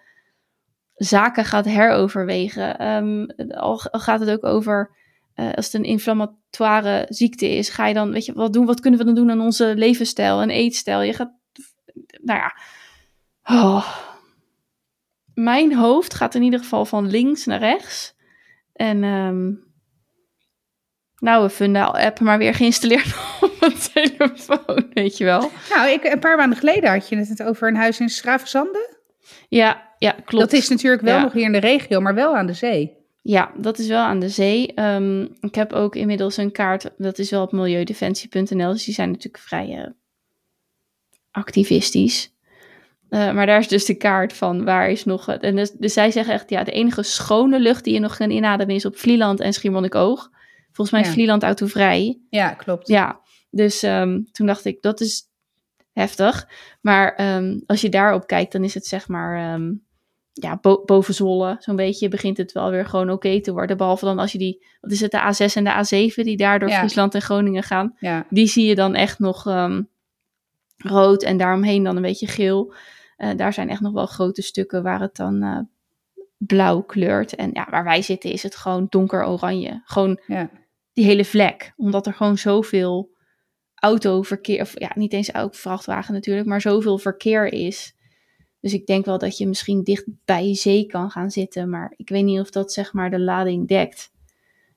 zaken 0.95 1.45
gaat 1.45 1.65
heroverwegen. 1.65 2.77
Ehm, 2.77 3.25
al, 3.49 3.77
gaat 3.77 4.19
het 4.19 4.29
ook 4.29 4.45
over 4.45 4.95
eh, 5.33 5.53
als 5.53 5.65
het 5.65 5.73
een 5.73 5.83
inflammatoire 5.83 7.05
ziekte 7.09 7.49
is, 7.49 7.69
ga 7.69 7.87
je 7.87 7.93
dan, 7.93 8.11
weet 8.11 8.25
je, 8.25 8.33
wat 8.33 8.53
doen? 8.53 8.65
Wat 8.65 8.79
kunnen 8.79 8.99
we 8.99 9.05
dan 9.05 9.15
doen 9.15 9.31
aan 9.31 9.41
onze 9.41 9.73
levensstijl 9.75 10.41
en 10.41 10.49
eetstijl? 10.49 11.01
Je 11.01 11.13
gaat, 11.13 11.31
nou 12.21 12.39
ja, 12.39 12.57
oh. 13.43 14.09
Mijn 15.43 15.75
hoofd 15.75 16.13
gaat 16.13 16.35
in 16.35 16.41
ieder 16.41 16.59
geval 16.59 16.85
van 16.85 17.09
links 17.09 17.45
naar 17.45 17.59
rechts. 17.59 18.13
En 18.73 19.03
ehm, 19.03 19.51
nou, 21.17 21.43
we 21.43 21.49
Fundaal 21.49 21.97
app 21.97 22.19
maar 22.19 22.37
weer 22.37 22.53
geïnstalleerd 22.53 23.15
op 23.41 23.59
mijn 23.59 23.73
telefoon, 23.93 24.89
weet 24.93 25.17
je 25.17 25.23
wel. 25.23 25.51
Nou, 25.69 25.89
ik, 25.89 26.03
een 26.03 26.19
paar 26.19 26.37
maanden 26.37 26.57
geleden 26.57 26.91
had 26.91 27.09
je 27.09 27.17
het 27.17 27.43
over 27.43 27.67
een 27.67 27.75
huis 27.75 27.99
in 27.99 28.09
Schravenzande. 28.09 28.99
Ja, 29.49 29.89
ja, 29.97 30.11
klopt. 30.11 30.51
Dat 30.51 30.53
is 30.53 30.69
natuurlijk 30.69 31.01
wel 31.01 31.15
Ja. 31.15 31.21
nog 31.21 31.33
hier 31.33 31.45
in 31.45 31.51
de 31.51 31.57
regio, 31.57 31.99
maar 32.01 32.15
wel 32.15 32.35
aan 32.35 32.47
de 32.47 32.53
zee. 32.53 32.99
Ja, 33.21 33.51
dat 33.57 33.79
is 33.79 33.87
wel 33.87 34.03
aan 34.03 34.19
de 34.19 34.29
zee. 34.29 34.73
Ehm, 34.73 35.21
ik 35.39 35.55
heb 35.55 35.73
ook 35.73 35.95
inmiddels 35.95 36.37
een 36.37 36.51
kaart, 36.51 36.89
dat 36.97 37.19
is 37.19 37.29
wel 37.29 37.41
op 37.41 37.51
milieudefensie.nl, 37.51 38.71
dus 38.71 38.85
die 38.85 38.93
zijn 38.93 39.09
natuurlijk 39.11 39.43
vrij 39.43 39.77
eh, 39.77 39.89
activistisch. 41.31 42.33
Eh, 43.11 43.31
maar 43.33 43.45
daar 43.45 43.59
is 43.59 43.67
dus 43.67 43.85
de 43.85 43.93
kaart 43.97 44.33
van 44.33 44.63
waar 44.63 44.89
is 44.89 45.05
nog... 45.05 45.25
het- 45.25 45.41
En 45.43 45.55
dus, 45.55 45.71
dus 45.71 45.93
zij 45.93 46.11
zeggen 46.11 46.33
echt, 46.33 46.49
ja, 46.49 46.63
de 46.63 46.71
enige 46.71 47.03
schone 47.03 47.59
lucht 47.59 47.83
die 47.83 47.93
je 47.93 47.99
nog 47.99 48.17
kan 48.17 48.29
inademen 48.29 48.75
is 48.75 48.85
op 48.85 48.97
Vlieland 48.97 49.39
en 49.39 49.53
Schiermonnikoog. 49.53 50.29
Volgens 50.65 50.91
mij 50.91 51.01
is 51.01 51.07
Ja. 51.07 51.13
Vlieland 51.13 51.43
autovrij. 51.43 52.19
Ja, 52.29 52.49
klopt. 52.49 52.87
Ja, 52.87 53.19
dus 53.49 53.83
ehm, 53.83 54.19
toen 54.31 54.47
dacht 54.47 54.65
ik, 54.65 54.81
dat 54.81 54.99
is 55.01 55.23
heftig. 55.93 56.47
Maar 56.81 57.15
ehm, 57.15 57.59
als 57.65 57.81
je 57.81 57.89
daarop 57.89 58.27
kijkt, 58.27 58.51
dan 58.51 58.63
is 58.63 58.73
het 58.73 58.85
zeg 58.85 59.07
maar, 59.07 59.53
ehm, 59.53 59.71
ja, 60.33 60.57
bo- 60.61 60.83
boven 60.85 61.13
Zwolle, 61.13 61.55
zo'n 61.59 61.75
beetje, 61.75 62.07
begint 62.07 62.37
het 62.37 62.51
wel 62.51 62.69
weer 62.69 62.85
gewoon 62.85 63.09
oké 63.09 63.41
te 63.41 63.51
worden. 63.51 63.77
Behalve 63.77 64.05
dan 64.05 64.19
als 64.19 64.31
je 64.31 64.37
die, 64.37 64.65
wat 64.81 64.91
is 64.91 64.99
het, 65.01 65.11
de 65.11 65.19
A6 65.49 65.53
en 65.55 65.63
de 65.63 66.09
A7, 66.11 66.15
die 66.23 66.37
daar 66.37 66.59
door 66.59 66.69
Ja. 66.69 66.77
Friesland 66.77 67.15
en 67.15 67.21
Groningen 67.21 67.63
gaan. 67.63 67.95
Ja. 67.99 68.25
Die 68.29 68.47
zie 68.47 68.65
je 68.65 68.75
dan 68.75 68.95
echt 68.95 69.19
nog 69.19 69.43
rood 70.77 71.23
en 71.23 71.37
daaromheen 71.37 71.83
dan 71.83 71.95
een 71.95 72.01
beetje 72.01 72.27
geel. 72.27 72.73
Eh, 73.21 73.29
daar 73.35 73.53
zijn 73.53 73.69
echt 73.69 73.81
nog 73.81 73.93
wel 73.93 74.05
grote 74.05 74.41
stukken 74.41 74.83
waar 74.83 75.01
het 75.01 75.15
dan 75.15 75.43
eh, 75.43 75.59
blauw 76.37 76.81
kleurt. 76.81 77.35
En 77.35 77.49
ja, 77.53 77.67
waar 77.69 77.83
wij 77.83 78.01
zitten 78.01 78.31
is 78.31 78.43
het 78.43 78.55
gewoon 78.55 78.87
donker 78.89 79.27
oranje. 79.27 79.81
Gewoon 79.85 80.19
ja. 80.27 80.49
die 80.93 81.05
hele 81.05 81.25
vlek. 81.25 81.73
Omdat 81.75 82.07
er 82.07 82.13
gewoon 82.13 82.37
zoveel 82.37 83.09
autoverkeer, 83.75 84.61
of 84.61 84.79
ja, 84.79 84.91
niet 84.95 85.13
eens 85.13 85.35
ook 85.35 85.55
vrachtwagen 85.55 86.13
natuurlijk, 86.13 86.47
maar 86.47 86.61
zoveel 86.61 86.97
verkeer 86.97 87.53
is. 87.53 87.95
Dus 88.59 88.73
ik 88.73 88.85
denk 88.85 89.05
wel 89.05 89.17
dat 89.17 89.37
je 89.37 89.47
misschien 89.47 89.83
dicht 89.83 90.05
bij 90.25 90.55
zee 90.55 90.85
kan 90.85 91.11
gaan 91.11 91.31
zitten. 91.31 91.69
Maar 91.69 91.93
ik 91.95 92.09
weet 92.09 92.23
niet 92.23 92.39
of 92.39 92.49
dat 92.49 92.73
zeg 92.73 92.93
maar 92.93 93.09
de 93.09 93.19
lading 93.19 93.67
dekt. 93.67 94.11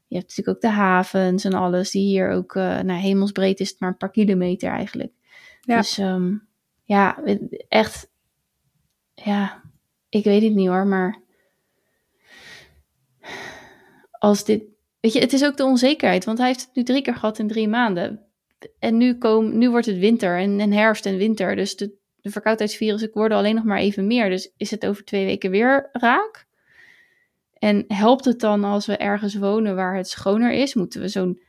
Je 0.06 0.16
hebt 0.16 0.28
natuurlijk 0.28 0.56
ook 0.56 0.62
de 0.62 0.76
havens 0.76 1.44
en 1.44 1.54
alles. 1.54 1.90
Die 1.90 2.06
hier 2.06 2.30
ook, 2.30 2.54
uh, 2.54 2.80
nou 2.80 3.00
hemelsbreed 3.00 3.60
is 3.60 3.70
het 3.70 3.80
maar 3.80 3.90
een 3.90 3.96
paar 3.96 4.10
kilometer 4.10 4.70
eigenlijk. 4.70 5.12
Ja. 5.60 5.76
Dus 5.76 5.98
um, 5.98 6.46
ja, 6.82 7.22
echt. 7.68 8.12
Ja, 9.14 9.62
ik 10.08 10.24
weet 10.24 10.42
het 10.42 10.54
niet 10.54 10.68
hoor. 10.68 10.86
Maar 10.86 11.22
als 14.10 14.44
dit. 14.44 14.62
Weet 15.00 15.12
je, 15.12 15.20
het 15.20 15.32
is 15.32 15.44
ook 15.44 15.56
de 15.56 15.64
onzekerheid. 15.64 16.24
Want 16.24 16.38
hij 16.38 16.46
heeft 16.46 16.60
het 16.60 16.74
nu 16.74 16.82
drie 16.82 17.02
keer 17.02 17.14
gehad 17.14 17.38
in 17.38 17.48
drie 17.48 17.68
maanden. 17.68 18.26
En 18.78 18.96
nu, 18.96 19.18
kom, 19.18 19.58
nu 19.58 19.70
wordt 19.70 19.86
het 19.86 19.98
winter 19.98 20.38
en, 20.38 20.72
herfst 20.72 21.06
en 21.06 21.16
winter. 21.16 21.56
Dus 21.56 21.76
de, 21.76 21.94
de 22.20 22.30
verkoudheidsvirussen 22.30 23.10
worden 23.12 23.38
alleen 23.38 23.54
nog 23.54 23.64
maar 23.64 23.78
even 23.78 24.06
meer. 24.06 24.28
Dus 24.30 24.52
is 24.56 24.70
het 24.70 24.86
over 24.86 25.04
twee 25.04 25.24
weken 25.24 25.50
weer 25.50 25.88
raak? 25.92 26.46
En 27.52 27.84
helpt 27.88 28.24
het 28.24 28.40
dan 28.40 28.64
als 28.64 28.86
we 28.86 28.96
ergens 28.96 29.34
wonen 29.34 29.74
waar 29.74 29.96
het 29.96 30.08
schoner 30.08 30.52
is? 30.52 30.74
Moeten 30.74 31.00
we 31.00 31.08
zo'n 31.08 31.42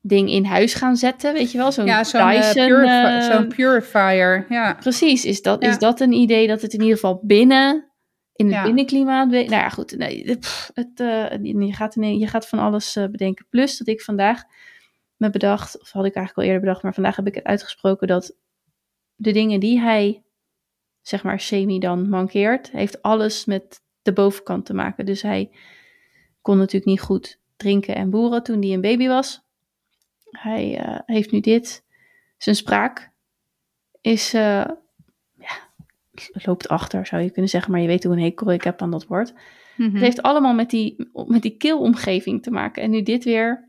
ding 0.00 0.30
in 0.30 0.44
huis 0.44 0.74
gaan 0.74 0.96
zetten? 0.96 1.32
Weet 1.32 1.52
je 1.52 1.58
wel? 1.58 1.72
Zo'n 1.72 1.86
ja, 1.86 2.04
zo'n 2.04 2.28
Dyson, 2.30 2.52
purifi 2.66 3.16
uh, 3.16 3.22
zo 3.22 3.46
purifier. 3.46 4.46
Ja. 4.48 4.74
Precies. 4.74 5.24
Is 5.24 5.42
dat, 5.42 5.62
Ja. 5.62 5.68
is 5.70 5.78
dat 5.78 6.00
een 6.00 6.12
idee 6.12 6.46
dat 6.46 6.62
het 6.62 6.72
in 6.72 6.80
ieder 6.80 6.94
geval 6.94 7.20
binnen, 7.22 7.90
in 8.34 8.46
het 8.46 8.54
Ja. 8.54 8.62
binnenklimaat... 8.62 9.28
Nou 9.28 9.50
ja, 9.50 9.68
goed. 9.68 9.96
Nee, 9.96 10.36
pff, 10.38 10.70
het, 10.74 11.00
eh, 11.00 11.30
je, 11.42 11.72
gaat, 11.74 11.96
in- 11.96 12.18
je 12.18 12.26
gaat 12.26 12.48
van 12.48 12.58
alles 12.58 12.96
eh, 12.96 13.04
bedenken. 13.06 13.46
Plus 13.50 13.78
dat 13.78 13.88
ik 13.88 14.00
vandaag 14.02 14.42
me 15.16 15.30
bedacht, 15.30 15.80
of 15.80 15.90
had 15.90 16.04
ik 16.04 16.14
eigenlijk 16.14 16.36
al 16.36 16.42
eerder 16.44 16.60
bedacht, 16.60 16.82
maar 16.82 16.94
vandaag 16.94 17.16
heb 17.16 17.26
ik 17.26 17.34
het 17.34 17.44
uitgesproken 17.44 18.06
dat 18.06 18.36
de 19.14 19.32
dingen 19.32 19.60
die 19.60 19.80
hij, 19.80 20.22
zeg 21.02 21.22
maar, 21.22 21.40
semi 21.40 21.78
dan 21.78 22.08
mankeert, 22.08 22.70
heeft 22.70 23.02
alles 23.02 23.44
met 23.44 23.80
de 24.02 24.12
bovenkant 24.12 24.66
te 24.66 24.74
maken. 24.74 25.06
Dus 25.06 25.22
hij 25.22 25.50
kon 26.40 26.56
natuurlijk 26.56 26.84
niet 26.84 27.00
goed 27.00 27.38
drinken 27.56 27.94
en 27.94 28.10
boeren 28.10 28.42
toen 28.42 28.60
hij 28.62 28.72
een 28.72 28.80
baby 28.80 29.06
was. 29.06 29.42
Hij 30.30 30.78
eh, 30.78 30.98
heeft 31.06 31.30
nu 31.30 31.40
dit. 31.40 31.84
Zijn 32.36 32.56
spraak 32.56 33.10
is, 34.00 34.34
eh, 34.34 34.64
ja, 35.38 35.68
loopt 36.32 36.68
achter 36.68 37.06
zou 37.06 37.22
je 37.22 37.30
kunnen 37.30 37.50
zeggen, 37.50 37.72
maar 37.72 37.80
je 37.80 37.86
weet 37.86 38.04
hoe 38.04 38.12
een 38.12 38.22
hekel 38.22 38.52
ik 38.52 38.64
heb 38.64 38.82
aan 38.82 38.90
dat 38.90 39.06
woord. 39.06 39.32
Mhm. 39.76 39.92
Het 39.92 40.00
heeft 40.00 40.22
allemaal 40.22 40.54
met 40.54 40.70
die, 40.70 41.10
met 41.26 41.42
die 41.42 41.56
keelomgeving 41.56 42.42
te 42.42 42.50
maken. 42.50 42.82
En 42.82 42.90
nu 42.90 43.02
dit 43.02 43.24
weer. 43.24 43.68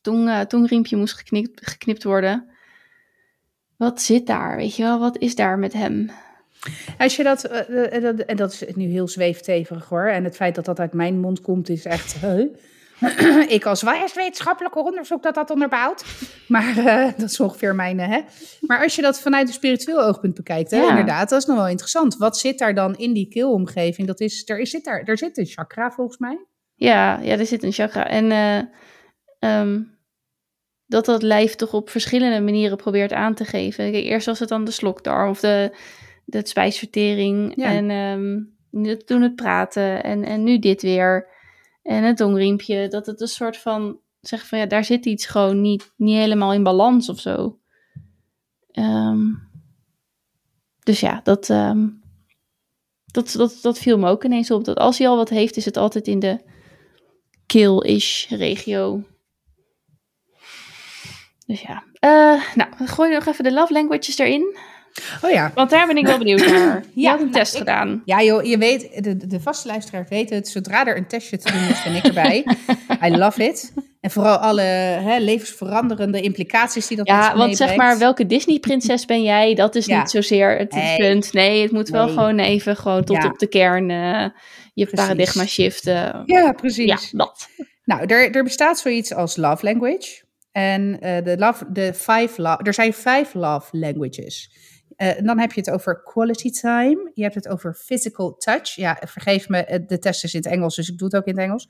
Tong, 0.00 0.28
eh, 0.28 0.40
tongriempje 0.40 0.96
moest 0.96 1.14
geknipt, 1.14 1.66
geknipt 1.66 2.04
worden. 2.04 2.48
Wat 3.76 4.00
zit 4.00 4.26
daar? 4.26 4.56
Weet 4.56 4.76
je 4.76 4.82
wel, 4.82 4.98
wat 4.98 5.18
is 5.18 5.34
daar 5.34 5.58
met 5.58 5.72
hem? 5.72 6.10
Als 6.98 7.16
je 7.16 7.22
dat, 7.22 7.40
dat, 8.00 8.18
en 8.18 8.36
dat 8.36 8.52
is 8.52 8.74
nu 8.74 8.84
heel 8.84 9.08
zweefteverig 9.08 9.88
hoor. 9.88 10.06
En 10.06 10.24
het 10.24 10.36
feit 10.36 10.54
dat 10.54 10.64
dat 10.64 10.80
uit 10.80 10.92
mijn 10.92 11.20
mond 11.20 11.40
komt 11.40 11.68
is 11.68 11.84
echt. 11.84 12.16
ik 13.48 13.66
als 13.66 13.82
is 13.82 14.14
wetenschappelijk 14.14 14.76
onderzoek 14.76 15.22
dat 15.22 15.34
dat 15.34 15.50
onderbouwt. 15.50 16.04
Maar 16.48 16.76
eh, 16.78 17.12
dat 17.18 17.30
is 17.30 17.40
ongeveer 17.40 17.74
mijn. 17.74 18.00
eh, 18.00 18.08
Hè? 18.08 18.20
Maar 18.60 18.82
als 18.82 18.94
je 18.96 19.02
dat 19.02 19.20
vanuit 19.20 19.48
een 19.48 19.54
spiritueel 19.54 20.02
oogpunt 20.02 20.34
bekijkt, 20.34 20.70
hè, 20.70 20.76
Ja. 20.80 20.88
inderdaad, 20.88 21.28
dat 21.28 21.38
is 21.40 21.46
nog 21.46 21.56
wel 21.56 21.68
interessant. 21.68 22.16
Wat 22.16 22.38
zit 22.38 22.58
daar 22.58 22.74
dan 22.74 22.96
in 22.96 23.12
die 23.12 23.28
keelomgeving? 23.28 24.06
Dat 24.06 24.20
is, 24.20 24.42
er, 24.48 24.58
is, 24.58 24.70
zit 24.70 24.84
daar, 24.84 25.02
er 25.02 25.18
zit 25.18 25.38
een 25.38 25.46
chakra 25.46 25.90
volgens 25.90 26.18
mij. 26.18 26.38
Ja, 26.74 27.18
ja, 27.22 27.38
er 27.38 27.46
zit 27.46 27.62
een 27.62 27.72
chakra. 27.72 28.08
En 28.08 28.30
eh, 28.30 28.58
ehm, 29.38 29.80
dat 30.86 31.04
dat 31.04 31.22
lijf 31.22 31.54
toch 31.54 31.72
op 31.72 31.90
verschillende 31.90 32.40
manieren 32.40 32.76
probeert 32.76 33.12
aan 33.12 33.34
te 33.34 33.44
geven. 33.44 33.92
Kijk, 33.92 34.04
eerst 34.04 34.26
was 34.26 34.38
het 34.38 34.48
dan 34.48 34.64
de 34.64 34.70
slokdarm 34.70 35.30
of 35.30 35.40
de, 35.40 35.76
de 36.24 36.40
spijsvertering. 36.46 37.52
Ja. 37.56 37.64
En 37.70 37.90
ehm, 37.90 38.42
nu- 38.82 38.96
toen 38.96 39.22
het 39.22 39.34
praten. 39.34 40.02
En, 40.02 40.24
en 40.24 40.42
nu 40.44 40.58
dit 40.58 40.82
weer. 40.82 41.32
En 41.84 42.02
het 42.02 42.16
tongriempje. 42.16 42.88
Dat 42.88 43.06
het 43.06 43.20
een 43.20 43.28
soort 43.28 43.56
van... 43.56 43.98
Zeg 44.20 44.46
van 44.46 44.58
ja, 44.58 44.66
daar 44.66 44.84
zit 44.84 45.06
iets 45.06 45.26
gewoon 45.26 45.60
niet, 45.60 45.92
niet 45.96 46.16
helemaal 46.16 46.52
in 46.52 46.62
balans 46.62 47.08
of 47.08 47.20
zo. 47.20 47.58
Ehm, 48.70 49.32
dus 50.82 51.00
ja, 51.00 51.20
dat, 51.22 51.50
ehm, 51.50 51.88
dat, 53.06 53.32
dat, 53.32 53.58
dat 53.62 53.78
viel 53.78 53.98
me 53.98 54.08
ook 54.08 54.24
ineens 54.24 54.50
op. 54.50 54.64
Dat 54.64 54.76
als 54.76 54.98
hij 54.98 55.08
al 55.08 55.16
wat 55.16 55.28
heeft, 55.28 55.56
is 55.56 55.64
het 55.64 55.76
altijd 55.76 56.06
in 56.06 56.18
de 56.18 56.40
kill-ish 57.46 58.28
regio. 58.28 59.02
Dus 61.46 61.60
ja. 61.60 61.84
Eh, 61.98 62.54
nou, 62.54 62.86
gooi 62.86 63.12
nog 63.12 63.26
even 63.26 63.44
de 63.44 63.52
love 63.52 63.72
languages 63.72 64.18
erin. 64.18 64.56
Oh 65.22 65.30
ja. 65.30 65.50
Want 65.54 65.70
daar 65.70 65.86
ben 65.86 65.96
ik 65.96 66.06
wel 66.06 66.18
benieuwd 66.18 66.46
naar. 66.46 66.84
Je 66.94 67.00
Ja, 67.00 67.10
had 67.10 67.18
een 67.20 67.24
nou, 67.30 67.38
test 67.38 67.52
ik- 67.52 67.58
gedaan. 67.58 68.02
Ja, 68.04 68.22
joh, 68.22 68.44
je 68.44 68.58
weet, 68.58 69.04
de, 69.04 69.16
de 69.26 69.40
vaste 69.40 69.68
luisteraar 69.68 70.06
weet 70.08 70.30
het. 70.30 70.48
Zodra 70.48 70.86
er 70.86 70.96
een 70.96 71.06
testje 71.06 71.38
te 71.38 71.52
doen 71.52 71.68
is, 71.68 71.82
ben 71.82 71.94
ik 71.94 72.04
erbij. 72.04 72.46
I 73.06 73.16
love 73.16 73.44
it. 73.44 73.72
En 74.00 74.10
vooral 74.10 74.36
alle 74.36 74.60
hè, 74.62 75.18
levensveranderende 75.18 76.20
implicaties 76.20 76.86
die 76.86 76.96
dat 76.96 77.06
Ja, 77.06 77.36
want 77.36 77.56
zeg 77.56 77.76
maar, 77.76 77.98
welke 77.98 78.26
Disney-prinses 78.26 79.04
ben 79.04 79.22
jij? 79.22 79.54
Dat 79.54 79.74
is 79.74 79.86
Ja. 79.86 79.98
niet 79.98 80.10
zozeer 80.10 80.58
het 80.58 80.96
punt. 80.96 81.32
Nee, 81.32 81.62
het 81.62 81.72
moet 81.72 81.88
wel 81.88 82.04
Nee. 82.04 82.14
gewoon 82.14 82.38
even 82.38 82.76
gewoon 82.76 83.04
tot 83.04 83.16
Ja. 83.22 83.26
op 83.28 83.38
de 83.38 83.46
kern 83.46 83.90
eh, 83.90 84.28
je 84.74 84.86
Precies. 84.86 85.06
paradigma 85.06 85.46
shiften. 85.46 86.22
Ja, 86.26 86.52
precies. 86.52 86.86
Ja, 87.10 87.18
dat. 87.18 87.48
Nou, 87.84 88.06
er, 88.06 88.30
er 88.34 88.44
bestaat 88.44 88.78
zoiets 88.78 89.14
als 89.14 89.36
love 89.36 89.64
language. 89.64 90.22
En 90.52 91.00
eh, 91.00 91.24
de 91.24 91.34
love, 91.38 91.64
de 91.72 91.94
five 91.94 92.42
love, 92.42 92.62
er 92.62 92.74
zijn 92.74 92.92
vijf 92.92 93.34
love 93.34 93.66
languages. 93.78 94.50
Eh, 94.96 95.10
dan 95.24 95.38
heb 95.38 95.52
je 95.52 95.60
het 95.60 95.70
over 95.70 96.02
quality 96.02 96.50
time. 96.50 97.10
Je 97.14 97.22
hebt 97.22 97.34
het 97.34 97.48
over 97.48 97.74
physical 97.74 98.36
touch. 98.36 98.74
Ja, 98.74 98.98
vergeef 99.06 99.48
me, 99.48 99.64
eh, 99.64 99.78
de 99.86 99.98
test 99.98 100.24
is 100.24 100.34
in 100.34 100.40
het 100.42 100.48
Engels, 100.52 100.76
dus 100.76 100.88
ik 100.88 100.98
doe 100.98 101.06
het 101.08 101.16
ook 101.16 101.26
in 101.26 101.34
het 101.34 101.44
Engels. 101.44 101.68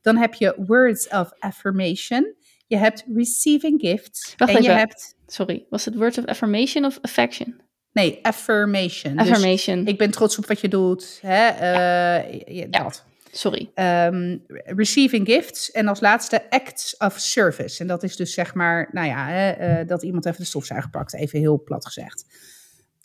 Dan 0.00 0.16
heb 0.16 0.34
je 0.34 0.54
words 0.66 1.08
of 1.08 1.30
affirmation. 1.38 2.34
Je 2.66 2.76
hebt 2.76 3.04
receiving 3.14 3.80
gifts. 3.80 4.34
Wacht 4.36 4.50
en 4.52 4.62
je 4.62 4.68
even. 4.68 4.78
hebt, 4.78 5.14
Sorry, 5.26 5.66
was 5.70 5.84
het 5.84 5.94
words 5.94 6.18
of 6.18 6.24
affirmation 6.24 6.84
of 6.84 6.98
affection? 7.02 7.60
nee, 7.92 8.18
affirmation. 8.22 9.16
Dus 9.16 9.30
Affirmation. 9.30 9.86
ik 9.86 9.98
ben 9.98 10.10
trots 10.10 10.38
op 10.38 10.46
wat 10.46 10.60
je 10.60 10.68
doet. 10.68 11.18
Hè? 11.22 11.46
eh, 11.48 12.32
ja, 12.32 12.66
Ja. 12.70 12.82
dat. 12.82 13.04
Sorry. 13.32 13.70
Ehm, 13.74 14.38
receiving 14.64 15.26
gifts. 15.26 15.70
En 15.70 15.88
als 15.88 16.00
laatste 16.00 16.50
acts 16.50 16.96
of 16.96 17.18
service. 17.18 17.80
En 17.80 17.86
dat 17.86 18.02
is 18.02 18.16
dus 18.16 18.34
zeg 18.34 18.54
maar, 18.54 18.88
nou 18.92 19.06
ja, 19.06 19.26
hè, 19.26 19.50
eh, 19.50 19.86
dat 19.88 20.02
iemand 20.02 20.26
even 20.26 20.40
de 20.40 20.46
stofzuiger 20.46 20.90
pakt. 20.90 21.14
Even 21.14 21.38
heel 21.38 21.62
plat 21.62 21.86
gezegd. 21.86 22.24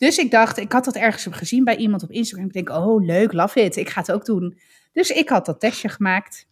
Dus 0.00 0.18
ik 0.18 0.30
dacht, 0.30 0.58
ik 0.58 0.72
had 0.72 0.84
dat 0.84 0.96
ergens 0.96 1.26
gezien 1.30 1.64
bij 1.64 1.76
iemand 1.76 2.02
op 2.02 2.10
Instagram. 2.10 2.46
Ik 2.46 2.52
denk, 2.52 2.68
oh 2.68 3.04
leuk, 3.04 3.32
love 3.32 3.60
it. 3.60 3.76
Ik 3.76 3.88
ga 3.88 4.00
het 4.00 4.12
ook 4.12 4.24
doen. 4.24 4.58
Dus 4.92 5.10
ik 5.10 5.28
had 5.28 5.46
dat 5.46 5.60
testje 5.60 5.88
gemaakt. 5.88 6.46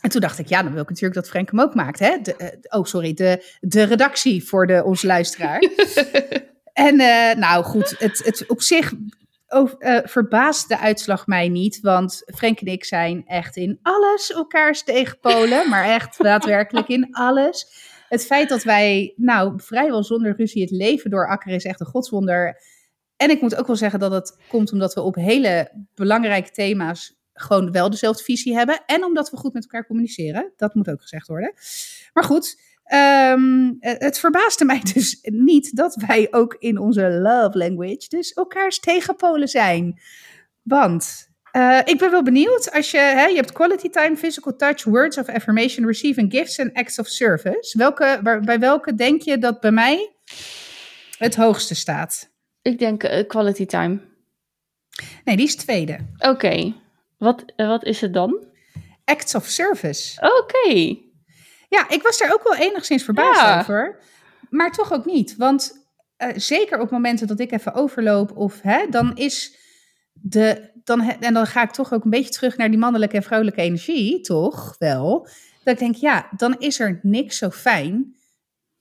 En 0.00 0.10
toen 0.10 0.20
dacht 0.20 0.38
ik, 0.38 0.46
ja, 0.46 0.62
dan 0.62 0.72
wil 0.72 0.82
ik 0.82 0.88
natuurlijk 0.88 1.14
dat 1.14 1.28
Frank 1.28 1.50
hem 1.50 1.60
ook 1.60 1.74
maakt. 1.74 1.98
Hè? 1.98 2.18
De, 2.22 2.36
eh, 2.36 2.78
oh, 2.78 2.84
sorry, 2.84 3.14
de, 3.14 3.56
de 3.60 3.82
redactie 3.82 4.44
voor 4.44 4.66
de, 4.66 4.84
onze 4.84 5.06
luisteraar. 5.06 5.58
en 6.88 7.00
eh, 7.00 7.36
nou 7.36 7.64
goed, 7.64 7.94
het, 7.98 8.22
het 8.24 8.44
op 8.46 8.62
zich 8.62 8.92
eh, 9.46 9.98
verbaast 10.04 10.68
de 10.68 10.78
uitslag 10.78 11.26
mij 11.26 11.48
niet. 11.48 11.80
Want 11.80 12.22
Frank 12.34 12.60
en 12.60 12.66
ik 12.66 12.84
zijn 12.84 13.24
echt 13.26 13.56
in 13.56 13.78
alles 13.82 14.32
elkaars 14.32 14.82
tegenpolen. 14.82 15.68
maar 15.68 15.84
echt 15.84 16.22
daadwerkelijk 16.22 16.88
in 16.88 17.08
alles. 17.14 17.66
Het 18.08 18.26
feit 18.26 18.48
dat 18.48 18.62
wij 18.62 19.12
nou 19.16 19.60
vrijwel 19.60 20.04
zonder 20.04 20.36
ruzie 20.36 20.62
het 20.62 20.70
leven 20.70 21.10
doorakkeren 21.10 21.56
is 21.56 21.64
echt 21.64 21.80
een 21.80 21.86
godswonder. 21.86 22.60
En 23.16 23.30
ik 23.30 23.40
moet 23.40 23.56
ook 23.56 23.66
wel 23.66 23.76
zeggen 23.76 24.00
dat 24.00 24.12
het 24.12 24.38
komt 24.48 24.72
omdat 24.72 24.94
we 24.94 25.00
op 25.00 25.14
hele 25.14 25.72
belangrijke 25.94 26.50
thema's 26.50 27.16
gewoon 27.32 27.72
wel 27.72 27.90
dezelfde 27.90 28.22
visie 28.22 28.54
hebben. 28.54 28.82
En 28.86 29.04
omdat 29.04 29.30
we 29.30 29.36
goed 29.36 29.52
met 29.52 29.62
elkaar 29.62 29.86
communiceren. 29.86 30.52
Dat 30.56 30.74
moet 30.74 30.90
ook 30.90 31.00
gezegd 31.00 31.26
worden. 31.26 31.52
Maar 32.12 32.24
goed, 32.24 32.60
ehm, 32.84 33.72
het 33.78 34.02
het 34.02 34.18
verbaasde 34.18 34.64
mij 34.64 34.80
dus 34.94 35.18
niet 35.22 35.76
dat 35.76 35.94
wij 36.06 36.28
ook 36.30 36.56
in 36.58 36.78
onze 36.78 37.10
love 37.10 37.58
language 37.58 38.08
dus 38.08 38.32
elkaars 38.32 38.80
tegenpolen 38.80 39.48
zijn. 39.48 40.00
Want 40.62 41.28
eh, 41.56 41.78
ik 41.84 41.98
ben 41.98 42.10
wel 42.10 42.22
benieuwd 42.22 42.72
als 42.72 42.90
je, 42.90 42.98
hè, 42.98 43.24
je 43.26 43.34
hebt 43.36 43.52
quality 43.52 43.88
time, 43.88 44.16
physical 44.16 44.56
touch, 44.56 44.84
words 44.84 45.18
of 45.18 45.28
affirmation, 45.28 45.86
receiving 45.86 46.32
gifts 46.32 46.58
en 46.58 46.72
acts 46.72 46.98
of 46.98 47.06
service. 47.06 47.78
Welke, 47.78 48.20
waar- 48.22 48.40
bij 48.40 48.58
welke 48.58 48.94
denk 48.94 49.22
je 49.22 49.38
dat 49.38 49.60
bij 49.60 49.70
mij 49.70 50.12
het 51.18 51.34
hoogste 51.34 51.74
staat? 51.74 52.28
Ik 52.62 52.78
denk 52.78 53.02
eh, 53.02 53.26
quality 53.26 53.66
time. 53.66 54.00
Nee, 55.24 55.36
die 55.36 55.46
is 55.46 55.56
tweede. 55.56 55.98
Oké. 56.18 56.74
Wat, 57.18 57.44
eh, 57.56 57.66
wat 57.68 57.84
is 57.84 58.00
het 58.00 58.12
dan? 58.12 58.44
Acts 59.04 59.34
of 59.34 59.46
service. 59.46 60.20
Oké. 60.40 60.96
Ja, 61.68 61.88
ik 61.88 62.02
was 62.02 62.18
daar 62.18 62.32
ook 62.32 62.42
wel 62.42 62.56
enigszins 62.56 63.02
verbaasd 63.04 63.40
Ja. 63.40 63.58
over. 63.60 63.98
Maar 64.50 64.72
toch 64.72 64.92
ook 64.92 65.04
niet. 65.04 65.36
Want 65.36 65.86
zeker 66.36 66.80
op 66.80 66.90
momenten 66.90 67.26
dat 67.26 67.40
ik 67.40 67.52
even 67.52 67.74
overloop, 67.74 68.36
of 68.36 68.60
hè, 68.62 68.86
dan 68.90 69.16
is 69.16 69.56
de. 70.12 70.74
Dan, 70.86 71.00
en 71.00 71.34
dan 71.34 71.46
ga 71.46 71.62
ik 71.62 71.70
toch 71.70 71.92
ook 71.92 72.04
een 72.04 72.10
beetje 72.10 72.30
terug 72.30 72.56
naar 72.56 72.68
die 72.70 72.78
mannelijke 72.78 73.16
en 73.16 73.22
vrouwelijke 73.22 73.60
energie, 73.60 74.20
toch 74.20 74.74
wel. 74.78 75.28
Dat 75.64 75.74
ik 75.74 75.78
denk, 75.78 75.94
ja, 75.94 76.28
dan 76.36 76.54
is 76.58 76.80
er 76.80 76.98
niks 77.02 77.38
zo 77.38 77.50
fijn 77.50 78.16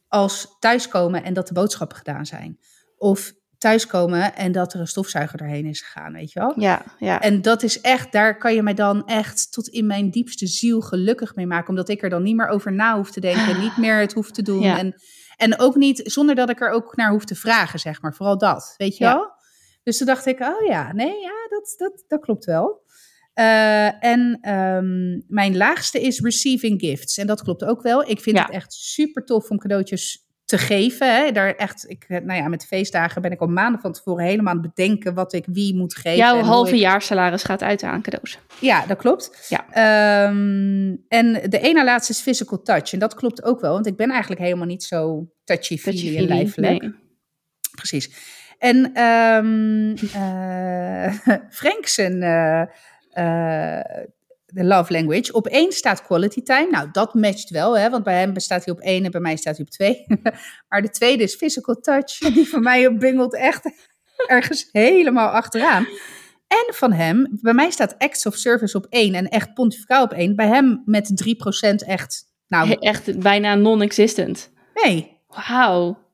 als 0.07 0.55
thuiskomen 0.59 1.23
en 1.23 1.33
dat 1.33 1.47
de 1.47 1.53
boodschappen 1.53 1.97
gedaan 1.97 2.25
zijn. 2.25 2.59
Of 2.97 3.33
thuiskomen 3.57 4.35
en 4.35 4.51
dat 4.51 4.73
er 4.73 4.79
een 4.79 4.87
stofzuiger 4.87 5.37
doorheen 5.37 5.65
is 5.65 5.81
gegaan, 5.81 6.13
weet 6.13 6.31
je 6.31 6.39
wel. 6.39 6.53
Ja, 6.59 6.81
ja. 6.99 7.21
En 7.21 7.41
dat 7.41 7.63
is 7.63 7.81
echt, 7.81 8.11
daar 8.11 8.37
kan 8.37 8.53
je 8.53 8.61
mij 8.61 8.73
dan 8.73 9.05
echt 9.05 9.51
tot 9.51 9.67
in 9.67 9.85
mijn 9.85 10.09
diepste 10.11 10.47
ziel 10.47 10.81
gelukkig 10.81 11.35
mee 11.35 11.47
maken. 11.47 11.69
Omdat 11.69 11.89
ik 11.89 12.03
er 12.03 12.09
dan 12.09 12.23
niet 12.23 12.35
meer 12.35 12.47
over 12.47 12.73
na 12.73 12.95
hoef 12.95 13.11
te 13.11 13.19
denken, 13.19 13.59
niet 13.59 13.77
meer 13.77 13.99
het 13.99 14.13
hoef 14.13 14.31
te 14.31 14.41
doen. 14.51 14.61
Ja. 14.61 14.77
En, 14.77 14.95
en 15.37 15.59
ook 15.59 15.75
niet, 15.75 16.01
zonder 16.03 16.35
dat 16.35 16.49
ik 16.49 16.61
er 16.61 16.69
ook 16.69 16.95
naar 16.95 17.09
hoef 17.11 17.25
te 17.25 17.35
vragen, 17.35 17.79
zeg 17.79 18.01
maar. 18.01 18.13
Vooral 18.13 18.37
dat, 18.37 18.73
weet 18.77 18.97
je 18.97 19.03
Ja. 19.03 19.13
wel. 19.13 19.33
Dus 19.85 19.97
toen 19.97 20.07
dacht 20.07 20.25
ik, 20.25 20.39
oh 20.39 20.65
ja, 20.67 20.93
nee, 20.93 21.19
ja, 21.21 21.47
dat, 21.49 21.73
dat, 21.77 22.03
dat 22.07 22.19
klopt 22.21 22.45
wel. 22.45 22.83
Eh, 23.33 24.03
en 24.03 24.37
ehm, 24.41 25.19
mijn 25.27 25.57
laagste 25.57 26.01
is 26.01 26.19
receiving 26.19 26.79
gifts. 26.81 27.17
En 27.17 27.27
dat 27.27 27.41
klopt 27.43 27.63
ook 27.63 27.81
wel. 27.81 28.09
Ik 28.09 28.19
vind 28.19 28.37
Ja. 28.37 28.43
het 28.45 28.51
echt 28.53 28.73
super 28.73 29.25
tof 29.25 29.49
om 29.49 29.57
cadeautjes 29.57 30.23
te 30.45 30.57
geven. 30.57 31.15
Hè. 31.15 31.31
Daar 31.31 31.55
echt, 31.55 31.89
ik, 31.89 32.05
eh, 32.07 32.21
nou 32.21 32.39
ja, 32.41 32.47
met 32.47 32.65
feestdagen 32.65 33.21
ben 33.21 33.31
ik 33.31 33.39
al 33.41 33.47
maanden 33.47 33.81
van 33.81 33.91
tevoren 33.93 34.25
helemaal 34.25 34.53
aan 34.53 34.61
het 34.63 34.73
bedenken 34.75 35.13
wat 35.13 35.33
ik 35.33 35.45
wie 35.47 35.75
moet 35.75 35.95
geven. 35.95 36.17
Jouw 36.17 36.37
en 36.37 36.43
halve 36.45 36.73
ik- 36.75 36.79
jaarsalaris 36.81 37.43
gaat 37.43 37.61
uit 37.61 37.83
aan 37.83 38.01
cadeaus. 38.01 38.39
Ja, 38.59 38.85
dat 38.85 38.97
klopt. 38.97 39.45
Ja. 39.49 39.65
Ehm, 39.71 40.95
en 41.07 41.49
de 41.49 41.59
ene 41.59 41.83
laatste 41.83 42.11
is 42.11 42.19
physical 42.21 42.61
touch. 42.61 42.93
En 42.93 42.99
dat 42.99 43.13
klopt 43.13 43.43
ook 43.43 43.59
wel, 43.59 43.73
want 43.73 43.85
ik 43.87 43.95
ben 43.97 44.09
eigenlijk 44.09 44.41
helemaal 44.41 44.67
niet 44.67 44.83
zo 44.83 45.27
touchy-feely 45.43 45.97
en 45.97 46.01
Touchy-feely, 46.03 46.27
lijfelijk. 46.41 46.81
nee. 46.81 46.93
Precies. 47.75 48.09
En 48.57 48.93
ehm 48.93 49.95
eh 50.13 51.13
Frank 51.59 51.87
zijn 51.87 52.21
eh, 52.23 52.61
eh, 53.11 54.05
de 54.45 54.63
love 54.63 54.93
language. 54.93 55.33
Op 55.33 55.47
één 55.47 55.71
staat 55.71 56.01
quality 56.01 56.41
time. 56.41 56.67
Nou, 56.69 56.89
dat 56.91 57.13
matcht 57.13 57.49
wel, 57.49 57.77
hè, 57.77 57.89
want 57.89 58.03
bij 58.03 58.19
hem 58.19 58.39
staat 58.39 58.65
hij 58.65 58.73
op 58.73 58.79
één 58.79 59.05
en 59.05 59.11
bij 59.11 59.21
mij 59.21 59.35
staat 59.35 59.57
hij 59.57 59.65
op 59.65 59.71
twee. 59.71 60.05
maar 60.69 60.81
de 60.81 60.89
tweede 60.89 61.23
is 61.23 61.35
physical 61.35 61.75
touch. 61.75 62.17
Die 62.33 62.49
van 62.49 62.61
mij 62.61 62.97
bungelt 62.97 63.35
echt 63.35 63.71
ergens 64.27 64.69
helemaal 64.71 65.29
achteraan. 65.29 65.87
En 66.47 66.73
van 66.73 66.91
hem, 66.91 67.37
bij 67.41 67.53
mij 67.53 67.69
staat 67.69 67.95
acts 67.97 68.25
of 68.25 68.35
service 68.35 68.77
op 68.77 68.85
één 68.89 69.13
en 69.13 69.27
echt 69.27 69.53
pontificaal 69.53 70.03
op 70.03 70.13
één. 70.13 70.35
Bij 70.35 70.47
hem 70.47 70.81
met 70.85 71.23
3% 71.25 71.87
echt, 71.87 72.23
nou, 72.47 72.71
Echt 72.79 73.19
bijna 73.19 73.55
non-existent. 73.55 74.51
nee. 74.73 75.13
Wauw. 75.27 76.04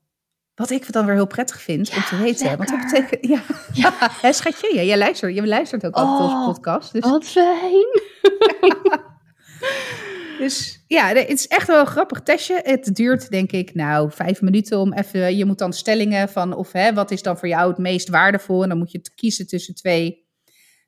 Wat 0.62 0.70
ik 0.70 0.92
dan 0.92 1.06
weer 1.06 1.16
heel 1.16 1.28
prettig 1.28 1.62
vind 1.62 1.96
om 1.96 2.02
te 2.02 2.18
weten. 2.18 2.58
Want 2.58 2.70
dat 2.70 2.80
betekent, 2.80 3.28
ja, 3.28 3.44
ja. 4.22 4.32
schatje, 4.32 4.76
ja, 4.76 4.82
jij, 4.82 4.98
luistert, 4.98 5.36
jij 5.36 5.48
luistert 5.48 5.86
ook 5.86 5.94
altijd 5.94 6.30
Oh, 6.30 6.36
onze 6.36 6.52
podcast. 6.52 6.94
Dus, 6.94 7.04
Wat 7.04 7.26
fijn. 7.26 8.02
dus 10.40 10.84
ja, 10.88 11.08
het 11.08 11.30
is 11.30 11.48
echt 11.48 11.68
wel 11.68 11.80
een 11.80 11.86
grappig 11.86 12.22
testje. 12.22 12.60
Het 12.64 12.96
duurt 12.96 13.30
denk 13.30 13.52
ik 13.52 13.74
nou 13.74 14.12
vijf 14.12 14.42
minuten 14.42 14.80
om 14.80 14.94
even, 14.94 15.38
je 15.38 15.46
moet 15.46 15.58
dan 15.58 15.74
stellingen 15.74 16.30
van 16.30 16.56
of 16.56 16.72
hè, 16.72 16.94
wat 16.94 17.12
is 17.12 17.22
dan 17.22 17.38
voor 17.38 17.48
jou 17.48 17.70
het 17.70 17.78
meest 17.78 18.10
waardevol. 18.10 18.64
En 18.64 18.70
dan 18.70 18.78
moet 18.78 18.92
je 18.92 19.02
kiezen 19.16 19.48
tussen 19.48 19.76
twee 19.76 20.28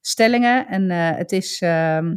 stellingen. 0.02 0.68
En 0.68 0.92
eh, 0.92 1.18
het 1.18 1.32
is, 1.32 1.62
ehm, 1.62 2.16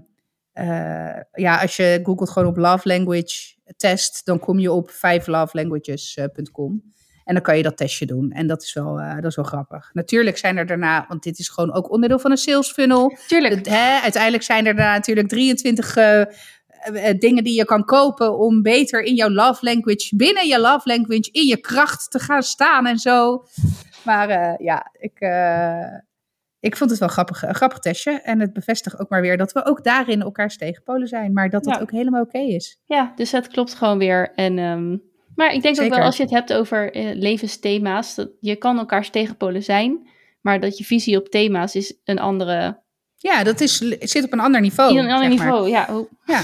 eh, 0.53 1.21
ja, 1.33 1.61
als 1.61 1.77
je 1.77 2.01
googelt 2.03 2.31
gewoon 2.31 2.49
op 2.49 2.57
love 2.57 2.89
language 2.89 3.55
test, 3.77 4.25
dan 4.25 4.39
kom 4.39 4.59
je 4.59 4.73
op 4.73 4.91
5lovelanguages.com. 4.91 6.95
En 7.27 7.35
dan 7.35 7.43
kan 7.43 7.57
je 7.57 7.63
dat 7.63 7.77
testje 7.77 8.07
doen. 8.07 8.31
En 8.31 8.47
dat 8.47 8.63
is, 8.63 8.73
wel, 8.73 9.01
eh, 9.01 9.15
dat 9.15 9.25
is 9.25 9.37
wel 9.37 9.45
grappig. 9.45 9.91
Natuurlijk 9.93 10.39
zijn 10.39 10.57
er 10.57 10.67
daarna, 10.67 11.05
want 11.09 11.23
dit 11.23 11.39
is 11.39 11.49
gewoon 11.49 11.75
ook 11.75 11.91
onderdeel 11.91 12.19
van 12.19 12.31
een 12.31 12.37
sales 12.37 12.73
funnel. 12.73 13.17
Tuurlijk. 13.27 13.67
Hè, 13.69 13.99
uiteindelijk 14.03 14.43
zijn 14.43 14.67
er 14.67 14.75
daarna 14.77 14.93
natuurlijk 14.95 15.29
23 15.29 15.97
eh, 15.97 16.21
eh, 16.21 16.27
dingen 17.19 17.45
die 17.45 17.57
je 17.57 17.65
kan 17.65 17.85
kopen 17.85 18.39
om 18.39 18.63
beter 18.63 19.03
in 19.03 19.15
jouw 19.15 19.31
love 19.31 19.65
language, 19.65 20.17
binnen 20.17 20.47
je 20.47 20.61
love 20.61 20.89
language, 20.89 21.29
in 21.33 21.47
je 21.47 21.57
kracht 21.61 22.11
te 22.11 22.19
gaan 22.19 22.43
staan 22.43 22.87
en 22.87 22.99
zo. 22.99 23.45
Maar 24.05 24.63
ja, 24.63 24.91
ik, 24.99 25.19
ik 26.61 26.77
vond 26.77 26.91
het 26.91 26.99
wel 26.99 27.09
grappig, 27.09 27.43
een 27.43 27.55
grappig 27.55 27.79
testje. 27.79 28.21
En 28.21 28.41
het 28.41 28.53
bevestigt 28.53 29.01
ook 29.01 29.09
maar 29.09 29.21
weer 29.21 29.37
dat 29.37 29.53
we 29.53 29.65
ook 29.65 29.85
daarin 29.85 30.23
elkaars 30.23 30.57
tegenpolen 30.57 31.09
zijn. 31.09 31.33
Maar 31.33 31.51
dat 31.51 31.65
dat 31.65 31.75
Ja. 31.75 31.81
ook 31.81 31.91
helemaal 31.91 32.23
oké 32.23 32.39
is. 32.39 32.81
Ja, 32.85 33.13
dus 33.17 33.33
het 33.33 33.49
klopt 33.49 33.75
gewoon 33.75 33.99
weer. 33.99 34.33
En, 34.35 34.59
ehm, 34.59 34.97
maar 35.37 35.53
ik 35.55 35.63
denk 35.63 35.81
ook 35.81 35.89
wel 35.95 35.99
als 36.05 36.17
je 36.17 36.23
het 36.23 36.33
hebt 36.33 36.53
over 36.53 36.93
eh, 36.93 37.15
levensthema's, 37.15 38.15
dat 38.15 38.29
je 38.41 38.57
kan 38.57 38.79
elkaars 38.79 39.11
tegenpolen 39.11 39.63
zijn, 39.63 40.09
maar 40.41 40.61
dat 40.61 40.79
je 40.79 40.85
visie 40.85 41.17
op 41.19 41.29
thema's 41.29 41.75
is 41.75 41.95
een 42.05 42.19
andere, 42.19 42.83
Ja, 43.17 43.43
dat 43.45 43.61
is, 43.61 43.81
het 43.81 44.11
zit 44.11 44.25
op 44.25 44.33
een 44.33 44.41
ander 44.41 44.61
niveau. 44.61 44.91
een 44.99 44.99
ander 45.11 45.19
maar. 45.19 45.29
niveau. 45.29 45.69
Ja, 45.69 45.87
hoe- 45.91 46.09
Ja, 46.27 46.43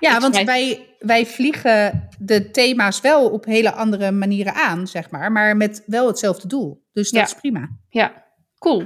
ja 0.00 0.20
want 0.20 0.42
wij, 0.44 0.86
wij 0.98 1.26
vliegen 1.26 2.08
de 2.18 2.50
thema's 2.50 3.00
wel 3.00 3.30
op 3.30 3.44
hele 3.44 3.72
andere 3.72 4.10
manieren 4.10 4.54
aan, 4.54 4.86
zeg 4.86 5.10
maar. 5.10 5.32
Maar 5.32 5.56
met 5.56 5.82
wel 5.86 6.06
hetzelfde 6.06 6.48
doel. 6.48 6.84
Dus 6.92 7.10
dat 7.10 7.20
Ja. 7.20 7.26
is 7.26 7.40
prima. 7.40 7.68
ja, 7.88 8.24
cool. 8.58 8.84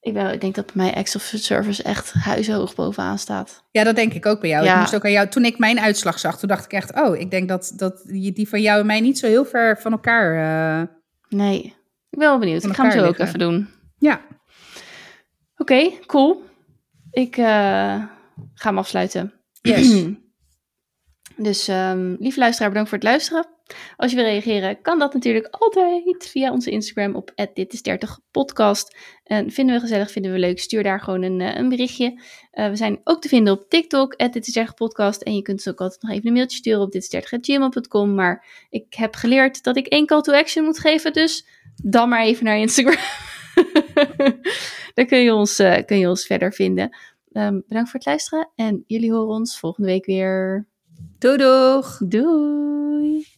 Ik, 0.00 0.14
ben, 0.14 0.32
ik 0.32 0.40
denk 0.40 0.54
dat 0.54 0.72
bij 0.72 0.74
mij 0.92 1.04
of 1.14 1.22
Service 1.22 1.82
echt 1.82 2.12
huizenhoog 2.12 2.74
bovenaan 2.74 3.18
staat. 3.18 3.64
Ja, 3.70 3.84
dat 3.84 3.96
denk 3.96 4.12
ik 4.14 4.26
ook 4.26 4.40
bij 4.40 4.50
jou. 4.50 4.64
Ja. 4.64 4.72
Ik 4.74 4.80
moest 4.80 4.94
ook 4.94 5.04
aan 5.04 5.10
jou. 5.10 5.28
Toen 5.28 5.44
ik 5.44 5.58
mijn 5.58 5.80
uitslag 5.80 6.18
zag, 6.18 6.38
toen 6.38 6.48
dacht 6.48 6.64
ik 6.64 6.72
echt, 6.72 6.94
oh, 7.00 7.16
ik 7.16 7.30
denk 7.30 7.48
dat, 7.48 7.72
dat 7.76 8.02
die, 8.06 8.32
van 8.48 8.60
jou 8.62 8.80
en 8.80 8.86
mij 8.86 9.00
niet 9.00 9.18
zo 9.18 9.26
heel 9.26 9.44
ver 9.44 9.80
van 9.80 9.92
elkaar. 9.92 10.34
eh, 10.80 10.88
Nee, 11.28 11.62
ik 12.10 12.18
ben 12.18 12.28
wel 12.28 12.38
benieuwd. 12.38 12.64
Ik 12.64 12.74
ga 12.74 12.82
hem 12.82 12.98
zo 12.98 13.06
ook 13.06 13.18
even 13.18 13.38
doen. 13.38 13.68
ja, 13.98 14.20
Oké, 15.56 15.90
cool. 16.06 16.44
Ik 17.10 17.36
eh, 17.36 17.44
ga 18.54 18.68
hem 18.68 18.78
afsluiten. 18.78 19.32
yes. 19.60 20.04
Dus 21.36 21.68
ehm 21.68 22.14
lieve 22.18 22.38
luisteraar, 22.38 22.68
bedankt 22.68 22.90
voor 22.90 22.98
het 22.98 23.06
luisteren. 23.06 23.46
Als 23.96 24.10
je 24.10 24.16
wil 24.16 24.26
reageren, 24.26 24.80
kan 24.80 24.98
dat 24.98 25.12
natuurlijk 25.12 25.46
altijd 25.50 26.28
via 26.28 26.52
onze 26.52 26.70
Instagram 26.70 27.14
op 27.14 27.32
dit 27.54 27.72
is 27.72 27.82
30 27.82 28.18
podcast. 28.30 28.96
En 29.24 29.50
vinden 29.50 29.74
we 29.74 29.80
gezellig, 29.80 30.10
vinden 30.10 30.32
we 30.32 30.38
leuk, 30.38 30.58
stuur 30.58 30.82
daar 30.82 31.00
gewoon 31.00 31.22
een, 31.22 31.40
eh, 31.40 31.56
een 31.56 31.68
berichtje. 31.68 32.22
Eh, 32.50 32.68
we 32.68 32.76
zijn 32.76 33.00
ook 33.04 33.20
te 33.20 33.28
vinden 33.28 33.52
op 33.52 33.68
TikTok, 33.68 34.18
dit 34.32 34.46
is 34.46 34.52
30 34.52 34.74
podcast. 34.74 35.22
En 35.22 35.34
je 35.34 35.42
kunt 35.42 35.56
dus 35.56 35.68
ook 35.68 35.80
altijd 35.80 36.02
nog 36.02 36.10
even 36.10 36.26
een 36.26 36.32
mailtje 36.32 36.56
sturen 36.56 36.80
op 36.80 36.92
dit 36.92 37.02
is 37.02 37.08
30 37.08 38.06
Maar 38.06 38.66
ik 38.70 38.94
heb 38.94 39.14
geleerd 39.14 39.62
dat 39.62 39.76
ik 39.76 39.86
één 39.86 40.06
call 40.06 40.20
to 40.20 40.32
action 40.32 40.64
moet 40.64 40.78
geven, 40.78 41.12
dus 41.12 41.46
dan 41.82 42.08
maar 42.08 42.22
even 42.22 42.44
naar 42.44 42.58
Instagram. 42.58 43.02
daar 44.94 45.06
kun 45.06 45.18
je 45.18 45.34
ons, 45.34 45.58
eh, 45.58 45.84
kun 45.84 45.98
je 45.98 46.08
ons 46.08 46.26
verder 46.26 46.52
vinden. 46.52 46.96
Ehm, 47.32 47.60
bedankt 47.66 47.90
voor 47.90 48.00
het 48.00 48.08
luisteren 48.08 48.50
en 48.54 48.84
jullie 48.86 49.12
horen 49.12 49.34
ons 49.34 49.58
volgende 49.58 49.88
week 49.88 50.06
weer. 50.06 50.66
Doei 51.18 51.36
doeg! 51.36 51.98
Doei! 51.98 53.37